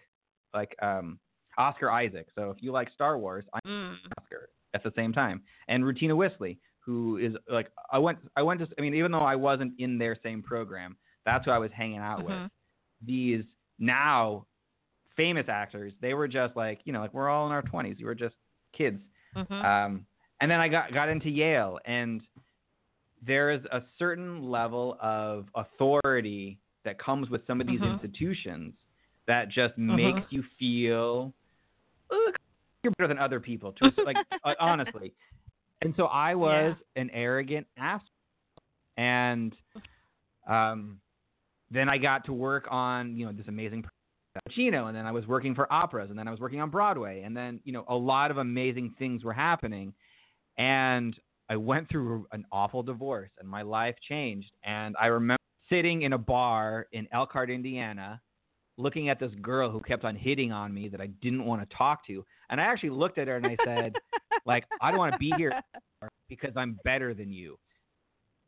like 0.54 0.76
um, 0.82 1.20
Oscar 1.58 1.90
Isaac. 1.92 2.28
So 2.36 2.50
if 2.52 2.58
you 2.62 2.72
like 2.72 2.90
Star 2.94 3.18
Wars, 3.18 3.46
I'm 3.54 3.62
Mm. 3.66 3.96
Oscar 4.20 4.50
at 4.74 4.84
the 4.84 4.92
same 4.96 5.14
time, 5.14 5.42
and 5.68 5.84
Rutina 5.84 6.16
Wesley, 6.16 6.60
who 6.80 7.18
is 7.18 7.34
like 7.50 7.72
I 7.92 7.98
went 7.98 8.20
I 8.36 8.44
went 8.44 8.60
to 8.60 8.68
I 8.78 8.82
mean 8.82 8.94
even 8.94 9.12
though 9.12 9.20
I 9.20 9.36
wasn't 9.36 9.74
in 9.80 9.98
their 9.98 10.16
same 10.22 10.44
program, 10.44 10.98
that's 11.26 11.46
who 11.46 11.52
I 11.52 11.58
was 11.58 11.72
hanging 11.72 11.98
out 12.00 12.24
with. 12.24 12.34
Mhm. 12.36 12.50
These 13.02 13.46
now 13.80 14.46
famous 15.16 15.48
actors, 15.48 15.94
they 16.02 16.14
were 16.14 16.28
just 16.28 16.56
like 16.56 16.82
you 16.84 16.94
know 16.94 17.00
like 17.00 17.14
we're 17.14 17.30
all 17.30 17.46
in 17.48 17.52
our 17.54 17.62
twenties, 17.64 17.98
we 18.00 18.06
were 18.06 18.16
just 18.16 18.36
kids. 18.74 19.02
Mhm. 19.36 19.64
Um, 19.64 20.06
and 20.42 20.52
then 20.52 20.60
I 20.60 20.68
got 20.68 20.92
got 20.94 21.10
into 21.10 21.30
Yale, 21.30 21.80
and 21.86 22.22
there 23.26 23.52
is 23.52 23.62
a 23.72 23.82
certain 23.98 24.50
level 24.50 24.98
of 25.02 25.48
authority 25.56 26.60
that 26.84 27.00
comes 27.00 27.30
with 27.30 27.46
some 27.48 27.60
of 27.62 27.68
these 27.68 27.82
Mhm. 27.82 27.94
institutions 27.94 28.74
that 29.28 29.50
just 29.50 29.76
Mhm. 29.78 29.96
makes 29.96 30.32
you 30.32 30.44
feel 30.60 31.34
you're 32.84 32.94
better 32.98 33.08
than 33.08 33.18
other 33.18 33.40
people. 33.40 33.74
To 33.74 33.92
like 34.06 34.18
honestly, 34.60 35.14
and 35.82 35.96
so 35.96 36.06
I 36.06 36.36
was 36.36 36.76
an 36.96 37.10
arrogant 37.12 37.68
ass, 37.78 38.04
and 38.98 39.56
um, 40.48 41.02
then 41.72 41.90
I 41.90 41.98
got 41.98 42.26
to 42.26 42.34
work 42.34 42.68
on 42.70 43.18
you 43.18 43.26
know 43.26 43.32
this 43.32 43.48
amazing 43.48 43.86
Pacino, 44.48 44.88
and 44.88 44.96
then 44.96 45.06
I 45.06 45.12
was 45.12 45.26
working 45.26 45.56
for 45.56 45.72
operas, 45.72 46.10
and 46.10 46.20
then 46.20 46.28
I 46.28 46.32
was 46.32 46.40
working 46.40 46.62
on 46.62 46.70
Broadway, 46.70 47.24
and 47.24 47.36
then 47.36 47.60
you 47.64 47.72
know 47.72 47.86
a 47.88 47.96
lot 47.96 48.32
of 48.32 48.38
amazing 48.38 48.94
things 49.00 49.24
were 49.24 49.34
happening, 49.34 49.94
and 50.58 51.18
I 51.50 51.56
went 51.56 51.90
through 51.90 52.28
an 52.32 52.46
awful 52.52 52.82
divorce, 52.84 53.30
and 53.40 53.48
my 53.48 53.62
life 53.62 53.96
changed, 54.08 54.52
and 54.64 54.96
I 55.00 55.08
remember 55.08 55.40
sitting 55.70 56.04
in 56.04 56.14
a 56.14 56.18
bar 56.18 56.88
in 56.92 57.08
Elkhart, 57.12 57.50
Indiana, 57.50 58.22
looking 58.78 59.10
at 59.10 59.20
this 59.20 59.32
girl 59.42 59.70
who 59.70 59.80
kept 59.80 60.04
on 60.04 60.16
hitting 60.16 60.52
on 60.52 60.74
me 60.74 60.88
that 60.90 61.02
I 61.02 61.08
didn't 61.08 61.46
want 61.46 61.68
to 61.68 61.76
talk 61.76 62.06
to, 62.08 62.26
and 62.50 62.60
I 62.60 62.66
actually 62.66 62.90
looked 62.90 63.18
at 63.18 63.28
her 63.28 63.38
and 63.38 63.46
I 63.46 63.58
said, 63.64 63.96
like, 64.46 64.66
I 64.82 64.92
don't 64.92 64.98
want 64.98 65.14
to 65.14 65.20
be 65.20 65.34
here 65.34 65.54
because 66.30 66.52
I'm 66.56 66.80
better 66.84 67.14
than 67.14 67.32
you. 67.32 67.58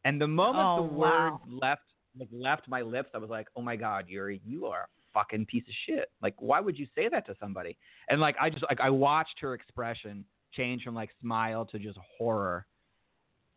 And 0.06 0.20
the 0.22 0.28
moment 0.28 0.70
Oh, 0.70 0.76
the 0.78 0.88
wow. 0.88 1.40
words 1.42 1.62
left 1.62 1.82
like 2.18 2.30
left 2.32 2.68
my 2.68 2.82
lips, 2.82 3.10
I 3.14 3.20
was 3.20 3.30
like, 3.30 3.48
"Oh 3.56 3.62
my 3.62 3.76
God, 3.76 4.06
Yuri, 4.08 4.42
you 4.44 4.66
are 4.66 4.82
a 4.82 4.88
fucking 5.14 5.46
piece 5.46 5.64
of 5.68 5.74
shit. 5.86 6.10
Like, 6.22 6.34
why 6.40 6.60
would 6.60 6.78
you 6.80 6.88
say 6.96 7.10
that 7.10 7.26
to 7.28 7.36
somebody?" 7.40 7.78
And 8.10 8.20
like, 8.20 8.36
I 8.42 8.50
just 8.50 8.64
like 8.70 8.80
I 8.80 8.90
watched 8.90 9.40
her 9.40 9.54
expression 9.54 10.26
change 10.54 10.84
from 10.84 10.96
like 10.96 11.12
smile 11.22 11.66
to 11.66 11.78
just 11.78 12.00
horror, 12.18 12.66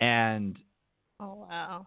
and 0.01 0.59
Oh 1.21 1.35
wow. 1.49 1.87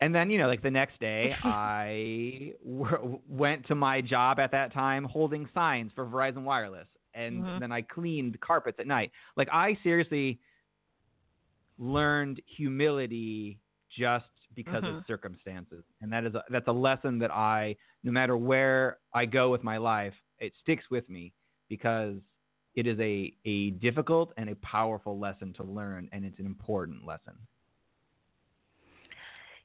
and 0.00 0.14
then 0.14 0.30
you 0.30 0.38
know 0.38 0.48
like 0.48 0.62
the 0.62 0.70
next 0.70 0.98
day 1.00 1.34
I 1.42 2.52
w- 2.64 3.20
went 3.28 3.66
to 3.68 3.74
my 3.74 4.00
job 4.00 4.38
at 4.38 4.50
that 4.52 4.72
time 4.72 5.04
holding 5.04 5.48
signs 5.54 5.92
for 5.94 6.06
Verizon 6.06 6.42
Wireless, 6.44 6.88
and 7.14 7.46
Mhm. 7.46 7.58
then 7.58 7.72
I 7.72 7.82
cleaned 7.82 8.40
carpets 8.40 8.78
at 8.80 8.86
night. 8.86 9.10
Like 9.36 9.48
I 9.52 9.78
seriously 9.82 10.40
learned 11.78 12.40
humility 12.56 13.60
just 13.96 14.24
because 14.54 14.84
Mhm. 14.84 14.94
of 14.96 14.96
circumstances, 15.06 15.84
and 16.00 16.12
that 16.12 16.24
is 16.24 16.34
a, 16.34 16.42
that's 16.50 16.68
a 16.68 16.72
lesson 16.72 17.18
that 17.18 17.30
I, 17.30 17.76
no 18.02 18.12
matter 18.12 18.36
where 18.36 18.98
I 19.14 19.24
go 19.26 19.50
with 19.50 19.62
my 19.62 19.78
life, 19.78 20.14
it 20.38 20.52
sticks 20.62 20.84
with 20.90 21.08
me 21.08 21.32
because 21.68 22.16
it 22.74 22.86
is 22.86 22.98
a 23.00 23.32
a 23.44 23.70
difficult 23.70 24.32
and 24.36 24.50
a 24.50 24.54
powerful 24.56 25.18
lesson 25.18 25.52
to 25.54 25.64
learn, 25.64 26.08
and 26.12 26.24
it's 26.24 26.38
an 26.38 26.46
important 26.46 27.06
lesson. 27.06 27.34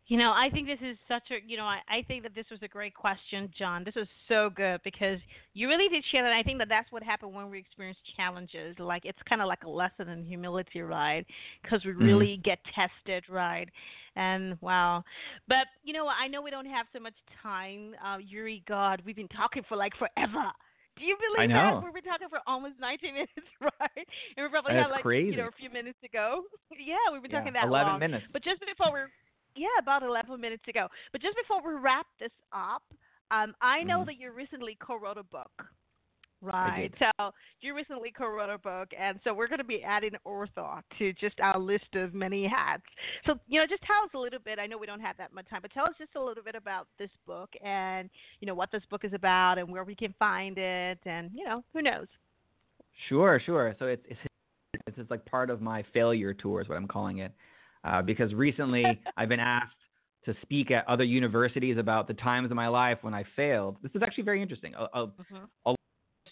You 0.09 0.17
know, 0.17 0.31
I 0.31 0.49
think 0.49 0.67
this 0.67 0.79
is 0.81 0.97
such 1.09 1.23
a, 1.31 1.45
you 1.45 1.57
know, 1.57 1.65
I, 1.65 1.79
I 1.89 2.01
think 2.07 2.23
that 2.23 2.33
this 2.33 2.45
was 2.49 2.61
a 2.61 2.67
great 2.69 2.95
question, 2.95 3.51
John. 3.59 3.83
This 3.83 3.95
was 3.95 4.07
so 4.29 4.49
good 4.55 4.79
because 4.85 5.19
you 5.53 5.67
really 5.67 5.89
did 5.89 6.01
share 6.13 6.23
that. 6.23 6.31
I 6.31 6.43
think 6.43 6.59
that 6.59 6.69
that's 6.69 6.89
what 6.93 7.03
happened 7.03 7.33
when 7.33 7.49
we 7.49 7.59
experience 7.59 7.97
challenges. 8.15 8.77
Like, 8.79 9.03
it's 9.03 9.19
kind 9.27 9.41
of 9.41 9.49
like 9.49 9.63
a 9.65 9.69
lesson 9.69 10.07
in 10.07 10.23
humility, 10.23 10.79
right? 10.79 11.25
Because 11.61 11.83
we 11.83 11.91
really 11.91 12.39
get 12.45 12.59
tested, 12.73 13.25
right? 13.29 13.67
And 14.15 14.57
wow. 14.61 15.03
But, 15.49 15.67
you 15.83 15.91
know, 15.91 16.07
I 16.07 16.29
know 16.29 16.41
we 16.41 16.51
don't 16.51 16.65
have 16.67 16.85
so 16.93 17.01
much 17.01 17.15
time. 17.43 17.93
Uh, 18.01 18.19
Yuri, 18.19 18.63
God, 18.65 19.01
we've 19.05 19.17
been 19.17 19.27
talking 19.27 19.63
for 19.67 19.75
like 19.75 19.91
forever. 19.97 20.53
Do 20.97 21.05
you 21.05 21.15
believe 21.17 21.51
that? 21.53 21.75
We've 21.81 21.93
been 21.93 22.03
talking 22.03 22.29
for 22.29 22.39
almost 22.47 22.79
90 22.79 23.11
minutes, 23.17 23.49
right? 23.61 24.05
And 24.37 24.43
we 24.43 24.49
probably 24.49 24.73
That's 24.73 24.87
had 24.87 24.91
like, 24.91 25.05
crazy. 25.05 25.29
you 25.29 25.37
know, 25.37 25.47
a 25.47 25.55
few 25.57 25.69
minutes 25.69 25.97
to 26.03 26.09
go. 26.09 26.43
Yeah, 26.79 27.11
we've 27.13 27.21
been 27.21 27.31
Yeah, 27.31 27.41
talking 27.41 27.53
that 27.53 27.71
Eleven 27.71 27.97
long. 27.97 28.01
minutes. 28.01 28.27
But 28.33 28.43
just 28.43 28.61
before 28.61 28.91
we're 28.91 29.11
yeah, 29.55 29.73
about 29.81 30.03
eleven 30.03 30.39
minutes 30.39 30.63
ago. 30.67 30.87
But 31.11 31.21
just 31.21 31.35
before 31.37 31.61
we 31.65 31.79
wrap 31.79 32.05
this 32.19 32.31
up, 32.53 32.83
um, 33.31 33.53
I 33.61 33.83
know 33.83 34.03
Mhm. 34.03 34.05
that 34.05 34.17
you 34.19 34.31
recently 34.31 34.77
co-wrote 34.81 35.17
a 35.17 35.23
book, 35.23 35.51
right? 36.41 36.91
So 36.99 37.31
you 37.61 37.75
recently 37.75 38.11
co-wrote 38.15 38.49
a 38.49 38.57
book, 38.57 38.89
and 38.97 39.19
so 39.23 39.33
we're 39.33 39.47
going 39.47 39.59
to 39.59 39.63
be 39.63 39.83
adding 39.83 40.11
Ortho 40.25 40.81
to 40.99 41.13
just 41.13 41.39
our 41.39 41.59
list 41.59 41.95
of 41.95 42.13
many 42.13 42.47
hats. 42.47 42.83
So 43.25 43.35
you 43.47 43.59
know, 43.59 43.67
just 43.67 43.83
tell 43.83 44.03
us 44.03 44.11
a 44.13 44.19
little 44.19 44.39
bit. 44.43 44.59
I 44.59 44.67
know 44.67 44.77
we 44.77 44.85
don't 44.85 44.99
have 44.99 45.17
that 45.17 45.33
much 45.33 45.49
time, 45.49 45.59
but 45.61 45.71
tell 45.73 45.85
us 45.85 45.93
just 45.97 46.15
a 46.15 46.23
little 46.23 46.43
bit 46.43 46.55
about 46.55 46.87
this 46.99 47.09
book 47.25 47.49
and 47.63 48.09
you 48.39 48.47
know 48.47 48.55
what 48.55 48.71
this 48.71 48.83
book 48.89 49.03
is 49.03 49.13
about 49.13 49.57
and 49.57 49.69
where 49.69 49.83
we 49.83 49.95
can 49.95 50.13
find 50.19 50.57
it, 50.57 50.99
and 51.05 51.31
you 51.33 51.45
know, 51.45 51.63
who 51.73 51.81
knows? 51.81 52.07
Sure, 53.09 53.41
sure. 53.43 53.75
So 53.79 53.85
it's 53.85 54.03
it's 54.07 54.19
it's 54.97 55.11
like 55.11 55.25
part 55.25 55.49
of 55.49 55.61
my 55.61 55.83
failure 55.93 56.33
tour 56.33 56.61
is 56.61 56.69
what 56.69 56.75
I'm 56.75 56.87
calling 56.87 57.19
it, 57.19 57.31
uh, 57.83 58.01
because 58.01 58.33
recently 58.33 58.85
I've 59.17 59.29
been 59.29 59.39
asked 59.39 59.73
to 60.25 60.35
speak 60.41 60.71
at 60.71 60.87
other 60.87 61.05
universities 61.05 61.77
about 61.77 62.07
the 62.07 62.13
times 62.13 62.51
in 62.51 62.55
my 62.55 62.67
life 62.67 62.97
when 63.01 63.13
I 63.13 63.23
failed. 63.35 63.77
This 63.81 63.91
is 63.95 64.01
actually 64.03 64.25
very 64.25 64.41
interesting. 64.41 64.73
A, 64.75 64.87
a, 64.93 65.07
Mm-hmm. 65.07 65.76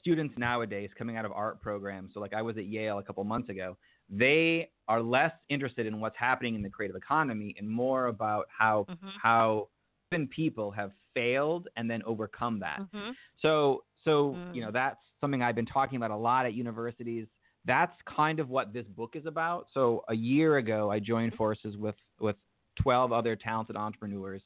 Students 0.05 0.35
nowadays 0.37 0.91
coming 0.95 1.17
out 1.17 1.25
of 1.25 1.31
art 1.31 1.59
programs, 1.61 2.13
so 2.13 2.19
like 2.19 2.33
I 2.33 2.41
was 2.43 2.57
at 2.57 2.65
Yale 2.67 2.99
a 2.99 3.03
couple 3.03 3.23
months 3.23 3.49
ago, 3.49 3.75
they 4.07 4.69
are 4.87 5.01
less 5.01 5.31
interested 5.49 5.87
in 5.87 5.99
what's 5.99 6.15
happening 6.15 6.53
in 6.53 6.61
the 6.61 6.69
creative 6.69 6.95
economy 6.95 7.55
and 7.57 7.67
more 7.67 8.05
about 8.05 8.45
how 8.55 8.85
Mhm. 8.87 9.11
how 9.19 9.67
even 10.11 10.27
people 10.27 10.69
have 10.69 10.91
failed 11.15 11.67
and 11.75 11.89
then 11.89 12.03
overcome 12.03 12.59
that. 12.59 12.81
Mm-hmm. 12.81 13.11
So, 13.37 13.83
so 14.03 14.33
Mm. 14.35 14.53
you 14.55 14.61
know, 14.61 14.69
that's 14.71 14.99
something 15.19 15.41
I've 15.41 15.55
been 15.55 15.65
talking 15.65 15.95
about 15.97 16.11
a 16.11 16.15
lot 16.15 16.45
at 16.45 16.53
universities. 16.53 17.27
That's 17.65 17.99
kind 18.03 18.39
of 18.39 18.49
what 18.49 18.73
this 18.73 18.85
book 18.89 19.15
is 19.15 19.25
about. 19.25 19.65
So, 19.73 20.03
a 20.09 20.13
year 20.13 20.57
ago, 20.57 20.91
I 20.91 20.99
joined 20.99 21.33
forces 21.33 21.77
with 21.77 21.95
with 22.19 22.35
12 22.75 23.11
other 23.11 23.35
talented 23.35 23.75
entrepreneurs, 23.75 24.43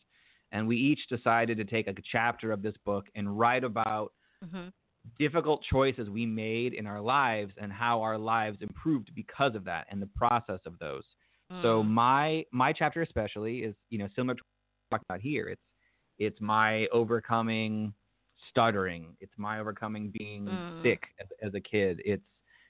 and 0.53 0.65
we 0.65 0.77
each 0.77 1.05
decided 1.09 1.57
to 1.57 1.65
take 1.65 1.87
a 1.87 1.95
chapter 2.09 2.53
of 2.53 2.61
this 2.61 2.77
book 2.85 3.07
and 3.15 3.37
write 3.37 3.65
about 3.65 4.13
Mm-hmm. 4.45 4.69
Difficult 5.17 5.63
choices 5.69 6.09
we 6.09 6.25
made 6.25 6.73
in 6.73 6.85
our 6.85 7.01
lives 7.01 7.53
and 7.57 7.71
how 7.71 8.01
our 8.01 8.17
lives 8.17 8.57
improved 8.61 9.11
because 9.15 9.55
of 9.55 9.63
that 9.65 9.87
and 9.89 10.01
the 10.01 10.09
process 10.15 10.59
of 10.65 10.77
those. 10.79 11.03
So 11.61 11.83
Mm. 11.83 11.87
my 11.87 12.45
my 12.51 12.71
chapter 12.73 13.01
especially 13.01 13.59
is 13.59 13.75
you 13.89 13.97
know 13.99 14.07
similar 14.15 14.35
to 14.35 14.41
what 14.41 14.91
we 14.91 14.95
talked 14.97 15.05
about 15.09 15.21
here. 15.21 15.47
It's 15.49 15.61
it's 16.17 16.39
my 16.41 16.85
overcoming 16.87 17.93
stuttering. 18.49 19.15
It's 19.19 19.33
my 19.37 19.59
overcoming 19.59 20.11
being 20.17 20.45
Mm. 20.47 20.81
sick 20.83 21.03
as, 21.19 21.27
as 21.41 21.53
a 21.55 21.59
kid. 21.59 22.01
It's 22.05 22.23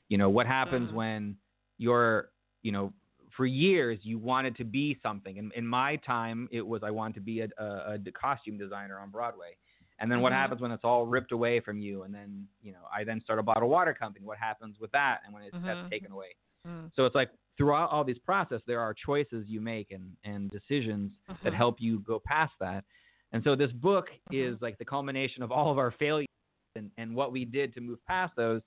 you 0.07 0.17
know 0.17 0.29
what 0.29 0.47
happens 0.47 0.91
Mm. 0.91 0.95
when 0.95 1.37
you're 1.77 2.29
you 2.63 2.71
know 2.71 2.93
for 3.35 3.45
years 3.45 3.99
you 4.01 4.17
wanted 4.17 4.55
to 4.57 4.63
be 4.63 4.97
something. 5.03 5.37
And 5.37 5.51
in 5.53 5.67
my 5.67 5.97
time 5.97 6.47
it 6.51 6.65
was 6.65 6.81
I 6.83 6.91
wanted 6.91 7.15
to 7.15 7.21
be 7.21 7.41
a, 7.41 7.47
a, 7.57 7.97
a 8.05 8.11
costume 8.11 8.57
designer 8.57 8.99
on 8.99 9.09
Broadway. 9.11 9.57
And 9.99 10.11
then 10.11 10.21
what 10.21 10.31
Mhm. 10.31 10.35
happens 10.35 10.61
when 10.61 10.71
it's 10.71 10.83
all 10.85 11.05
ripped 11.05 11.31
away 11.31 11.59
from 11.59 11.79
you? 11.79 12.03
And 12.03 12.13
then 12.13 12.47
you 12.61 12.71
know 12.71 12.87
I 12.93 13.03
then 13.03 13.21
start 13.21 13.39
a 13.39 13.43
bottled 13.43 13.69
water 13.71 13.93
company. 13.93 14.25
What 14.25 14.37
happens 14.37 14.79
with 14.79 14.91
that? 14.91 15.21
And 15.25 15.33
when 15.33 15.43
it's 15.43 15.55
Mhm. 15.55 15.65
that's 15.65 15.89
taken 15.89 16.11
away? 16.11 16.35
Mm. 16.65 16.91
So 16.93 17.05
it's 17.05 17.15
like 17.15 17.31
throughout 17.57 17.89
all 17.91 18.03
these 18.03 18.19
process, 18.19 18.61
there 18.65 18.79
are 18.79 18.93
choices 18.93 19.47
you 19.47 19.59
make 19.61 19.91
and, 19.91 20.15
and 20.23 20.49
decisions 20.49 21.11
that 21.43 21.53
Mhm. 21.53 21.57
help 21.57 21.81
you 21.81 21.99
go 21.99 22.19
past 22.19 22.53
that. 22.59 22.85
And 23.31 23.43
so 23.43 23.55
this 23.55 23.71
book 23.73 24.09
Mhm. 24.31 24.53
is 24.55 24.61
like 24.61 24.77
the 24.77 24.85
culmination 24.85 25.43
of 25.43 25.51
all 25.51 25.71
of 25.71 25.77
our 25.77 25.91
failures 25.91 26.27
and, 26.75 26.89
and 26.97 27.15
what 27.15 27.31
we 27.31 27.45
did 27.45 27.73
to 27.75 27.81
move 27.81 28.03
past 28.05 28.35
those. 28.35 28.61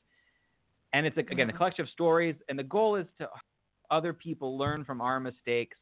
And 0.92 1.06
it's 1.06 1.16
again 1.16 1.48
a 1.48 1.52
Mhm. 1.52 1.56
collection 1.56 1.84
of 1.84 1.88
stories, 1.90 2.36
and 2.48 2.58
the 2.58 2.62
goal 2.64 2.96
is 2.96 3.06
to 3.18 3.28
other 3.90 4.12
people 4.12 4.58
learn 4.58 4.84
from 4.84 5.00
our 5.00 5.18
mistakes, 5.20 5.78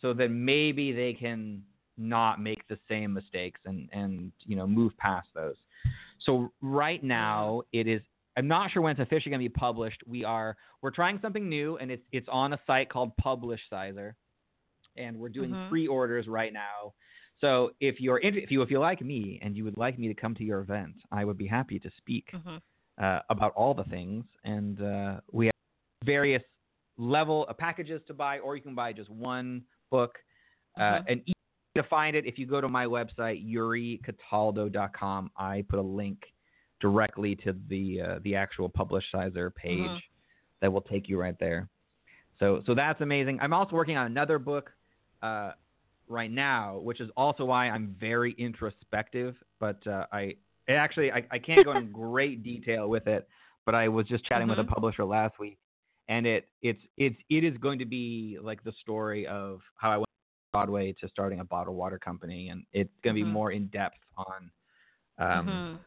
so 0.00 0.12
that 0.14 0.28
maybe 0.30 0.92
they 0.92 1.12
can 1.12 1.64
not 2.00 2.40
make 2.40 2.66
the 2.68 2.78
same 2.88 3.12
mistakes 3.12 3.60
and 3.66 3.88
and 3.92 4.32
you 4.46 4.56
know 4.56 4.66
move 4.66 4.96
past 4.96 5.28
those. 5.34 5.56
So 6.20 6.50
right 6.60 7.02
now 7.04 7.62
it 7.72 7.86
is 7.86 8.00
I'm 8.36 8.48
not 8.48 8.70
sure 8.70 8.80
when 8.82 8.92
it's 8.92 9.00
officially 9.00 9.30
going 9.30 9.42
to 9.44 9.48
be 9.48 9.54
published. 9.54 10.02
We 10.06 10.24
are 10.24 10.56
we're 10.82 10.90
trying 10.90 11.18
something 11.20 11.48
new, 11.48 11.76
and 11.76 11.90
it's 11.90 12.02
it's 12.12 12.28
on 12.30 12.52
a 12.54 12.60
site 12.66 12.88
called 12.88 13.12
Publishizer, 13.22 14.14
and 14.96 15.18
we're 15.18 15.28
doing 15.28 15.52
Mhm. 15.52 15.68
pre-orders 15.68 16.26
right 16.26 16.52
now. 16.52 16.94
So 17.40 17.72
if 17.80 18.00
you're 18.00 18.18
inter- 18.18 18.40
if 18.40 18.50
you 18.50 18.62
if 18.62 18.70
you 18.70 18.78
like 18.78 19.00
me 19.02 19.38
and 19.42 19.56
you 19.56 19.64
would 19.64 19.76
like 19.76 19.98
me 19.98 20.08
to 20.08 20.14
come 20.14 20.34
to 20.36 20.44
your 20.44 20.60
event, 20.60 20.94
I 21.10 21.24
would 21.24 21.38
be 21.38 21.46
happy 21.46 21.78
to 21.78 21.90
speak 21.98 22.30
Mhm. 22.32 22.60
uh, 22.98 23.20
about 23.30 23.52
all 23.54 23.74
the 23.74 23.84
things. 23.84 24.24
And 24.44 24.80
uh, 24.82 25.20
we 25.32 25.46
have 25.46 25.54
various 26.04 26.42
level 26.98 27.46
of 27.46 27.56
packages 27.56 28.02
to 28.08 28.14
buy, 28.14 28.38
or 28.40 28.56
you 28.56 28.62
can 28.62 28.74
buy 28.74 28.92
just 28.92 29.10
one 29.10 29.64
book. 29.90 30.18
Uh, 30.76 30.82
Mhm. 30.82 31.04
and 31.08 31.20
easy 31.22 31.34
to 31.76 31.82
find 31.84 32.16
it 32.16 32.26
if 32.26 32.38
you 32.38 32.46
go 32.46 32.60
to 32.60 32.68
my 32.68 32.86
website 32.86 33.44
yuricataldo.com. 33.48 35.30
I 35.36 35.64
put 35.68 35.78
a 35.78 35.82
link 35.82 36.18
directly 36.80 37.36
to 37.36 37.54
the 37.68 38.00
uh, 38.00 38.18
the 38.24 38.34
actual 38.34 38.68
Publishizer 38.70 39.54
page 39.54 39.90
Mhm. 39.90 40.00
that 40.60 40.72
will 40.72 40.80
take 40.80 41.08
you 41.08 41.18
right 41.20 41.38
there. 41.38 41.68
So 42.38 42.62
so 42.66 42.74
that's 42.74 43.00
amazing. 43.00 43.38
I'm 43.40 43.52
also 43.52 43.76
working 43.76 43.96
on 43.96 44.06
another 44.06 44.38
book 44.38 44.72
uh, 45.22 45.52
right 46.08 46.30
now, 46.30 46.78
which 46.78 47.00
is 47.00 47.10
also 47.16 47.44
why 47.44 47.68
I'm 47.68 47.94
very 48.00 48.32
introspective. 48.32 49.36
But 49.60 49.86
uh, 49.86 50.06
I 50.12 50.36
actually 50.68 51.12
I, 51.12 51.24
I 51.30 51.38
can't 51.38 51.64
go 51.64 51.72
in 51.72 51.92
great 52.04 52.42
detail 52.42 52.88
with 52.88 53.06
it. 53.06 53.28
But 53.66 53.74
I 53.74 53.88
was 53.88 54.06
just 54.06 54.24
chatting 54.24 54.48
with 54.48 54.58
a 54.58 54.62
Mhm. 54.64 54.68
publisher 54.68 55.04
last 55.04 55.38
week, 55.38 55.58
and 56.08 56.26
it 56.26 56.48
it's 56.62 56.82
it's 56.96 57.20
it 57.28 57.44
is 57.44 57.56
going 57.58 57.78
to 57.78 57.84
be 57.84 58.38
like 58.42 58.64
the 58.64 58.72
story 58.80 59.26
of 59.26 59.60
how 59.76 59.90
I 59.90 59.98
went 59.98 60.06
Broadway 60.52 60.92
to 61.00 61.08
starting 61.08 61.40
a 61.40 61.44
bottled 61.44 61.76
water 61.76 61.98
company, 61.98 62.48
and 62.48 62.64
it's 62.72 62.92
going 63.02 63.14
to 63.14 63.20
be 63.24 63.24
Mhm. 63.24 63.32
more 63.32 63.52
in 63.52 63.66
depth 63.68 63.98
on 64.16 64.50
um, 65.18 65.46
Mhm. 65.46 65.78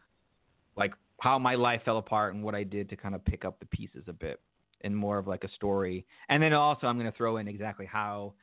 like 0.76 0.94
how 1.22 1.38
my 1.40 1.56
life 1.56 1.84
fell 1.84 1.98
apart 1.98 2.34
and 2.34 2.44
what 2.44 2.56
I 2.56 2.64
did 2.64 2.90
to 2.90 2.96
kind 2.96 3.16
of 3.16 3.24
pick 3.26 3.46
up 3.46 3.60
the 3.60 3.66
pieces 3.68 4.04
a 4.08 4.14
bit 4.14 4.42
and 4.82 4.96
more 4.96 5.18
of 5.18 5.28
like 5.28 5.44
a 5.44 5.50
story. 5.50 6.06
And 6.30 6.42
then 6.44 6.54
also 6.54 6.88
I'm 6.88 6.98
going 6.98 7.12
to 7.12 7.18
throw 7.18 7.38
in 7.38 7.48
exactly 7.48 7.86
how 7.86 8.34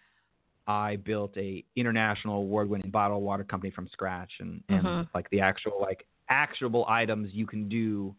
I 0.67 0.97
built 0.97 1.37
a 1.37 1.65
international 1.77 2.37
award-winning 2.37 2.91
bottled 2.91 3.23
water 3.23 3.45
company 3.45 3.71
from 3.71 3.89
scratch 3.89 4.33
and, 4.41 4.63
and 4.69 4.85
Mhm. 4.85 5.09
like 5.15 5.29
the 5.31 5.41
actual 5.41 5.81
like 5.81 6.07
actionable 6.29 6.87
items 6.89 7.33
you 7.33 7.47
can 7.47 7.69
do 7.69 8.15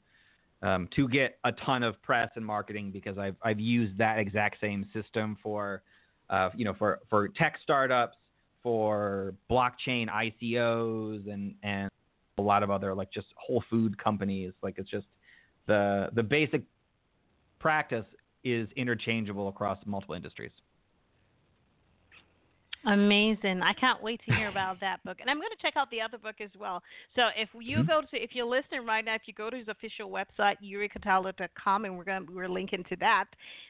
um, 0.61 0.87
to 0.95 1.07
get 1.07 1.39
a 1.43 1.51
ton 1.53 1.81
of 1.81 2.01
press 2.03 2.29
and 2.35 2.45
marketing 2.45 2.91
because 2.91 3.17
I've 3.17 3.35
I've 3.41 3.59
used 3.59 3.97
that 3.97 4.19
exact 4.19 4.59
same 4.59 4.85
system 4.93 5.37
for 5.41 5.83
uh, 6.31 6.49
you 6.55 6.65
know 6.65 6.73
for 6.73 6.99
for 7.09 7.27
tech 7.27 7.57
startups 7.61 8.17
for 8.63 9.35
blockchain 9.49 10.07
ICOs 10.09 11.31
and 11.31 11.53
and 11.63 11.89
a 12.37 12.41
lot 12.41 12.63
of 12.63 12.71
other 12.71 12.95
like 12.95 13.11
just 13.11 13.27
whole 13.35 13.63
food 13.69 13.97
companies. 13.97 14.53
Like 14.63 14.75
it's 14.77 14.89
just 14.89 15.07
the 15.67 16.09
the 16.15 16.23
basic 16.23 16.63
practice 17.59 18.05
is 18.43 18.67
interchangeable 18.75 19.47
across 19.49 19.77
multiple 19.85 20.15
industries 20.15 20.51
Amazing. 22.85 23.61
I 23.61 23.73
can't 23.73 24.01
wait 24.01 24.21
to 24.25 24.31
hear 24.31 24.47
about 24.47 24.79
that 24.79 25.03
book. 25.03 25.17
And 25.21 25.29
I'm 25.29 25.37
going 25.37 25.51
to 25.55 25.61
check 25.61 25.77
out 25.77 25.91
the 25.91 26.01
other 26.01 26.17
book 26.17 26.37
as 26.41 26.49
well. 26.59 26.81
So 27.15 27.27
if 27.37 27.47
you 27.53 27.83
Mhm. 27.83 27.85
go 27.85 28.01
to 28.01 28.17
if 28.17 28.31
you're 28.33 28.45
listening 28.47 28.87
right 28.87 29.05
now, 29.05 29.13
if 29.13 29.21
you 29.27 29.33
go 29.33 29.51
to 29.51 29.57
his 29.57 29.67
official 29.67 30.09
website, 30.09 30.55
yuricataldo.com 30.63 31.85
and 31.85 31.95
we're 31.95 32.03
going 32.03 32.25
to, 32.25 32.33
we're 32.33 32.49
linking 32.49 32.83
to 32.89 32.95
that, 32.95 33.25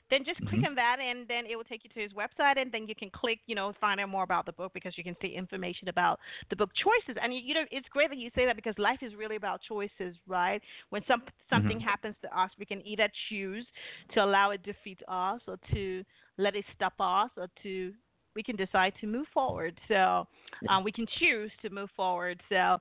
then 0.10 0.24
just 0.24 0.40
click 0.46 0.62
Mhm. 0.62 0.66
on 0.66 0.76
that 0.76 0.98
and 1.02 1.28
then 1.28 1.46
it 1.46 1.58
will 1.58 1.66
take 1.66 1.84
you 1.84 1.90
to 1.90 2.00
his 2.00 2.14
website 2.14 2.58
and 2.58 2.72
then 2.72 2.88
you 2.88 2.96
can 2.96 3.10
click, 3.10 3.40
you 3.48 3.56
know, 3.56 3.74
find 3.82 4.00
out 4.00 4.08
more 4.08 4.24
about 4.24 4.46
the 4.46 4.54
book 4.54 4.72
because 4.74 4.98
you 4.98 5.04
can 5.04 5.16
see 5.22 5.28
information 5.28 5.90
about 5.90 6.18
the 6.50 6.56
book 6.56 6.70
choices. 6.74 7.20
And 7.22 7.34
you, 7.34 7.42
you 7.44 7.54
know, 7.54 7.66
it's 7.70 7.90
great 7.90 8.10
that 8.12 8.18
you 8.18 8.30
say 8.34 8.46
that 8.46 8.56
because 8.56 8.78
life 8.78 9.00
is 9.02 9.14
really 9.16 9.36
about 9.36 9.60
choices, 9.68 10.16
right? 10.26 10.62
When 10.90 11.02
some 11.06 11.24
something 11.50 11.80
Mhm. 11.80 11.82
happens 11.82 12.16
to 12.22 12.40
us, 12.40 12.50
we 12.58 12.66
can 12.66 12.86
either 12.88 13.10
choose 13.28 13.68
to 14.14 14.24
allow 14.24 14.52
it 14.52 14.64
to 14.64 14.72
defeat 14.72 15.02
us 15.10 15.42
or 15.48 15.58
to 15.74 16.06
let 16.38 16.56
it 16.56 16.64
stop 16.76 16.94
us 17.00 17.30
or 17.36 17.48
to 17.64 17.94
we 18.36 18.44
can 18.44 18.56
decide 18.56 18.94
to 19.02 19.08
move 19.08 19.28
forward. 19.34 19.80
So 19.88 20.28
um, 20.70 20.84
we 20.84 20.92
can 20.92 21.06
choose 21.20 21.52
to 21.62 21.70
move 21.70 21.90
forward. 21.96 22.42
So 22.50 22.78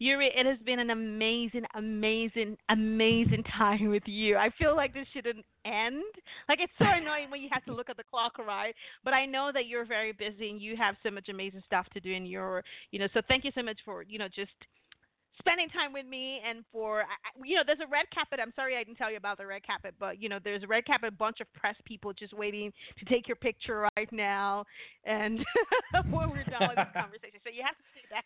Yuri, 0.00 0.30
it 0.34 0.46
has 0.46 0.58
been 0.64 0.78
an 0.78 0.90
amazing, 0.90 1.64
amazing, 1.74 2.56
amazing 2.68 3.42
time 3.58 3.88
with 3.88 4.04
you. 4.06 4.36
I 4.36 4.50
feel 4.56 4.76
like 4.76 4.94
this 4.94 5.06
shouldn't 5.12 5.44
end. 5.64 6.04
Like 6.48 6.60
it's 6.60 6.72
so 6.78 6.84
annoying 6.88 7.30
when 7.30 7.40
you 7.40 7.48
have 7.50 7.64
to 7.64 7.74
look 7.74 7.90
at 7.90 7.96
the 7.96 8.04
clock, 8.04 8.38
right? 8.38 8.74
But 9.04 9.12
I 9.14 9.26
know 9.26 9.50
that 9.52 9.66
you're 9.66 9.84
very 9.84 10.12
busy 10.12 10.50
and 10.50 10.60
you 10.60 10.76
have 10.76 10.94
so 11.02 11.10
much 11.10 11.28
amazing 11.28 11.62
stuff 11.66 11.86
to 11.94 12.00
do 12.00 12.12
in 12.12 12.26
your, 12.26 12.62
you 12.92 13.00
know. 13.00 13.08
So 13.12 13.20
thank 13.26 13.44
you 13.44 13.50
so 13.54 13.62
much 13.62 13.78
for, 13.84 14.02
you 14.02 14.18
know, 14.18 14.28
just 14.28 14.52
spending 15.38 15.68
time 15.68 15.92
with 15.92 16.06
me 16.06 16.40
and 16.46 16.64
for 16.72 17.04
you 17.44 17.56
know 17.56 17.62
there's 17.64 17.80
a 17.80 17.90
red 17.90 18.06
carpet 18.12 18.38
i'm 18.40 18.52
sorry 18.54 18.76
i 18.76 18.82
didn't 18.82 18.96
tell 18.96 19.10
you 19.10 19.16
about 19.16 19.38
the 19.38 19.46
red 19.46 19.64
carpet 19.66 19.94
but 19.98 20.20
you 20.20 20.28
know 20.28 20.38
there's 20.42 20.62
a 20.62 20.66
red 20.66 20.84
carpet 20.84 21.16
bunch 21.18 21.40
of 21.40 21.52
press 21.52 21.76
people 21.84 22.12
just 22.12 22.32
waiting 22.32 22.72
to 22.98 23.04
take 23.04 23.26
your 23.26 23.36
picture 23.36 23.88
right 23.96 24.12
now 24.12 24.64
and 25.04 25.38
when 26.10 26.30
we're 26.30 26.44
done 26.44 26.68
with 26.68 26.76
this 26.76 26.92
conversation 26.94 27.38
so 27.44 27.50
you 27.50 27.62
have 27.62 27.76
to 27.76 27.84
stay 27.92 28.06
back 28.10 28.24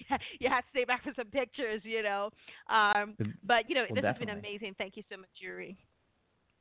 yeah, 0.10 0.16
you 0.38 0.48
have 0.48 0.64
to 0.64 0.70
stay 0.70 0.84
back 0.84 1.02
for 1.04 1.12
some 1.16 1.26
pictures 1.26 1.80
you 1.84 2.02
know 2.02 2.30
um 2.68 3.14
but 3.44 3.68
you 3.68 3.74
know 3.74 3.84
Well, 3.88 4.02
this 4.02 4.04
has 4.04 4.18
been 4.18 4.30
amazing 4.30 4.74
thank 4.78 4.96
you 4.96 5.02
so 5.10 5.16
much 5.16 5.30
yuri 5.38 5.76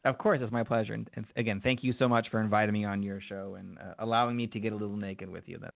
Of 0.05 0.17
course, 0.17 0.39
it's 0.41 0.51
my 0.51 0.63
pleasure. 0.63 0.93
And, 0.93 1.09
and 1.15 1.25
again, 1.35 1.59
thank 1.61 1.83
you 1.83 1.93
so 1.99 2.07
much 2.07 2.29
for 2.31 2.39
inviting 2.39 2.71
me 2.71 2.85
on 2.85 3.03
your 3.03 3.19
show 3.19 3.57
and 3.59 3.77
uh, 3.77 3.95
allowing 3.99 4.37
me 4.37 4.47
to 4.47 4.57
get 4.57 4.71
a 4.71 4.75
little 4.75 4.95
naked 4.95 5.29
with 5.29 5.43
you. 5.45 5.59
That 5.59 5.73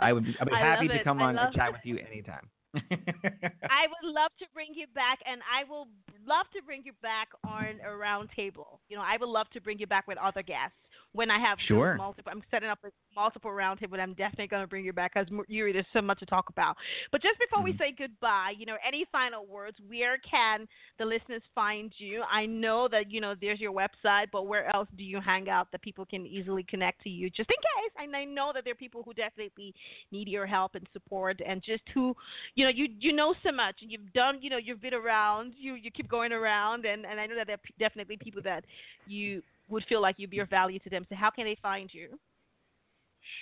I 0.00 0.12
would 0.12 0.24
be, 0.24 0.34
I'd 0.40 0.46
be 0.46 0.54
happy 0.54 0.88
to 0.88 1.04
come 1.04 1.20
I 1.22 1.26
on 1.26 1.38
and 1.38 1.54
chat 1.54 1.72
with 1.72 1.80
you 1.84 1.98
anytime. 1.98 2.50
I 2.74 3.86
would 3.88 4.12
love 4.14 4.30
to 4.38 4.46
bring 4.54 4.68
you 4.74 4.86
back, 4.94 5.18
and 5.26 5.40
I 5.42 5.64
will 5.68 5.88
love 6.26 6.46
to 6.54 6.62
bring 6.62 6.82
you 6.84 6.92
back 7.02 7.28
on 7.44 7.80
a 7.84 7.94
round 7.96 8.30
table. 8.36 8.80
You 8.88 8.96
know, 8.96 9.02
I 9.02 9.16
would 9.16 9.28
love 9.28 9.48
to 9.50 9.60
bring 9.60 9.78
you 9.78 9.86
back 9.86 10.06
with 10.06 10.18
other 10.18 10.42
guests 10.42 10.76
when 11.12 11.30
I 11.30 11.38
have 11.40 11.58
Sure. 11.66 11.96
multiple. 11.96 12.32
I'm 12.32 12.42
setting 12.50 12.68
up 12.68 12.78
a 12.84 12.90
multiple 13.14 13.50
round 13.52 13.80
table, 13.80 13.94
and 13.94 14.02
I'm 14.02 14.14
definitely 14.14 14.46
going 14.46 14.62
to 14.62 14.68
bring 14.68 14.84
you 14.84 14.92
back 14.92 15.14
because 15.14 15.28
Yuri, 15.48 15.72
there's 15.72 15.86
so 15.92 16.00
much 16.00 16.20
to 16.20 16.26
talk 16.26 16.48
about. 16.48 16.76
But 17.10 17.20
just 17.22 17.38
before 17.40 17.62
we 17.62 17.72
Mhm. 17.72 17.78
say 17.78 17.92
goodbye, 17.92 18.54
you 18.56 18.64
know, 18.64 18.76
any 18.86 19.04
final 19.06 19.44
words? 19.46 19.78
Where 19.80 20.18
can 20.18 20.68
the 20.98 21.04
listeners 21.04 21.42
find 21.54 21.92
you? 21.98 22.22
I 22.22 22.46
know 22.46 22.86
that 22.88 23.10
you 23.10 23.20
know 23.20 23.34
there's 23.34 23.60
your 23.60 23.72
website, 23.72 24.30
but 24.30 24.46
where 24.46 24.66
else 24.74 24.88
do 24.96 25.02
you 25.02 25.20
hang 25.20 25.48
out 25.48 25.72
that 25.72 25.82
people 25.82 26.06
can 26.06 26.26
easily 26.26 26.62
connect 26.62 27.02
to 27.02 27.08
you, 27.08 27.28
just 27.28 27.50
in 27.50 27.56
case? 27.56 27.92
And 27.98 28.14
I 28.14 28.24
know 28.24 28.52
that 28.54 28.64
there 28.64 28.72
are 28.72 28.76
people 28.76 29.02
who 29.02 29.12
definitely 29.12 29.74
need 30.12 30.28
your 30.28 30.46
help 30.46 30.76
and 30.76 30.86
support, 30.92 31.40
and 31.44 31.62
just 31.62 31.82
who 31.92 32.16
you 32.54 32.64
know, 32.64 32.70
you 32.70 32.88
you 32.98 33.12
know 33.12 33.34
so 33.42 33.50
much, 33.50 33.82
and 33.82 33.90
you've 33.90 34.12
done, 34.12 34.38
you 34.40 34.50
know, 34.50 34.58
you've 34.58 34.80
been 34.80 34.94
around, 34.94 35.54
you 35.58 35.74
you 35.74 35.90
keep 35.90 36.08
going 36.08 36.32
around, 36.32 36.84
and 36.86 37.04
and 37.04 37.18
I 37.20 37.26
know 37.26 37.34
that 37.34 37.48
there 37.48 37.56
are 37.56 37.78
definitely 37.78 38.16
people 38.16 38.42
that 38.42 38.64
you 39.06 39.42
would 39.70 39.84
feel 39.88 40.00
like 40.02 40.16
you'd 40.18 40.30
be 40.30 40.40
of 40.40 40.48
value 40.48 40.78
to 40.80 40.90
them. 40.90 41.04
So 41.08 41.14
how 41.14 41.30
can 41.30 41.44
they 41.44 41.56
find 41.62 41.90
you? 41.92 42.18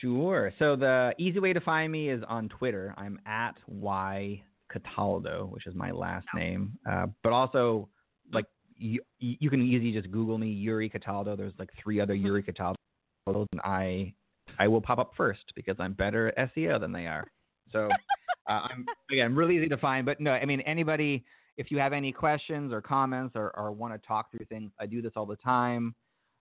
Sure. 0.01 0.53
So 0.59 0.77
the 0.77 1.13
easy 1.19 1.39
way 1.41 1.53
to 1.53 1.61
find 1.61 1.91
me 1.91 2.11
is 2.11 2.23
on 2.29 2.49
Twitter. 2.49 2.95
I'm 2.97 3.19
at 3.27 3.55
y 3.67 4.43
Cataldo, 4.71 5.47
which 5.51 5.67
is 5.67 5.75
my 5.75 5.91
last 5.91 6.27
name. 6.35 6.79
Uh, 6.89 7.07
but 7.23 7.33
also, 7.33 7.89
like 8.33 8.47
you, 8.77 9.01
you 9.19 9.51
can 9.51 9.63
easily 9.63 9.93
just 9.93 10.11
Google 10.11 10.39
me, 10.39 10.49
Yuri 10.49 10.89
Cataldo. 10.89 11.37
There's 11.37 11.55
like 11.59 11.71
three 11.83 12.01
other 12.01 12.15
Yuri 12.15 12.43
Cataldo, 12.43 12.77
and 13.27 13.61
I 13.65 14.13
I 14.59 14.69
will 14.69 14.81
pop 14.81 14.99
up 14.99 15.13
first 15.17 15.53
because 15.55 15.77
I'm 15.79 15.93
better 15.93 16.29
at 16.39 16.55
SEO 16.55 16.81
than 16.81 16.93
they 16.93 17.07
are. 17.07 17.27
So 17.73 17.89
uh, 18.49 18.61
I'm 18.71 18.87
again 19.11 19.35
really 19.35 19.57
easy 19.57 19.69
to 19.69 19.79
find. 19.79 20.05
But 20.05 20.21
no, 20.21 20.33
I 20.33 20.45
mean 20.45 20.61
anybody. 20.63 21.25
If 21.57 21.73
you 21.73 21.79
have 21.81 21.93
any 21.93 22.13
questions 22.13 22.73
or 22.73 22.81
comments 22.81 23.33
or, 23.35 23.51
or 23.59 23.73
want 23.73 23.93
to 23.93 24.07
talk 24.07 24.31
through 24.31 24.47
things, 24.47 24.71
I 24.79 24.87
do 24.87 25.03
this 25.03 25.11
all 25.17 25.27
the 25.27 25.35
time 25.35 25.93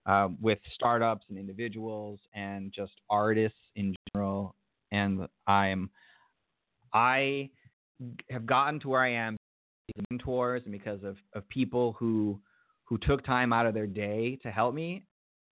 uh, 0.08 0.28
with 0.40 0.58
startups 0.74 1.26
and 1.28 1.38
individuals 1.38 2.18
and 2.34 2.72
just 2.72 2.92
artists 3.10 3.58
in 3.76 3.94
general. 4.12 4.56
And 4.92 5.28
I'm, 5.46 5.90
I 6.94 7.50
have 8.30 8.46
gotten 8.46 8.80
to 8.80 8.88
where 8.88 9.02
I 9.02 9.12
am 9.12 9.36
because 9.86 10.00
of 10.00 10.06
mentors 10.10 10.62
and 10.64 10.72
because 10.72 11.04
of, 11.04 11.16
of 11.34 11.48
people 11.48 11.94
who 11.98 12.40
who 12.84 12.98
took 12.98 13.22
time 13.24 13.52
out 13.52 13.66
of 13.66 13.74
their 13.74 13.86
day 13.86 14.38
to 14.42 14.50
help 14.50 14.74
me. 14.74 15.04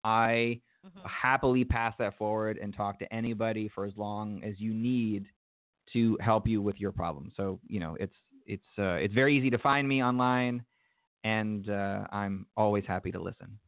I 0.05 0.60
Mm-hmm. 0.86 1.01
happily 1.05 1.64
pass 1.64 1.94
that 1.98 2.16
forward 2.18 2.59
and 2.59 2.74
talk 2.76 2.98
to 2.98 3.12
anybody 3.12 3.70
for 3.74 3.86
as 3.86 3.93
long 3.97 4.43
as 4.44 4.60
you 4.60 4.74
need 4.74 5.26
to 5.94 6.18
help 6.20 6.47
you 6.47 6.60
with 6.60 6.78
your 6.78 6.93
problem. 6.93 7.32
So 7.36 7.59
you 7.66 7.81
know 7.81 7.97
it's 8.01 8.14
it's 8.47 8.66
uh, 8.78 8.97
it's 8.97 9.14
very 9.14 9.36
easy 9.36 9.51
to 9.51 9.59
find 9.59 9.89
me 9.89 10.02
online, 10.02 10.64
and 11.24 11.68
uh, 11.70 12.06
I'm 12.12 12.47
always 12.56 12.85
happy 12.86 13.10
to 13.12 13.20
listen. 13.20 13.59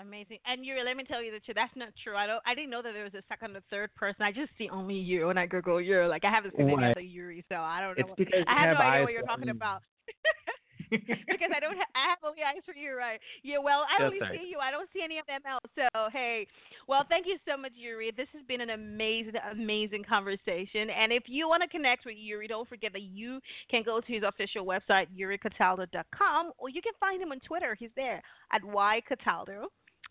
Amazing. 0.00 0.38
And 0.46 0.64
Yuri, 0.64 0.82
let 0.84 0.96
me 0.96 1.04
tell 1.04 1.22
you 1.22 1.30
the 1.30 1.40
truth. 1.40 1.56
That's 1.56 1.76
not 1.76 1.90
true. 2.02 2.16
I 2.16 2.26
don't. 2.26 2.42
I 2.46 2.54
didn't 2.54 2.70
know 2.70 2.80
that 2.82 2.92
there 2.94 3.04
was 3.04 3.14
a 3.14 3.22
second 3.28 3.56
or 3.56 3.60
third 3.70 3.94
person. 3.94 4.22
I 4.22 4.32
just 4.32 4.50
see 4.56 4.68
only 4.70 4.94
you 4.94 5.26
when 5.26 5.36
I 5.36 5.46
Google 5.46 5.80
Yuri. 5.80 6.08
Like 6.08 6.24
I 6.24 6.30
haven't 6.30 6.56
seen 6.56 6.68
any 6.70 6.76
Right. 6.76 6.90
other 6.92 7.00
Yuri, 7.00 7.44
so 7.48 7.56
I 7.56 7.80
don't 7.80 7.98
know. 7.98 8.14
It's 8.16 8.30
because 8.30 8.44
I 8.48 8.52
you 8.52 8.58
have 8.58 8.76
have 8.76 8.78
no 8.78 8.84
idea 8.90 9.02
what 9.04 9.12
you're 9.12 9.22
talking 9.22 9.48
about. 9.50 9.82
because 10.90 11.50
I 11.54 11.60
don't 11.60 11.76
ha- 11.76 11.92
I 11.94 12.10
have 12.10 12.18
only 12.24 12.42
eyes 12.42 12.62
for 12.66 12.74
you, 12.74 12.96
right? 12.96 13.20
Yeah, 13.44 13.58
well, 13.62 13.86
I 13.86 14.02
That's 14.02 14.06
only 14.10 14.20
right. 14.20 14.32
see 14.40 14.48
you. 14.50 14.58
I 14.58 14.72
don't 14.72 14.88
see 14.92 15.02
any 15.04 15.18
of 15.18 15.26
them 15.26 15.40
else. 15.48 15.62
So, 15.76 15.86
hey, 16.12 16.48
well, 16.88 17.04
thank 17.08 17.26
you 17.28 17.36
so 17.46 17.56
much, 17.56 17.70
Yuri. 17.76 18.10
This 18.16 18.26
has 18.32 18.42
been 18.48 18.60
an 18.60 18.70
amazing, 18.70 19.34
amazing 19.52 20.02
conversation. 20.02 20.90
And 20.90 21.12
if 21.12 21.24
you 21.26 21.48
want 21.48 21.62
to 21.62 21.68
connect 21.68 22.06
with 22.06 22.16
Yuri, 22.18 22.48
don't 22.48 22.68
forget 22.68 22.92
that 22.92 23.02
you 23.02 23.38
can 23.70 23.84
go 23.84 24.00
to 24.00 24.12
his 24.12 24.24
official 24.26 24.66
website, 24.66 25.06
yuricataldo.com, 25.16 26.52
or 26.58 26.68
you 26.68 26.82
can 26.82 26.92
find 26.98 27.22
him 27.22 27.30
on 27.30 27.38
Twitter. 27.40 27.76
He's 27.78 27.90
there 27.94 28.20
at 28.52 28.62
ycataldo. 28.62 29.66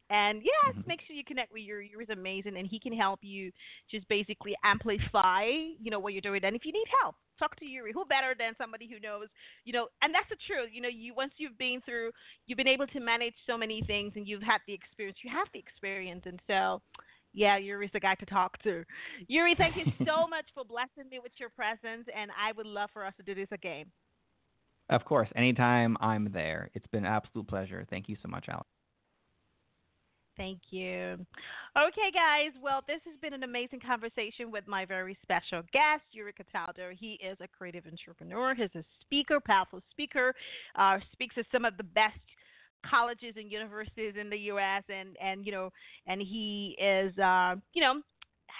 And 0.09 0.41
yes, 0.43 0.75
Mhm. 0.75 0.87
make 0.87 1.01
sure 1.01 1.15
you 1.15 1.23
connect 1.23 1.51
with 1.53 1.61
Yuri. 1.63 1.89
Yuri's 1.89 2.09
amazing, 2.09 2.57
and 2.57 2.67
he 2.67 2.79
can 2.79 2.93
help 2.93 3.23
you 3.23 3.51
just 3.89 4.07
basically 4.07 4.55
amplify, 4.63 5.45
you 5.45 5.91
know, 5.91 5.99
what 5.99 6.13
you're 6.13 6.21
doing. 6.21 6.43
And 6.43 6.55
if 6.55 6.65
you 6.65 6.71
need 6.71 6.87
help, 7.01 7.15
talk 7.37 7.55
to 7.57 7.65
Yuri. 7.65 7.91
Who 7.93 8.05
better 8.05 8.33
than 8.37 8.55
somebody 8.57 8.87
who 8.87 8.99
knows, 8.99 9.27
you 9.65 9.73
know? 9.73 9.87
And 10.01 10.13
that's 10.13 10.29
the 10.29 10.35
truth. 10.47 10.71
You 10.73 10.81
know, 10.81 10.89
you 10.89 11.13
once 11.13 11.33
you've 11.37 11.57
been 11.57 11.81
through, 11.81 12.11
you've 12.47 12.57
been 12.57 12.67
able 12.67 12.87
to 12.87 12.99
manage 12.99 13.35
so 13.45 13.57
many 13.57 13.81
things, 13.83 14.15
and 14.15 14.27
you've 14.27 14.43
had 14.43 14.61
the 14.65 14.73
experience. 14.73 15.23
You 15.23 15.29
have 15.29 15.47
the 15.53 15.59
experience, 15.59 16.25
and 16.25 16.41
so. 16.47 16.81
Yeah, 17.31 17.57
Yuri's 17.57 17.91
the 17.91 17.99
guy 17.99 18.15
to 18.15 18.25
talk 18.25 18.57
to. 18.63 18.83
Yuri, 19.27 19.53
thank 19.55 19.75
you 19.75 19.85
so 20.03 20.27
much 20.27 20.47
for 20.55 20.65
blessing 20.65 21.07
me 21.11 21.19
with 21.19 21.31
your 21.39 21.49
presence, 21.49 22.07
and 22.15 22.31
I 22.35 22.53
would 22.53 22.65
love 22.65 22.89
for 22.91 23.05
us 23.05 23.13
to 23.17 23.23
do 23.23 23.35
this 23.35 23.51
again. 23.51 23.91
Of 24.89 25.05
course, 25.05 25.29
anytime 25.35 25.95
I'm 26.01 26.31
there. 26.31 26.71
It's 26.73 26.87
been 26.87 27.05
an 27.05 27.11
absolute 27.13 27.47
pleasure. 27.47 27.85
Thank 27.87 28.09
you 28.09 28.15
so 28.23 28.27
much, 28.27 28.49
Alex. 28.49 28.67
Thank 30.39 30.61
you. 30.69 31.17
Okay, 31.77 32.11
guys. 32.13 32.53
Well, 32.63 32.81
this 32.87 33.01
has 33.05 33.19
been 33.21 33.33
an 33.33 33.43
amazing 33.43 33.81
conversation 33.85 34.51
with 34.51 34.65
my 34.67 34.85
very 34.85 35.17
special 35.21 35.63
guest, 35.73 36.03
Yuri 36.13 36.31
Cataldo. 36.31 36.91
He 36.97 37.19
is 37.21 37.37
a 37.41 37.47
creative 37.49 37.83
entrepreneur. 37.85 38.55
He's 38.55 38.73
a 38.73 38.85
speaker, 39.01 39.41
powerful 39.45 39.81
speaker. 39.91 40.33
Uh, 40.77 40.99
speaks 41.11 41.35
at 41.37 41.45
some 41.51 41.65
of 41.65 41.75
the 41.75 41.83
best 41.83 42.21
colleges 42.89 43.33
and 43.35 43.51
universities 43.51 44.13
in 44.17 44.29
the 44.29 44.37
U.S. 44.53 44.83
and 44.87 45.17
and 45.21 45.45
you 45.45 45.51
know, 45.51 45.71
and 46.07 46.21
he 46.21 46.77
is 46.81 47.11
uh, 47.17 47.55
you 47.73 47.81
know 47.81 48.01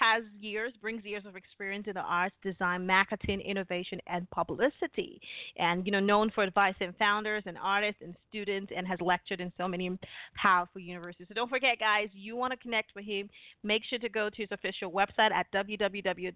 has 0.00 0.22
years, 0.40 0.72
brings 0.80 1.04
years 1.04 1.24
of 1.26 1.36
experience 1.36 1.86
in 1.86 1.94
the 1.94 2.00
arts, 2.00 2.34
design, 2.42 2.86
marketing, 2.86 3.40
innovation, 3.42 4.00
and 4.06 4.28
publicity. 4.30 5.20
And, 5.58 5.84
you 5.84 5.92
know, 5.92 6.00
known 6.00 6.30
for 6.30 6.42
advice 6.42 6.70
advising 6.70 6.94
founders 6.98 7.42
and 7.46 7.56
artists 7.62 8.00
and 8.02 8.14
students 8.28 8.72
and 8.76 8.86
has 8.86 9.00
lectured 9.00 9.40
in 9.40 9.52
so 9.58 9.66
many 9.66 9.98
powerful 10.34 10.80
universities. 10.80 11.26
So 11.28 11.34
don't 11.34 11.50
forget, 11.50 11.78
guys, 11.78 12.08
you 12.12 12.36
want 12.36 12.52
to 12.52 12.56
connect 12.56 12.94
with 12.94 13.04
him, 13.04 13.28
make 13.62 13.82
sure 13.88 13.98
to 13.98 14.08
go 14.08 14.30
to 14.30 14.36
his 14.36 14.48
official 14.50 14.90
website 14.90 15.32
at 15.32 15.46
www 15.52 16.32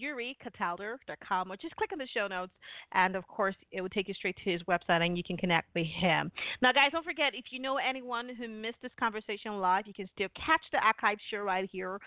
yuricataldo.com 0.00 1.52
or 1.52 1.56
just 1.56 1.76
click 1.76 1.90
on 1.92 1.98
the 1.98 2.08
show 2.12 2.26
notes 2.26 2.52
and 2.92 3.16
of 3.16 3.26
course 3.28 3.54
it 3.70 3.80
will 3.80 3.88
take 3.88 4.08
you 4.08 4.14
straight 4.14 4.36
to 4.42 4.50
his 4.50 4.60
website 4.62 5.04
and 5.04 5.16
you 5.16 5.24
can 5.24 5.36
connect 5.36 5.68
with 5.74 5.86
him. 5.86 6.32
Now 6.60 6.72
guys 6.72 6.90
don't 6.92 7.04
forget 7.04 7.34
if 7.34 7.44
you 7.50 7.60
know 7.60 7.76
anyone 7.76 8.28
who 8.34 8.48
missed 8.48 8.82
this 8.82 8.90
conversation 8.98 9.60
live 9.60 9.86
you 9.86 9.94
can 9.94 10.08
still 10.14 10.28
catch 10.34 10.62
the 10.72 10.78
archive 10.78 11.18
show 11.30 11.38
right 11.38 11.68
here 11.70 12.00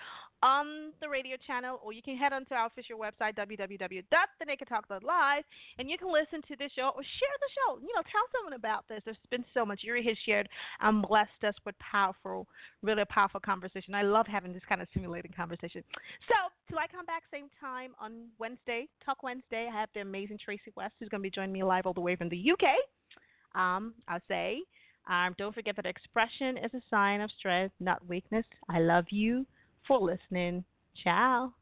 on 0.43 0.91
the 1.01 1.09
radio 1.09 1.37
channel 1.47 1.79
or 1.83 1.93
you 1.93 2.01
can 2.01 2.17
head 2.17 2.33
on 2.33 2.43
to 2.45 2.53
our 2.53 2.67
official 2.67 2.99
website 2.99 3.35
www.thenakedtalk.live 3.35 5.43
and 5.79 5.89
you 5.89 5.97
can 5.97 6.11
listen 6.11 6.41
to 6.47 6.55
this 6.57 6.71
show 6.75 6.91
or 6.95 7.01
share 7.01 7.37
the 7.39 7.49
show. 7.55 7.79
You 7.79 7.87
know 7.95 8.03
tell 8.03 8.27
someone 8.35 8.53
about 8.53 8.85
this. 8.87 9.01
There's 9.05 9.17
been 9.31 9.45
so 9.53 9.65
much. 9.65 9.81
Yuri 9.83 10.03
has 10.05 10.17
shared 10.25 10.49
and 10.81 11.01
blessed 11.01 11.43
us 11.47 11.55
with 11.65 11.75
powerful 11.79 12.47
really 12.81 13.05
powerful 13.09 13.39
conversation. 13.39 13.95
I 13.95 14.03
love 14.03 14.27
having 14.27 14.53
this 14.53 14.61
kind 14.67 14.81
of 14.81 14.87
stimulating 14.91 15.31
conversation. 15.35 15.83
So 16.27 16.35
till 16.69 16.79
i 16.79 16.87
come 16.87 17.05
back 17.05 17.23
same 17.31 17.49
time 17.59 17.91
on 17.99 18.27
wednesday 18.39 18.87
talk 19.05 19.23
wednesday? 19.23 19.69
I 19.71 19.79
have 19.79 19.89
the 19.93 20.01
amazing 20.01 20.39
tracy 20.43 20.71
west 20.75 20.93
who's 20.99 21.09
going 21.09 21.21
to 21.21 21.23
be 21.23 21.31
joining 21.31 21.53
me 21.53 21.63
live 21.63 21.85
all 21.85 21.93
the 21.93 22.01
way 22.01 22.15
from 22.15 22.29
the 22.29 22.51
uk 22.51 23.59
um, 23.59 23.93
i'll 24.07 24.19
say 24.27 24.59
um, 25.07 25.35
don't 25.37 25.53
forget 25.53 25.75
that 25.75 25.85
expression 25.85 26.57
is 26.57 26.73
a 26.73 26.81
sign 26.89 27.21
of 27.21 27.29
strength 27.37 27.75
not 27.79 28.05
weakness. 28.07 28.45
I 28.69 28.79
love 28.79 29.05
you 29.11 29.45
for 29.87 29.99
listening. 29.99 30.63
Ciao 31.03 31.53